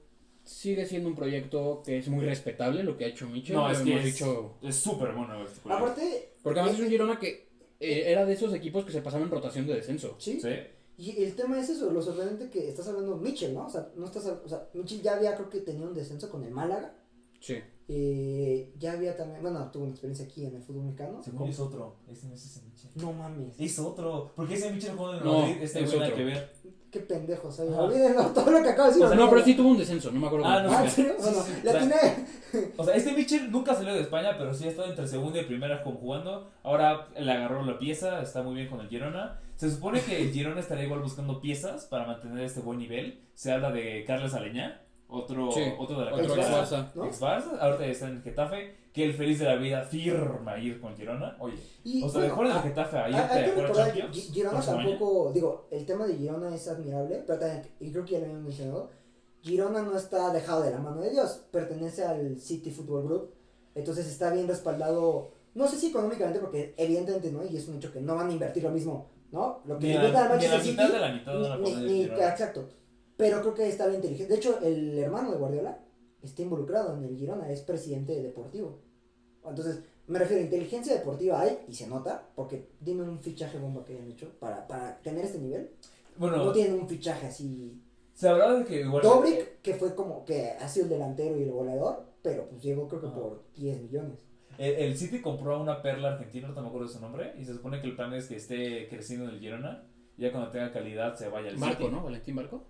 sigue 0.52 0.86
siendo 0.86 1.10
un 1.10 1.16
proyecto 1.16 1.82
que 1.86 1.98
es 1.98 2.08
muy 2.08 2.26
respetable 2.26 2.84
lo 2.84 2.98
que 2.98 3.06
ha 3.06 3.08
hecho 3.08 3.28
Michel. 3.28 3.56
No, 3.56 3.70
es 3.72 3.80
que 3.80 3.92
hemos 3.94 4.06
es 4.06 4.14
dicho. 4.14 4.58
es 4.62 4.76
súper 4.76 5.14
bueno 5.14 5.44
este. 5.44 5.60
Aparte, 5.72 6.34
Porque 6.44 6.60
además 6.60 6.78
es 6.80 6.86
un 6.86 6.90
Girona 6.92 7.20
que 7.20 7.50
eh, 7.80 8.04
era 8.12 8.26
de 8.26 8.34
esos 8.34 8.54
equipos 8.54 8.86
que 8.86 8.92
se 8.92 9.02
pasaban 9.02 9.26
en 9.28 9.32
rotación 9.32 9.66
de 9.68 9.76
descenso. 9.76 10.16
sí. 10.20 10.40
Sí. 10.42 10.50
Y 10.98 11.24
el 11.24 11.36
tema 11.36 11.60
es 11.60 11.68
eso, 11.70 11.90
lo 11.92 12.00
sorprendente 12.00 12.50
que 12.52 12.70
estás 12.70 12.88
hablando 12.88 13.18
Mitchell, 13.18 13.56
¿no? 13.56 13.66
O 13.66 13.70
sea, 13.70 13.90
no 13.96 14.06
estás, 14.06 14.24
o 14.28 14.48
sea, 14.48 14.68
Mitchell 14.76 15.02
ya 15.02 15.16
había, 15.16 15.34
creo 15.36 15.50
que 15.50 15.62
tenía 15.62 15.88
un 15.88 15.96
descenso 15.96 16.30
con 16.30 16.44
el 16.44 16.52
Málaga. 16.52 16.94
Sí. 17.40 17.56
Eh, 17.88 18.72
ya 18.78 18.92
había 18.92 19.18
también, 19.18 19.42
bueno, 19.42 19.72
tuvo 19.72 19.84
una 19.86 19.94
experiencia 19.94 20.26
aquí 20.26 20.46
en 20.46 20.56
el 20.58 20.62
fútbol 20.62 20.84
mexicano. 20.84 21.24
Según 21.24 21.50
es 21.50 21.60
otro. 21.60 21.96
Ese 22.08 22.28
no 22.28 22.36
es 22.36 22.46
ese 22.46 22.62
Michel. 22.66 22.92
No 22.96 23.14
mames, 23.14 23.60
Es 23.60 23.80
otro. 23.80 24.32
Porque 24.36 24.54
ese 24.54 24.72
Michel 24.72 24.92
jugó 24.92 25.12
en 25.14 25.18
el 25.18 25.24
No, 25.24 25.40
Madrid. 25.40 25.56
Este 25.64 25.84
es 25.84 25.94
otro. 25.94 26.16
que 26.16 26.24
ver. 26.24 26.54
Qué 26.92 27.00
pendejo, 27.00 27.48
o 27.48 27.52
sea, 27.52 27.66
Ajá. 27.66 27.82
olvídenlo, 27.84 28.24
todo 28.36 28.52
lo 28.52 28.62
que 28.62 28.70
acabo 28.70 28.88
de 28.90 28.94
decir. 28.94 29.06
O 29.06 29.10
sea, 29.10 29.18
No, 29.18 29.30
pero 29.30 29.44
sí 29.44 29.56
tuvo 29.56 29.70
un 29.70 29.78
descenso, 29.78 30.12
no 30.12 30.20
me 30.20 30.28
acuerdo. 30.28 30.46
Ah, 30.46 30.62
no 30.62 30.70
Ah, 30.72 30.78
Bueno, 30.80 30.90
sí, 30.92 31.04
sí. 31.04 31.62
la 31.64 31.72
O 31.72 31.78
tiene. 31.78 31.96
O 32.78 32.84
sea, 32.84 32.96
este 32.96 33.14
Mitchell 33.14 33.50
nunca 33.52 33.74
salió 33.74 33.94
de 33.94 34.02
España, 34.02 34.36
pero 34.38 34.54
sí 34.54 34.66
ha 34.66 34.70
estado 34.70 34.90
entre 34.90 35.08
segunda 35.08 35.40
y 35.40 35.46
primera 35.46 35.82
como 35.84 35.98
jugando. 35.98 36.52
Ahora 36.64 37.08
le 37.18 37.32
agarró 37.32 37.64
la 37.66 37.78
pieza, 37.78 38.22
está 38.22 38.44
muy 38.44 38.56
bien 38.56 38.68
con 38.70 38.82
el 38.82 38.90
Girona. 38.90 39.40
Se 39.56 39.70
supone 39.70 40.02
que 40.02 40.22
el 40.22 40.32
Girona 40.32 40.60
estaría 40.60 40.86
igual 40.86 41.02
buscando 41.02 41.40
piezas 41.40 41.86
para 41.86 42.06
mantener 42.06 42.44
este 42.44 42.60
buen 42.62 42.80
nivel. 42.80 43.22
Se 43.36 43.52
habla 43.52 43.72
de 43.72 44.04
Carlos 44.06 44.34
Aleñá, 44.34 44.81
otro, 45.12 45.52
Sí, 45.52 45.62
otro 45.78 46.00
de 46.00 46.06
la 46.06 46.14
otro. 46.16 46.36
¿no? 46.96 47.06
Ex 47.06 47.22
Barça, 47.22 47.60
ahorita 47.60 47.86
está 47.86 48.08
en 48.08 48.22
Getafe, 48.24 48.76
que 48.94 49.04
el 49.06 49.14
feliz 49.14 49.40
de 49.40 49.46
la 49.46 49.56
vida 49.56 49.84
firma 49.84 50.58
ir 50.58 50.80
con 50.82 50.96
Girona. 50.96 51.36
Oye, 51.40 51.56
Y, 51.84 52.04
o 52.04 52.10
sea, 52.10 52.20
bueno, 52.22 52.30
de 52.30 52.36
fuera 52.36 52.56
ah, 52.58 52.62
Getafe 52.62 52.98
a 52.98 53.06
Hay, 53.06 53.14
irte 53.14 53.34
hay 53.34 53.46
que 53.46 53.62
recordar 53.62 53.94
Girona 54.12 54.62
tampoco, 54.62 55.32
digo, 55.34 55.68
el 55.72 55.86
tema 55.86 56.08
de 56.08 56.16
Girona 56.16 56.56
es 56.56 56.68
admirable, 56.68 57.24
pero 57.28 57.40
también, 57.40 57.68
y 57.80 57.92
creo 57.92 58.06
que 58.06 58.12
ya 58.14 58.20
lo 58.20 58.26
habían 58.26 58.44
mencionado, 58.44 58.90
Girona 59.42 59.82
no 59.82 59.98
está 59.98 60.32
dejado 60.34 60.64
de 60.64 60.72
la 60.72 60.78
mano 60.80 61.02
de 61.02 61.10
Dios, 61.12 61.42
pertenece 61.52 62.04
al 62.04 62.38
City 62.40 62.72
Football 62.72 63.04
Group, 63.06 63.32
entonces 63.76 64.08
está 64.08 64.32
bien 64.32 64.48
respaldado, 64.48 65.32
no 65.56 65.68
sé 65.68 65.78
si 65.78 65.88
económicamente, 65.88 66.40
porque 66.40 66.74
evidentemente 66.78 67.32
no, 67.32 67.44
y 67.44 67.58
es 67.58 67.68
un 67.68 67.76
hecho 67.78 67.92
que 67.92 68.02
no 68.02 68.16
van 68.16 68.30
a 68.30 68.32
invertir 68.34 68.64
lo 68.64 68.70
mismo, 68.70 69.10
¿no? 69.32 69.62
Lo 69.66 69.80
que 69.80 69.88
Ni 69.88 69.94
la, 69.94 70.02
al 70.02 70.12
ni 70.12 70.14
Manchester 70.30 70.58
la 70.58 70.64
City, 70.64 70.72
mitad 70.74 70.94
de 70.94 71.00
la 71.00 71.12
mitad 71.14 71.34
de 71.34 71.50
la 71.50 71.58
ni- 71.58 72.02
el 72.04 72.12
exacto, 72.12 72.70
pero 73.22 73.42
creo 73.42 73.54
que 73.54 73.68
está 73.70 73.86
bien 73.88 73.98
inteligente, 73.98 74.34
de 74.34 74.38
hecho, 74.40 74.60
el 74.62 74.98
hermano 74.98 75.32
de 75.32 75.38
Guardiola 75.38 75.80
está 76.22 76.42
involucrado 76.42 76.98
en 76.98 77.04
el 77.06 77.16
Girona, 77.18 77.50
es 77.52 77.62
presidente 77.62 78.22
deportivo, 78.22 78.80
entonces, 79.48 79.80
me 80.08 80.20
refiero, 80.20 80.44
inteligencia 80.44 80.94
deportiva 80.94 81.42
hay, 81.42 81.60
y 81.68 81.74
se 81.74 81.88
nota, 81.88 82.28
porque 82.36 82.68
dime 82.80 83.04
un 83.04 83.20
fichaje 83.20 83.58
bomba 83.58 83.84
que 83.86 83.94
hayan 83.94 84.12
hecho 84.12 84.30
para, 84.40 84.68
para 84.68 84.98
tener 85.02 85.26
este 85.26 85.40
nivel. 85.40 85.72
Bueno, 86.18 86.38
No 86.38 86.52
tienen 86.52 86.74
un 86.74 86.88
fichaje 86.88 87.26
así. 87.28 87.82
se 88.14 88.28
hablaba 88.30 88.60
de 88.60 88.66
que 88.66 88.82
igual. 88.82 89.02
Dobrik, 89.02 89.62
que 89.62 89.74
fue 89.74 89.96
como 89.96 90.24
que 90.26 90.52
ha 90.52 90.68
sido 90.68 90.86
el 90.86 90.90
delantero 90.92 91.38
y 91.40 91.44
el 91.44 91.52
goleador, 91.52 92.06
pero 92.22 92.48
pues 92.50 92.62
llegó 92.62 92.88
creo 92.88 93.02
que 93.02 93.08
Ajá. 93.08 93.16
por 93.16 93.44
10 93.56 93.82
millones. 93.82 94.20
El, 94.60 94.76
el 94.76 94.98
City 94.98 95.22
compró 95.22 95.56
a 95.56 95.60
una 95.62 95.82
perla 95.82 96.10
argentina, 96.14 96.50
no 96.50 96.62
me 96.62 96.68
acuerdo 96.68 96.88
de 96.88 96.94
su 96.94 97.00
nombre, 97.00 97.34
y 97.40 97.46
se 97.46 97.54
supone 97.54 97.82
que 97.82 97.88
el 97.88 97.96
plan 97.96 98.14
es 98.14 98.28
que 98.28 98.36
esté 98.36 98.88
creciendo 98.90 99.26
en 99.28 99.32
el 99.36 99.40
Girona. 99.40 99.88
y 100.18 100.22
Ya 100.24 100.32
cuando 100.32 100.52
tenga 100.52 100.72
calidad 100.72 101.16
se 101.16 101.30
vaya 101.30 101.50
al 101.50 101.58
Marco, 101.58 101.84
City. 101.86 101.96
¿no? 101.96 102.04
Valentín 102.04 102.36
Marco. 102.36 102.64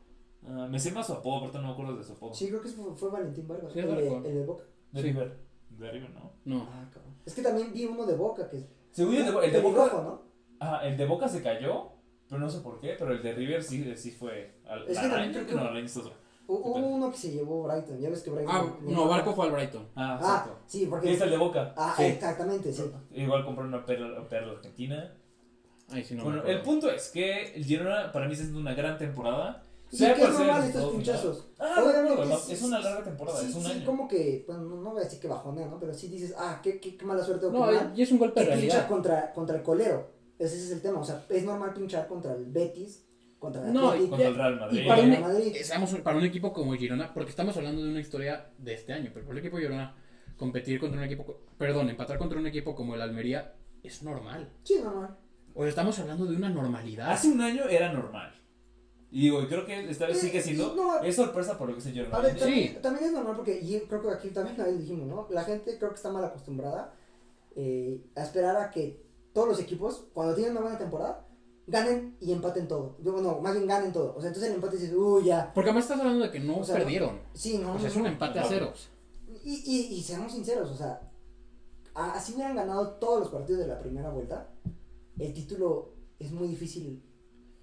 Ah, 0.47 0.67
me 0.69 0.79
sé 0.79 0.91
más 0.91 1.07
su 1.07 1.13
apodo, 1.13 1.51
pero 1.51 1.61
no 1.61 1.67
me 1.69 1.73
acuerdo 1.73 1.95
de 1.97 2.03
su 2.03 2.13
apodo. 2.13 2.33
Sí, 2.33 2.47
creo 2.49 2.61
que 2.61 2.69
fue, 2.69 2.95
fue 2.95 3.09
Valentín 3.09 3.47
Vargas, 3.47 3.71
Sí, 3.73 3.79
el, 3.79 3.87
de, 3.87 4.09
Barco. 4.09 4.27
el 4.27 4.33
de 4.35 4.45
Boca. 4.45 4.63
De 4.91 5.01
Sí. 5.01 5.07
River. 5.07 5.37
De 5.69 5.91
River, 5.91 6.09
¿no? 6.11 6.31
No. 6.45 6.67
Ah, 6.71 6.89
cabrón. 6.91 7.13
Es 7.25 7.33
que 7.35 7.41
también 7.41 7.71
vi 7.73 7.85
uno 7.85 8.05
de 8.05 8.15
Boca 8.15 8.49
que 8.49 8.65
Según 8.91 9.13
yo, 9.13 9.39
el 9.41 9.45
el 9.45 9.53
de 9.53 9.61
Boca. 9.61 9.91
¿no? 10.03 10.21
Ajá, 10.59 10.87
el 10.87 10.97
de 10.97 11.05
Boca 11.05 11.27
se 11.27 11.41
cayó, 11.41 11.91
pero 12.27 12.39
no 12.41 12.49
sé 12.49 12.59
por 12.61 12.79
qué, 12.79 12.95
pero 12.97 13.13
el 13.13 13.21
de 13.21 13.33
River 13.33 13.63
sí, 13.63 13.95
sí 13.95 14.11
fue. 14.11 14.59
Al, 14.67 14.87
Es 14.87 14.95
la 14.95 15.01
que 15.03 15.09
también 15.09 15.31
creo 15.33 15.45
que 15.45 15.55
no, 15.55 15.63
la 15.71 15.71
Hubo 16.47 16.75
uno 16.79 17.09
que 17.11 17.17
se 17.17 17.31
llevó 17.31 17.63
Brighton, 17.63 17.97
ya 17.99 18.09
ves 18.09 18.23
que 18.23 18.29
Brighton. 18.29 18.53
Ah, 18.55 18.75
no, 18.81 19.07
Barco 19.07 19.33
fue 19.33 19.45
al 19.45 19.51
Brighton. 19.53 19.87
Ah, 19.95 20.19
Ah, 20.21 20.49
sí, 20.65 20.83
Y 20.83 20.85
porque. 20.87 21.13
es 21.13 21.21
el 21.21 21.29
de 21.29 21.37
Boca. 21.37 21.73
Ah, 21.77 21.93
Sí. 21.95 22.03
exactamente, 22.03 22.73
sí. 22.73 22.91
Igual 23.11 23.45
compró 23.45 23.63
una 23.63 23.85
perla, 23.85 24.27
perla 24.27 24.53
argentina. 24.53 25.13
Ay, 25.89 26.03
sí, 26.03 26.15
no. 26.15 26.25
me 26.25 26.29
bueno, 26.37 26.43
el 26.49 26.61
punto 26.61 26.89
es 26.89 27.09
que 27.09 27.53
el 27.53 27.63
Girona 27.63 28.11
para 28.11 28.25
mí 28.25 28.33
está 28.33 28.43
haciendo 28.43 28.59
una 28.59 28.73
gran 28.73 28.97
temporada. 28.97 29.63
Y 29.91 29.95
es 29.95 29.99
sea 29.99 30.13
el 30.13 30.33
normal 30.33 30.63
estos 30.63 30.91
pinchazos. 30.93 31.47
Ah, 31.59 31.75
no, 31.77 32.15
no, 32.25 32.37
sí, 32.37 32.53
es 32.53 32.59
sí, 32.59 32.65
una 32.65 32.77
sí, 32.77 32.83
larga 32.83 33.03
temporada, 33.03 33.39
sí, 33.39 33.47
es 33.49 33.55
un 33.55 33.63
sí, 33.63 33.71
año. 33.71 33.85
como 33.85 34.07
que, 34.07 34.43
bueno, 34.47 34.63
no 34.63 34.75
no 34.81 34.91
voy 34.91 35.01
a 35.01 35.03
decir 35.03 35.19
que 35.19 35.27
bajonea, 35.27 35.67
¿no? 35.67 35.79
Pero 35.79 35.93
sí 35.93 36.07
dices, 36.07 36.33
ah, 36.37 36.59
qué, 36.63 36.79
qué, 36.79 36.95
qué 36.97 37.05
mala 37.05 37.23
suerte 37.23 37.45
o 37.45 37.51
qué 37.51 37.57
No, 37.59 37.65
mal. 37.65 37.91
y 37.95 38.01
es 38.01 38.11
un 38.11 38.17
golpe 38.19 38.39
que 38.41 38.45
de 38.47 38.51
pincha 38.53 38.67
realidad. 38.67 38.87
contra, 38.89 39.33
contra 39.33 39.57
el 39.57 39.63
colero. 39.63 40.11
Ese 40.39 40.55
es 40.55 40.71
el 40.71 40.81
tema. 40.81 40.99
O 41.01 41.03
sea, 41.03 41.23
es 41.29 41.43
normal 41.43 41.73
pinchar 41.73 42.07
contra 42.07 42.33
el 42.33 42.45
Betis, 42.45 43.05
contra 43.37 43.67
el 43.67 43.73
No, 43.73 43.89
Atlético, 43.89 44.09
Contra 44.11 44.27
el 44.29 44.35
Real 44.35 44.53
Y 44.53 44.59
Madrid. 44.59 44.87
para 44.87 45.01
contra 45.01 45.17
un, 45.19 45.23
Madrid. 45.27 45.55
eh, 45.55 45.63
seamos 45.63 45.93
un- 45.93 46.01
para 46.03 46.17
un 46.17 46.23
equipo 46.25 46.53
como 46.53 46.73
Girona, 46.73 47.13
porque 47.13 47.29
estamos 47.29 47.55
hablando 47.57 47.83
de 47.83 47.89
una 47.89 47.99
historia 47.99 48.49
de 48.57 48.73
este 48.73 48.93
año, 48.93 49.11
pero 49.13 49.25
para 49.25 49.39
el 49.39 49.45
equipo 49.45 49.57
de 49.57 49.63
Girona, 49.63 49.95
competir 50.37 50.79
contra 50.79 50.99
un 50.99 51.05
equipo, 51.05 51.41
perdón, 51.57 51.89
empatar 51.89 52.17
contra 52.17 52.39
un 52.39 52.47
equipo 52.47 52.73
como 52.75 52.95
el 52.95 53.01
Almería 53.01 53.53
es 53.83 54.01
normal. 54.03 54.49
Sí, 54.63 54.79
normal. 54.83 55.17
O 55.53 55.61
sea, 55.61 55.69
estamos 55.69 55.99
hablando 55.99 56.25
de 56.25 56.35
una 56.35 56.49
normalidad. 56.49 57.11
Hace 57.11 57.27
un 57.29 57.41
año 57.41 57.65
era 57.65 57.91
normal. 57.91 58.33
Y 59.13 59.23
digo, 59.23 59.45
creo 59.47 59.65
que 59.65 59.89
esta 59.89 60.07
vez 60.07 60.17
Eh, 60.17 60.27
sigue 60.27 60.41
siendo. 60.41 60.73
no. 60.73 60.99
es 61.03 61.15
sorpresa 61.15 61.57
por 61.57 61.67
lo 61.69 61.75
que 61.75 61.81
el 61.83 61.93
Girona. 61.93 62.15
A 62.17 62.21
ver, 62.21 62.33
Sí. 62.33 62.39
también, 62.39 62.81
también 62.81 63.05
es 63.07 63.11
normal 63.11 63.35
porque 63.35 63.59
y 63.59 63.79
creo 63.81 64.01
que 64.01 64.09
aquí 64.09 64.29
también 64.29 64.57
lo 64.57 64.71
dijimos, 64.71 65.07
¿no? 65.07 65.27
La 65.29 65.43
gente 65.43 65.77
creo 65.77 65.89
que 65.89 65.95
está 65.97 66.11
mal 66.11 66.23
acostumbrada 66.23 66.93
eh, 67.55 68.01
a 68.15 68.23
esperar 68.23 68.55
a 68.55 68.71
que 68.71 69.03
todos 69.33 69.47
los 69.49 69.59
equipos, 69.59 70.05
cuando 70.13 70.33
tienen 70.33 70.53
una 70.53 70.61
buena 70.61 70.77
temporada, 70.77 71.27
ganen 71.67 72.15
y 72.21 72.31
empaten 72.31 72.67
todo. 72.67 72.95
No, 73.03 73.39
más 73.41 73.53
bien 73.53 73.67
ganen 73.67 73.91
todo. 73.91 74.15
O 74.15 74.21
sea, 74.21 74.29
entonces 74.29 74.49
el 74.49 74.55
empate 74.55 74.77
dices, 74.77 74.93
uy, 74.95 75.25
ya. 75.25 75.51
Porque 75.53 75.69
además 75.69 75.85
estás 75.85 75.99
hablando 75.99 76.23
de 76.25 76.31
que 76.31 76.39
no 76.39 76.59
O 76.59 76.63
sea, 76.63 76.75
perdieron. 76.77 77.19
Sí, 77.33 77.57
no. 77.57 77.75
O 77.75 77.79
sea, 77.79 77.89
es 77.89 77.95
un 77.97 78.03
no. 78.03 78.07
empate 78.09 78.39
a 78.39 78.45
ceros. 78.45 78.89
Y, 79.43 79.55
y, 79.65 79.93
y 79.95 80.01
seamos 80.03 80.31
sinceros, 80.31 80.69
o 80.71 80.75
sea, 80.75 81.01
a- 81.93 82.11
así 82.13 82.33
hubieran 82.33 82.55
ganado 82.55 82.91
todos 82.93 83.19
los 83.21 83.29
partidos 83.29 83.61
de 83.61 83.67
la 83.67 83.79
primera 83.79 84.09
vuelta, 84.09 84.49
el 85.19 85.33
título 85.33 85.93
es 86.19 86.31
muy 86.31 86.47
difícil 86.47 87.01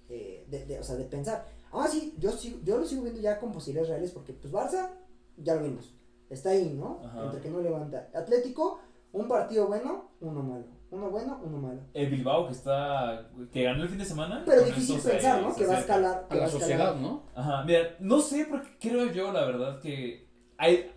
eh, 0.09 0.45
de, 0.49 0.65
de- 0.65 0.79
o 0.79 0.83
sea, 0.83 0.95
de 0.95 1.05
pensar. 1.05 1.45
Aún 1.71 1.83
así, 1.85 2.15
yo, 2.17 2.31
sigo- 2.31 2.59
yo 2.63 2.77
lo 2.77 2.85
sigo 2.85 3.03
viendo 3.03 3.21
ya 3.21 3.39
con 3.39 3.51
posibilidades 3.51 3.89
reales 3.89 4.11
porque, 4.11 4.33
pues, 4.33 4.51
Barça, 4.51 4.89
ya 5.37 5.55
lo 5.55 5.63
vimos, 5.63 5.93
está 6.29 6.49
ahí, 6.49 6.73
¿no? 6.77 7.01
Ajá. 7.05 7.25
Entre 7.25 7.41
que 7.41 7.49
no 7.49 7.61
levanta. 7.61 8.09
Atlético, 8.13 8.79
un 9.11 9.27
partido 9.27 9.67
bueno, 9.67 10.09
uno 10.21 10.41
malo. 10.43 10.65
Uno 10.91 11.11
bueno, 11.11 11.39
uno 11.43 11.57
malo. 11.59 11.79
El 11.93 12.09
Bilbao 12.09 12.47
que 12.47 12.53
está. 12.53 13.29
que 13.53 13.61
ganó 13.63 13.83
el 13.83 13.89
fin 13.89 13.99
de 13.99 14.05
semana. 14.05 14.41
Pero 14.43 14.63
difícil 14.63 14.99
pensar, 14.99 15.39
¿no? 15.43 15.55
Que 15.55 15.67
va 15.67 15.75
a 15.75 15.79
escalar. 15.81 16.25
A 16.27 16.35
la 16.35 16.45
escalar. 16.45 16.49
sociedad, 16.49 16.95
¿no? 16.95 17.23
Ajá, 17.35 17.63
mira, 17.63 17.95
no 17.99 18.19
sé, 18.19 18.47
porque 18.49 18.69
creo 18.79 19.11
yo, 19.11 19.31
la 19.31 19.45
verdad, 19.45 19.79
que 19.79 20.27
hay. 20.57 20.91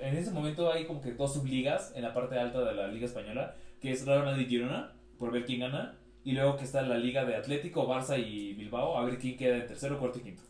En 0.00 0.16
ese 0.16 0.32
momento 0.32 0.70
hay 0.72 0.84
como 0.86 1.00
que 1.00 1.12
dos 1.12 1.32
subligas 1.34 1.92
en 1.94 2.02
la 2.02 2.12
parte 2.12 2.36
alta 2.38 2.60
de 2.64 2.74
la 2.74 2.88
Liga 2.88 3.06
Española, 3.06 3.54
que 3.80 3.92
es 3.92 4.04
Real 4.04 4.24
Madrid 4.24 4.46
y 4.46 4.50
Girona, 4.50 4.92
por 5.16 5.30
ver 5.30 5.44
quién 5.44 5.60
gana. 5.60 5.96
Y 6.26 6.32
luego 6.32 6.56
que 6.56 6.64
está 6.64 6.82
la 6.82 6.98
Liga 6.98 7.24
de 7.24 7.36
Atlético, 7.36 7.86
Barça 7.86 8.18
y 8.18 8.52
Bilbao, 8.54 8.98
a 8.98 9.04
ver 9.04 9.16
quién 9.16 9.36
queda 9.36 9.58
en 9.58 9.66
tercero, 9.68 9.96
cuarto 9.98 10.18
y 10.18 10.22
quinto. 10.22 10.42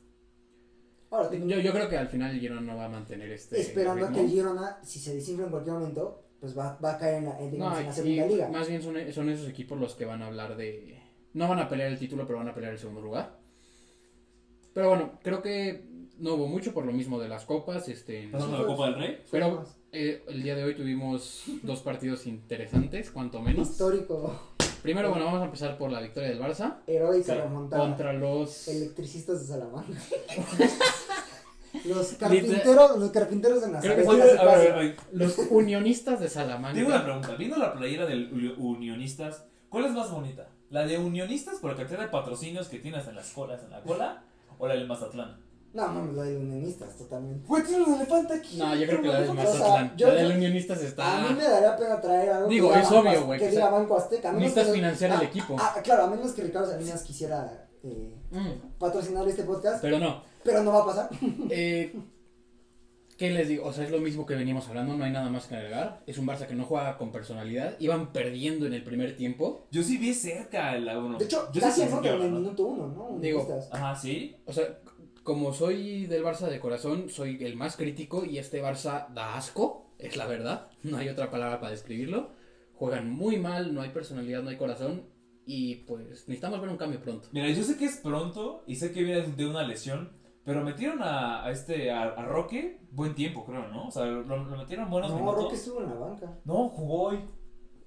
Ahora, 1.11 1.29
te- 1.29 1.39
Yo, 1.47 1.59
yo 1.61 1.70
creo 1.72 1.87
que 1.89 1.99
al 1.99 2.09
final 2.09 2.31
el 2.33 2.41
Girona 2.41 2.62
no 2.62 2.77
va 2.79 2.87
a 2.87 2.89
mantener 2.89 3.31
este. 3.31 3.61
esperando 3.61 4.07
a 4.07 4.09
ritmo. 4.09 4.16
que 4.22 4.24
el 4.24 4.31
Girona, 4.33 4.79
si 4.83 4.99
se 4.99 5.14
desinfla 5.14 5.45
en 5.45 5.51
cualquier 5.51 5.74
momento, 5.74 6.24
pues 6.41 6.57
va, 6.59 6.79
va 6.83 6.95
a 6.95 6.99
caer 6.99 7.16
en 7.16 7.24
la, 7.27 7.39
en, 7.39 7.51
digamos, 7.51 7.74
No, 7.74 7.79
en 7.81 7.87
la 7.87 7.93
y- 7.93 7.95
segunda 7.95 8.27
liga. 8.27 8.49
más 8.49 8.68
bien 8.68 8.83
son, 8.83 8.95
son 9.12 9.29
esos 9.29 9.49
equipos 9.51 9.79
los 9.79 9.95
que 9.95 10.07
van 10.07 10.22
a 10.22 10.29
hablar 10.29 10.57
de... 10.57 10.99
No 11.35 11.47
van 11.47 11.59
a 11.59 11.68
pelear 11.68 11.93
el 11.93 11.99
título, 11.99 12.27
pero 12.27 12.39
van 12.39 12.49
a 12.49 12.55
pelear 12.55 12.72
el 12.72 12.79
segundo 12.79 13.03
lugar. 13.03 13.39
Pero 14.72 14.89
bueno, 14.89 15.18
creo 15.22 15.43
que 15.43 15.85
no 16.18 16.35
hubo 16.35 16.47
mucho 16.49 16.72
por 16.72 16.87
lo 16.87 16.93
mismo 16.93 17.20
de 17.20 17.29
las 17.29 17.45
copas. 17.45 17.89
Este, 17.91 18.29
Pasando 18.29 18.57
a 18.57 18.61
la 18.62 18.66
Copa 18.66 18.87
del 18.87 18.95
Rey. 18.95 19.18
pero 19.31 19.64
eh, 19.93 20.24
el 20.29 20.43
día 20.43 20.55
de 20.57 20.64
hoy 20.64 20.74
tuvimos 20.74 21.45
dos 21.62 21.81
partidos 21.81 22.27
interesantes, 22.27 23.11
cuanto 23.11 23.41
menos. 23.43 23.68
Histórico, 23.70 24.55
Primero, 24.87 25.11
bueno, 25.11 25.24
vamos 25.24 25.43
a 25.43 25.45
empezar 25.47 25.76
por 25.76 25.91
la 25.91 26.01
victoria 26.01 26.28
del 26.30 26.39
Barça. 26.41 26.76
heroica 26.87 27.34
Sí, 27.34 27.41
remontada. 27.41 27.82
Contra 27.82 28.12
los... 28.12 28.68
Electricistas 28.68 29.41
de 29.41 29.47
Salamanca. 29.55 29.93
los 31.84 32.12
carpinteros, 32.12 32.99
los 32.99 33.11
carpinteros 33.11 33.61
de 33.62 33.78
Creo 33.80 33.97
que 33.97 34.03
Nazaret. 34.05 34.09
Oye, 34.09 34.22
hace 34.22 34.39
a 34.39 34.45
ver, 34.45 34.49
a 34.49 34.57
ver, 34.57 34.57
casi- 34.59 34.72
a 34.72 34.76
ver, 34.76 34.97
Los 35.12 35.39
unionistas 35.51 36.20
de 36.20 36.28
Salamanca. 36.28 36.74
Tengo 36.76 36.89
una 36.89 37.05
pregunta. 37.05 37.34
Viendo 37.34 37.57
la 37.59 37.72
playera 37.74 38.07
del 38.07 38.32
Uni- 38.32 38.55
Unionistas, 38.59 39.45
¿cuál 39.68 39.87
es 39.87 39.93
más 39.93 40.11
bonita? 40.11 40.49
¿La 40.70 40.87
de 40.87 40.99
Unionistas 40.99 41.59
por 41.59 41.70
la 41.72 41.76
cantidad 41.76 42.01
de 42.01 42.09
patrocinios 42.09 42.68
que 42.68 42.78
tienes 42.78 43.07
en 43.09 43.14
las 43.16 43.30
colas, 43.32 43.62
en 43.64 43.70
la 43.70 43.82
cola? 43.82 44.22
¿O 44.59 44.66
la 44.66 44.74
del 44.74 44.87
Mazatlán? 44.87 45.37
No, 45.72 45.88
mames, 45.88 46.16
la 46.16 46.22
de 46.22 46.36
unionistas, 46.38 46.96
totalmente. 46.96 47.46
Güey, 47.46 47.62
tiene 47.64 47.84
un 47.84 47.94
elefante 47.94 48.34
aquí. 48.34 48.56
No, 48.56 48.74
yo 48.74 48.86
creo 48.86 49.02
que 49.02 49.08
la 49.08 49.20
del 49.20 49.30
O 49.30 49.34
sea, 49.34 49.44
Mazatlán. 49.44 49.94
la 49.98 50.14
del 50.14 50.36
unionistas 50.36 50.78
A 50.78 50.80
mí 50.80 50.86
está... 50.86 51.30
me 51.34 51.42
daría 51.42 51.76
pena 51.76 52.00
traer 52.00 52.30
algo 52.30 52.48
Digo, 52.48 52.72
que 52.72 52.78
es 52.80 52.90
obvio, 52.92 53.26
güey, 53.26 53.38
Que 53.38 53.46
que 53.46 53.50
diga 53.52 53.68
Banco 53.68 53.96
Azteca. 53.96 54.32
Necesitas 54.32 54.72
financiar 54.72 55.10
el 55.10 55.18
ah, 55.18 55.24
equipo. 55.24 55.56
Ah, 55.58 55.74
claro, 55.82 56.04
a 56.04 56.06
menos 56.08 56.32
que 56.32 56.42
Ricardo 56.42 56.70
Salinas 56.70 57.02
quisiera 57.02 57.68
eh, 57.82 58.16
Mm, 58.30 58.78
patrocinar 58.78 59.26
este 59.28 59.44
podcast, 59.44 59.80
pero 59.80 59.98
no. 59.98 60.22
pero 60.42 60.62
no 60.62 60.72
va 60.72 60.82
a 60.82 60.86
pasar. 60.86 61.08
Eh, 61.50 61.94
¿Qué 63.16 63.30
les 63.30 63.48
digo? 63.48 63.64
O 63.64 63.72
sea, 63.72 63.84
es 63.84 63.90
lo 63.90 63.98
mismo 63.98 64.26
que 64.26 64.34
veníamos 64.34 64.68
hablando, 64.68 64.94
no 64.94 65.02
hay 65.02 65.10
nada 65.10 65.30
más 65.30 65.46
que 65.46 65.56
agregar. 65.56 66.02
Es 66.06 66.18
un 66.18 66.26
Barça 66.26 66.46
que 66.46 66.54
no 66.54 66.64
juega 66.66 66.98
con 66.98 67.12
personalidad. 67.12 67.74
Iban 67.78 68.12
perdiendo 68.12 68.66
en 68.66 68.74
el 68.74 68.84
primer 68.84 69.16
tiempo. 69.16 69.66
Yo 69.70 69.82
sí 69.82 69.96
vi 69.96 70.12
cerca 70.12 70.76
el 70.76 70.86
uno. 70.94 71.16
De 71.16 71.24
hecho, 71.24 71.50
yo 71.50 71.62
casi 71.62 71.80
sí 71.80 71.88
en 71.88 72.04
el 72.04 72.30
minuto 72.30 72.66
uno, 72.66 72.88
¿no? 72.88 73.18
Digo, 73.18 73.40
Unionistas. 73.40 73.72
Ajá, 73.72 73.96
sí. 73.96 74.36
O 74.44 74.52
sea, 74.52 74.64
como 75.27 75.53
soy 75.53 76.07
del 76.07 76.24
Barça 76.24 76.49
de 76.49 76.61
corazón, 76.61 77.11
soy 77.11 77.45
el 77.45 77.57
más 77.57 77.77
crítico 77.77 78.24
y 78.24 78.39
este 78.39 78.62
Barça 78.62 79.12
da 79.12 79.37
asco, 79.37 79.91
es 79.99 80.16
la 80.16 80.27
verdad, 80.27 80.70
no 80.83 80.97
hay 80.97 81.11
otra 81.11 81.31
palabra 81.31 81.61
para 81.61 81.72
describirlo. 81.72 82.31
Juegan 82.74 83.11
muy 83.11 83.39
mal, 83.39 83.74
no 83.74 83.83
hay 83.83 83.91
personalidad, 83.91 84.43
no 84.43 84.51
hay 84.51 84.57
corazón 84.57 85.05
y 85.45 85.77
pues 85.87 86.27
necesitamos 86.29 86.61
ver 86.61 86.70
un 86.70 86.77
cambio 86.77 87.01
pronto. 87.01 87.29
Mira, 87.33 87.49
yo 87.51 87.62
sé 87.62 87.77
que 87.77 87.87
es 87.87 87.97
pronto 87.99 88.62
y 88.66 88.77
sé 88.77 88.93
que 88.93 89.03
viene 89.03 89.22
de 89.22 89.47
una 89.47 89.62
lesión, 89.62 90.12
pero 90.45 90.62
metieron 90.62 91.03
a, 91.03 91.45
a 91.45 91.51
este, 91.51 91.91
a, 91.91 92.03
a 92.03 92.24
Roque 92.24 92.81
buen 92.93 93.14
tiempo, 93.14 93.45
creo, 93.45 93.66
¿no? 93.68 93.89
O 93.89 93.91
sea, 93.91 94.05
lo, 94.05 94.22
lo 94.22 94.57
metieron 94.57 94.89
buenos 94.89 95.11
No, 95.11 95.16
minutos. 95.18 95.43
Roque 95.45 95.57
estuvo 95.57 95.83
en 95.83 95.89
la 95.89 95.95
banca. 95.95 96.39
No, 96.45 96.68
jugó 96.68 97.03
hoy. 97.09 97.18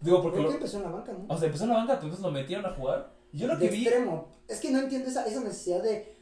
Digo, 0.02 0.22
porque 0.22 0.40
Roque 0.40 0.50
lo, 0.50 0.56
empezó 0.56 0.78
en 0.78 0.84
la 0.84 0.90
banca, 0.90 1.14
¿no? 1.14 1.26
o 1.28 1.38
sea, 1.38 1.46
empezó 1.46 1.64
en 1.64 1.70
la 1.70 1.78
banca, 1.78 1.94
entonces 1.94 2.20
lo 2.20 2.32
metieron 2.32 2.66
a 2.66 2.72
jugar. 2.72 3.14
Yo 3.32 3.48
lo 3.48 3.56
de 3.58 3.70
que 3.70 3.76
vi... 3.76 3.88
extremo. 3.88 4.28
Es 4.48 4.60
que 4.60 4.72
no 4.72 4.80
entiendo 4.80 5.08
esa, 5.08 5.26
esa 5.26 5.42
necesidad 5.42 5.84
de. 5.84 6.19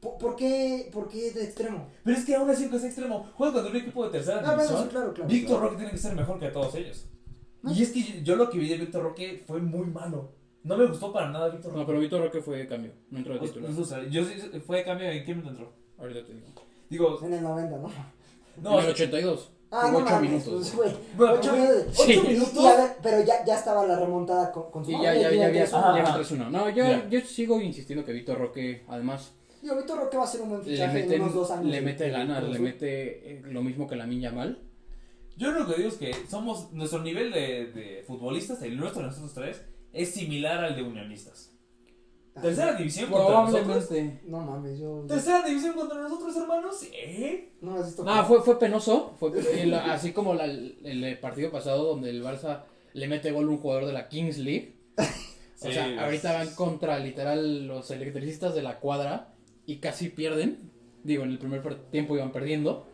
¿Por, 0.00 0.18
por 0.18 0.36
qué, 0.36 0.88
¿Por 0.92 1.08
qué 1.08 1.30
de 1.32 1.44
extremo? 1.44 1.88
Pero 2.04 2.16
es 2.16 2.24
que 2.24 2.34
aún 2.34 2.50
así 2.50 2.68
que 2.68 2.76
es 2.76 2.84
extremo. 2.84 3.30
Juega 3.34 3.52
contra 3.54 3.70
un 3.70 3.76
equipo 3.76 4.04
de 4.04 4.10
tercera 4.10 4.40
No, 4.40 4.46
bueno, 4.48 4.62
división. 4.62 4.82
sí, 4.84 4.88
claro, 4.90 5.14
claro. 5.14 5.28
Víctor 5.28 5.48
claro. 5.56 5.64
Roque 5.64 5.76
tiene 5.76 5.90
que 5.92 5.98
ser 5.98 6.14
mejor 6.14 6.38
que 6.38 6.48
todos 6.48 6.74
ellos. 6.74 7.06
No. 7.62 7.72
Y 7.72 7.82
es 7.82 7.90
que 7.90 8.02
yo, 8.02 8.14
yo 8.22 8.36
lo 8.36 8.48
que 8.50 8.58
vi 8.58 8.68
de 8.68 8.76
Víctor 8.78 9.02
Roque 9.02 9.42
fue 9.46 9.60
muy 9.60 9.86
malo. 9.86 10.32
No 10.64 10.76
me 10.76 10.86
gustó 10.86 11.12
para 11.12 11.30
nada 11.30 11.48
Víctor 11.48 11.70
Roque. 11.72 11.80
No, 11.80 11.86
pero 11.86 12.00
Víctor 12.00 12.20
Roque 12.22 12.40
fue 12.40 12.66
cambio, 12.66 12.92
no 13.10 13.18
entró 13.18 13.32
de 13.34 13.38
Pues, 13.40 13.50
titular. 13.52 13.72
pues, 13.74 13.86
o 13.86 13.88
sea, 13.88 14.04
yo 14.08 14.24
sí- 14.24 14.60
fue 14.66 14.78
de 14.78 14.84
cambio 14.84 15.10
en 15.10 15.24
qué 15.24 15.34
minuto 15.34 15.50
entró. 15.50 15.72
Ahorita 15.98 16.24
te 16.24 16.34
digo. 16.34 16.46
Digo, 16.88 17.18
En 17.24 17.34
el 17.34 17.42
90, 17.42 17.76
¿no? 17.78 17.90
no, 18.62 18.78
en 18.78 18.84
el 18.84 18.90
82. 18.92 19.50
Ah, 19.70 19.90
no 19.92 19.98
8 19.98 20.04
mames, 20.06 20.30
minutos. 20.30 20.52
pues, 20.54 20.76
güey. 20.76 20.90
Bueno, 21.16 21.34
ocho 21.34 21.50
güey, 21.50 21.62
minutos. 21.62 21.94
Sí. 21.94 22.22
Pero 23.02 23.22
ya, 23.24 23.44
ya 23.44 23.54
estaba 23.58 23.86
la 23.86 23.98
remontada 23.98 24.50
con, 24.50 24.70
con 24.70 24.82
su 24.84 24.90
Y 24.90 24.94
ya, 24.94 24.98
madre, 24.98 25.20
ya, 25.20 25.28
ya, 25.30 25.34
iban 25.34 25.48
había 25.48 25.64
3-1. 25.66 25.74
Ajá, 25.78 25.96
ya 25.96 26.02
ajá. 26.04 26.18
3-1. 26.20 26.50
No, 26.50 26.70
yo 27.10 27.20
sigo 27.20 27.60
insistiendo 27.60 28.04
que 28.04 28.12
Víctor 28.12 28.38
Roque, 28.38 28.84
además, 28.88 29.34
Digo, 29.62 29.76
Víctor 29.76 29.98
Roque 29.98 30.16
va 30.16 30.24
a 30.24 30.26
ser 30.26 30.42
un 30.42 30.50
buen 30.50 30.60
le 30.64 30.70
fichaje 30.72 30.94
mete, 31.02 31.14
en 31.16 31.22
unos 31.22 31.34
dos 31.34 31.50
años. 31.50 31.66
le 31.66 31.80
mete 31.80 32.10
ganas, 32.10 32.42
le 32.44 32.58
mete 32.58 33.32
eh, 33.32 33.42
lo 33.44 33.62
mismo 33.62 33.86
que 33.88 33.96
la 33.96 34.06
Minya 34.06 34.30
Mal. 34.30 34.58
yo 35.36 35.50
lo 35.52 35.66
que 35.66 35.74
digo 35.76 35.88
es 35.88 35.94
que 35.96 36.12
somos, 36.28 36.72
nuestro 36.72 37.00
nivel 37.02 37.32
de, 37.32 37.66
de 37.72 38.04
futbolistas, 38.06 38.62
el 38.62 38.76
nuestro 38.76 39.02
de 39.02 39.08
nosotros 39.08 39.34
tres, 39.34 39.62
es 39.92 40.10
similar 40.10 40.62
al 40.64 40.76
de 40.76 40.82
unionistas. 40.82 41.52
Ah, 42.36 42.40
Tercera 42.40 42.74
división 42.74 43.10
contra 43.10 43.40
nosotros. 43.42 43.88
No 44.26 44.40
mames, 44.40 44.78
yo. 44.78 45.04
Tercera 45.08 45.42
división 45.42 45.74
contra 45.74 45.98
nosotros, 46.00 46.36
hermanos. 46.36 46.76
¿Eh? 46.92 47.52
No. 47.60 47.76
No, 48.04 48.24
fue, 48.26 48.42
fue 48.42 48.58
penoso. 48.60 49.16
Fue, 49.18 49.32
el- 49.60 49.74
así 49.74 50.12
como 50.12 50.34
la- 50.34 50.44
el, 50.44 51.18
partido 51.20 51.50
pasado 51.50 51.82
donde 51.84 52.10
el 52.10 52.22
Barça 52.22 52.62
le 52.92 53.08
mete 53.08 53.32
gol 53.32 53.46
a 53.46 53.50
un 53.50 53.58
jugador 53.58 53.86
de 53.86 53.92
la 53.92 54.08
Kings 54.08 54.38
League. 54.38 54.76
O 55.60 55.66
Sí, 55.66 55.72
sea, 55.72 56.04
ahorita 56.04 56.32
van 56.34 56.54
contra 56.54 57.00
literal 57.00 57.66
los 57.66 57.90
electricistas 57.90 58.54
de 58.54 58.62
la 58.62 58.78
cuadra 58.78 59.34
y 59.68 59.76
casi 59.76 60.08
pierden. 60.08 60.70
Digo, 61.04 61.22
en 61.24 61.30
el 61.30 61.38
primer 61.38 61.62
tiempo 61.90 62.16
iban 62.16 62.32
perdiendo. 62.32 62.86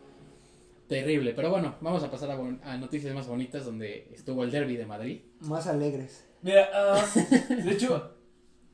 Terrible. 0.88 1.32
Pero 1.32 1.50
bueno, 1.50 1.76
vamos 1.80 2.02
a 2.02 2.10
pasar 2.10 2.30
a, 2.30 2.36
bon- 2.36 2.60
a 2.62 2.76
noticias 2.76 3.14
más 3.14 3.26
bonitas 3.26 3.64
donde 3.64 4.08
estuvo 4.12 4.44
el 4.44 4.50
derby 4.50 4.76
de 4.76 4.84
Madrid. 4.86 5.20
Más 5.40 5.66
alegres. 5.66 6.26
Mira, 6.42 6.68
ah, 6.74 7.02
de 7.64 7.70
hecho, 7.72 8.12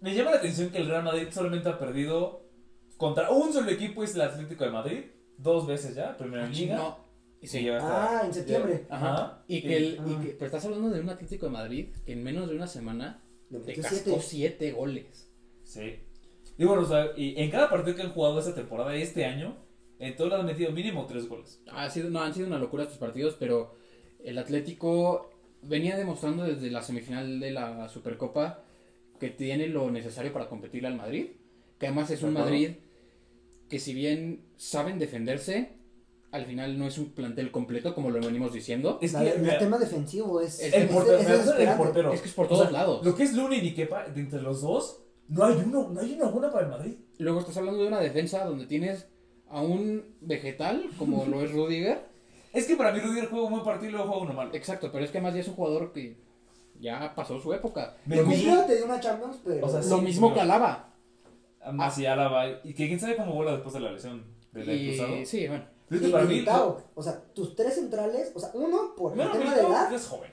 me 0.01 0.15
llama 0.15 0.33
la 0.33 0.39
atención 0.39 0.71
que 0.71 0.79
el 0.79 0.89
Real 0.89 1.05
Madrid 1.05 1.29
solamente 1.31 1.69
ha 1.69 1.79
perdido 1.79 2.43
contra 2.97 3.31
un 3.31 3.53
solo 3.53 3.71
equipo, 3.71 4.03
es 4.03 4.15
el 4.17 4.23
Atlético 4.23 4.65
de 4.65 4.71
Madrid, 4.71 5.05
dos 5.39 5.67
veces 5.67 5.95
ya, 5.95 6.17
primero 6.17 6.45
en 6.45 6.53
Liga. 6.53 6.77
No. 6.77 6.99
Y 7.41 7.47
Sí. 7.47 7.67
Ah, 7.71 8.23
en 8.27 8.35
septiembre. 8.35 8.87
Ajá. 8.91 9.13
Ajá. 9.15 9.45
Y 9.47 9.63
que, 9.63 9.77
el, 9.77 9.85
y 9.95 9.99
Ah. 9.99 10.21
que- 10.23 10.31
pero 10.33 10.47
estás 10.47 10.65
hablando 10.65 10.91
de 10.91 11.01
un 11.01 11.09
Atlético 11.09 11.47
de 11.47 11.53
Madrid 11.53 11.89
que 12.05 12.13
en 12.13 12.25
menos 12.25 12.49
de 12.51 12.57
una 12.57 12.67
semana 12.67 13.23
Le 13.51 13.75
cascó 13.77 13.95
siete. 14.19 14.21
siete 14.21 14.73
goles. 14.73 15.31
Sí. 15.65 16.01
Y 16.61 16.67
bueno, 16.67 16.83
o 16.83 16.85
sea, 16.85 17.13
y 17.17 17.41
en 17.41 17.51
cada 17.51 17.71
partido 17.71 17.97
que 17.97 18.03
han 18.03 18.13
jugado 18.13 18.39
esta 18.39 18.55
temporada 18.55 18.95
y 18.95 19.01
este 19.01 19.25
año, 19.25 19.57
en 19.99 20.15
todos 20.15 20.35
han 20.35 20.45
metido 20.45 20.71
mínimo 20.73 21.07
tres 21.07 21.27
goles. 21.27 21.63
Ha 21.73 21.89
sido, 21.89 22.11
no, 22.11 22.21
han 22.21 22.35
sido 22.35 22.49
una 22.49 22.59
locura 22.59 22.83
estos 22.83 22.99
partidos, 22.99 23.35
pero 23.41 23.75
el 24.23 24.37
Atlético 24.37 25.31
venía 25.63 25.97
demostrando 25.97 26.45
desde 26.45 26.71
la 26.71 26.83
semifinal 26.83 27.41
de 27.41 27.51
la 27.53 27.89
Supercopa 27.89 28.63
que 29.19 29.31
tiene 29.31 29.69
lo 29.69 29.91
necesario 29.91 30.35
para 30.35 30.51
competirle 30.51 30.89
al 30.89 30.97
Madrid. 30.97 31.29
Que 31.79 31.87
además 31.87 32.11
es 32.11 32.23
un. 32.23 32.35
Madrid 32.35 32.73
que 33.71 33.79
si 33.79 33.95
bien 33.95 34.45
saben 34.59 34.99
defenderse, 34.99 35.71
al 36.31 36.45
final 36.45 36.79
no 36.79 36.87
es 36.87 36.99
un 36.99 37.13
plantel 37.13 37.51
completo 37.51 37.95
como 37.95 38.11
lo 38.11 38.21
venimos 38.21 38.53
diciendo. 38.53 38.99
Es 39.01 39.15
que, 39.15 39.31
el 39.31 39.59
tema 39.59 39.79
defensivo 39.79 40.43
es. 40.43 40.61
Es 40.61 40.75
el 40.75 40.83
es- 40.83 40.91
portero, 40.91 41.19
es 41.19 41.47
el 41.59 41.77
portero. 41.79 42.11
Que 42.11 42.17
es 42.17 42.35
por 42.35 42.45
O 42.45 42.49
todos 42.51 42.63
sea, 42.65 42.71
lados. 42.71 43.03
Lo 43.03 43.15
que 43.15 43.23
es 43.23 43.33
Lunin 43.33 43.65
y 43.65 43.73
Kepa, 43.73 44.09
de 44.09 44.21
entre 44.21 44.43
los 44.43 44.61
dos, 44.61 45.01
no 45.31 45.45
hay 45.45 45.57
uno, 45.65 45.89
no 45.91 46.01
hay 46.01 46.13
una 46.15 46.27
buena 46.31 46.51
para 46.53 46.65
el 46.67 46.71
Madrid. 46.71 46.95
Luego 47.19 47.41
estás 47.41 47.57
hablando 47.57 47.81
de 47.83 47.89
una 47.89 48.01
defensa 48.01 48.45
donde 48.45 48.67
tienes 48.67 49.07
a 49.49 49.63
un 49.63 50.05
vegetal 50.21 50.91
como 50.99 51.25
lo 51.27 51.41
es 51.43 51.51
Rudiger. 51.53 52.09
Es 52.53 52.67
que 52.67 52.75
para 52.75 52.91
mí 52.93 52.99
Rudiger 52.99 53.29
juega 53.29 53.45
un 53.47 53.53
buen 53.53 53.65
partido 53.65 53.91
y 53.91 53.93
luego 53.93 54.09
juega 54.09 54.23
uno 54.25 54.33
malo. 54.33 54.53
Exacto, 54.55 54.91
pero 54.91 55.05
es 55.05 55.13
que 55.13 55.19
además 55.19 55.35
ya 55.35 55.41
es 55.43 55.47
un 55.49 55.55
jugador 55.55 55.93
que 55.93 56.17
ya 56.81 57.15
pasó 57.15 57.39
su 57.39 57.53
época. 57.55 57.97
Me 58.07 58.17
Lo 58.17 58.27
mismo, 58.27 58.65
te 58.67 58.75
dio 58.75 58.87
una 58.87 58.99
Champions, 58.99 59.39
pero. 59.45 59.65
O 59.67 59.69
sea, 59.71 59.79
lo 59.79 59.99
sí, 59.99 60.03
mismo 60.05 60.27
pero- 60.29 60.35
que 60.35 60.41
Alaba. 60.41 60.93
Más 61.73 61.97
y 61.99 62.07
Álava, 62.07 62.49
y 62.65 62.75
que 62.75 62.89
quién 62.89 62.99
sabe 62.99 63.15
cómo 63.17 63.35
vuela 63.35 63.53
después 63.53 63.73
de 63.75 63.81
la 63.81 63.93
lesión 63.93 64.25
del 64.51 64.69
Y, 64.69 64.97
cruzado. 64.97 65.15
sí, 65.27 65.47
bueno. 65.47 65.65
Y 65.93 66.11
para 66.11 66.25
mí, 66.25 66.31
Militao. 66.35 66.83
O 66.97 67.03
sea, 67.05 67.23
tus 67.35 67.55
tres 67.55 67.75
centrales. 67.77 68.33
O 68.35 68.41
sea, 68.41 68.51
uno 68.55 68.95
por 68.97 69.15
Bueno, 69.15 69.33
el 69.33 69.39
tema 69.39 69.55
de 69.55 69.61
edad. 69.61 69.93
es 69.93 70.07
joven. 70.09 70.33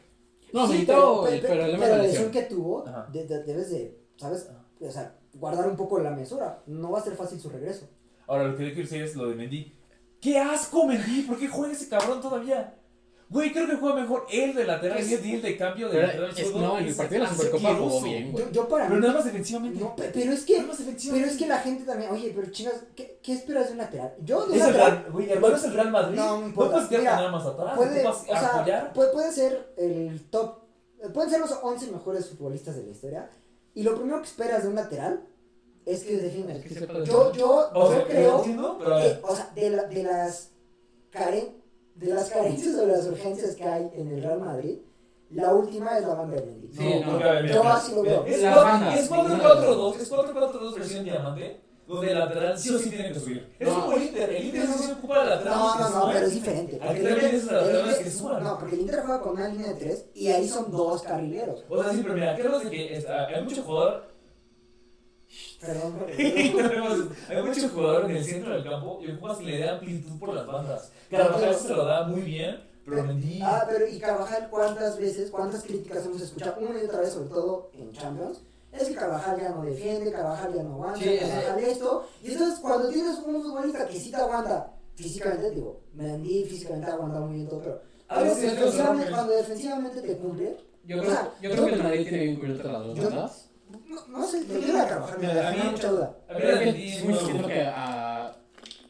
No, 0.53 0.65
sí, 0.65 0.73
Militao, 0.73 1.23
pero, 1.23 1.47
pero, 1.47 1.67
la 1.67 1.97
lesión 1.97 2.31
que 2.31 2.41
tuvo, 2.43 2.83
de- 3.11 3.25
de- 3.27 3.43
debes 3.43 3.69
de, 3.69 3.95
¿sabes? 4.15 4.49
O 4.81 4.91
sea, 4.91 5.15
guardar 5.33 5.67
un 5.67 5.75
poco 5.75 5.99
la 5.99 6.11
mesura. 6.11 6.61
No 6.67 6.91
va 6.91 6.99
a 6.99 7.03
ser 7.03 7.15
fácil 7.15 7.39
su 7.39 7.49
regreso. 7.49 7.87
Ahora, 8.27 8.43
lo 8.45 8.55
que 8.57 8.63
yo 8.67 8.73
quiero 8.73 8.89
decir 8.89 9.01
es 9.03 9.15
lo 9.15 9.27
de 9.29 9.35
Mendy. 9.35 9.73
¡Qué 10.21 10.37
asco, 10.39 10.85
Mendy! 10.85 11.21
¿Por 11.23 11.37
qué 11.39 11.47
juega 11.47 11.73
ese 11.73 11.87
cabrón 11.87 12.21
todavía? 12.21 12.73
Güey, 13.29 13.51
creo 13.51 13.67
que 13.67 13.75
juega 13.75 13.95
mejor 14.01 14.25
él 14.31 14.55
de 14.55 14.63
lateral 14.63 14.97
Es- 14.99 15.11
y 15.11 15.15
Mendy 15.15 15.33
el 15.35 15.41
de 15.41 15.57
cambio 15.57 15.89
de 15.89 16.01
lateral 16.01 16.29
es- 16.35 16.55
no, 16.55 16.79
en 16.79 16.85
el 16.87 16.95
partido 16.95 17.21
de 17.23 17.27
la 17.29 17.33
Supercopa 17.35 17.75
jugó 17.75 18.01
bien, 18.01 18.31
güey. 18.31 18.45
Yo, 18.45 18.51
yo 18.51 18.67
para 18.69 18.85
Pero 18.87 18.95
mí. 18.95 19.01
nada 19.01 19.13
más 19.15 19.25
defensivamente. 19.25 19.79
No, 19.79 19.95
pe- 19.95 20.11
pero 20.13 20.31
es 20.31 20.45
que. 20.45 20.55
Nada 20.57 20.67
más 20.69 20.77
defensivamente. 20.79 21.25
Pero 21.27 21.33
es 21.33 21.37
que 21.43 21.47
la 21.47 21.59
gente 21.59 21.83
también. 21.83 22.11
Oye, 22.11 22.31
pero 22.35 22.49
chingas, 22.51 22.83
¿qué, 22.95 23.19
qué 23.21 23.33
esperas 23.33 23.65
de 23.67 23.71
un 23.73 23.77
lateral? 23.79 24.13
Yo 24.23 24.45
de 24.45 24.53
un 24.53 24.57
Es 24.61 24.65
el 24.67 24.73
lateral. 24.77 25.11
Güey, 25.11 25.29
hermano, 25.29 25.55
es 25.57 25.63
el 25.65 25.73
Real 25.73 25.91
Madrid. 25.91 26.15
No, 26.17 26.39
me 26.39 26.45
importa. 26.47 26.87
puedes 26.87 27.03
nada 27.03 27.31
más 27.31 27.45
atrás. 27.45 27.75
puede, 27.77 28.07
o 28.07 28.13
sea, 28.23 28.91
puede, 28.93 29.11
puede 29.11 29.31
ser 29.33 29.73
el 29.77 30.21
top. 30.29 30.59
Pueden 31.13 31.29
ser 31.29 31.39
los 31.41 31.51
11 31.61 31.91
mejores 31.91 32.29
futbolistas 32.29 32.75
de 32.77 32.83
la 32.83 32.89
historia. 32.91 33.29
Y 33.77 33.83
lo 33.83 33.95
primero 33.95 34.19
que 34.21 34.27
esperas 34.27 34.63
de 34.63 34.69
un 34.69 34.75
lateral 34.75 35.21
es 35.85 36.03
que 36.03 36.17
defienda. 36.17 36.53
Es 36.53 36.63
que 36.65 36.87
Yo, 37.05 37.31
yo, 37.33 37.69
O 37.75 37.91
yo 37.91 37.95
sea, 37.95 38.05
creo. 38.07 38.37
entiendo, 38.39 38.75
pero 38.79 38.95
a 38.95 39.01
que, 39.01 39.19
o 39.21 39.35
sea, 39.35 39.51
de, 39.53 39.69
la- 39.69 39.83
de 39.83 40.03
las 40.03 40.51
caren- 41.13 41.53
de 41.93 42.07
las 42.07 42.29
carencias 42.31 42.73
o 42.73 42.81
de 42.81 42.87
las 42.87 43.05
urgencias 43.05 43.55
que 43.55 43.63
hay 43.63 43.87
en 43.93 44.07
el 44.13 44.23
Real 44.23 44.39
Madrid, 44.39 44.79
la 45.29 45.53
última 45.53 45.95
es 45.97 46.07
la 46.07 46.15
banda 46.15 46.37
de 46.37 46.45
Mendy. 46.47 46.69
Sí, 46.75 47.01
no, 47.05 47.19
no. 47.19 47.45
Yo 47.45 47.63
así 47.65 47.93
lo 47.93 48.01
veo. 48.01 48.25
Es 48.25 48.41
La 48.41 48.53
cuatro- 48.53 48.71
banda, 48.71 48.95
es 48.95 49.11
ninguna 49.11 49.43
4-4-2, 49.43 49.95
es 49.99 50.09
4-4-2 50.11 50.75
versión 50.75 51.03
diamante, 51.03 51.61
donde 51.87 52.11
el 52.11 52.19
lateral 52.19 52.57
sí 52.59 52.69
o 52.75 52.77
sí 52.77 52.89
tiene 52.89 53.13
que 53.13 53.19
subir. 53.19 53.55
Es 53.57 53.67
No. 53.67 53.75
como 53.85 53.93
el 53.97 54.03
Inter, 54.03 54.29
el 54.29 54.45
Inter 54.45 54.67
sí 54.67 54.83
se 54.83 54.91
ocupa 54.93 55.19
del 55.19 55.29
lateral. 55.29 55.55
No, 55.57 55.79
no, 55.79 55.89
no, 55.89 56.11
pero 56.11 56.25
es 56.27 56.33
diferente. 56.33 56.75
Aquí 56.81 57.01
también 57.01 57.25
es 57.35 57.43
Inter- 57.43 58.03
que 58.03 58.11
suban. 58.11 58.43
no, 58.43 58.59
porque 58.59 58.75
el 58.75 58.81
Inter 58.81 58.99
juega 59.05 59.21
con 59.21 59.31
una 59.33 59.47
línea 59.47 59.67
de 59.69 59.73
tres 59.75 60.05
y 60.13 60.27
ahí 60.27 60.47
son 60.49 60.69
dos 60.71 61.01
carrileros. 61.03 61.63
O 61.69 61.81
sea, 61.83 61.93
sí, 61.93 61.99
pero 62.03 62.13
mira, 62.13 62.35
creo 62.35 62.59
de 62.59 62.69
que 62.69 62.97
está- 62.97 63.27
hay 63.27 63.43
mucho 63.43 63.63
jugador 63.63 64.07
Perdón. 65.59 65.93
Hay 67.29 67.41
mucho 67.43 67.69
jugador 67.69 68.05
en 68.09 68.17
el 68.17 68.23
centro 68.23 68.53
del 68.53 68.63
campo 68.63 68.99
y 69.01 69.11
ocupas 69.11 69.37
que 69.37 69.45
le 69.45 69.57
dé 69.57 69.69
amplitud 69.69 70.19
por 70.19 70.33
las 70.33 70.45
bandas. 70.45 70.91
Carvajal 71.09 71.55
se 71.55 71.73
lo 71.73 71.85
da 71.85 72.03
muy 72.03 72.21
bien, 72.21 72.63
pero 72.85 73.03
Mendy. 73.03 73.39
Ah, 73.43 73.65
pero 73.69 73.87
y 73.87 73.99
Carvajal, 73.99 74.47
¿cuántas 74.49 74.97
veces, 74.97 75.29
cuántas 75.31 75.63
críticas 75.63 76.05
hemos 76.05 76.21
escuchado 76.21 76.57
una 76.61 76.79
y 76.81 76.85
otra 76.85 76.99
vez, 77.01 77.11
sobre 77.13 77.29
todo 77.29 77.71
en 77.73 77.91
Champions? 77.91 78.39
Es 78.71 78.87
que 78.89 78.95
Carvajal 78.95 79.39
ya 79.39 79.49
no 79.49 79.63
defiende, 79.63 80.11
Carvajal 80.11 80.53
ya 80.53 80.63
no 80.63 80.73
aguanta, 80.73 80.99
Sí, 80.99 81.17
Carvajal 81.19 81.59
esto. 81.59 82.07
Y 82.23 82.31
entonces, 82.33 82.59
cuando 82.59 82.89
tienes 82.89 83.17
un 83.25 83.41
futbolista 83.41 83.87
que 83.87 83.99
sí 83.99 84.11
te 84.11 84.17
aguanta 84.17 84.73
físicamente, 84.95 85.51
digo, 85.51 85.81
Mendy 85.93 86.43
físicamente 86.45 86.91
aguanta 86.91 87.19
muy 87.19 87.35
bien 87.35 87.47
todo, 87.47 87.61
pero 87.61 87.81
A 88.07 88.15
cuando 88.15 88.35
veces 88.35 88.51
defensivamente, 88.55 89.09
no, 89.09 89.15
cuando 89.15 89.33
defensivamente 89.33 90.01
te 90.01 90.17
cumple, 90.17 90.57
Yo 90.85 90.97
O 90.97 90.99
creo, 91.01 91.11
sea, 91.11 91.33
yo 91.41 91.51
creo 91.51 91.65
que 91.65 91.73
el 91.73 91.83
Madrid 91.83 92.03
tiene 92.03 92.23
bien 92.23 92.35
cubiertas 92.39 92.65
las 92.71 92.83
dos 92.85 92.99
bandas. 92.99 93.49
no, 93.87 94.07
no 94.19 94.27
sé, 94.27 94.39
yo 94.47 94.59
creo 94.59 94.61
que 94.61 94.89
Carvajal 94.89 95.19
me 95.19 95.27
da 95.33 95.51
mí- 95.51 95.71
mucha 95.71 95.91
duda. 95.91 96.17
A 96.29 96.39
sí, 96.39 97.01
muy 97.03 97.13
siento 97.15 97.47
que 97.47 97.61
a, 97.61 98.35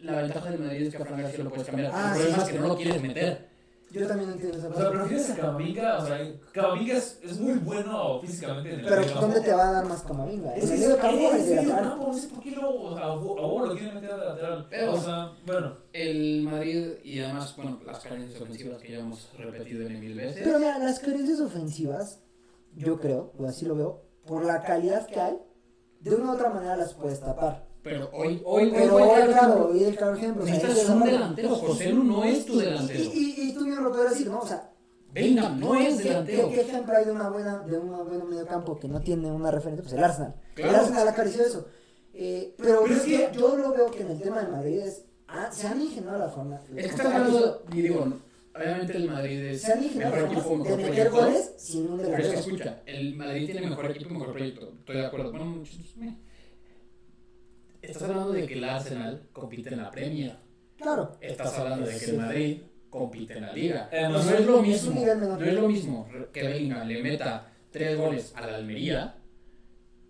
la 0.02 0.22
ventaja 0.22 0.50
del 0.52 0.60
Madrid 0.60 0.88
es 0.88 0.96
que 0.96 1.02
a 1.02 1.06
Fran 1.06 1.22
García 1.22 1.44
lo 1.44 1.50
puedes 1.50 1.68
cambiar. 1.68 1.92
Ah, 1.94 2.12
el 2.14 2.18
problema 2.18 2.36
sí, 2.38 2.42
es 2.44 2.50
que 2.54 2.60
no 2.60 2.68
lo 2.68 2.76
quieres 2.78 3.02
meter. 3.02 3.57
Yo 3.90 4.06
también 4.06 4.32
entiendo 4.32 4.58
esa 4.58 4.68
O 4.68 4.74
sea, 4.76 5.04
fíjense 5.06 5.32
a 5.32 5.36
Camavinga, 5.38 5.98
o 6.00 6.06
sea, 6.06 6.18
Camavinga 6.52 6.98
es, 6.98 7.20
es 7.24 7.40
muy 7.40 7.54
bueno 7.54 8.20
físicamente 8.22 8.74
en 8.74 8.80
el 8.82 8.86
Pero 8.86 9.02
medio 9.02 9.14
¿dónde 9.16 9.36
campo. 9.36 9.50
te 9.50 9.56
va 9.56 9.70
a 9.70 9.72
dar 9.72 9.86
más 9.86 10.02
Camavinga? 10.04 10.56
Es 10.56 10.64
¿En 10.66 10.72
el 10.74 10.80
medio 10.80 10.98
campo 10.98 11.16
medio 11.32 11.56
lateral? 11.56 11.90
campo, 11.90 12.08
no 12.08 12.14
sé 12.14 12.28
por 12.28 12.44
qué 12.44 12.52
luego, 12.52 12.82
o 12.84 12.96
sea, 12.96 13.06
a 13.06 13.16
Bo 13.16 13.66
lo 13.66 13.74
quieren 13.76 13.96
meter 13.96 14.10
de 14.12 14.18
lateral. 14.26 14.68
Pero- 14.70 14.94
o 14.94 14.98
sea, 15.02 15.32
bueno. 15.46 15.78
El 15.94 16.44
Madrid 16.44 16.88
y 17.04 17.20
además, 17.22 17.56
bueno, 17.56 17.80
las 17.86 18.00
carencias 18.00 18.42
ofensivas 18.42 18.82
que 18.82 18.92
ya 18.92 19.00
hemos 19.00 19.30
repetido 19.38 19.88
en 19.88 20.00
mil 20.00 20.16
veces. 20.16 20.42
Pero 20.44 20.60
mira, 20.60 20.78
las 20.80 21.00
carencias 21.00 21.40
ofensivas, 21.40 22.20
yo 22.76 23.00
creo, 23.00 23.32
o 23.38 23.46
así 23.48 23.66
lo 23.66 23.76
veo, 23.76 24.02
por 24.26 24.44
la 24.44 24.62
calidad 24.64 25.08
que 25.08 25.20
hay, 25.22 25.38
de 26.02 26.14
una 26.14 26.32
u 26.32 26.36
otra 26.36 26.50
manera 26.50 26.76
las 26.76 26.94
puedes 26.94 27.22
tapar. 27.22 27.67
Pero 27.90 28.10
hoy, 28.12 28.42
hoy, 28.44 28.72
Pero 28.74 28.96
hoy, 28.96 29.28
claro, 29.32 29.70
hoy 29.72 29.84
el 29.84 29.96
claro 29.96 30.16
ejemplo. 30.16 30.44
o 30.44 30.48
sea, 30.48 30.94
un 30.96 31.04
delantero. 31.04 31.50
José 31.56 31.90
Lu 31.94 32.04
no 32.04 32.24
es 32.26 32.46
tu 32.46 32.58
delantero. 32.60 33.00
y, 33.00 33.36
y 33.38 33.54
tú 33.54 33.62
mismo 33.66 33.82
lo 33.90 34.04
decir, 34.10 34.28
¿no? 34.28 34.40
O 34.40 34.48
sea, 34.48 34.72
Bellingham 35.14 35.60
no 35.60 35.74
es 35.76 35.96
¿qué, 35.98 36.10
delantero. 36.10 36.50
qué, 36.50 36.62
ejemplo 36.62 36.94
hay 36.98 37.06
de 37.06 37.12
una 37.12 37.30
buena, 37.30 37.60
de 37.60 37.78
una 37.78 38.04
buena 38.04 38.26
mediocampo 38.26 38.78
que 38.78 38.88
no 38.90 39.00
tiene 39.02 39.32
una 39.32 39.52
referencia? 39.52 39.84
Pues 39.84 39.94
el 39.94 40.04
Arsenal. 40.04 40.36
Claro. 40.54 40.70
El 40.72 40.76
Arsenal 40.80 41.08
acarició 41.08 41.44
eso. 41.44 41.66
Eh, 42.14 42.56
pero 42.58 42.82
Pero 42.84 42.94
es 42.96 43.02
que 43.04 43.30
yo 43.34 43.56
lo 43.56 43.72
veo 43.74 43.90
que 43.92 44.02
en 44.02 44.12
el 44.12 44.22
tema 44.22 44.42
de 44.42 44.48
Madrid 44.50 44.80
es, 44.80 45.06
ah, 45.28 45.50
se 45.52 45.68
han 45.68 45.82
ingeniado 45.82 46.18
la 46.20 46.30
forma. 46.30 46.60
Es 46.76 46.88
que 46.88 46.92
está 46.92 47.04
hablando, 47.16 47.64
y 47.74 47.82
digo, 47.84 48.06
obviamente 48.56 48.98
el 48.98 49.10
Madrid 49.10 49.40
es 49.46 49.62
Se 49.62 49.72
han 49.74 49.82
mejor 49.82 50.20
equipo, 50.20 50.50
de 50.50 50.58
mejor 50.58 50.78
meter 50.78 50.86
proyecto. 51.10 51.16
goles 51.16 51.54
sin 51.58 51.88
un 51.92 51.98
Pero 51.98 52.10
es 52.10 52.16
que 52.16 52.22
delantero. 52.24 52.40
escucha, 52.40 52.82
el 52.86 53.16
Madrid 53.16 53.46
tiene 53.46 53.68
mejor 53.70 53.92
equipo, 53.92 54.10
mejor 54.14 54.32
proyecto. 54.34 54.74
Estoy 54.80 54.96
de 54.98 55.06
acuerdo. 55.06 55.30
Bueno, 55.32 55.46
muchos- 55.46 55.94
mira. 55.96 56.16
Estás 57.82 58.04
hablando 58.04 58.32
de 58.34 58.46
que 58.48 58.54
el 58.56 58.64
Arsenal 58.64 59.28
compite 59.34 59.70
en 59.70 59.78
la 59.78 59.92
Premier. 59.92 60.36
Claro. 60.78 61.18
Estás 61.22 61.58
hablando 61.58 61.86
de 61.86 61.98
que 61.98 62.06
el 62.06 62.18
Madrid 62.18 62.58
compite 62.90 63.38
en 63.38 63.42
la 63.42 63.54
Liga. 63.54 63.90
Eh, 63.92 64.08
No 64.10 64.20
es 64.20 64.46
lo 64.46 64.62
mismo. 64.62 65.06
No 65.06 65.44
es 65.46 65.54
lo 65.54 65.68
mismo 65.68 66.08
que 66.34 66.44
Bellingham 66.44 66.88
le 66.88 67.02
meta 67.02 67.52
tres 67.72 67.98
goles 67.98 68.34
a 68.36 68.48
la 68.48 68.56
Almería 68.56 69.16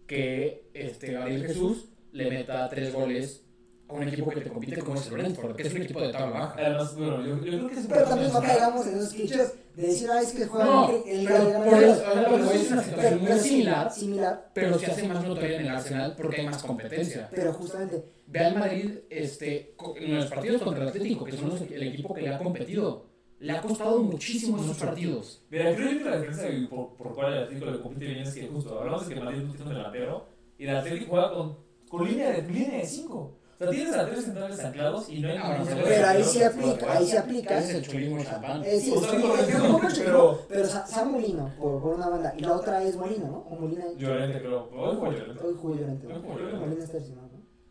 que 0.06 0.70
este 0.74 1.12
Gabriel 1.12 1.46
Jesús 1.48 1.86
le 2.14 2.30
meta 2.30 2.68
tres 2.70 2.94
goles 2.94 3.44
a 3.90 3.94
un 3.94 4.08
equipo 4.08 4.30
que 4.32 4.42
te 4.42 4.50
compite 4.50 4.80
como 4.82 4.96
es 5.00 5.08
el 5.08 5.14
Brentford, 5.14 5.56
que 5.56 5.64
es 5.68 5.74
un 5.74 5.82
equipo 5.82 6.02
de 6.02 6.12
tabla 6.12 6.40
baja. 6.40 6.56
Además, 6.58 6.96
bueno, 6.96 7.22
yo, 7.26 7.36
yo 7.38 7.42
creo 7.58 7.68
que 7.70 7.76
Pero 7.88 8.04
también 8.06 8.34
no 8.34 8.42
caigamos 8.42 8.88
en 8.88 8.98
esos 8.98 9.14
clichés 9.14 9.54
de 9.76 9.88
decir, 9.88 10.10
ah, 10.12 10.22
es 10.22 10.32
que 10.34 10.46
juegan 10.46 10.68
No, 10.68 10.90
el- 10.90 11.28
eso, 11.28 12.06
ahora 12.08 12.26
pero 12.30 12.52
es 12.52 12.72
una 12.72 12.84
situación 12.84 13.22
muy 13.24 13.40
similar. 13.40 13.92
Similar, 13.92 14.50
Pero 14.54 14.78
se 14.80 14.86
hace 14.88 15.08
más 15.08 15.24
notoria 15.24 15.56
en 15.60 15.66
el 15.68 15.70
Arsenal 15.70 16.14
porque 16.18 16.42
hay 16.42 16.46
más 16.48 16.64
competencia. 16.64 17.30
pero 17.34 17.54
justamente 17.54 18.04
Ve 18.30 18.40
al 18.42 18.56
Madrid 18.60 18.92
este, 19.10 19.74
en 19.96 20.16
los 20.18 20.26
partidos 20.26 20.62
contra 20.62 20.84
el 20.84 20.90
Atlético, 20.90 21.24
que 21.24 21.38
son 21.38 21.50
los- 21.50 21.62
el 21.62 21.84
equipo 21.84 22.14
que 22.14 22.22
le 22.24 22.34
ha 22.34 22.38
competido. 22.40 23.06
Le 23.40 23.52
ha 23.54 23.62
costado 23.62 24.02
muchísimo 24.02 24.58
esos 24.62 24.78
partidos. 24.78 25.44
Mira, 25.52 25.74
creo 25.76 25.90
que 25.90 26.04
la 26.04 26.16
diferencia 26.18 26.50
de- 26.50 26.68
por, 26.68 26.90
por 26.98 27.14
cuál 27.16 27.34
el 27.34 27.44
Atlético 27.44 27.72
le 27.72 27.80
compite 27.82 28.06
bien 28.06 28.18
es 28.20 28.34
que 28.34 28.48
justo 28.48 28.80
hablamos 28.80 29.08
de 29.08 29.14
que 29.14 29.22
Madrid 29.22 29.44
no 29.44 29.54
tiene 29.54 29.70
un 29.72 29.78
delantero 29.78 30.26
y 30.58 30.64
el 30.66 30.76
Atlético 30.76 31.06
juega 31.12 31.32
con, 31.34 31.58
con 31.88 32.06
línea 32.06 32.32
de 32.32 32.42
línea 32.42 32.80
de 32.80 32.86
5. 32.86 33.38
O 33.60 33.64
sea, 33.64 33.70
tienes 33.72 33.96
a 33.96 34.06
tres 34.06 34.24
centrales 34.26 34.60
anclados 34.64 35.10
y 35.10 35.20
no 35.20 35.30
hay 35.30 35.38
ningún 35.40 35.68
pero 35.84 36.08
ahí 36.08 36.24
que 36.32 36.46
aplica, 36.46 36.92
ahí 36.94 37.04
sí 37.06 37.10
jugar. 37.12 37.24
aplica. 37.24 37.58
Es 37.58 37.70
el 37.72 37.82
chulismo 37.88 38.24
champán. 38.24 38.64
Sí, 38.64 38.94
pero- 40.06 40.40
pero 40.48 40.66
Sa- 40.68 40.86
Sam 40.86 41.12
Molino 41.14 41.52
por, 41.60 41.82
por 41.82 41.96
una 41.96 42.08
banda 42.10 42.34
y 42.38 42.42
la 42.42 42.54
otra 42.56 42.84
es 42.84 42.96
Molina, 42.96 43.26
¿no? 43.26 43.38
O 43.50 43.56
Molina. 43.56 43.86
Llorente, 43.98 44.40
creo. 44.40 44.70
Hoy 44.72 44.96
jugó 44.96 45.12
Llorente. 45.12 45.44
Hoy 45.44 45.54
¿no? 45.54 45.60
jugó 45.60 45.76
Llorente. 45.76 46.08
Molina 46.58 46.84
está 46.84 46.98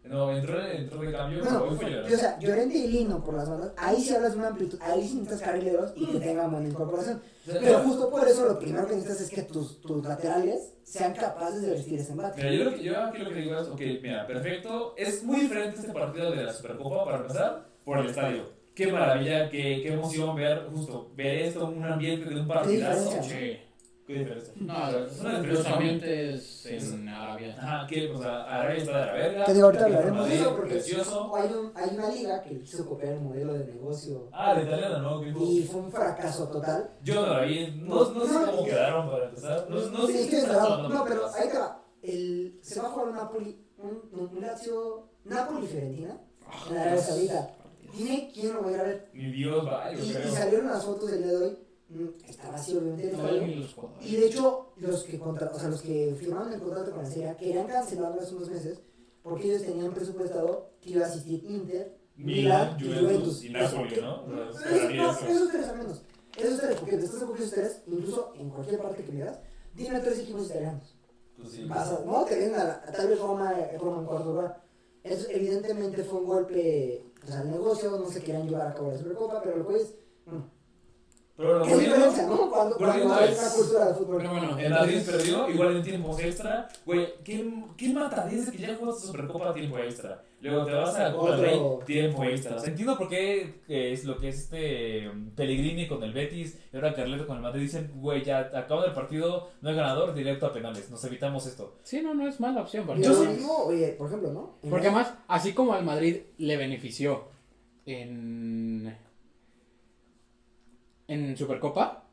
¿no? 0.09 0.27
No, 0.27 0.37
entró, 0.37 0.61
entró 0.67 1.01
de 1.01 1.13
cambio, 1.13 1.41
pero 1.43 1.69
hoy 1.69 1.77
fue 1.77 2.15
o 2.15 2.19
sea, 2.19 2.39
Llorente 2.39 2.79
y 2.79 2.89
Lino 2.89 3.23
por 3.23 3.35
las 3.35 3.49
bandas, 3.49 3.73
ahí 3.77 4.01
sí 4.01 4.15
hablas 4.15 4.33
de 4.33 4.39
una 4.39 4.49
amplitud, 4.49 4.79
ahí 4.81 5.07
sí 5.07 5.15
necesitas 5.17 5.41
carrileros 5.41 5.93
y 5.97 6.07
que 6.07 6.19
tengan 6.19 6.51
buena 6.51 6.69
incorporación. 6.69 7.21
Pero 7.47 7.79
justo 7.81 8.11
por 8.11 8.27
eso 8.27 8.47
lo 8.47 8.59
primero 8.59 8.87
que 8.87 8.95
necesitas 8.95 9.21
es 9.23 9.31
que 9.31 9.43
tus, 9.43 9.81
tus 9.81 10.05
laterales 10.05 10.75
sean 10.83 11.15
capaces 11.15 11.63
de 11.63 11.71
vestir 11.71 11.99
ese 11.99 12.13
embate. 12.13 12.43
Mira, 12.43 12.55
yo, 12.55 12.65
lo 12.65 12.75
que, 12.75 12.83
yo 12.83 13.01
aquí 13.05 13.19
lo 13.23 13.31
que 13.31 13.41
digo 13.41 13.59
es, 13.59 13.69
ok, 13.69 13.81
mira, 14.03 14.27
perfecto. 14.27 14.95
Es 14.97 15.23
muy 15.23 15.41
diferente 15.41 15.81
este 15.81 15.93
partido 15.93 16.31
de 16.31 16.45
la 16.45 16.53
Supercopa 16.53 17.05
para 17.05 17.19
empezar 17.19 17.67
por 17.85 17.99
el 17.99 18.07
estadio. 18.07 18.57
Qué 18.75 18.93
maravilla, 18.93 19.49
qué, 19.49 19.81
qué 19.83 19.95
emoción 19.95 20.37
ver 20.37 20.67
justo, 20.71 21.11
ver 21.17 21.39
esto, 21.39 21.67
un 21.67 21.85
ambiente 21.85 22.29
de 22.29 22.41
un 22.41 22.47
partidazo. 22.47 23.23
Sí. 23.23 23.59
Qué 24.07 24.21
diferencia. 24.21 24.53
No, 24.57 24.89
Es 24.89 25.21
una 25.21 25.39
los 25.41 25.67
ambientes 25.67 26.67
en 26.67 27.09
Arabia. 27.09 27.57
Ajá, 27.59 27.87
que, 27.89 28.09
o 28.11 28.19
sea, 28.19 28.45
Arabia 28.45 28.77
está 28.79 28.99
de 29.01 29.07
la 29.07 29.13
verga. 29.13 29.45
Que 29.45 29.53
digo, 29.55 29.67
ahorita 29.67 29.85
hablaremos 29.85 30.29
de 30.29 30.35
eso 30.37 30.57
porque 30.57 30.71
Precioso. 30.75 31.37
hay, 31.37 31.53
un, 31.53 31.73
hay 31.75 31.97
una 31.97 32.09
liga 32.11 32.43
que 32.43 32.59
quiso 32.61 32.87
copiar 32.87 33.15
el 33.15 33.21
modelo 33.21 33.55
de 33.55 33.65
negocio 33.67 34.29
Ah, 34.33 34.55
la 34.55 34.63
italiana, 34.63 34.99
¿no? 34.99 35.25
Y 35.27 35.65
fue 35.65 35.81
un 35.81 35.91
fracaso 35.91 36.49
total. 36.49 36.91
Yo 37.03 37.15
no 37.17 37.27
la 37.27 37.41
vi, 37.43 37.73
no, 37.83 38.11
no 38.13 38.27
sé 38.27 38.35
cómo 38.47 38.65
quedaron 38.65 39.11
para 39.11 39.25
empezar. 39.25 39.67
No, 39.69 40.07
sé 40.07 40.29
qué. 40.29 40.43
No, 40.47 41.05
pero 41.05 41.23
ahí 41.35 41.49
te 41.51 41.59
va. 41.59 41.83
El, 42.03 42.59
se 42.63 42.81
va 42.81 42.87
a 42.87 42.91
jugar 42.91 43.09
un 43.09 43.15
Napoli, 43.17 43.67
un, 43.79 44.03
un 44.13 44.41
Lazio, 44.41 45.09
Napoli-Fiorentina 45.25 46.17
en 46.71 46.77
Arabia 46.77 47.03
Saudita. 47.03 47.51
Dime 47.97 48.31
quién 48.33 48.55
lo 48.55 48.63
va 48.63 48.69
a 48.69 48.73
ir 48.73 48.81
a 48.81 48.83
ver. 48.85 49.11
Ni 49.15 49.33
Dios 49.33 49.67
va, 49.67 49.91
yo 49.93 49.99
Y, 49.99 50.13
salieron 50.31 50.69
las 50.69 50.85
fotos 50.85 51.11
del 51.11 51.23
día 51.25 51.33
de 51.33 51.37
hoy. 51.45 51.59
Mm, 51.89 52.09
Está 52.29 52.51
vacío, 52.51 52.79
obviamente. 52.79 53.09
el 53.09 53.15
estadio. 53.15 53.97
Y 54.01 54.17
de 54.17 54.27
hecho, 54.27 54.73
los 54.77 55.05
que, 55.05 55.19
contra, 55.19 55.51
o 55.51 55.59
sea, 55.59 55.69
los 55.69 55.83
que 55.83 56.15
firmaron 56.19 56.53
el 56.53 56.61
contrato 56.61 56.91
con 56.93 57.03
la 57.05 57.11
Serie 57.11 57.37
querían 57.39 57.67
cancelarlo 57.67 58.21
hace 58.21 58.35
unos 58.35 58.51
meses 58.51 58.81
porque 59.23 59.49
ellos 59.49 59.63
tenían 59.63 59.93
presupuestado 59.93 60.71
que 60.81 60.91
iba 60.91 61.05
a 61.05 61.09
asistir 61.09 61.43
Inter, 61.45 61.99
Milan, 62.17 62.79
Juventus 62.79 63.01
Juventus. 63.03 63.45
y 63.45 63.49
Napoli, 63.51 63.93
Eso, 63.95 64.03
¿no? 64.03 64.23
O 64.23 64.53
sea, 64.53 64.71
Esos, 64.77 64.95
no, 64.95 65.11
eso. 65.13 65.27
esos 65.27 65.51
tres 65.51 65.69
al 65.69 65.79
menos. 65.79 66.03
Esos 66.37 66.61
tres, 66.61 66.77
porque 66.77 67.01
seguro 67.01 67.33
que 67.35 67.43
esos 67.43 67.55
tres, 67.55 67.83
incluso 67.87 68.33
en 68.37 68.51
cualquier 68.51 68.81
parte 68.81 69.03
que 69.05 69.13
miras, 69.13 69.39
dime 69.75 70.01
tres 70.01 70.19
equipos 70.21 70.47
italianos. 70.47 70.95
Pues 71.37 71.51
sí. 71.51 71.67
No, 72.07 72.25
te 72.25 72.37
vienen 72.39 72.55
a, 72.61 72.65
la- 72.65 72.83
a 72.87 72.93
tal 72.93 73.09
vez 73.09 73.19
Roma, 73.21 73.53
Roma 73.79 73.99
en 74.01 74.07
cuarto 74.07 74.33
lugar. 74.33 74.63
Eso 75.03 75.27
evidentemente 75.31 76.03
fue 76.05 76.21
un 76.21 76.27
golpe 76.27 77.05
pues, 77.21 77.33
al 77.35 77.51
negocio, 77.51 77.91
no 77.91 78.09
se 78.11 78.21
querían 78.23 78.47
llevar 78.49 78.69
a 78.69 78.75
cabo 78.75 78.91
la 78.91 78.99
Supercopa, 78.99 79.43
pero 79.43 79.57
lo 79.59 79.69
que 79.69 79.77
es, 79.77 79.95
Pero 81.37 81.63
¿qué 81.65 81.77
diferencia, 81.77 82.27
no? 82.27 82.51
Cuando, 82.51 82.79
no 82.79 82.91
hay 83.15 83.29
es- 83.31 83.39
una 83.39 83.51
cultura 83.51 83.85
de 83.89 83.95
fútbol. 83.95 84.17
Pero 84.19 84.31
bueno, 84.31 84.59
El 84.59 84.71
Madrid 84.71 85.01
perdió, 85.05 85.51
igual 85.51 85.77
en 85.77 85.83
tiempos 85.83 86.19
extra. 86.21 86.69
Güey, 86.87 87.09
¿qué, 87.23 87.53
qué 87.77 87.89
matadez 87.93 88.51
que 88.51 88.57
ya 88.59 88.75
jugaste 88.75 89.07
Supercopa 89.09 89.51
a 89.51 89.55
tiempo 89.55 89.79
extra? 89.79 90.23
Luego 90.41 90.65
te 90.65 90.73
vas 90.73 90.95
a 90.95 91.03
la 91.05 91.13
Copa 91.13 91.37
del 91.37 91.41
Rey, 91.41 91.61
tiempo 91.85 92.25
extra. 92.25 92.57
O 92.57 92.59
sea, 92.61 92.69
entiendo 92.71 92.97
por 92.97 93.09
qué 93.09 93.61
eh, 93.69 93.93
es 93.93 94.05
lo 94.05 94.17
que 94.17 94.29
es 94.29 94.39
este 94.45 95.09
um, 95.09 95.31
Pellegrini 95.31 95.87
con 95.89 96.03
el 96.03 96.13
Betis 96.13 96.59
y 96.73 96.77
ahora 96.77 96.95
Carleto 96.95 97.27
con 97.27 97.37
el 97.37 97.43
Madrid. 97.43 97.63
Dicen, 97.63 97.91
güey, 97.97 98.23
ya 98.25 98.39
acaba 98.55 98.87
el 98.87 98.93
partido, 98.93 99.51
no 99.61 99.69
hay 99.71 99.77
ganador, 99.77 100.15
directo 100.15 100.47
a 100.47 100.53
penales. 100.53 100.89
Nos 100.91 101.05
evitamos 101.05 101.47
esto. 101.47 101.77
Sí, 101.83 102.01
no, 102.01 102.15
no 102.15 102.27
es 102.29 102.39
mala 102.41 102.63
opción. 102.63 102.87
para 102.87 102.99
Y 102.99 103.03
mí. 103.03 103.09
lo 103.09 103.25
mismo, 103.25 103.57
oye, 103.65 103.89
por 103.99 104.07
ejemplo, 104.09 104.33
¿no? 104.33 104.55
Porque 104.71 104.87
además, 104.89 105.13
así 105.29 105.53
como 105.53 105.75
al 105.75 105.85
Madrid 105.85 106.19
le 106.39 106.57
benefició 106.57 107.25
en, 107.87 108.97
en 111.09 111.37
Supercopa, 111.37 112.05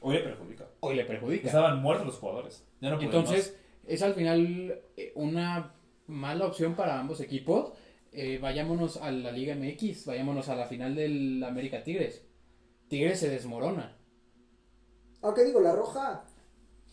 Hoy 0.00 0.14
le 0.16 0.20
perjudica. 0.22 0.68
hoy 0.80 0.94
le 0.96 1.04
perjudica. 1.04 1.46
Estaban 1.46 1.80
muertos 1.82 2.06
los 2.06 2.16
jugadores. 2.16 2.64
Ya 2.80 2.90
no 2.90 2.96
podían 2.96 3.14
Entonces, 3.14 3.58
es 3.86 4.02
al 4.02 4.14
final 4.14 4.80
eh, 4.96 5.12
una 5.14 5.74
mala 6.06 6.46
opción 6.46 6.74
para 6.74 7.00
ambos 7.00 7.20
equipos. 7.20 7.72
Eh, 8.12 8.38
vayámonos 8.38 8.96
a 8.98 9.10
la 9.10 9.30
Liga 9.32 9.54
MX, 9.54 10.06
vayámonos 10.06 10.48
a 10.48 10.56
la 10.56 10.66
final 10.66 10.94
del 10.94 11.42
América 11.44 11.82
Tigres. 11.82 12.24
Tigres 12.88 13.18
se 13.20 13.28
desmorona. 13.30 13.96
Aunque 15.22 15.44
digo, 15.44 15.60
la 15.60 15.72
roja. 15.72 16.24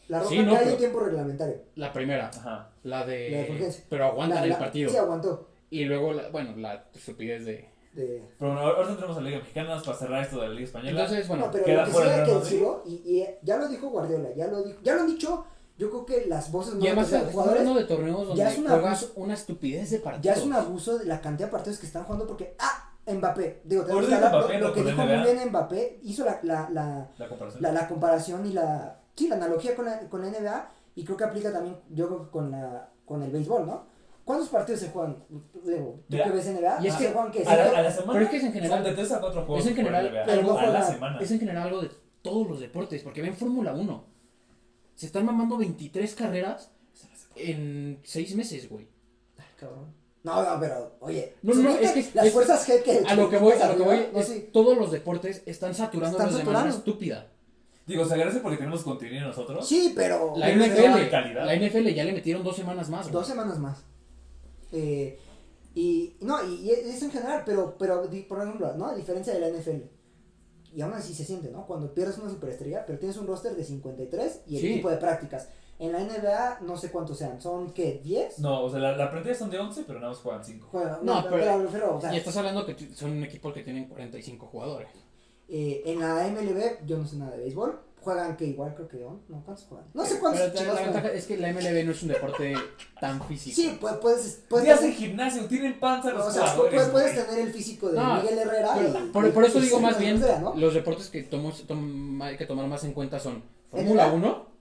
La 0.07 0.19
roja 0.19 0.29
Sí, 0.31 0.39
no, 0.39 0.51
cae 0.53 0.59
pero- 0.61 0.71
en 0.71 0.77
tiempo 0.77 0.99
reglamentario. 0.99 1.55
La 1.75 1.93
primera. 1.93 2.27
Ajá. 2.29 2.71
la 2.83 3.05
de... 3.05 3.29
La 3.29 3.37
de 3.55 3.73
pero 3.89 4.05
aguantan 4.05 4.39
La- 4.39 4.43
el 4.43 4.49
la- 4.49 4.59
partido. 4.59 4.89
Sí, 4.89 4.97
aguantó. 4.97 5.49
Y 5.69 5.85
luego, 5.85 6.13
la- 6.13 6.29
bueno, 6.29 6.55
la 6.57 6.89
estupidez 6.93 7.45
de... 7.45 7.69
De... 7.93 8.23
Pero 8.39 8.51
bueno, 8.53 8.67
ahora 8.67 8.89
entramos 8.89 9.17
a 9.17 9.21
la 9.21 9.27
Liga 9.29 9.39
Mexicana 9.39 9.81
para 9.85 9.97
cerrar 9.97 10.23
esto 10.23 10.41
de 10.41 10.47
la 10.47 10.53
Liga 10.53 10.65
Española. 10.65 10.91
Entonces, 11.03 11.27
bueno, 11.27 11.45
no, 11.45 11.51
pero 11.51 11.63
queda 11.65 11.81
lo 11.81 11.85
que 11.85 11.91
fuera 11.91 12.15
hay 12.15 12.23
que 12.25 12.33
decirlo, 12.35 12.83
y, 12.85 12.91
y 13.05 13.25
ya 13.43 13.57
lo 13.57 13.67
dijo 13.67 13.89
Guardiola, 13.89 14.29
ya 14.35 14.47
lo, 14.47 14.63
dijo, 14.63 14.79
ya 14.83 14.95
lo 14.95 15.01
han 15.01 15.07
dicho, 15.07 15.45
yo 15.77 15.89
creo 15.89 16.05
que 16.05 16.25
las 16.27 16.51
voces 16.51 16.73
y 16.79 16.87
además 16.87 17.11
de 17.11 17.17
los 17.17 17.27
estamos 17.27 17.31
jugadores 17.33 17.59
hablando 17.61 17.79
de 17.79 17.85
torneos 17.87 18.27
donde 18.27 18.35
ya 18.35 18.49
es 18.51 18.57
una 18.57 18.69
juegas 18.71 19.03
abuso- 19.03 19.11
una 19.15 19.33
estupidez 19.35 19.89
de 19.91 19.99
partidos. 19.99 20.23
Ya 20.23 20.33
es 20.33 20.43
un 20.47 20.53
abuso 20.53 20.97
de 20.97 21.05
la 21.05 21.21
cantidad 21.21 21.47
de 21.47 21.51
partidos 21.51 21.79
que 21.79 21.85
están 21.85 22.03
jugando 22.03 22.25
porque, 22.27 22.55
ah, 22.59 22.89
Mbappé, 23.05 23.61
digo, 23.65 23.83
tenemos 23.83 24.03
Ahorita 24.05 24.19
que 24.19 24.25
hablar- 24.25 24.39
Mbappé, 24.41 24.53
lo, 24.53 24.59
lo 24.59 24.67
no, 24.69 24.73
que 24.73 24.83
dijo 24.83 25.01
muy 25.05 25.33
bien 25.33 25.49
Mbappé, 25.49 25.99
hizo 26.03 26.25
la, 26.25 26.39
la, 26.43 26.69
la, 26.71 27.07
La 27.17 27.27
comparación. 27.27 27.61
la, 27.61 27.71
la 27.71 27.87
comparación 27.87 28.45
y 28.45 28.53
la, 28.53 28.99
sí, 29.15 29.27
la 29.27 29.35
analogía 29.35 29.75
con 29.75 29.85
la, 29.85 29.99
con 30.09 30.21
la 30.21 30.29
NBA 30.29 30.69
y 30.95 31.03
creo 31.05 31.17
que 31.17 31.23
aplica 31.25 31.51
también, 31.51 31.75
yo 31.89 32.07
creo 32.07 32.23
que 32.25 32.29
con, 32.31 32.49
la, 32.51 32.89
con 33.05 33.21
el 33.23 33.29
béisbol, 33.31 33.65
¿no? 33.67 33.92
¿Cuántos 34.25 34.49
partidos 34.49 34.79
se 34.81 34.89
juegan? 34.89 35.17
Digo, 35.65 35.99
¿tú 36.09 36.17
que 36.17 36.29
ves 36.29 36.45
NBA? 36.47 36.79
y 36.81 36.87
es 36.87 36.95
que 36.95 37.03
se 37.07 37.11
juegan 37.13 37.31
que 37.31 37.43
a, 37.43 37.55
la, 37.57 37.79
a 37.79 37.81
la 37.81 37.91
semana. 37.91 38.13
Pero 38.13 38.25
es 38.25 38.31
que 38.31 38.37
es 38.37 38.43
en 38.43 38.53
general- 38.53 38.77
Son 38.83 38.89
de 38.89 38.93
3 38.95 39.11
a 39.11 39.19
4 39.19 39.45
juegos. 39.45 39.59
es 39.65 39.67
en 39.67 39.75
por 39.75 39.83
general, 39.85 40.11
NBA. 40.13 40.23
pero 40.25 40.41
no 40.43 40.57
a 40.57 40.65
la 40.67 40.81
semana. 40.83 41.19
Es 41.19 41.31
en 41.31 41.39
general 41.39 41.63
algo 41.67 41.81
de 41.81 41.89
todos 42.21 42.47
los 42.47 42.59
deportes, 42.61 43.03
porque 43.03 43.21
ven 43.21 43.35
Fórmula 43.35 43.73
1. 43.73 44.05
Se 44.95 45.05
están 45.07 45.25
mamando 45.25 45.57
23 45.57 46.15
carreras 46.15 46.71
en 47.35 47.99
6 48.03 48.35
meses, 48.35 48.69
güey. 48.69 48.87
Ay, 49.37 49.45
cabrón. 49.59 49.93
No, 50.23 50.41
no, 50.41 50.57
pero, 50.59 50.95
oye. 51.01 51.33
No, 51.41 51.53
no, 51.53 51.63
no, 51.63 51.71
¿supiste 51.73 51.99
es 51.99 52.07
que- 52.07 52.15
Las 52.15 52.25
es- 52.27 52.33
fuerzas 52.33 52.69
G 52.69 52.81
que. 52.83 53.03
A 53.05 53.15
lo 53.15 53.29
que 53.29 53.37
voy, 53.37 53.53
a 53.61 53.67
lo 53.67 53.75
que 53.75 53.83
voy, 53.83 54.07
no, 54.13 54.19
es 54.19 54.27
sí. 54.27 54.49
todos 54.53 54.77
los 54.77 54.89
deportes 54.91 55.43
están 55.45 55.75
saturándonos 55.75 56.27
Están 56.27 56.37
de 56.39 56.43
manera 56.45 56.71
saturando. 56.71 56.77
estúpida. 56.77 57.27
Digo, 57.85 58.05
se 58.05 58.13
agradece 58.13 58.39
porque 58.39 58.55
tenemos 58.57 58.83
contenido 58.83 59.27
nosotros. 59.27 59.67
Sí, 59.67 59.91
pero. 59.93 60.33
La 60.37 60.49
NFL, 60.49 61.35
la 61.45 61.53
NFL 61.55 61.93
ya 61.93 62.05
le 62.05 62.13
metieron 62.13 62.41
dos 62.41 62.55
semanas 62.55 62.89
más, 62.89 63.01
güey. 63.07 63.11
Dos 63.13 63.27
semanas 63.27 63.59
más. 63.59 63.83
Eh, 64.73 65.17
y 65.75 66.17
no, 66.21 66.43
y, 66.45 66.55
y 66.55 66.71
es 66.71 67.01
en 67.01 67.11
general, 67.11 67.43
pero, 67.45 67.75
pero 67.79 68.03
por 68.27 68.41
ejemplo, 68.41 68.73
¿no? 68.75 68.87
A 68.87 68.95
diferencia 68.95 69.33
de 69.33 69.39
la 69.39 69.49
NFL. 69.49 69.83
y 70.75 70.81
aún 70.81 70.93
así 70.93 71.13
se 71.13 71.23
siente, 71.23 71.51
¿no? 71.51 71.67
Cuando 71.67 71.93
pierdes 71.93 72.17
una 72.17 72.29
superestrella, 72.31 72.83
pero 72.85 72.97
tienes 72.97 73.17
un 73.17 73.27
roster 73.27 73.55
de 73.55 73.63
53 73.63 74.41
y 74.47 74.55
el 74.55 74.61
Sí. 74.61 74.71
equipo 74.73 74.89
de 74.89 74.97
prácticas. 74.97 75.47
En 75.77 75.91
la 75.91 75.99
NBA 75.99 76.59
no 76.61 76.77
sé 76.77 76.89
cuántos 76.91 77.17
sean, 77.19 77.39
¿son 77.41 77.71
qué? 77.73 78.01
¿10? 78.03 78.39
No, 78.39 78.63
o 78.63 78.69
sea, 78.71 78.79
la, 78.79 78.97
la 78.97 79.09
plantilla 79.11 79.35
son 79.35 79.49
de 79.51 79.59
11, 79.59 79.83
pero 79.85 79.99
nada 79.99 80.11
más 80.13 80.21
juegan 80.21 80.43
5. 80.43 80.69
Bueno, 80.73 80.97
No, 81.03 81.21
no, 81.21 81.29
pero- 81.29 81.43
pero, 81.43 81.69
pero, 81.71 81.97
o 81.97 82.01
sea, 82.01 82.11
Y 82.13 82.17
estás 82.17 82.37
hablando 82.37 82.65
que 82.65 82.75
son 82.95 83.23
equipos 83.23 83.53
que 83.53 83.61
tienen 83.63 83.87
45 83.87 84.47
jugadores. 84.47 84.89
eh, 85.47 85.83
en 85.85 85.99
la 85.99 86.25
MLB, 86.27 86.85
yo 86.87 86.97
no 86.97 87.05
sé 87.05 87.17
nada 87.17 87.31
de 87.31 87.37
béisbol, 87.43 87.79
juegan 88.03 88.35
que 88.37 88.45
igual 88.45 88.75
creo 88.75 88.87
que 88.87 89.03
on- 89.03 89.21
no, 89.29 89.41
¿cuántos 89.43 89.65
juegan? 89.65 89.87
No 89.93 90.05
sé 90.05 90.19
cuántos 90.19 90.41
Pero 90.51 90.73
la 90.73 90.79
juegan. 90.91 91.05
es 91.15 91.25
que 91.25 91.37
la 91.37 91.49
MLB 91.53 91.85
no 91.85 91.91
es 91.91 92.03
un 92.03 92.09
deporte 92.09 92.53
tan 92.99 93.21
físico. 93.27 93.55
Sí, 93.55 93.77
pues, 93.79 93.93
puedes, 93.95 94.43
puedes, 94.49 94.65
Días 94.65 94.79
tener, 94.79 94.93
en 94.93 94.99
gimnasio, 94.99 95.45
tienen 95.45 95.79
panza 95.79 96.11
los 96.11 96.27
o 96.27 96.31
sea, 96.31 96.47
jugadores. 96.49 96.73
puedes, 96.73 96.89
puedes 97.13 97.27
tener 97.27 97.47
el 97.47 97.53
físico 97.53 97.89
de 97.89 97.99
No, 97.99 98.15
Miguel 98.21 98.39
Herrera 98.39 98.71
Pero- 98.75 98.89
y- 99.05 99.09
por, 99.09 99.27
y- 99.27 99.31
por 99.31 99.45
eso 99.45 99.57
y 99.59 99.61
digo 99.61 99.79
más 99.79 99.97
bien, 99.97 100.21
los 100.57 100.73
deportes 100.73 101.09
que 101.09 101.23
tomo, 101.23 101.51
tom- 101.67 102.21
hay 102.21 102.37
que 102.37 102.45
tomar 102.45 102.67
más 102.67 102.83
en 102.83 102.93
cuenta 102.93 103.19
son 103.19 103.41
Fórmula 103.71 104.05
NBA. 104.07 104.13
1. 104.13 104.53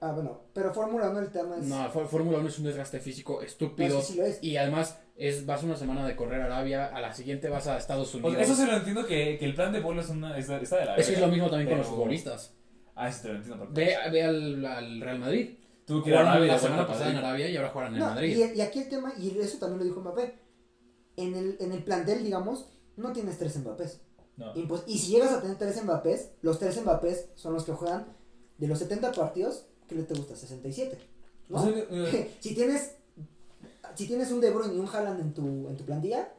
Ah, 0.00 0.12
bueno, 0.12 0.42
pero 0.52 0.74
Fórmula 0.74 1.08
1 1.08 1.18
el 1.20 1.30
tema 1.30 1.56
es... 1.56 1.64
No, 1.64 1.76
Fór- 1.90 2.06
Fórmula 2.08 2.36
1 2.38 2.48
es 2.48 2.58
un 2.58 2.64
desgaste 2.66 3.00
físico 3.00 3.40
estúpido. 3.40 3.94
No, 3.96 4.02
sí, 4.02 4.12
sí 4.12 4.18
lo 4.18 4.26
es. 4.26 4.38
Y 4.42 4.58
además 4.58 4.98
es 5.16 5.46
vas 5.46 5.62
una 5.62 5.76
semana 5.76 6.06
de 6.06 6.14
correr 6.14 6.42
a 6.42 6.44
Arabia, 6.46 6.86
a 6.94 7.00
la 7.00 7.14
siguiente 7.14 7.48
vas 7.48 7.68
a 7.68 7.78
Estados 7.78 8.14
Unidos. 8.14 8.36
eso 8.38 8.54
se 8.54 8.66
lo 8.66 8.76
entiendo 8.76 9.06
que, 9.06 9.38
que 9.38 9.44
el 9.46 9.54
plan 9.54 9.72
de 9.72 9.80
vuelo 9.80 10.02
es 10.02 10.10
una, 10.10 10.36
es- 10.36 10.50
está 10.50 10.76
de 10.76 10.84
la 10.84 10.96
Es 10.96 11.06
que 11.06 11.12
es 11.14 11.20
verga, 11.20 11.26
lo 11.28 11.32
mismo 11.32 11.48
también 11.48 11.70
con 11.70 11.78
los 11.78 11.86
pero- 11.86 11.96
futbolistas. 11.96 12.52
Ah, 12.96 13.10
sí, 13.10 13.22
te 13.22 13.28
lo 13.28 13.34
entiendo. 13.36 13.58
porque 13.64 13.80
Ve, 13.80 13.96
ve 14.12 14.22
al, 14.22 14.64
al 14.64 15.00
Real 15.00 15.18
Madrid. 15.18 15.56
Tú 15.86 16.02
que 16.02 16.10
ir 16.10 16.14
a 16.16 16.18
Jugaron 16.20 16.32
Arabia, 16.32 16.52
la 16.54 16.58
semana 16.58 16.86
pasada 16.86 17.10
en. 17.10 17.16
Arabia 17.16 17.48
y 17.50 17.56
ahora 17.56 17.70
juegan 17.70 17.92
en 17.94 17.98
No, 18.00 18.06
Madrid. 18.06 18.36
y, 18.54 18.58
y 18.58 18.60
aquí 18.60 18.78
el 18.80 18.88
tema, 18.88 19.12
y 19.18 19.38
eso 19.38 19.58
también 19.58 19.78
lo 19.80 19.84
dijo 19.84 20.00
Mbappé, 20.00 20.34
en 21.16 21.34
el, 21.34 21.56
en 21.60 21.72
el 21.72 21.82
plantel, 21.84 22.24
digamos, 22.24 22.66
no 22.96 23.12
tienes 23.12 23.38
tres 23.38 23.56
Mbappés. 23.58 24.00
No. 24.36 24.52
Y 24.86 24.98
si 24.98 25.12
llegas 25.12 25.32
a 25.32 25.40
tener 25.42 25.58
tres 25.58 25.82
Mbappés, 25.84 26.30
los 26.42 26.58
tres 26.58 26.80
Mbappés 26.82 27.28
son 27.34 27.52
los 27.52 27.64
que 27.64 27.72
juegan 27.72 28.06
de 28.58 28.66
los 28.68 28.78
70 28.78 29.12
partidos, 29.12 29.66
¿qué 29.88 29.94
le 29.94 30.02
te 30.04 30.14
gusta? 30.14 30.34
67. 30.34 30.98
¿no? 31.50 31.58
O 31.58 31.62
sea, 31.62 31.72
eh, 31.90 32.34
si 32.40 32.54
tienes 32.54 32.96
si 33.94 34.06
tienes 34.08 34.32
un 34.32 34.40
De 34.40 34.50
Bruyne 34.50 34.74
y 34.74 34.78
un 34.78 34.88
Haaland 34.88 35.20
en 35.20 35.34
tu, 35.34 35.68
en 35.68 35.76
tu 35.76 35.84
plantilla, 35.84 36.32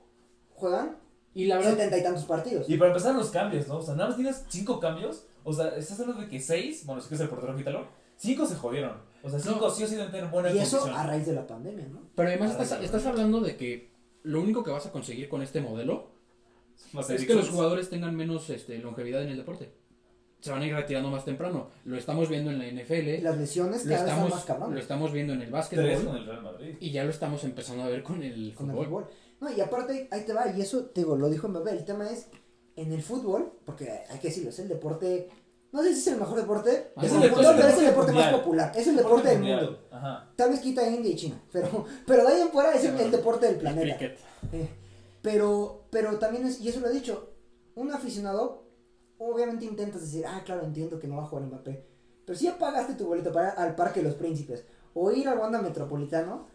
juegan 0.55 0.97
Y 1.35 1.45
la 1.45 1.57
verdad, 1.57 1.71
setenta 1.73 1.97
y 1.99 2.03
tantos 2.03 2.23
partidos. 2.25 2.67
Y 2.69 2.77
para 2.77 2.89
empezar 2.91 3.13
los 3.13 3.29
cambios, 3.29 3.67
¿no? 3.67 3.77
O 3.77 3.81
sea, 3.83 3.93
nada 3.93 4.07
más 4.07 4.15
tienes 4.15 4.43
5 4.49 4.79
cambios. 4.79 5.25
O 5.43 5.53
sea, 5.53 5.67
estás 5.77 5.99
hablando 5.99 6.23
de 6.23 6.29
que 6.29 6.39
6, 6.39 6.85
bueno, 6.87 7.01
sí 7.01 7.09
que 7.09 7.15
es 7.15 7.21
el 7.21 7.29
portero 7.29 7.55
quítalo. 7.55 7.87
5 8.17 8.45
se 8.47 8.55
jodieron. 8.55 8.93
O 9.21 9.29
sea, 9.29 9.37
5 9.39 9.59
No. 9.59 9.69
sí 9.69 9.83
o 9.83 9.87
sí 9.87 9.95
deben 9.95 10.11
tener 10.11 10.29
buena 10.31 10.51
Y 10.51 10.57
eso 10.59 10.79
condición. 10.79 10.99
a 11.05 11.07
raíz 11.07 11.25
de 11.27 11.33
la 11.33 11.45
pandemia, 11.45 11.87
¿no? 11.87 11.99
pero 12.15 12.29
además 12.29 12.51
estás, 12.51 12.81
estás 12.81 13.05
hablando 13.05 13.41
de 13.41 13.55
que 13.57 13.91
lo 14.23 14.41
único 14.41 14.63
que 14.63 14.71
vas 14.71 14.85
a 14.87 14.91
conseguir 14.91 15.27
con 15.29 15.41
este 15.43 15.61
modelo 15.61 16.07
Más 16.93 17.09
es 17.09 17.25
que 17.25 17.35
los 17.35 17.49
jugadores 17.49 17.89
tengan 17.89 18.15
menos 18.15 18.49
este, 18.49 18.77
longevidad 18.79 19.21
en 19.21 19.29
el 19.29 19.37
deporte. 19.37 19.71
Se 20.39 20.51
van 20.51 20.61
a 20.61 20.65
ir 20.67 20.73
retirando 20.75 21.09
más 21.09 21.25
temprano. 21.25 21.69
Lo 21.85 21.97
estamos 21.97 22.29
viendo 22.29 22.51
en 22.51 22.59
la 22.59 22.65
NFL, 22.67 23.23
las 23.23 23.37
lesiones 23.37 23.83
lo 23.85 23.91
cada 23.91 24.03
vez 24.03 24.11
están 24.13 24.29
más 24.29 24.39
estamos, 24.39 24.45
cabrón. 24.45 24.73
lo 24.75 24.79
estamos 24.79 25.11
viendo 25.11 25.33
en 25.33 25.41
el 25.41 25.51
básquetbol 25.51 26.05
con 26.05 26.17
el 26.17 26.25
Real 26.27 26.41
Madrid. 26.43 26.75
y 26.79 26.91
ya 26.91 27.03
lo 27.03 27.09
estamos 27.09 27.43
empezando 27.43 27.83
a 27.83 27.87
ver 27.89 28.03
con 28.03 28.21
el 28.23 28.53
con 28.53 28.69
el 28.69 28.75
fútbol. 28.77 29.07
No, 29.45 29.55
y 29.55 29.61
aparte, 29.61 30.07
ahí 30.09 30.21
te 30.25 30.33
va, 30.33 30.49
y 30.49 30.59
eso, 30.59 30.85
te 30.85 31.01
digo, 31.01 31.15
lo 31.15 31.29
dijo 31.29 31.47
Mbappé, 31.47 31.69
el 31.69 31.85
tema 31.85 32.09
es, 32.09 32.27
en 32.75 32.91
el 32.91 33.03
fútbol, 33.03 33.53
porque 33.63 33.91
hay 34.09 34.17
que 34.19 34.29
decirlo, 34.29 34.49
es 34.49 34.57
el 34.57 34.67
deporte, 34.67 35.29
no 35.71 35.83
sé 35.83 35.93
si 35.93 35.99
es 35.99 36.07
el 36.07 36.17
mejor 36.19 36.37
deporte, 36.37 36.91
Ah, 36.95 37.05
es 37.05 37.11
el 37.13 37.21
deporte- 37.21 37.47
pero 37.55 37.67
es 37.67 37.77
el 37.77 37.85
deporte 37.85 38.11
más 38.11 38.33
popular, 38.33 38.71
es 38.75 38.87
el 38.87 38.95
deporte 38.95 39.27
del 39.29 39.39
mundo. 39.39 39.79
Tal 40.35 40.49
vez 40.49 40.59
quita 40.61 40.89
India 40.89 41.11
y 41.11 41.15
China, 41.15 41.39
pero, 41.51 41.85
pero 42.07 42.25
de 42.25 42.33
ahí 42.33 42.41
en 42.41 42.49
fuera 42.49 42.73
es 42.73 42.83
el, 42.85 43.11
deporte 43.11 43.45
del 43.45 43.57
planeta. 43.57 43.97
Eh, 44.51 44.67
pero, 45.21 45.83
pero 45.91 46.17
también 46.17 46.47
es, 46.47 46.59
y 46.59 46.69
eso 46.69 46.79
lo 46.79 46.87
he 46.87 46.93
dicho, 46.93 47.33
un 47.75 47.91
aficionado, 47.91 48.63
obviamente 49.19 49.65
intentas 49.65 50.01
decir, 50.01 50.25
ah, 50.27 50.41
claro, 50.43 50.63
entiendo 50.63 50.99
que 50.99 51.07
no 51.07 51.17
va 51.17 51.23
a 51.23 51.27
jugar 51.27 51.45
Mbappé, 51.45 51.85
pero 52.25 52.35
si 52.35 52.45
ya 52.45 52.57
pagaste 52.57 52.95
tu 52.95 53.05
boleto 53.05 53.31
para 53.31 53.49
ir 53.49 53.59
al 53.59 53.75
Parque 53.75 54.01
de 54.01 54.07
los 54.07 54.15
Príncipes 54.15 54.65
o 54.95 55.11
ir 55.11 55.27
al 55.27 55.37
Wanda 55.37 55.61
Metropolitano, 55.61 56.47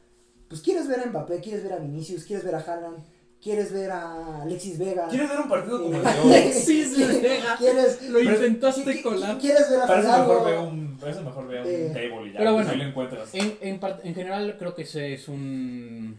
pues 0.51 0.61
quieres 0.63 0.87
ver 0.89 1.01
a 1.01 1.07
Mbappé, 1.07 1.41
quieres 1.41 1.63
ver 1.63 1.73
a 1.73 1.79
Vinicius, 1.79 2.25
quieres 2.25 2.45
ver 2.45 2.57
a 2.57 2.59
Haaland, 2.59 2.99
quieres 3.41 3.73
ver 3.73 3.91
a 3.93 4.43
Alexis 4.43 4.79
Vega. 4.79 5.07
¿Quieres 5.09 5.29
ver 5.31 5.39
un 5.41 5.49
partido 5.49 5.81
como 5.83 5.95
el 5.97 6.03
de 6.03 6.09
hoy? 6.11 6.33
Alexis 6.35 6.99
Vega. 7.23 7.57
¿Quieres, 7.57 8.03
Lo 8.11 8.21
intentaste 8.21 9.01
colar. 9.03 9.39
¿Quieres 9.39 9.71
ver 9.71 9.81
a 9.81 9.87
Para 9.87 10.01
eso 10.01 10.09
mejor 10.11 10.27
Fidalgo? 10.43 10.45
ve 10.45 10.69
un, 10.69 10.99
para 10.99 11.13
eso 11.13 11.23
mejor 11.23 11.45
un 11.47 11.55
Eh, 11.55 11.91
table 11.95 12.29
y 12.29 12.33
ya. 12.33 12.39
pero 12.39 12.53
pues 12.55 12.67
bueno. 12.67 12.71
ahí 12.71 12.77
lo 12.79 12.85
encuentras. 12.85 13.35
En, 13.35 13.57
en, 13.61 13.81
part- 13.81 14.01
en 14.03 14.15
general 14.15 14.57
creo 14.59 14.75
que 14.75 14.83
ese 14.83 15.15
es 15.15 15.29
un 15.29 16.17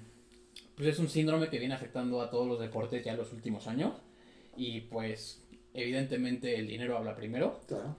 pues 0.77 0.87
es 0.87 0.99
un 0.99 1.09
síndrome 1.09 1.49
que 1.49 1.59
viene 1.59 1.75
afectando 1.75 2.21
a 2.21 2.29
todos 2.31 2.47
los 2.47 2.59
deportes 2.59 3.03
ya 3.03 3.11
en 3.11 3.17
los 3.17 3.31
últimos 3.33 3.67
años 3.67 3.93
y 4.55 4.79
pues 4.81 5.41
evidentemente 5.75 6.57
el 6.57 6.67
dinero 6.67 6.97
habla 6.97 7.15
primero 7.15 7.59
Claro. 7.67 7.95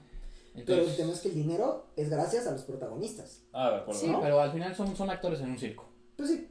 Pero 0.66 0.82
el 0.82 0.96
tema 0.96 1.12
es 1.12 1.20
que 1.20 1.28
el 1.28 1.34
dinero 1.34 1.86
es 1.96 2.10
gracias 2.10 2.46
a 2.46 2.50
los 2.52 2.62
protagonistas. 2.62 3.40
Ah, 3.54 3.70
de 3.70 3.76
acuerdo. 3.76 4.00
sí 4.00 4.08
¿no? 4.08 4.20
pero 4.20 4.40
al 4.40 4.50
final 4.52 4.74
son, 4.74 4.96
son 4.96 5.08
actores 5.10 5.40
en 5.40 5.50
un 5.50 5.58
circo 5.58 5.88
Pues 6.22 6.30
sí, 6.30 6.48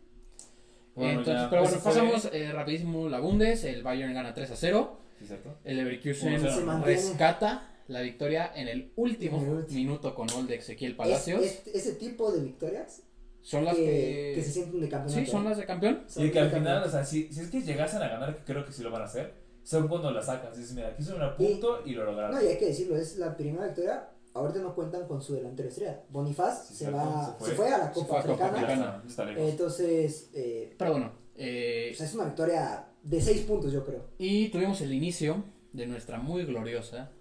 Bueno, 0.96 1.20
entonces 1.20 1.34
ya, 1.44 1.50
pero 1.50 1.62
bueno 1.64 1.78
pasamos 1.82 2.30
eh, 2.34 2.52
rapidísimo 2.52 3.08
la 3.08 3.20
Bundes 3.22 3.64
el 3.64 3.84
Bayern 3.84 4.14
gana 4.14 4.34
3 4.34 4.52
a 4.52 4.56
0 4.58 4.98
Sí, 5.20 5.26
cierto. 5.28 5.58
el 5.64 5.78
Leverkusen 5.78 6.84
rescata 6.84 7.68
la 7.88 8.02
victoria 8.02 8.52
en 8.54 8.68
el 8.68 8.92
último 8.98 9.40
minuto 9.70 10.14
con 10.14 10.28
gol 10.28 10.48
de 10.48 10.56
Ezequiel 10.56 10.96
Palacios 10.96 11.42
es- 11.42 11.68
ese 11.74 11.94
tipo 11.94 12.32
de 12.32 12.42
victorias 12.42 13.04
son 13.42 13.66
las 13.66 13.76
que, 13.76 13.86
que, 13.86 14.32
que 14.36 14.44
se 14.44 14.52
sienten 14.52 14.82
de 14.82 14.90
campeonato. 14.90 15.26
sí 15.26 15.32
son 15.32 15.44
las 15.46 15.58
de 15.58 15.66
campeón 15.66 16.04
Y 16.18 16.30
que 16.30 16.40
al 16.40 16.52
final, 16.52 16.84
o 16.84 16.90
sea, 16.90 17.04
si, 17.06 17.32
si 17.34 17.40
es 17.40 17.50
que 17.50 17.62
llegasen 17.62 18.02
a 18.02 18.08
ganar, 18.10 18.38
que 18.38 18.44
creo 18.44 18.66
que 18.66 18.72
sí 18.72 18.84
lo 18.84 18.92
van 18.92 19.02
a 19.02 19.06
hacer, 19.06 19.34
son 19.64 19.88
cuando 19.88 20.12
la 20.12 20.22
sacas. 20.22 20.56
Dices, 20.56 20.76
mira, 20.76 20.90
aquí 20.90 21.02
son 21.04 21.22
a 21.22 21.36
punto 21.36 21.82
y, 21.86 21.92
lo 21.94 22.04
lograron. 22.06 22.36
No, 22.36 22.44
y 22.44 22.48
hay 22.48 22.58
que 22.60 22.68
decirlo, 22.68 22.96
es 22.98 23.18
la 23.18 23.36
primera 23.36 23.66
victoria. 23.66 24.10
Ahorita 24.34 24.60
no 24.60 24.74
cuentan 24.74 25.08
con 25.08 25.22
su 25.22 25.34
delantero 25.34 25.68
estrella. 25.70 26.04
Bonifaz 26.10 26.68
Sí, 26.68 26.76
se, 26.76 26.90
va, 26.92 27.36
se 27.40 27.46
se, 27.48 27.52
fue. 27.52 27.68
a 27.70 27.78
la 27.78 27.92
Copa 27.92 28.22
fue 28.22 28.34
a 28.34 28.36
Copa 28.38 28.46
Africana. 28.48 29.04
Entonces, 29.38 30.30
eh, 30.34 30.74
pero 30.78 30.92
bueno 30.92 31.12
eh, 31.36 31.90
o 31.94 31.98
sea, 31.98 32.06
es 32.06 32.14
una 32.14 32.26
victoria 32.26 32.88
de 33.04 33.22
6 33.22 33.42
puntos, 33.44 33.72
yo 33.74 33.84
creo. 33.86 34.06
Y 34.18 34.50
tuvimos 34.50 34.80
el 34.82 34.94
inicio 34.94 35.44
de 35.74 35.88
nuestra 35.88 36.20
muy 36.20 36.46
gloriosa 36.46 37.12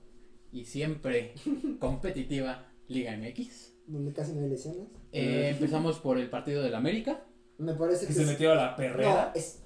y 0.52 0.64
siempre 0.66 1.34
competitiva 1.80 2.66
Liga 2.88 3.16
MX. 3.16 3.72
Donde 3.86 4.12
casi 4.12 4.32
no 4.34 4.42
hay 4.42 4.50
lesiones. 4.50 4.88
Eh, 5.12 5.48
empezamos 5.50 5.98
por 5.98 6.18
el 6.18 6.28
partido 6.30 6.62
del 6.62 6.74
América. 6.74 7.24
Me 7.58 7.74
parece 7.74 8.02
que 8.02 8.08
que. 8.08 8.12
se 8.14 8.22
es- 8.22 8.28
metió 8.28 8.52
a 8.52 8.54
la 8.56 8.70
no, 8.72 8.76
perrera. 8.76 9.32
es. 9.34 9.62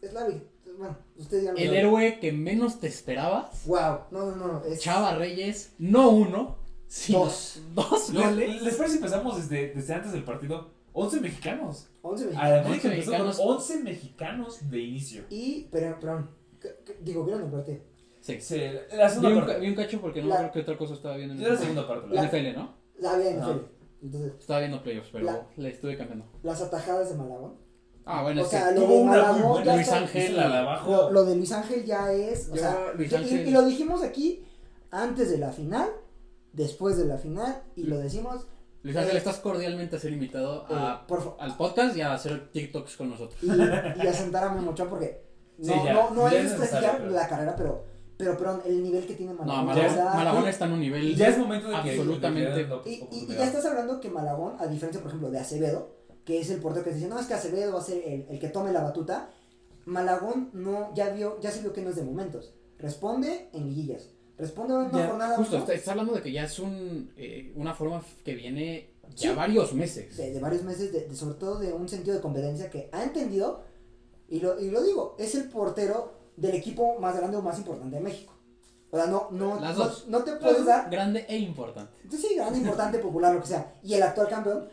Es 0.00 0.12
la 0.12 0.26
victoria. 0.26 0.48
Bueno, 0.78 0.96
ustedes 1.16 1.42
ya 1.44 1.52
lo 1.52 1.58
El 1.58 1.74
héroe 1.74 2.20
que 2.20 2.30
menos 2.30 2.78
te 2.78 2.86
esperabas. 2.86 3.66
Wow, 3.66 4.00
no, 4.12 4.36
no, 4.36 4.46
no. 4.46 4.64
Es, 4.64 4.80
Chava 4.80 5.14
Reyes, 5.16 5.74
no 5.78 6.10
uno, 6.10 6.58
sino 6.88 7.20
Dos. 7.20 7.60
dos 7.74 8.10
¿Les, 8.12 8.24
goles. 8.24 8.62
les 8.62 8.74
parece 8.74 8.92
si 8.96 8.98
empezamos 8.98 9.36
desde, 9.36 9.72
desde 9.74 9.94
antes 9.94 10.10
del 10.12 10.24
partido? 10.24 10.70
11 10.92 11.20
mexicanos. 11.20 11.88
11 12.02 12.24
mexicanos. 12.24 12.50
Además, 12.50 12.72
11 12.72 12.88
empezó 12.88 13.10
mexicanos. 13.10 13.36
con 13.36 13.48
11 13.54 13.82
mexicanos 13.84 14.70
de 14.70 14.78
inicio. 14.80 15.22
Y, 15.30 15.68
pero, 15.70 16.00
perdón. 16.00 16.30
Digo, 17.02 17.24
¿vieron 17.24 17.44
el 17.44 17.50
partido? 17.52 17.78
Sí. 18.20 18.40
Sí, 18.40 18.58
la 18.92 19.04
Vi 19.06 19.10
segunda 19.10 19.28
un, 19.28 19.40
ca- 19.40 19.46
parte. 19.46 19.60
vi 19.60 19.68
un 19.68 19.74
cacho 19.76 20.00
porque 20.00 20.22
no 20.22 20.28
La- 20.28 20.36
creo 20.38 20.52
que 20.52 20.60
otra 20.60 20.76
cosa 20.76 20.94
estaba 20.94 21.16
viendo 21.16 21.34
en 21.34 21.42
la 21.42 21.48
el 21.50 21.58
segunda 21.58 21.86
parte. 21.86 22.08
La- 22.08 22.22
La, 22.22 22.28
NFL, 22.28 22.56
¿no? 22.56 22.74
La 22.98 23.12
había. 23.12 23.30
NFL. 23.30 23.60
Entonces, 24.02 24.32
Estaba 24.40 24.58
viendo 24.60 24.82
playoffs, 24.82 25.08
pero 25.12 25.24
La- 25.24 25.46
le 25.56 25.68
estuve 25.68 25.96
cambiando. 25.96 26.24
las 26.42 26.60
atajadas 26.62 27.10
de 27.10 27.16
Malagón. 27.16 27.54
Ah, 28.04 28.22
bueno, 28.22 28.40
o 28.40 28.44
es 28.44 28.50
sea, 28.50 28.70
lo 28.72 28.80
tuvo 28.82 28.92
de 28.94 29.00
una 29.02 29.10
Malagón 29.12 29.64
Luis 29.76 29.88
Ángel. 29.92 30.36
la 30.36 30.48
de 30.48 30.56
abajo. 30.56 30.90
Lo, 30.90 31.10
lo 31.12 31.24
de 31.26 31.36
Luis 31.36 31.52
Ángel 31.52 31.84
ya 31.84 32.10
es. 32.12 32.48
O 32.48 32.54
Yo, 32.54 32.60
sea, 32.60 32.92
Luis 32.96 33.12
Ángel- 33.12 33.46
y, 33.46 33.50
y 33.50 33.52
lo 33.52 33.64
dijimos 33.66 34.02
aquí 34.02 34.42
antes 34.90 35.30
de 35.30 35.38
la 35.38 35.52
final, 35.52 35.90
después 36.52 36.96
de 36.96 37.06
la 37.06 37.18
final, 37.18 37.62
y 37.76 37.84
lo 37.84 37.98
decimos. 37.98 38.46
Luis 38.82 38.96
Ángel, 38.96 39.16
eh, 39.16 39.18
estás 39.18 39.38
cordialmente 39.38 39.98
ser 39.98 40.12
invitado 40.12 40.62
eh, 40.70 40.74
a, 40.74 41.06
por 41.06 41.36
al 41.40 41.56
podcast 41.56 41.96
y 41.96 42.00
a 42.00 42.14
hacer 42.14 42.50
TikToks 42.52 42.96
con 42.96 43.10
nosotros. 43.10 43.38
y, 43.42 43.46
y 43.48 44.06
a 44.06 44.12
sentar 44.12 44.44
a 44.44 44.52
Memo 44.52 44.70
Ochoa 44.70 44.88
porque 44.88 45.24
no, 45.58 45.72
Sí, 45.74 45.80
ya, 45.84 45.92
no, 45.92 46.10
no 46.10 46.30
ya 46.30 46.38
es 46.38 46.44
es 46.44 46.50
desprestigiar 46.52 46.98
pero- 46.98 47.10
la 47.10 47.28
carrera, 47.28 47.56
pero, 47.56 47.84
pero 48.16 48.38
perdón, 48.38 48.62
el 48.64 48.82
nivel 48.82 49.04
que 49.06 49.14
tiene 49.14 49.32
No, 49.34 49.40
Malagón. 49.44 49.66
Malagón, 49.66 49.90
o 49.90 49.94
sea, 49.94 50.04
Malagón 50.14 50.48
está 50.48 50.64
en 50.66 50.72
un 50.72 50.80
nivel. 50.80 51.16
ya 51.16 51.28
es 51.28 51.38
momento 51.38 51.68
de 51.68 51.82
que 51.82 51.90
Absolutamente. 51.90 52.68
y, 52.86 52.90
y- 52.90 53.08
y 53.24 53.26
ya 53.26 53.44
estás 53.44 53.64
hablando 53.66 54.00
que 54.00 54.10
Malagón, 54.10 54.54
a 54.60 54.66
diferencia, 54.68 55.00
por 55.02 55.08
ejemplo, 55.10 55.30
de 55.30 55.40
Acevedo, 55.40 55.96
que 56.24 56.40
es 56.40 56.48
el 56.50 56.60
portero 56.60 56.84
que 56.84 56.92
dice, 56.92 57.08
no, 57.08 57.18
es 57.18 57.26
que 57.26 57.34
Acevedo 57.34 57.72
va 57.72 57.80
a 57.80 57.82
ser 57.82 58.02
el, 58.06 58.26
el 58.30 58.38
que 58.38 58.48
tome 58.48 58.70
la 58.72 58.82
batuta. 58.82 59.30
Malagón 59.86 60.50
no, 60.52 60.94
ya 60.94 61.10
vio, 61.10 61.40
ya 61.40 61.50
se 61.50 61.62
vio 61.62 61.72
que 61.72 61.80
no 61.82 61.90
es 61.90 61.96
de 61.96 62.02
momentos. 62.02 62.54
Responde 62.78 63.48
en 63.52 63.66
liguillas. 63.66 64.10
Responde 64.38 64.74
en 64.74 64.80
una 64.80 64.98
Ya, 64.98 65.06
jornada 65.08 65.36
Justo, 65.36 65.56
uno 65.56 65.64
está, 65.64 65.74
está 65.74 65.90
hablando 65.92 66.14
de 66.14 66.22
que 66.22 66.32
ya 66.32 66.44
es 66.44 66.58
un, 66.58 67.10
eh, 67.16 67.52
una 67.56 67.74
forma 67.74 68.02
que 68.24 68.34
viene 68.34 68.90
ya 69.16 69.30
Sí. 69.30 69.36
varios 69.36 69.72
meses. 69.74 70.16
de, 70.16 70.32
de 70.32 70.40
varios 70.40 70.62
meses, 70.62 70.92
de, 70.92 71.06
de- 71.08 71.16
sobre 71.16 71.34
todo 71.34 71.58
de 71.58 71.72
un 71.72 71.88
sentido 71.88 72.14
de 72.14 72.22
competencia 72.22 72.70
que 72.70 72.88
ha 72.92 73.02
entendido, 73.02 73.62
y 74.28 74.40
lo, 74.40 74.60
y 74.60 74.70
lo 74.70 74.82
digo, 74.82 75.16
es 75.18 75.34
el 75.34 75.48
portero 75.48 76.12
del 76.36 76.54
equipo 76.54 76.98
más 77.00 77.16
grande 77.16 77.36
o 77.36 77.42
más 77.42 77.58
importante 77.58 77.96
de 77.96 78.02
México. 78.02 78.32
O 78.90 78.96
sea, 78.96 79.06
no, 79.06 79.28
no, 79.32 79.58
Las 79.60 79.76
no, 79.76 79.84
dos. 79.84 80.06
no 80.08 80.22
te 80.24 80.32
puedes 80.36 80.64
dar, 80.64 80.88
Grande 80.90 81.26
e 81.28 81.36
importante. 81.38 81.92
entonces 82.04 82.28
sí, 82.30 82.36
grande, 82.36 82.58
importante, 82.58 82.98
popular, 83.08 83.34
lo 83.34 83.40
que 83.40 83.46
sea, 83.48 83.74
y 83.82 83.94
el 83.94 84.02
actual 84.02 84.28
campeón, 84.28 84.68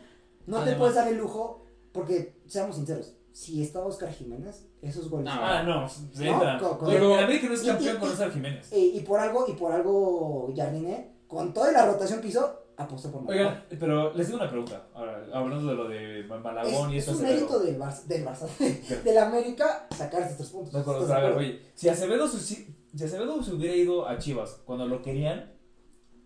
no 0.46 0.62
te 0.62 0.74
puedes 0.76 0.94
dar 0.94 1.08
el 1.08 1.16
lujo, 1.18 1.66
porque 1.92 2.36
seamos 2.46 2.76
sinceros, 2.76 3.14
si 3.36 3.62
está 3.62 3.84
Oscar 3.84 4.10
Jiménez, 4.10 4.66
esos 4.80 5.10
goles. 5.10 5.28
Ah, 5.30 5.62
no, 5.62 5.82
No, 5.82 6.24
entra. 6.24 6.58
con- 6.58 6.78
con- 6.78 6.88
Oye, 6.88 6.96
el 6.96 7.24
América 7.24 7.48
no 7.48 7.52
es 7.54 7.62
y- 7.64 7.66
campeón 7.66 7.96
y- 7.96 7.98
con 8.00 8.08
y- 8.08 8.12
Oscar 8.12 8.32
Jiménez. 8.32 8.72
Eh, 8.72 8.90
y 8.94 9.00
por 9.00 9.20
algo, 9.20 9.44
y 9.46 9.52
por 9.52 9.72
algo 9.72 10.54
Jardiné, 10.56 11.16
con 11.26 11.52
toda 11.52 11.70
la 11.70 11.84
rotación 11.84 12.22
que 12.22 12.28
hizo, 12.28 12.62
apostó 12.78 13.12
por 13.12 13.22
Malagón. 13.24 13.46
Oigan, 13.52 13.64
pero 13.78 14.14
les 14.14 14.26
tengo 14.26 14.40
una 14.40 14.48
pregunta. 14.48 14.86
Ahora, 14.94 15.22
hablando 15.34 15.68
de 15.68 15.74
lo 15.74 15.86
de 15.86 16.22
Malagón 16.22 16.90
y 16.90 16.96
es, 16.96 17.02
eso. 17.04 17.12
es 17.12 17.16
un 17.18 17.22
mérito 17.24 17.58
del 17.60 17.78
Barça, 17.78 18.04
del 18.04 18.24
Barça, 18.24 18.46
del 19.04 19.18
América 19.18 19.86
sacar 19.94 20.22
estos 20.22 20.36
tres 20.38 20.48
puntos. 20.50 20.72
No, 20.72 21.06
pero, 21.06 21.36
oye, 21.36 21.60
si 21.74 21.90
Acevedo, 21.90 22.26
si 22.28 22.66
Acevedo 23.04 23.42
se 23.42 23.52
hubiera 23.52 23.76
ido 23.76 24.08
a 24.08 24.16
Chivas 24.16 24.62
cuando 24.64 24.86
lo 24.86 25.02
querían, 25.02 25.52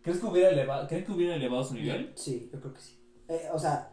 ¿crees 0.02 0.20
que 0.20 0.26
hubiera 0.26 0.50
elevado, 0.50 0.86
¿creen 0.86 1.04
que 1.04 1.10
hubiera 1.10 1.34
elevado 1.34 1.64
su 1.64 1.74
nivel? 1.74 2.12
Sí, 2.14 2.48
yo 2.52 2.60
creo 2.60 2.72
que 2.72 2.80
sí. 2.80 3.00
Eh, 3.28 3.48
o 3.52 3.58
sea, 3.58 3.90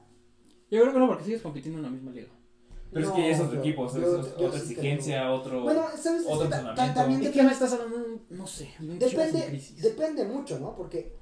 Yo 0.69 0.81
creo 0.81 0.93
que 0.93 0.99
no, 0.99 1.07
porque 1.07 1.23
sigues 1.23 1.41
compitiendo 1.41 1.79
en 1.79 1.83
la 1.83 1.89
misma 1.89 2.11
liga. 2.11 2.27
Pero 2.91 3.05
no, 3.07 3.11
es 3.11 3.15
que 3.17 3.21
ya 3.29 3.35
es 3.35 3.39
otro 3.41 3.53
yo- 3.55 3.59
equipo, 3.59 3.81
o 3.83 3.89
sea, 3.89 4.01
yo- 4.01 4.19
es 4.21 4.37
yo 4.37 4.47
otra 4.47 4.59
sí 4.59 4.71
exigencia, 4.73 5.31
otro. 5.31 5.63
Bueno, 5.63 5.83
¿sabes? 6.01 6.23
otro 6.27 6.47
ta- 6.49 6.73
también 6.93 7.21
¿Y 7.21 7.25
depende- 7.25 7.31
qué 7.31 7.43
me 7.43 7.51
estás 7.51 7.73
hablando? 7.73 8.19
No 8.29 8.47
sé. 8.47 8.69
de 8.79 8.95
Depende, 8.97 9.45
crisis. 9.47 9.81
depende 9.81 10.23
mucho, 10.25 10.59
¿no? 10.59 10.75
Porque, 10.75 11.13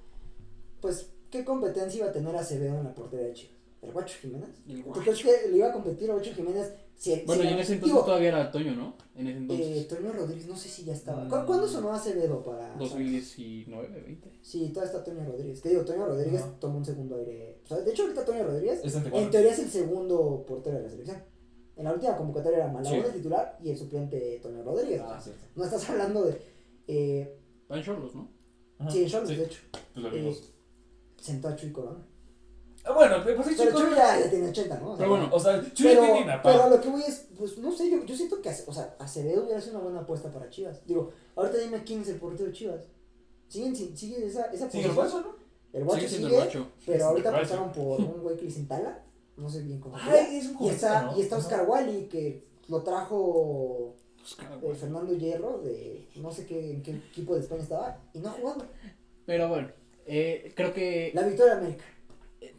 pues, 0.82 1.10
¿qué 1.32 1.44
competencia 1.44 2.00
iba 2.00 2.08
a 2.10 2.12
tener 2.12 2.36
Acevedo 2.36 2.78
en 2.78 2.84
la 2.84 2.94
portería 2.94 3.28
de 3.28 3.34
Chivas? 3.34 3.56
¿El 3.82 3.92
Guacho 3.92 4.16
Jiménez? 4.20 4.50
El 4.68 4.78
¿Tú 4.84 4.90
Guacho. 4.90 5.02
crees 5.02 5.22
que 5.44 5.50
le 5.52 5.58
iba 5.58 5.68
a 5.68 5.72
competir 5.74 6.10
a 6.10 6.14
Guacho 6.14 6.34
Jiménez? 6.34 6.74
Si, 6.98 7.24
Bueno, 7.26 7.42
si 7.44 7.48
y 7.50 7.52
en 7.52 7.60
ese 7.60 7.74
entonces 7.74 7.94
digo, 7.94 8.06
todavía 8.06 8.30
era 8.30 8.50
Toño, 8.52 8.74
¿no? 8.74 8.96
En 9.16 9.28
ese 9.28 9.38
entonces. 9.38 9.68
eh, 9.68 9.84
Toño 9.84 10.14
Rodríguez, 10.14 10.48
no 10.48 10.56
sé 10.56 10.70
si 10.70 10.86
ya 10.86 10.94
estaba. 10.94 11.26
Mm. 11.26 11.30
¿Cu- 11.30 11.46
¿Cuándo 11.46 11.68
sonó 11.68 11.92
Acevedo 11.94 12.42
para...? 12.42 12.74
2019, 12.78 13.88
20. 14.02 14.32
Sí, 14.42 14.70
todavía 14.70 14.92
está 14.94 15.04
Toño 15.04 15.26
Rodríguez. 15.26 15.62
Que 15.62 15.70
digo, 15.70 15.84
Toño 15.84 16.06
Rodríguez 16.06 16.44
tomó 16.60 16.78
un 16.78 16.86
segundo 16.86 17.18
aire. 17.18 17.60
O 17.66 17.68
sea, 17.68 17.78
de 17.82 17.92
hecho, 17.92 18.04
ahorita 18.04 18.24
Toño 18.26 18.44
Rodríguez, 18.46 18.82
en 18.84 19.30
teoría, 19.30 19.52
es 19.52 19.60
el 19.60 19.70
segundo 19.70 20.46
portero 20.48 20.78
de 20.78 20.84
la 20.84 20.90
selección. 20.90 21.22
En 21.78 21.84
la 21.84 21.94
última 21.94 22.16
convocatoria 22.16 22.60
era 22.60 22.68
Malagón 22.68 23.02
Sí. 23.02 23.06
el 23.08 23.14
titular 23.14 23.58
y 23.64 23.72
el 23.72 23.78
suplente 23.78 24.40
Toño 24.42 24.64
Rodríguez. 24.64 25.02
o 25.02 25.06
Ah, 25.06 25.22
no 25.56 25.64
estás 25.66 25.90
hablando 25.90 26.24
de... 26.24 26.42
Eh, 26.88 27.38
en 27.70 27.84
Cholos, 27.84 28.16
¿no? 28.16 28.30
Ajá. 28.80 28.92
sí, 28.92 29.04
en 29.04 29.10
Cholos, 29.10 29.30
Sí, 29.30 29.36
de 29.36 29.44
hecho. 29.46 29.60
pues 29.94 30.14
Eh, 30.14 30.42
sentó 31.20 31.48
a 31.50 31.56
Chuy 31.56 31.72
Corona. 31.72 32.06
Ah, 32.88 32.94
bueno, 32.94 33.16
pues 33.24 33.48
sí, 33.48 33.56
Pero. 33.58 33.72
Chuy 33.80 33.96
ya, 33.96 34.20
ya 34.20 34.30
tiene 34.30 34.50
80, 34.50 34.80
¿no? 34.80 34.92
O 34.92 34.96
sea, 34.96 34.98
Pero 35.00 35.10
bueno, 35.10 35.30
O 35.34 35.40
sea, 35.40 35.60
Chuy 35.74 35.88
pero, 35.88 36.02
tiene 36.04 36.24
una 36.24 36.42
pero 36.42 36.70
lo 36.70 36.80
que 36.82 36.90
voy 36.90 37.02
es, 37.02 37.28
pues 37.36 37.58
no 37.58 37.72
sé, 37.72 37.90
yo, 37.90 38.06
yo 38.06 38.16
siento 38.16 38.40
que, 38.42 38.50
o 38.68 38.74
sea, 38.74 38.96
Acevedo 39.00 39.44
hubiera 39.44 39.60
sido 39.60 39.76
una 39.78 39.84
buena 39.86 40.00
apuesta 40.02 40.32
para 40.32 40.50
Chivas. 40.52 40.86
Digo, 40.86 41.12
ahorita 41.36 41.58
dime 41.58 41.84
quién 41.84 42.02
es 42.02 42.10
el 42.10 42.18
portero 42.18 42.46
de 42.46 42.54
Chivas. 42.54 42.82
Siguen, 43.48 43.76
sin- 43.76 43.98
sigue 43.98 44.24
esa, 44.28 44.46
esa 44.52 44.70
Sigue 44.70 44.86
el 44.86 44.94
guacho, 44.94 45.20
¿no? 45.22 45.36
El 45.74 45.84
guacho 45.84 46.02
Sigue 46.02 46.10
sigue, 46.10 46.20
siendo 46.30 46.38
el 46.38 46.44
guacho. 46.46 46.68
pero 46.86 47.06
ahorita 47.06 47.32
pasaron 47.32 47.72
por 47.72 48.00
un 48.00 48.22
güey 48.22 48.38
que 48.38 48.46
le. 48.46 49.04
No 49.38 49.50
sé 49.50 49.62
bien 49.64 49.80
cómo 49.80 49.98
se 49.98 50.06
llama. 50.06 50.18
Ay, 50.18 50.38
es 50.38 50.46
un 50.48 50.64
Y 50.66 50.70
está, 50.70 51.14
y 51.18 51.22
está 51.22 51.38
Oscar 51.38 51.66
Wally, 51.68 52.08
que 52.08 52.44
lo 52.68 52.82
trajo 52.84 53.96
Oscar, 54.24 54.60
eh. 54.64 54.76
Fernando 54.76 55.14
Hierro, 55.16 55.60
de 55.60 56.08
no 56.16 56.32
sé 56.32 56.46
qué, 56.46 56.72
en 56.72 56.82
qué 56.84 56.92
equipo 56.92 57.36
de 57.36 57.42
España 57.42 57.62
estaba, 57.62 58.02
y 58.14 58.20
no 58.20 58.30
ha 58.30 58.34
jugado. 58.34 58.66
Pero 59.26 59.50
bueno, 59.50 59.70
eh, 60.06 60.54
creo 60.56 60.74
que. 60.74 61.12
La 61.14 61.24
victoria 61.24 61.56
de 61.56 61.60
América. 61.62 61.86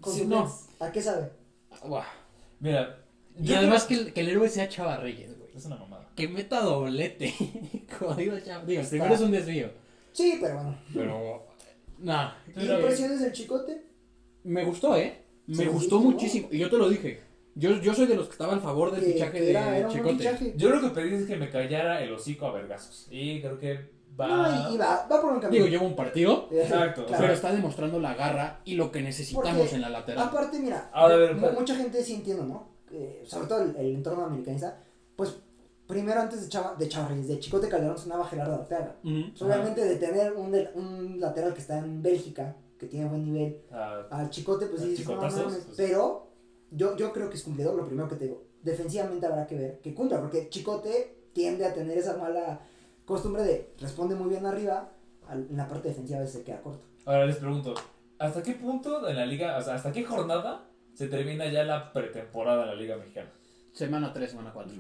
Con 0.01 0.13
Sí, 0.13 0.21
su 0.21 0.29
no. 0.29 0.53
¿A 0.81 0.93
qué 0.93 1.01
sabe? 1.01 1.31
Buah. 1.85 2.05
Mira. 2.61 3.03
Y 3.41 3.53
además 3.55 3.85
creo- 3.85 4.01
que 4.01 4.05
el, 4.09 4.13
que 4.15 4.21
el 4.23 4.29
héroe 4.31 4.49
sea 4.49 4.69
Chava 4.69 4.97
Reyes, 4.99 5.39
güey. 5.39 5.51
Es 5.55 5.65
una 5.67 5.77
mamada. 5.77 6.09
Que 6.15 6.29
meta 6.29 6.61
doblete. 6.61 7.33
Como 7.99 8.15
digo, 8.15 8.39
Chava. 8.41 8.65
Digo, 8.65 8.81
Está- 8.81 8.91
primero 8.91 9.15
es 9.15 9.21
un 9.21 9.31
desvío. 9.31 9.71
Sí, 10.13 10.39
pero 10.41 10.55
bueno. 10.55 10.79
Pero. 10.93 11.47
Nah. 11.99 12.33
¿Y 12.55 12.67
eh, 12.69 12.75
impresiones 12.75 13.21
del 13.21 13.33
chicote? 13.33 13.83
me 14.45 14.65
gustó, 14.65 14.97
¿eh? 14.97 15.23
Me 15.47 15.57
Sí, 15.57 15.65
gustó 15.67 15.99
sí, 15.99 16.05
muchísimo. 16.05 16.49
Y 16.51 16.59
yo 16.59 16.71
te 16.71 16.77
lo 16.79 16.89
dije. 16.89 17.21
Yo, 17.55 17.71
yo 17.81 17.95
soy 17.95 18.07
de 18.07 18.17
los 18.17 18.27
que 18.27 18.33
estaba 18.33 18.55
a 18.55 18.61
favor 18.61 18.91
del 18.93 19.03
fichaje 19.03 19.51
era, 19.51 19.71
de 19.71 19.79
era 19.79 19.89
Chicote. 19.89 20.17
fichaje. 20.19 20.55
Yo 20.57 20.69
lo 20.71 20.81
que 20.81 20.89
pedí 20.91 21.15
es 21.15 21.27
que 21.27 21.37
me 21.37 21.49
callara 21.49 22.03
el 22.03 22.13
hocico 22.13 22.47
a 22.47 22.53
vergazos. 22.53 23.07
Y 23.11 23.41
creo 23.41 23.59
que 23.59 23.91
va. 24.21 24.27
No, 24.29 24.71
y, 24.71 24.75
y 24.75 24.79
va, 24.79 25.07
va 25.11 25.21
por 25.21 25.33
un 25.33 25.41
camino. 25.41 25.51
Digo, 25.65 25.67
lleva 25.67 25.85
un 25.85 25.97
partido, 25.97 26.49
Exacto, 26.53 27.07
claro. 27.07 27.23
pero 27.23 27.33
está 27.33 27.53
demostrando 27.53 27.99
la 27.99 28.15
garra 28.15 28.61
y 28.67 28.75
lo 28.75 28.91
que 28.93 29.01
necesitamos 29.01 29.59
Porque, 29.59 29.75
en 29.77 29.81
la 29.81 29.89
lateral. 29.89 30.29
Aparte, 30.29 30.59
mira, 30.59 30.91
Ahora, 30.93 31.17
ver, 31.17 31.35
mucha 31.37 31.75
gente 31.77 32.03
sí 32.03 32.15
entiende, 32.17 32.45
¿no? 32.45 32.69
Eh, 32.91 33.23
sobre 33.27 33.47
todo 33.47 33.63
el, 33.63 33.75
el 33.77 33.95
entorno 33.95 34.25
americanista. 34.27 34.79
Pues, 35.17 35.35
primero 35.87 36.21
antes 36.21 36.43
de 36.43 36.49
Chava, 36.51 36.75
de 36.75 36.89
Chava 36.89 37.09
Reyes, 37.09 37.29
de 37.29 37.39
Chicote 37.41 37.69
Calderón 37.71 37.97
sonaba 37.97 38.27
Gerardo 38.27 38.55
Arteaga. 38.55 38.97
Ujú. 39.03 39.31
Pues, 39.31 39.43
obviamente 39.43 39.83
de 39.83 39.97
tener 39.97 40.35
un, 40.35 40.55
un 40.75 41.21
lateral 41.21 41.55
que 41.55 41.61
está 41.61 41.79
en 41.79 42.03
Bélgica, 42.03 42.55
que 42.79 42.87
tiene 42.87 43.09
buen 43.09 43.25
nivel, 43.25 43.61
Ah, 43.73 44.07
al 44.11 44.31
Chicote, 44.31 44.67
pues 44.67 44.83
sí, 44.83 44.89
dices, 44.91 45.07
no, 45.07 45.13
chicotazos, 45.15 45.47
mames. 45.47 45.65
pues. 45.65 45.77
pero 45.77 46.27
yo, 46.71 46.97
yo 46.97 47.13
creo 47.13 47.29
que 47.31 47.37
es 47.37 47.43
cumplidor, 47.43 47.75
lo 47.75 47.87
primero 47.87 48.09
que 48.09 48.17
te 48.17 48.25
digo. 48.27 48.43
Defensivamente 48.63 49.27
habrá 49.27 49.47
que 49.47 49.57
ver 49.57 49.81
que 49.81 49.95
cumpla, 49.95 50.21
porque 50.21 50.49
Chicote 50.51 51.17
tiende 51.33 51.65
a 51.65 51.73
tener 51.75 51.97
esa 51.99 52.17
mala 52.17 52.61
costumbre 53.05 53.45
de 53.45 53.73
responde 53.79 54.15
muy 54.15 54.29
bien 54.29 54.45
arriba, 54.47 54.91
al- 55.29 55.47
en 55.51 55.57
la 55.57 55.69
parte 55.69 55.89
defensiva 55.89 56.19
a 56.19 56.23
veces 56.23 56.39
se 56.39 56.45
queda 56.45 56.61
corto. 56.63 56.85
Ahora 57.05 57.27
les 57.27 57.37
pregunto, 57.37 57.75
¿hasta 58.19 58.43
qué 58.43 58.53
punto 58.55 59.01
de 59.01 59.15
la 59.15 59.25
liga, 59.27 59.57
o 59.57 59.63
sea, 59.63 59.75
hasta 59.75 59.93
qué 59.93 60.05
jornada 60.05 60.69
se 60.95 61.07
termina 61.09 61.47
ya 61.51 61.63
la 61.65 61.93
pretemporada 61.93 62.63
en 62.65 62.69
la 62.71 62.75
liga 62.75 62.97
mexicana? 62.97 63.31
Semana 63.73 64.13
3, 64.13 64.31
semana 64.31 64.53
4. 64.53 64.73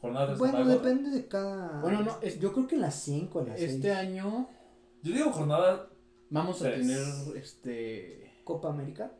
Jornada 0.00 0.26
tres, 0.26 0.38
Bueno, 0.38 0.64
depende 0.64 1.10
de 1.10 1.26
cada. 1.26 1.80
Bueno, 1.80 2.02
no, 2.02 2.18
es- 2.22 2.38
yo 2.38 2.52
creo 2.52 2.68
que 2.68 2.76
en 2.76 2.82
las 2.82 2.94
5, 2.94 3.40
en 3.40 3.48
las 3.48 3.60
Este 3.60 3.82
6. 3.82 3.94
año 3.96 4.46
Yo 5.02 5.12
digo 5.14 5.32
jornada, 5.32 5.88
vamos 6.30 6.60
a 6.62 6.66
Tres. 6.66 6.80
tener 6.80 7.36
este 7.36 8.32
Copa 8.44 8.68
América. 8.70 9.12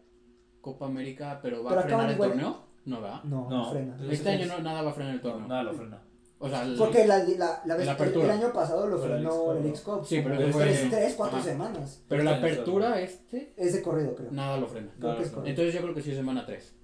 Copa 0.61 0.87
América, 0.87 1.39
pero 1.43 1.63
va 1.63 1.71
Pero 1.71 1.81
a 1.81 1.85
frenar 1.85 2.07
el 2.09 2.15
igual, 2.15 2.31
torneo. 2.31 2.63
No 2.85 3.01
va. 3.03 3.21
No, 3.25 3.49
no, 3.49 3.65
No. 3.65 3.71
frena. 3.71 3.97
Este 4.11 4.29
año 4.31 4.47
no, 4.47 4.59
nada 4.61 4.83
va 4.83 4.91
a 4.91 4.95
frenar 4.95 5.15
el 5.15 5.21
torneo. 5.21 5.47
nada 5.49 5.63
lo 5.63 5.73
frena. 5.75 6.03
O 6.41 6.49
sea, 6.49 6.63
el- 6.63 6.77
Porque 6.77 7.05
la, 7.07 7.19
la, 7.25 7.63
la 7.67 7.77
vez, 7.77 7.87
La 7.87 7.93
el, 7.93 7.97
apertura. 7.97 8.25
el 8.27 8.31
año 8.43 8.53
pasado 8.53 8.87
lo 8.87 8.99
frenó 8.99 9.17
el 9.17 9.25
¿no? 9.25 9.55
Leagues 9.55 9.81
Cup. 9.81 10.05
Sí, 10.07 10.21
pero 10.23 10.37
fue- 10.53 10.63
tres, 10.65 10.89
tres, 10.91 11.15
cuatro 11.17 11.39
Ajá. 11.39 11.47
semanas. 11.49 12.03
pero 12.09 12.23
la 12.23 12.37
apertura 12.37 13.01
este 13.01 13.53
Es 13.57 13.73
de 13.73 13.83
corrido, 13.83 14.15
creo. 14.15 14.31
nada 14.31 14.57
lo 14.57 14.67
frena. 14.69 14.93
Creo 15.01 15.17
que 15.17 15.23
es 15.25 15.31
corrido. 15.31 15.51
Entonces 15.51 15.75
yo 15.75 15.83
creo 15.83 15.95
que 15.95 16.03
sí 16.03 16.11
es 16.11 16.17
semana 16.17 16.47
3. 16.47 16.75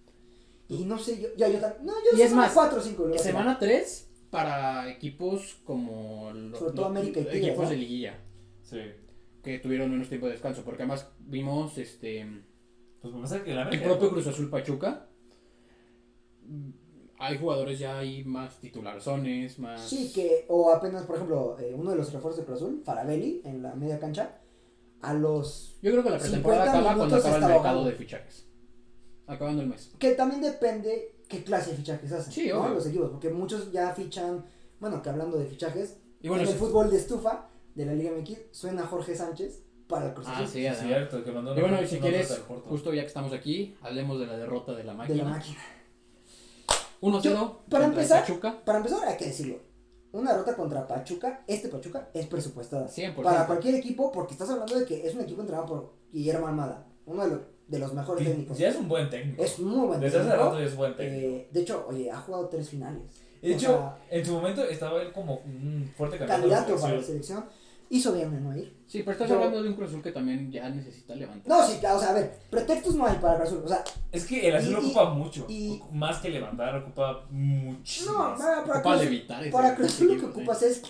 Y 0.69 0.85
no 0.87 0.99
sé, 0.99 1.21
yo, 1.21 1.29
ya 1.37 1.49
yo. 1.49 1.61
No, 1.83 1.93
yo 1.93 2.19
Y 2.19 2.23
es 2.23 2.31
semana 2.31 2.47
más, 2.49 2.55
4 2.55 2.79
o 2.79 2.83
5. 2.83 3.19
Semana 3.19 3.59
3 3.59 4.11
para 4.31 4.91
equipos 4.91 5.59
como 5.65 6.33
los, 6.33 6.59
Sobre 6.59 6.73
todo 6.73 6.87
América 6.87 7.21
y 7.21 7.25
Tigres, 7.25 7.45
equipos 7.45 7.65
¿no? 7.65 7.71
de 7.71 7.77
liguilla 7.77 8.19
Sí. 8.63 8.81
Que 9.45 9.59
tuvieron 9.61 9.91
menos 9.91 10.09
tiempo 10.09 10.27
de 10.27 10.33
descanso, 10.33 10.63
porque 10.65 10.83
además 10.83 11.09
vimos 11.21 11.79
este 11.79 12.27
Pues 13.01 13.15
me 13.15 13.21
pasa 13.21 13.45
que 13.45 13.55
la 13.55 13.69
el 13.69 13.83
propio 13.83 14.11
Cruz 14.11 14.27
Azul 14.27 14.51
Pachuca. 14.51 15.07
Hay 17.19 17.39
jugadores 17.39 17.79
ya 17.79 17.99
hay 17.99 18.25
más 18.25 18.59
titulares, 18.61 19.07
más 19.59 19.81
Sí, 19.89 20.13
que, 20.13 20.45
o 20.49 20.71
apenas, 20.73 21.05
por 21.05 21.17
ejemplo, 21.17 21.57
eh, 21.59 21.73
uno 21.77 21.91
de 21.93 21.97
los 21.97 22.13
refuerzos 22.13 22.41
de 22.41 22.45
Cruz 22.47 22.57
Azul, 22.61 22.83
Farabelli, 22.85 23.41
en 23.45 23.63
la 23.63 23.75
media 23.75 23.99
cancha, 24.01 24.39
a 25.01 25.15
los. 25.15 25.79
Yo 25.81 25.93
creo 25.93 26.03
que 26.03 26.11
la 26.11 26.19
50 26.19 26.41
pretemporada 26.41 26.71
acaba 26.81 26.97
cuando 26.97 27.17
acaba 27.17 27.37
el 27.37 27.45
mercado 27.45 27.85
de 27.85 27.93
fichajes. 27.93 28.47
Acabando 29.27 29.63
el 29.63 29.69
mes. 29.69 29.93
Que 29.99 30.13
también 30.13 30.43
depende 30.43 31.15
qué 31.29 31.45
clase 31.45 31.71
de 31.71 31.77
fichajes 31.79 32.13
hacen. 32.13 32.33
Sí, 32.33 32.49
¿no? 32.49 32.69
Los 32.69 32.87
equipos, 32.87 33.11
porque 33.11 33.31
muchos 33.31 33.71
ya 33.73 33.95
fichan. 33.95 34.45
Bueno, 34.81 35.01
que 35.01 35.09
hablando 35.09 35.39
de 35.39 35.47
fichajes, 35.47 35.99
Y 36.21 36.29
bueno, 36.29 36.43
en 36.43 36.49
el 36.49 36.55
sí- 36.55 36.59
fútbol 36.61 36.91
de 36.91 36.97
estufa 36.97 37.49
de 37.75 37.87
la 37.87 37.93
Liga 37.95 38.13
MX 38.13 38.39
suena 38.53 38.87
Jorge 38.87 39.15
Sánchez 39.17 39.63
para 39.89 40.07
el 40.07 40.15
Cruz 40.15 40.27
Ah, 40.29 40.37
Azul. 40.39 40.49
sí, 40.49 40.67
Es 40.67 40.79
cierto, 40.79 41.23
que 41.25 41.31
mandó 41.33 41.57
Y 41.57 41.61
bueno, 41.61 41.81
y 41.83 41.87
si 41.87 41.99
quieres, 41.99 42.41
justo 42.69 42.93
ya 42.95 43.03
que 43.03 43.09
estamos 43.09 43.33
aquí, 43.33 43.77
hablemos 43.83 44.19
de 44.21 44.27
la 44.27 44.37
derrota 44.37 44.73
de 44.73 44.85
la 44.85 44.93
de 44.93 44.99
máquina. 44.99 45.25
la 45.25 45.31
máquina. 45.31 45.59
1-0 47.01 47.23
Yo, 47.23 47.61
para 47.69 47.87
empezar- 47.87 48.21
Pachuca. 48.23 48.65
Para 48.65 48.79
empezar, 48.79 49.07
hay 49.07 49.17
que 49.17 49.27
decirlo. 49.27 49.59
Una 50.13 50.33
derrota 50.33 50.55
contra 50.57 50.87
Pachuca, 50.87 51.43
este 51.47 51.69
Pachuca 51.69 52.09
es 52.15 52.27
presupuestada. 52.27 52.87
100%. 52.89 53.23
Para 53.23 53.47
cualquier 53.47 53.75
equipo, 53.75 54.11
porque 54.13 54.33
estás 54.33 54.49
hablando 54.49 54.79
de 54.79 54.87
que 54.87 55.07
es 55.07 55.15
un 55.15 55.21
equipo 55.23 55.41
entrenado 55.41 55.67
por 55.67 55.93
Guillermo 56.13 56.47
Almada, 56.47 56.87
uno 57.05 57.25
de 57.25 57.31
los, 57.31 57.41
de 57.67 57.79
los 57.81 57.93
mejores 57.93 58.25
Sí, 58.25 58.31
técnicos. 58.31 58.57
Ya 58.59 58.69
es 58.69 58.77
un 58.77 58.89
buen 58.89 59.11
técnico. 59.11 59.43
Es 59.43 59.59
muy 59.59 59.87
buen 59.89 60.01
Desde 60.01 60.19
hace 60.21 60.29
técnico. 60.29 60.47
rato 60.51 60.61
ya 60.61 60.67
es 60.67 60.77
buen 60.77 60.97
técnico. 60.97 61.27
Eh, 61.27 61.49
de 61.51 61.61
hecho, 61.61 61.87
oye, 61.89 62.11
ha 62.11 62.17
jugado 62.21 62.49
tres 62.49 62.69
finales. 62.71 63.03
de 63.43 63.53
o 63.53 63.55
hecho, 63.57 63.67
sea, 63.67 63.99
en 64.11 64.25
su 64.25 64.33
momento 64.33 64.65
estaba 64.65 65.03
él 65.03 65.13
como 65.13 65.35
un 65.45 65.93
fuerte 65.97 66.17
candidato, 66.17 66.41
candidato 66.49 66.81
para 66.81 66.95
la 66.95 67.03
selección. 67.03 67.45
Hizo 67.95 68.13
bien 68.13 68.35
en 68.35 68.43
no 68.43 68.57
ir. 68.57 68.77
Sí, 68.89 69.01
pero 69.05 69.13
estás 69.13 69.31
hablando 69.31 69.63
de 69.63 69.69
un 69.69 69.77
Cruz 69.77 69.89
Azul 69.91 70.03
que 70.03 70.11
también 70.11 70.51
ya 70.51 70.69
necesita 70.69 71.15
levantar. 71.15 71.47
No, 71.49 71.65
sí, 71.65 71.79
claro, 71.79 71.97
o 71.99 72.01
sea, 72.01 72.11
a 72.11 72.15
ver, 72.15 72.39
pretextos 72.51 72.97
no 72.97 73.07
hay 73.07 73.17
para 73.19 73.37
Cruz 73.37 73.49
Azul. 73.51 73.63
O 73.65 73.69
sea, 73.69 73.85
Es 74.11 74.27
que 74.27 74.49
el 74.49 74.57
azul 74.57 74.73
Y- 74.73 74.87
ocupa 74.87 75.11
mucho. 75.11 75.47
y- 75.49 75.81
más 75.93 76.19
que 76.19 76.29
levantar, 76.31 76.75
ocupa 76.77 77.25
muchísimo. 77.31 78.13
no, 78.15 78.19
más. 78.31 78.41
para, 78.41 78.63
Cruz, 78.83 79.23
para 79.53 79.75
Cruz 79.77 79.89
Azul 79.91 80.09
lo 80.15 80.19
que 80.21 80.27
ocupas 80.27 80.63
es 80.63 80.83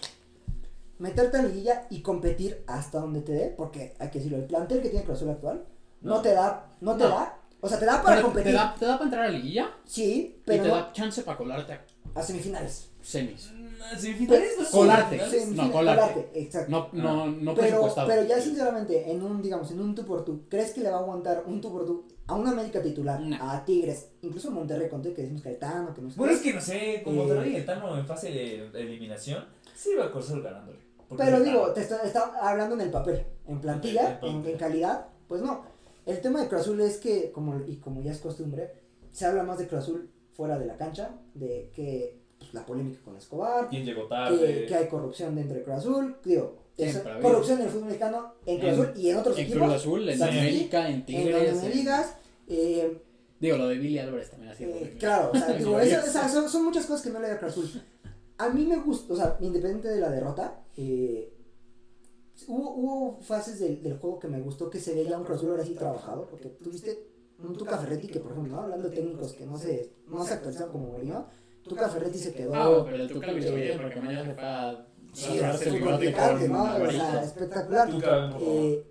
meterte 0.99 1.37
en 1.39 1.49
liguilla 1.49 1.87
y 1.91 2.01
competir 2.01 2.65
hasta 2.67 3.01
donde 3.01 3.21
te 3.21 3.33
dé, 3.33 3.49
porque 3.57 3.95
hay 3.99 4.09
que 4.11 4.19
decirlo, 4.19 4.39
el 4.39 4.45
plantel 4.45 4.81
que 4.81 4.89
tiene 4.89 5.05
Cruz 5.05 5.19
Azul 5.19 5.31
actual 5.31 5.65
no, 6.01 6.17
No. 6.17 6.23
te 6.23 6.33
da, 6.33 6.71
no 6.81 6.97
te 6.97 7.05
No. 7.05 7.11
da, 7.11 7.39
o 7.61 7.69
sea, 7.69 7.79
te 7.79 7.85
da 7.85 8.03
para 8.03 8.17
Pero 8.17 8.27
competir. 8.29 8.53
¿Te 8.53 8.57
da, 8.57 8.75
te 8.79 8.87
da 8.87 8.93
para 8.95 9.05
entrar 9.05 9.25
a 9.27 9.29
liguilla 9.29 9.71
Sí, 9.85 10.37
y 10.39 10.43
pero 10.47 10.63
te 10.63 10.69
no, 10.71 10.75
da 10.77 10.93
chance 10.93 11.23
para 11.23 11.37
colarte 11.37 11.73
a 11.75 11.85
a 12.15 12.23
semifinales. 12.23 12.91
Semis. 13.03 13.51
Semifinales 13.97 14.53
no 14.59 14.71
Colarte. 14.71 15.21
No, 15.55 15.73
colarte. 15.73 16.31
exacto. 16.35 16.71
No, 16.71 16.89
no, 16.93 17.27
no 17.27 17.55
pero, 17.55 17.93
pero 18.07 18.25
ya 18.25 18.41
sinceramente, 18.41 19.11
en 19.11 19.23
un, 19.23 19.41
digamos, 19.43 19.71
en 19.71 19.81
un 19.81 19.95
tú 19.95 20.05
por 20.05 20.25
tú, 20.25 20.43
¿crees 20.49 20.73
que 20.73 20.81
le 20.81 20.91
va 20.91 20.97
a 20.99 21.01
aguantar 21.01 21.45
un 21.47 21.61
tú 21.61 21.71
por 21.73 21.85
tú 21.87 22.05
a 22.27 22.35
una 22.35 22.51
América 22.53 22.81
titular, 22.83 23.21
No. 23.21 23.37
a 23.41 23.65
Tigres, 23.65 24.09
incluso 24.23 24.49
a 24.49 24.53
Monterrey 24.53 24.89
con 24.89 25.03
todo 25.03 25.13
y 25.13 25.15
que 25.15 25.23
decimos 25.23 25.43
Caetano, 25.43 25.93
que 25.95 26.01
no 26.03 26.11
sé 26.11 26.17
Bueno, 26.19 26.33
es 26.35 26.41
que 26.41 26.55
no 26.55 26.61
sé, 26.61 27.03
como 27.05 27.17
Eh, 27.17 27.27
Monterrey 27.27 27.53
y 27.53 27.57
el 27.57 27.67
Tano 27.67 27.99
en 27.99 28.07
fase 28.07 28.31
de, 28.31 28.71
de 28.71 28.81
eliminación, 28.81 29.45
sí 29.75 29.91
va 29.99 30.07
a 30.07 30.11
Cruz 30.11 30.27
Azul 30.27 30.43
ganándole. 30.43 30.79
Pero 31.17 31.41
digo, 31.43 31.61
Tano. 31.61 31.73
te 31.75 31.81
está, 31.83 32.03
está 32.03 32.33
hablando 32.41 32.75
en 32.77 32.81
el 32.81 32.91
papel, 32.91 33.25
en 33.47 33.61
plantilla, 33.61 34.19
En 34.23 34.47
en 34.47 34.57
calidad, 34.57 35.07
pues 35.29 35.43
no. 35.43 35.65
El 36.07 36.21
tema 36.21 36.41
de 36.43 36.49
Cruz 36.49 36.63
Azul 36.63 36.81
es 36.81 36.99
que, 36.99 37.31
como, 37.33 37.61
y 37.67 37.77
como 37.77 38.01
ya 38.03 38.13
es 38.13 38.19
costumbre, 38.19 38.73
se 39.13 39.27
habla 39.27 39.43
más 39.43 39.59
de 39.59 39.67
Cruz 39.69 39.83
Azul 39.83 40.11
fuera 40.33 40.59
de 40.59 40.67
la 40.67 40.77
cancha, 40.77 41.11
de 41.35 41.71
que 41.75 42.24
pues, 42.39 42.55
la 42.55 42.65
polémica 42.67 43.01
con 43.05 43.17
Escobar, 43.17 43.69
¿Quién 43.69 43.85
llegó 43.85 44.03
que, 44.03 44.09
tarde? 44.09 44.67
que 44.67 44.75
hay 44.75 44.89
corrupción 44.89 45.35
dentro 45.35 45.57
de 45.57 45.63
Cruz 45.65 45.77
Azul, 45.77 46.17
digo, 46.25 46.57
es- 46.77 46.99
corrupción 47.23 47.59
en 47.61 47.65
el 47.67 47.71
fútbol 47.71 47.87
mexicano, 47.87 48.35
en 48.47 48.59
Cruz 48.59 48.73
En- 48.73 48.81
Azul 48.81 48.93
y 48.97 49.09
en 49.11 49.17
otros 49.17 49.39
En 49.39 49.45
equipos, 49.45 49.63
Cruz 49.63 49.75
Azul, 49.75 50.09
en. 50.09 50.23
América, 50.23 50.89
en 50.89 50.95
en 50.97 51.07
Tigres. 51.07 51.47
donde 51.53 51.61
me 51.61 51.67
en- 51.67 51.73
digas, 51.79 52.17
eh, 52.49 53.01
Digo, 53.41 53.57
lo 53.59 53.69
de 53.69 53.77
Billy 53.79 53.99
Álvarez 53.99 54.31
también 54.31 54.53
ha 54.53 54.55
sido. 54.55 54.71
Eh, 54.71 54.97
claro, 54.99 55.31
o 55.35 55.37
sea, 55.37 55.49
digo, 55.59 55.79
eso- 55.81 56.29
son, 56.29 56.49
son 56.49 56.65
muchas 56.65 56.87
cosas 56.87 57.03
que 57.03 57.11
no 57.11 57.21
le 57.21 57.29
da 57.29 57.39
Cruz 57.39 57.53
Azul. 57.53 57.83
A 58.39 58.49
mí 58.49 58.65
me 58.67 58.77
gusta, 58.77 59.13
o 59.13 59.17
sea, 59.17 59.37
independiente 59.41 59.89
de 59.89 60.01
la 60.01 60.11
derrota, 60.11 60.61
eh, 60.77 61.31
hubo, 62.49 62.71
hubo 62.75 63.21
fases 63.21 63.61
del, 63.61 63.83
del 63.83 63.99
juego 63.99 64.19
que 64.19 64.29
me 64.29 64.41
gustó 64.41 64.71
que 64.71 64.79
se 64.81 64.95
veía 64.95 65.17
un 65.19 65.25
Cruz 65.25 65.39
Azul 65.39 65.51
ahora 65.51 65.65
sí 65.65 65.75
trabajado, 65.75 66.27
porque 66.27 66.49
tuviste 66.49 67.07
un 67.39 67.55
Tuca 67.57 67.79
Ferretti 67.79 68.09
que, 68.09 68.21
por 68.21 68.33
ejemplo, 68.33 68.55
¿no? 68.57 68.63
hablando 68.63 68.89
de 68.89 68.97
técnicos 68.97 69.33
que 69.35 69.45
no 69.47 69.59
se, 69.59 69.93
no 70.09 70.25
se 70.25 70.35
actualizan 70.35 70.71
como 70.71 70.87
Mourinho, 70.89 71.27
Tuca 71.65 71.89
Ferretti 71.89 72.19
se 72.19 72.33
quedó... 72.33 72.55
Ah, 72.55 72.85
pero 72.85 73.03
el 73.03 73.09
Tuca 73.09 73.27
lo 73.33 73.39
hizo 73.39 73.55
bien 73.55 73.79
porque 73.81 74.01
mañana 74.01 74.25
se 74.25 74.35
fue 74.35 74.43
a. 74.45 74.87
Sí, 75.13 75.29
a 75.31 75.35
es 75.35 75.43
hacerse 75.45 75.69
el 75.77 75.79
fútbol 75.83 75.99
bigote 76.01 76.07
picante, 76.09 76.49
con 76.49 76.53
¿no? 76.57 76.75
O 76.85 76.91
sea, 76.91 77.23
espectacular. 77.23 77.89
Eh, 78.41 78.91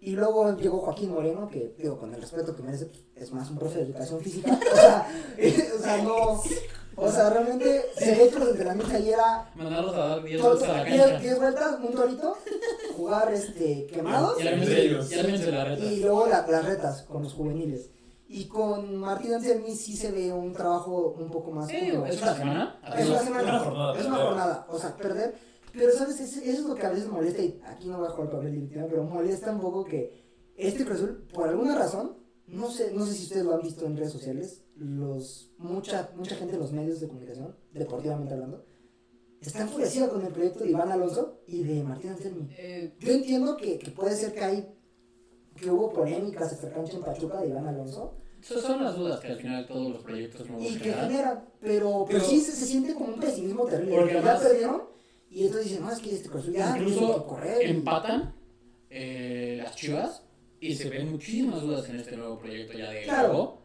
y 0.00 0.10
luego 0.12 0.56
llegó 0.56 0.78
Joaquín 0.80 1.10
Moreno, 1.10 1.48
que 1.48 1.74
digo, 1.78 1.98
con 1.98 2.14
el 2.14 2.20
respeto 2.20 2.54
que 2.54 2.62
merece, 2.62 2.88
es 3.16 3.32
más 3.32 3.50
un 3.50 3.58
profe 3.58 3.78
de 3.78 3.84
educación 3.86 4.20
física. 4.20 4.58
O 4.72 4.76
sea, 4.76 5.06
eh, 5.38 5.68
o 5.76 5.82
sea 5.82 6.02
no. 6.02 6.40
O 7.00 7.10
sea, 7.12 7.30
realmente 7.30 7.82
se 7.96 8.14
ve 8.16 8.28
que 8.28 8.38
los 8.40 8.48
entrenamientos 8.50 8.92
ahí 8.92 9.08
era 9.10 9.50
Mandarlos 9.54 9.94
a 9.94 9.98
dar 9.98 10.22
10 10.22 10.40
todo- 10.40 10.50
vueltas 10.50 10.68
a 10.68 10.72
la 10.78 10.84
10 10.84 11.00
cancha. 11.00 11.18
10 11.20 11.38
vueltas, 11.38 11.78
un 11.80 11.94
torito, 11.94 12.36
jugar 12.96 13.32
este, 13.32 13.86
quemados 13.86 14.36
Y 14.40 14.42
y 14.42 14.48
reta. 14.48 15.84
y 15.84 16.00
luego 16.00 16.26
la- 16.26 16.46
las 16.48 16.64
retas 16.64 17.02
con 17.02 17.22
los 17.22 17.32
juveniles. 17.34 17.90
Y 18.30 18.46
con 18.46 18.96
Martín 18.96 19.32
Anselmi 19.34 19.74
sí 19.74 19.96
se 19.96 20.12
ve 20.12 20.30
un 20.32 20.52
trabajo 20.52 21.14
un 21.18 21.30
poco 21.30 21.50
más. 21.50 21.68
Es 21.70 21.92
una 22.20 22.34
semana. 22.34 22.80
es 22.98 23.06
una 23.08 23.14
Una 23.14 23.20
semana. 23.24 23.58
jornada, 23.60 23.98
Es 23.98 24.06
una 24.06 24.16
jornada. 24.16 24.66
O 24.70 24.78
sea, 24.78 24.96
perder. 24.96 25.34
Pero, 25.72 25.92
¿sabes? 25.92 26.20
Es- 26.20 26.36
Eso 26.36 26.62
es 26.62 26.66
lo 26.68 26.74
que 26.74 26.86
a 26.86 26.90
veces 26.90 27.08
molesta. 27.08 27.42
Y 27.42 27.60
aquí 27.64 27.88
no 27.88 27.98
voy 27.98 28.06
a 28.06 28.10
jugar 28.10 28.26
el 28.28 28.32
papel 28.36 28.52
de 28.52 28.58
víctima, 28.60 28.86
pero 28.88 29.04
molesta 29.04 29.50
un 29.52 29.60
poco 29.60 29.84
que 29.84 30.52
este 30.56 30.84
Cruz 30.84 30.96
Azul, 30.98 31.26
por 31.32 31.48
alguna 31.48 31.74
razón, 31.78 32.18
no 32.46 32.70
sé, 32.70 32.92
no 32.94 33.04
sé 33.06 33.14
si 33.14 33.24
ustedes 33.24 33.44
lo 33.44 33.54
han 33.54 33.62
visto 33.62 33.86
en 33.86 33.96
redes 33.96 34.12
sociales, 34.12 34.62
los 34.76 35.52
mucha, 35.58 36.10
mucha 36.16 36.34
gente 36.36 36.54
de 36.54 36.58
los 36.60 36.72
medios 36.72 37.00
de 37.00 37.08
comunicación, 37.08 37.56
deportivamente 37.72 38.34
hablando, 38.34 38.64
está 39.40 39.62
enfurecida 39.62 40.08
con 40.08 40.24
el 40.24 40.32
proyecto 40.32 40.64
de 40.64 40.70
Iván 40.70 40.90
Alonso 40.90 41.40
y 41.46 41.62
de 41.62 41.82
Martín 41.84 42.10
Anselmi. 42.10 42.48
Eh, 42.58 42.94
Yo 42.98 43.12
entiendo 43.12 43.56
que, 43.56 43.78
que 43.78 43.90
puede 43.90 44.14
ser 44.16 44.34
que 44.34 44.40
hay 44.44 44.77
que 45.60 45.70
hubo 45.70 45.92
polémicas 45.92 46.52
extra 46.52 46.70
cancha 46.70 46.94
en 46.96 47.02
Pachuca 47.02 47.40
de 47.40 47.48
Iván 47.48 47.66
Alonso 47.66 48.14
esas 48.40 48.62
son 48.62 48.84
las 48.84 48.94
dudas 48.96 49.18
que 49.18 49.26
al 49.28 49.36
final 49.38 49.66
todos 49.66 49.90
los 49.92 50.02
proyectos 50.02 50.48
nuevos 50.48 50.64
y 50.70 50.78
que 50.78 50.92
generan. 50.92 51.44
pero, 51.60 52.04
pero 52.04 52.04
Pero- 52.08 52.20
sí 52.24 52.40
se, 52.40 52.52
se 52.52 52.66
siente 52.66 52.94
como 52.94 53.14
un 53.14 53.18
pesimismo 53.20 53.64
terrible. 53.66 53.96
Porque 53.96 54.14
ya 54.22 54.38
perdieron 54.38 54.82
y 55.28 55.44
entonces 55.46 55.68
dicen, 55.70 55.84
no, 55.84 55.90
es 55.90 55.98
que 55.98 56.14
este 56.14 56.28
Cruz 56.28 56.46
ya 56.52 56.76
Incluso 56.78 57.26
correr. 57.26 57.62
empatan 57.68 58.32
eh, 58.90 59.58
las 59.62 59.74
chivas 59.74 60.22
y 60.60 60.74
se 60.76 60.88
ven 60.88 61.10
muchísimas 61.10 61.62
dudas 61.62 61.88
en 61.88 61.96
este 61.96 62.16
nuevo 62.16 62.38
proyecto 62.38 62.78
ya 62.78 62.90
de 62.90 63.02
Claro. 63.04 63.58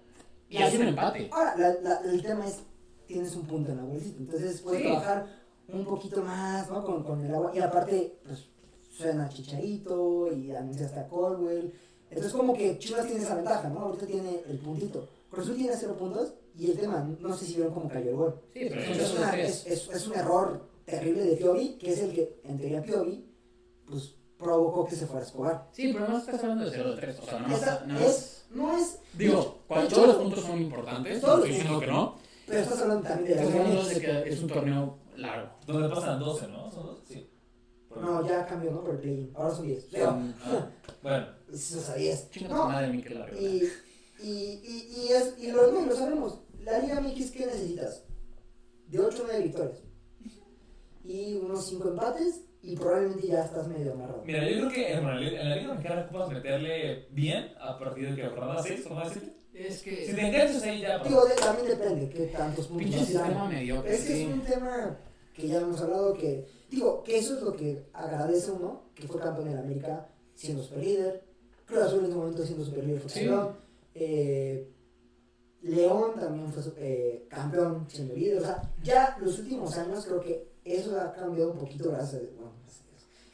Y 0.50 0.58
hace 0.58 0.78
un 0.80 0.88
empate. 0.88 1.30
Ahora, 1.32 1.56
la- 1.56 1.80
la- 1.82 2.12
el 2.12 2.22
tema 2.24 2.46
es, 2.48 2.60
tienes 3.08 3.36
un 3.36 3.46
punto 3.46 3.72
en 3.72 3.78
la 3.78 3.84
bolsita, 3.84 4.18
entonces 4.20 4.60
puedes 4.62 4.82
Sí. 4.82 4.88
trabajar 4.88 5.28
un 5.68 5.86
poquito 5.86 6.22
más, 6.24 6.70
¿no? 6.70 6.84
Con, 6.84 7.04
con 7.04 7.24
el 7.26 7.34
agua. 7.34 7.52
Y 7.56 7.60
aparte, 7.60 8.18
pues, 8.26 8.48
suena 8.96 9.28
Chicharito 9.30 10.32
y 10.32 10.52
anunciaste 10.52 11.00
a 11.00 11.08
Colwell. 11.08 11.74
Entonces, 12.10 12.34
como 12.34 12.54
que 12.54 12.78
Chivas 12.78 13.08
tiene 13.08 13.24
esa 13.24 13.36
ventaja, 13.36 13.70
¿no? 13.70 13.80
Ahorita 13.82 14.06
tiene 14.06 14.42
el 14.48 14.60
puntito. 14.60 15.08
Cruz 15.32 15.46
Azul 15.46 15.58
tiene 15.58 15.76
cero 15.76 15.96
puntos 15.98 16.34
y 16.56 16.70
el 16.72 16.78
tema, 16.78 17.08
no 17.20 17.36
sé 17.36 17.46
si 17.46 17.56
vieron 17.56 17.74
cómo 17.74 17.90
cayó 17.90 18.12
el 18.12 18.16
gol. 18.16 18.36
Sí, 18.54 18.68
pero 18.70 18.82
Es, 18.82 19.14
una- 19.16 19.32
tres. 19.32 19.64
es, 19.66 19.88
es- 19.90 19.96
es 19.96 20.08
un 20.08 20.14
error 20.16 20.62
terrible 20.86 21.24
de 21.24 21.36
Piovi, 21.38 21.70
que 21.80 21.92
es 21.92 22.00
el 22.02 22.14
que, 22.14 22.40
en 22.44 22.58
teoría, 22.60 22.84
Piovi, 22.84 23.26
pues, 23.88 24.14
provocó 24.38 24.86
que 24.86 24.96
se 24.96 25.08
fuera 25.08 25.22
a 25.22 25.26
Escobar. 25.28 25.70
Sí, 25.72 25.92
pero 25.92 26.08
no 26.08 26.18
estás 26.20 26.44
hablando 26.44 26.66
de 26.66 26.72
0 26.72 26.92
de 26.92 27.02
3. 27.02 27.20
O 27.20 27.26
sea, 27.26 27.40
no, 27.88 28.00
es, 28.00 28.46
no 28.52 28.78
es, 28.78 29.00
Digo, 29.18 29.60
cuando 29.68 29.88
todos 29.90 30.08
los 30.08 30.16
puntos 30.18 30.44
son 30.44 30.62
importantes, 30.62 31.20
Todos 31.22 31.40
no 31.40 31.46
estoy 31.46 31.56
diciendo 31.56 31.80
que 31.80 31.88
no. 31.88 32.16
pero 32.46 32.60
estás 32.60 32.82
hablando 32.82 33.08
también 33.08 33.30
de 33.30 33.36
la 33.36 33.42
Estás 33.42 33.54
Liga 33.56 33.64
hablando 33.66 33.90
MX. 33.90 33.96
de 33.96 34.02
que 34.24 34.30
es 34.30 34.40
un 34.42 34.48
torneo 34.50 34.98
largo. 35.16 35.50
Donde 35.66 35.90
pasan 35.90 36.20
12, 36.20 36.48
¿no? 36.50 36.70
¿Son 36.72 36.86
12? 36.86 37.02
Sí. 37.14 37.30
No, 38.02 38.28
ya 38.28 38.46
cambió, 38.46 38.72
¿no? 38.72 38.82
Por 38.84 38.96
el 38.96 39.00
play 39.00 39.32
Ahora 39.36 39.56
son 39.56 39.68
10. 39.68 39.92
Digo, 39.92 40.06
Son- 40.06 40.36
ah, 40.46 40.70
Bueno, 41.02 41.28
eso 41.54 41.80
es 41.80 41.90
a 41.90 41.96
10. 41.96 42.30
Chinga 42.32 42.48
tu 42.50 42.56
No, 42.56 43.40
y, 43.40 43.64
y, 44.22 44.30
y, 44.30 44.94
y, 44.98 45.08
es, 45.12 45.34
y 45.40 45.52
lo, 45.52 45.72
no, 45.72 45.86
lo 45.86 45.96
sabemos. 45.96 46.40
La 46.64 46.80
Liga 46.80 47.00
MX, 47.02 47.32
¿qué 47.32 47.46
necesitas? 47.46 48.04
De 48.88 49.00
8 49.00 49.22
o 49.24 49.26
9 49.28 49.44
victorias. 49.44 49.82
Y 51.04 51.36
unos 51.36 51.68
5 51.68 51.90
empates 51.90 52.42
y 52.62 52.78
probablemente 52.78 53.28
ya 53.28 53.44
estás 53.44 53.68
medio 53.68 53.92
amarrado. 53.92 54.24
mira, 54.26 54.48
yo 54.50 54.56
creo 54.60 54.70
que 54.70 54.94
en 54.94 55.06
la, 55.06 55.20
en 55.22 55.50
la 55.50 55.56
Liga 55.58 55.74
Mexicana 55.74 56.02
ocupas 56.06 56.30
meterle 56.30 57.08
bien 57.12 57.52
a 57.60 57.78
partir 57.78 58.10
de 58.10 58.16
que 58.22 58.28
jornada 58.30 58.64
6, 58.64 58.84
jornada 58.88 59.10
7. 59.12 59.34
Es 59.54 59.80
Si 59.80 59.90
que. 59.90 60.14
te 60.14 60.28
enganchas 60.28 60.64
ahí 60.64 60.80
ya. 60.82 61.00
Digo, 61.04 61.26
de- 61.26 61.36
también 61.36 61.68
depende 61.68 62.10
qué 62.10 62.28
tantos 62.28 62.68
puntos 62.68 62.86
Pinche 62.86 63.06
sistema 63.06 63.48
mediocre. 63.50 63.94
Es 63.94 64.02
que 64.06 64.14
sí. 64.16 64.22
es 64.24 64.34
un 64.34 64.42
tema 64.42 64.98
que 65.36 65.48
ya 65.48 65.58
hemos 65.60 65.82
hablado 65.82 66.14
que, 66.14 66.48
digo, 66.76 67.04
que 67.04 67.18
eso 67.18 67.36
es 67.36 67.42
lo 67.42 67.56
que 67.56 67.86
agradece 67.94 68.52
uno, 68.52 68.84
que 68.96 69.08
fue 69.08 69.20
campeón 69.22 69.50
en 69.50 69.58
América 69.58 70.08
siendo 70.36 70.64
super 70.64 70.84
líder, 70.84 71.24
Cruz 71.66 71.82
Azul 71.84 72.06
en 72.06 72.12
su 72.12 72.18
momento 72.18 72.46
siendo 72.46 72.66
super 72.66 72.84
líder 72.84 73.00
fue 73.02 73.10
Sí. 73.10 73.20
campeón, 73.22 73.56
eh, 73.96 74.70
León 75.62 76.20
también 76.20 76.52
fue 76.52 76.64
eh, 76.78 77.26
campeón 77.30 77.86
siendo 77.90 78.14
líder, 78.16 78.40
o 78.40 78.42
sea, 78.42 78.62
ya 78.84 79.18
los 79.22 79.40
últimos 79.40 79.78
años 79.78 80.06
creo 80.06 80.20
que 80.20 80.48
eso 80.66 81.00
ha 81.00 81.14
cambiado 81.14 81.52
un 81.52 81.60
poquito 81.60 81.92
gracias 81.92 82.22
a, 82.22 82.26
bueno. 82.36 82.54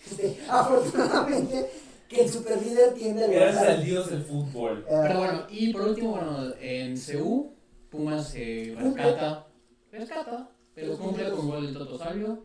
Este, 0.10 0.40
afortunadamente 0.50 1.70
que 2.08 2.22
el 2.24 2.30
super 2.30 2.60
líder 2.62 2.94
tiende 2.94 3.26
a 3.26 3.28
Gracias 3.28 3.68
al 3.68 3.84
dios 3.84 4.10
del 4.10 4.24
fútbol. 4.24 4.80
eh, 4.90 5.00
Pero 5.02 5.20
bueno, 5.20 5.44
y 5.50 5.72
por 5.74 5.82
último, 5.84 6.12
bueno, 6.12 6.54
en 6.60 6.96
CU, 7.00 7.52
Pumas 7.92 8.34
eh, 8.36 8.76
rescata. 8.80 9.48
Rescata. 9.92 10.50
Pero 10.74 10.98
cumple 10.98 11.30
con 11.32 11.48
gol 11.50 11.66
del 11.66 11.74
Toto 11.78 11.98
Salvio. 11.98 12.40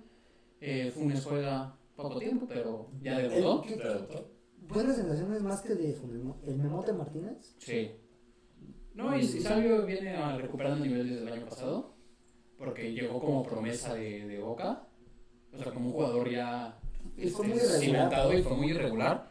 Eh, 0.66 0.90
Funes 0.90 1.22
juega 1.24 1.76
poco 1.94 2.18
tiempo, 2.18 2.46
pero 2.48 2.88
ya 3.02 3.18
debutó. 3.18 3.64
buenas 4.66 4.96
sensaciones 4.96 5.42
más 5.42 5.60
que 5.60 5.74
de 5.74 5.94
Funemo- 5.94 6.38
el 6.46 6.56
Memote 6.56 6.92
Martínez. 6.92 7.54
Sí. 7.58 7.90
No, 8.94 9.16
y, 9.16 9.24
Salvio 9.26 9.84
viene 9.84 10.16
a 10.16 10.36
recuperando 10.38 10.82
el 10.84 10.90
nivel 10.90 11.10
desde 11.10 11.26
el 11.26 11.32
año 11.32 11.46
pasado. 11.46 11.94
Porque 12.56 12.92
llegó 12.92 13.20
como 13.20 13.42
promesa 13.42 13.94
de, 13.94 14.26
de 14.26 14.38
Boca. 14.38 14.86
O 15.52 15.62
sea, 15.62 15.72
como 15.72 15.86
un 15.88 15.92
jugador 15.92 16.30
ya 16.30 16.78
Y 17.16 17.28
fue 17.28 17.46
este, 17.46 17.68
muy 17.68 17.78
cimentado 17.84 18.32
y 18.32 18.42
fue 18.42 18.56
muy 18.56 18.70
irregular. 18.70 19.28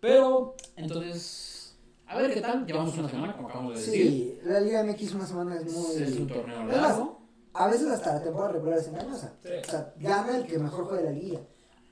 Pero, 0.00 0.54
entonces, 0.76 1.76
a 2.06 2.18
ver 2.18 2.34
qué 2.34 2.40
tal. 2.40 2.66
Llevamos 2.66 2.96
una 2.98 3.08
semana, 3.08 3.36
como 3.36 3.48
acabamos 3.48 3.74
de 3.74 3.80
decir. 3.80 4.06
Sí, 4.06 4.38
la 4.44 4.60
Liga 4.60 4.84
MX 4.84 5.14
una 5.14 5.26
semana 5.26 5.56
es 5.56 5.72
muy... 5.72 6.02
Es 6.02 6.16
un 6.16 6.26
torneo 6.28 6.64
largo. 6.66 7.17
A 7.54 7.68
veces 7.68 7.88
hasta 7.88 8.14
la 8.14 8.22
temporada 8.22 8.52
regular 8.52 8.78
es 8.78 8.88
engañosa. 8.88 9.32
Sí. 9.42 9.48
O 9.66 9.70
sea, 9.70 9.92
gana 9.98 10.36
el 10.38 10.46
que 10.46 10.58
mejor 10.58 10.84
juega 10.84 11.02
la 11.04 11.10
liga. 11.12 11.40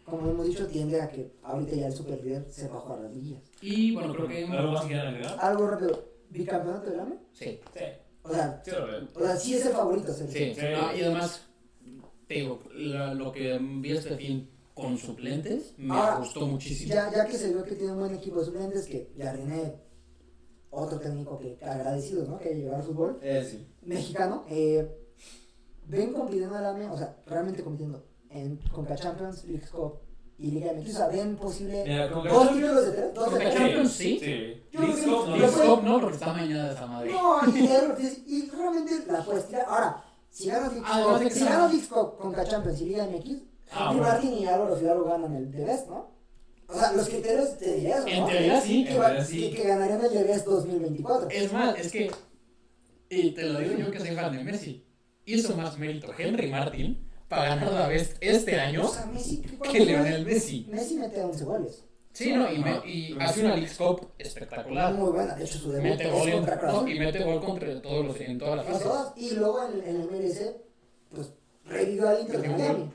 Como 0.05 0.31
hemos 0.31 0.47
dicho, 0.47 0.67
tiende 0.69 1.01
a 1.01 1.09
que 1.09 1.33
ahorita 1.43 1.75
ya 1.75 1.87
el 1.89 1.93
super 1.93 2.23
líder 2.23 2.47
sepa 2.51 2.77
jugar 2.79 3.01
las 3.01 3.13
liguillas. 3.13 3.43
Y 3.61 3.93
bueno, 3.95 4.13
creo 4.15 4.29
que. 4.29 4.45
¿Algo 4.45 4.73
más 4.73 4.85
que 4.85 4.95
agregar? 4.95 5.37
Algo 5.41 5.67
rápido, 5.67 6.05
bicampeonato 6.31 6.91
del 6.91 7.01
AME. 7.01 7.17
Sí, 7.33 7.61
Sí, 7.75 7.85
O 8.23 8.29
sea, 8.33 8.63
sí 8.65 8.71
o 9.15 9.21
sea, 9.21 9.37
sí 9.37 9.55
es 9.55 9.67
el 9.67 9.73
favorito. 9.73 10.13
sí. 10.13 10.25
Sí. 10.29 10.53
Ah, 10.77 10.93
y 10.97 11.03
además, 11.03 11.43
te 12.29 12.35
digo, 12.35 12.61
la- 12.75 13.15
lo 13.15 13.33
que 13.33 13.59
vi 13.61 13.93
este 13.97 14.17
fin 14.17 14.49
con 14.75 14.97
suplentes 14.99 15.75
me 15.79 15.95
Ahora, 15.97 16.17
gustó 16.19 16.47
muchísimo. 16.47 16.93
Ya, 16.95 17.11
ya 17.11 17.27
que 17.27 17.37
se 17.39 17.53
vio 17.53 17.65
que 17.65 17.75
tiene 17.75 17.93
un 17.93 17.99
buen 18.01 18.15
equipo 18.15 18.39
de 18.41 18.45
suplentes, 18.47 18.87
que 18.87 19.11
Jardiné, 19.19 19.75
otro 20.71 21.01
técnico 21.01 21.39
que 21.39 21.59
agradecido, 21.65 22.27
¿no? 22.27 22.39
Que 22.39 22.55
llegado 22.55 22.77
al 22.77 22.83
fútbol 22.83 23.19
Eh, 23.23 23.45
sí. 23.49 23.67
mexicano, 23.83 24.45
eh, 24.51 24.87
ven 25.87 26.13
compitiendo 26.13 26.57
al 26.57 26.67
AME, 26.67 26.89
o 26.91 26.97
sea, 26.99 27.17
realmente 27.27 27.63
compitiendo 27.63 28.05
en 28.31 28.57
Conca 28.73 28.95
Champions, 28.97 29.45
League 29.45 29.67
Cup 29.71 30.01
y 30.39 30.51
Liga 30.51 30.73
MX. 30.75 30.91
O 30.95 30.97
sea, 30.99 31.09
ven 31.09 31.37
posible 31.37 31.85
Mira, 31.87 32.11
con 32.11 32.29
dos 32.29 32.49
títulos 32.53 32.87
de 32.87 32.93
tres, 32.93 33.15
dos 33.15 33.25
de 33.33 33.45
Conca. 33.45 33.55
Champions, 33.55 33.93
sí. 33.93 34.19
Sí. 34.23 34.63
Yo 34.73 34.81
Leagues 34.81 35.01
creo 35.05 35.17
Cup, 35.25 35.81
que- 35.81 35.87
no. 35.87 35.93
No, 35.95 36.01
porque 36.01 36.17
está 36.17 36.33
mañana 36.33 36.73
esa 36.73 36.87
madre. 36.87 37.13
No, 37.13 37.41
y, 37.57 38.35
y 38.35 38.51
realmente 38.51 38.93
la 39.13 39.23
puedes 39.25 39.47
tirar. 39.47 39.67
Ahora, 39.69 40.03
Si 40.31 40.49
ganas 40.49 40.71
League 40.73 40.85
Ah, 40.87 41.01
Cup- 41.03 41.13
no, 41.13 41.19
de 41.19 41.31
si 41.31 41.41
no. 41.41 41.47
ganas 41.47 41.73
League 41.73 41.89
Cup 41.89 42.19
con 42.19 42.35
Champions 42.45 42.81
y 42.81 42.85
Liga 42.85 43.05
MX, 43.07 43.37
Ah, 43.73 43.87
bueno. 43.93 44.03
Martin 44.03 44.33
y 44.35 44.47
Álvaro 44.47 44.77
Fidalgo 44.77 45.05
ganan 45.05 45.35
el 45.35 45.51
The 45.51 45.65
Best, 45.65 45.89
¿no? 45.89 46.11
O 46.69 46.75
sea, 46.75 46.93
los 46.93 47.09
criterios 47.09 47.57
te 47.59 47.75
diría 47.75 47.99
eso, 47.99 48.07
En 48.09 48.21
¿no? 48.21 48.27
teoría 48.27 48.61
sí. 48.61 48.85
Que, 48.85 48.95
En 48.95 49.01
va- 49.01 49.07
teoría 49.07 49.25
sí. 49.25 49.51
que, 49.51 49.57
que 49.57 49.69
ganarían 49.69 50.05
el 50.05 50.11
The 50.11 50.23
Best 50.25 50.47
2024. 50.47 51.29
Es 51.31 51.53
más, 51.53 51.79
es 51.79 51.91
que. 51.93 52.11
Y 53.09 53.31
te 53.31 53.43
lo 53.45 53.59
digo 53.61 53.79
yo 53.79 53.91
que 53.91 54.01
soy 54.01 54.11
fan 54.17 54.37
de 54.37 54.45
Messi. 54.45 54.85
Hizo 55.27 55.57
más 55.57 55.77
mérito 55.79 56.13
Henry 56.17 56.49
Martin 56.51 57.07
para 57.29 57.49
ganar 57.57 57.73
la 57.73 57.89
vez 57.89 58.17
este 58.21 58.59
año 58.59 58.85
O 58.85 58.89
sea, 58.89 59.07
Messi, 59.07 59.43
que 59.43 59.85
Lionel 59.85 60.25
Messi. 60.25 60.67
Messi 60.71 60.95
mete 60.97 61.21
11 61.23 61.45
goles. 61.45 61.85
Sí, 62.13 62.33
no, 62.33 62.51
y, 62.51 62.59
me- 62.61 62.81
y 62.89 63.17
hace 63.21 63.45
una 63.45 63.57
League 63.57 63.77
Cup 63.77 64.09
espectacular. 64.19 64.95
Muy 64.95 65.11
buena, 65.13 65.35
de 65.35 65.45
hecho 65.45 65.59
su 65.59 65.71
debut 65.73 65.91
Mete 65.91 66.09
gol, 66.11 66.31
contra 66.33 66.59
Cruz 66.59 66.73
no, 66.73 66.89
y 66.89 66.99
mete 66.99 67.25
gol 67.25 67.45
contra 67.45 67.83
todos 67.83 68.07
los, 68.07 68.21
en 68.21 68.39
todas 68.39 68.57
las 68.57 68.67
fases. 68.67 68.83
todas, 68.85 69.13
Y 69.17 69.31
luego 69.35 69.69
en, 69.69 69.81
en 69.87 70.01
el 70.01 70.09
MLS, 70.11 70.53
pues 71.15 71.33
revivió 71.67 72.09
al 72.09 72.21
Inter 72.23 72.49
Miami. 72.49 72.91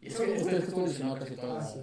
Y 0.00 0.06
es 0.06 0.14
que 0.16 0.34
este 0.36 0.50
es 0.50 0.56
que 0.60 0.66
estuvo 0.68 0.86
lesionado 0.86 1.18
casi 1.18 1.34
toda 1.34 1.54
la. 1.54 1.60
Ah, 1.60 1.74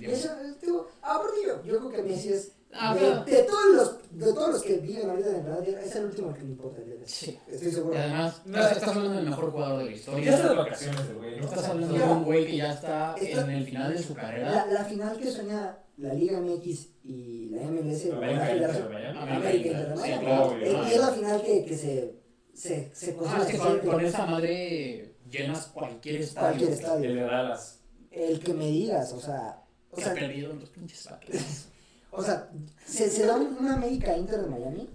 eso, 0.00 0.88
aparte 1.02 1.36
yo, 1.46 1.64
yo 1.64 1.78
creo 1.78 1.90
que 1.90 2.02
Messi 2.02 2.32
es, 2.32 2.52
Ah, 2.72 2.94
de, 2.94 3.42
todos 3.42 3.74
los, 3.74 3.96
de 4.12 4.32
todos 4.32 4.52
los 4.52 4.62
que 4.62 4.76
viven 4.78 5.10
ahorita 5.10 5.30
en 5.30 5.36
el 5.36 5.42
planeta, 5.42 5.82
es 5.82 5.96
el 5.96 6.04
último 6.04 6.28
al 6.28 6.34
que 6.36 6.42
le 6.42 6.48
importa 6.50 6.80
el. 6.82 7.00
Sí. 7.04 7.36
Estoy 7.48 7.68
Y 7.68 7.72
seguro. 7.72 7.98
además, 7.98 8.42
No, 8.44 8.60
estás, 8.60 8.88
hablando 8.88 9.12
del 9.16 9.24
mejor 9.28 9.50
jugador 9.50 9.78
de 9.78 9.84
la 9.86 9.90
Ya 9.90 9.96
historia. 9.96 10.34
está 10.36 10.48
de 10.50 10.54
vacaciones 10.54 11.00
el 11.00 11.14
güey, 11.16 11.36
¿no? 11.40 11.44
Estás 11.46 11.64
hablando 11.68 11.94
de 11.98 12.02
un 12.04 12.24
güey 12.24 12.46
que 12.46 12.56
ya 12.56 12.72
está 12.72 13.14
en 13.20 13.50
el 13.50 13.64
final 13.66 13.92
de 13.92 14.02
su 14.02 14.14
La, 14.14 14.20
carrera. 14.20 14.66
la 14.66 14.84
final 14.84 15.18
que 15.18 15.30
sueña 15.30 15.78
la 15.96 16.14
Liga 16.14 16.40
MX 16.40 16.86
y 17.04 17.48
la 17.50 17.62
MLS, 17.62 18.04
la 18.06 18.16
América, 18.16 18.46
Federación 18.46 18.84
Inter, 18.86 19.14
Miami. 19.14 19.18
América 19.36 19.68
Inter, 19.68 19.88
¿no? 19.88 19.96
Sí, 20.04 20.10
claro, 20.20 20.46
obvio. 20.46 20.66
Y 20.88 20.92
es 20.92 21.00
la 21.00 21.08
final 21.08 21.42
que, 21.42 21.64
que 21.64 21.76
se, 21.76 22.14
se, 22.54 22.90
se 22.94 23.16
Ah, 23.26 23.38
es 23.42 23.46
que 23.48 23.58
con, 23.58 23.78
con 23.80 24.04
esa 24.04 24.26
madre 24.26 25.14
llenas 25.28 25.66
cualquier 25.66 26.20
estadio. 26.20 26.48
Cualquier 26.48 26.68
El 26.68 26.74
estadio. 26.74 27.14
de 27.16 27.20
Dallas. 27.22 27.78
El 28.12 28.40
que 28.40 28.54
me 28.54 28.66
digas, 28.66 29.12
o 29.12 29.20
sea, 29.20 29.62
o 29.90 29.96
Se 29.96 30.02
sea, 30.04 30.12
ha 30.12 30.14
perdido 30.14 30.52
en 30.52 30.60
los 30.60 30.68
pinches 30.70 31.06
paquetes. 31.08 31.66
o 32.12 32.22
sea 32.22 32.48
se, 32.84 33.08
se 33.10 33.26
da 33.26 33.36
un- 33.36 33.56
una 33.60 33.74
América 33.74 34.16
Inter 34.16 34.40
de 34.42 34.48
Miami 34.48 34.88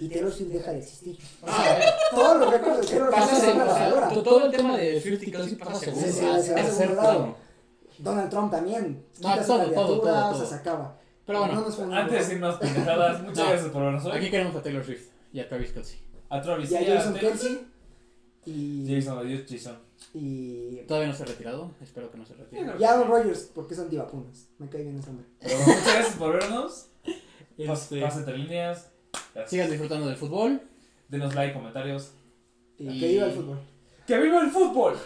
y 0.00 0.08
Taylor 0.08 0.32
Swift 0.32 0.48
deja 0.52 0.72
de 0.72 0.78
existir. 0.78 1.18
Ah, 1.46 1.78
Todos 2.10 2.38
los 2.40 2.50
récords 2.50 2.80
de 2.80 2.86
Taylor 2.86 3.12
Swift 3.14 3.40
se 3.40 3.50
o 3.50 3.74
sea, 3.74 4.22
todo 4.22 4.46
el 4.46 4.50
tema 4.52 4.76
de 4.76 5.00
Swift 5.00 5.22
y 5.22 5.30
Kelsey 5.30 5.54
pasa 5.56 5.74
Se- 5.78 5.84
segundo. 5.86 6.06
se- 6.06 6.12
se 6.42 6.54
va 6.54 6.60
a 6.60 6.64
segundo 6.64 7.02
lado. 7.02 7.36
Donald 7.98 8.30
Trump 8.30 8.50
también. 8.50 9.04
No, 9.20 9.28
quita 9.30 9.42
su 9.42 9.48
todo, 9.48 9.70
todo, 9.70 10.00
todo, 10.00 10.00
o 10.00 10.04
sea, 10.04 10.32
todo. 10.32 10.46
se 10.46 10.54
acaba. 10.54 10.98
Pero 11.26 11.38
bueno, 11.40 11.54
No 11.54 11.94
Antes 11.96 12.10
de 12.12 12.18
decirnos 12.18 12.56
pendejadas, 12.56 13.20
muchas 13.22 13.38
No. 13.38 13.50
gracias 13.50 13.70
por 13.70 13.82
vernos 13.84 14.06
aquí 14.06 14.24
hoy. 14.24 14.30
queremos 14.30 14.56
a 14.56 14.62
Taylor 14.62 14.84
Swift 14.84 15.06
y 15.32 15.40
a 15.40 15.48
Travis 15.48 15.72
Kelsey. 15.72 15.98
A 16.30 16.40
Travis. 16.40 16.70
Y 16.70 16.76
a 16.76 16.84
Jason. 16.96 17.14
Kelsey 17.14 17.66
y, 18.44 18.84
Jason, 18.88 19.18
adiós 19.18 19.42
Jason. 19.48 19.78
y, 20.14 20.76
Todavía 20.88 21.08
no 21.08 21.14
se 21.14 21.22
ha 21.22 21.26
retirado, 21.26 21.70
espero 21.80 22.10
que 22.10 22.18
no 22.18 22.26
se 22.26 22.34
retire. 22.34 22.66
y 22.78 22.84
Aaron 22.84 23.08
Rodgers, 23.08 23.50
porque 23.54 23.74
es 23.74 23.80
antivacunas. 23.80 24.48
Me 24.58 24.68
cae 24.68 24.82
bien 24.82 24.98
ese 24.98 25.10
hombre. 25.10 25.26
Pero 25.40 25.58
muchas 25.58 25.84
gracias 25.84 26.16
por 26.16 26.32
vernos. 26.32 26.86
Este, 27.58 28.00
entre 28.02 28.38
líneas. 28.38 28.90
sigan 29.12 29.34
Gracias. 29.34 29.70
disfrutando 29.70 30.06
del 30.06 30.16
fútbol. 30.16 30.60
Denos 31.08 31.34
like, 31.34 31.54
comentarios. 31.54 32.12
Y- 32.78 32.98
que 32.98 33.08
viva 33.08 33.26
el 33.26 33.32
fútbol. 33.32 33.58
¡Que 34.06 34.18
viva 34.18 34.40
el 34.40 34.50
fútbol! 34.50 34.96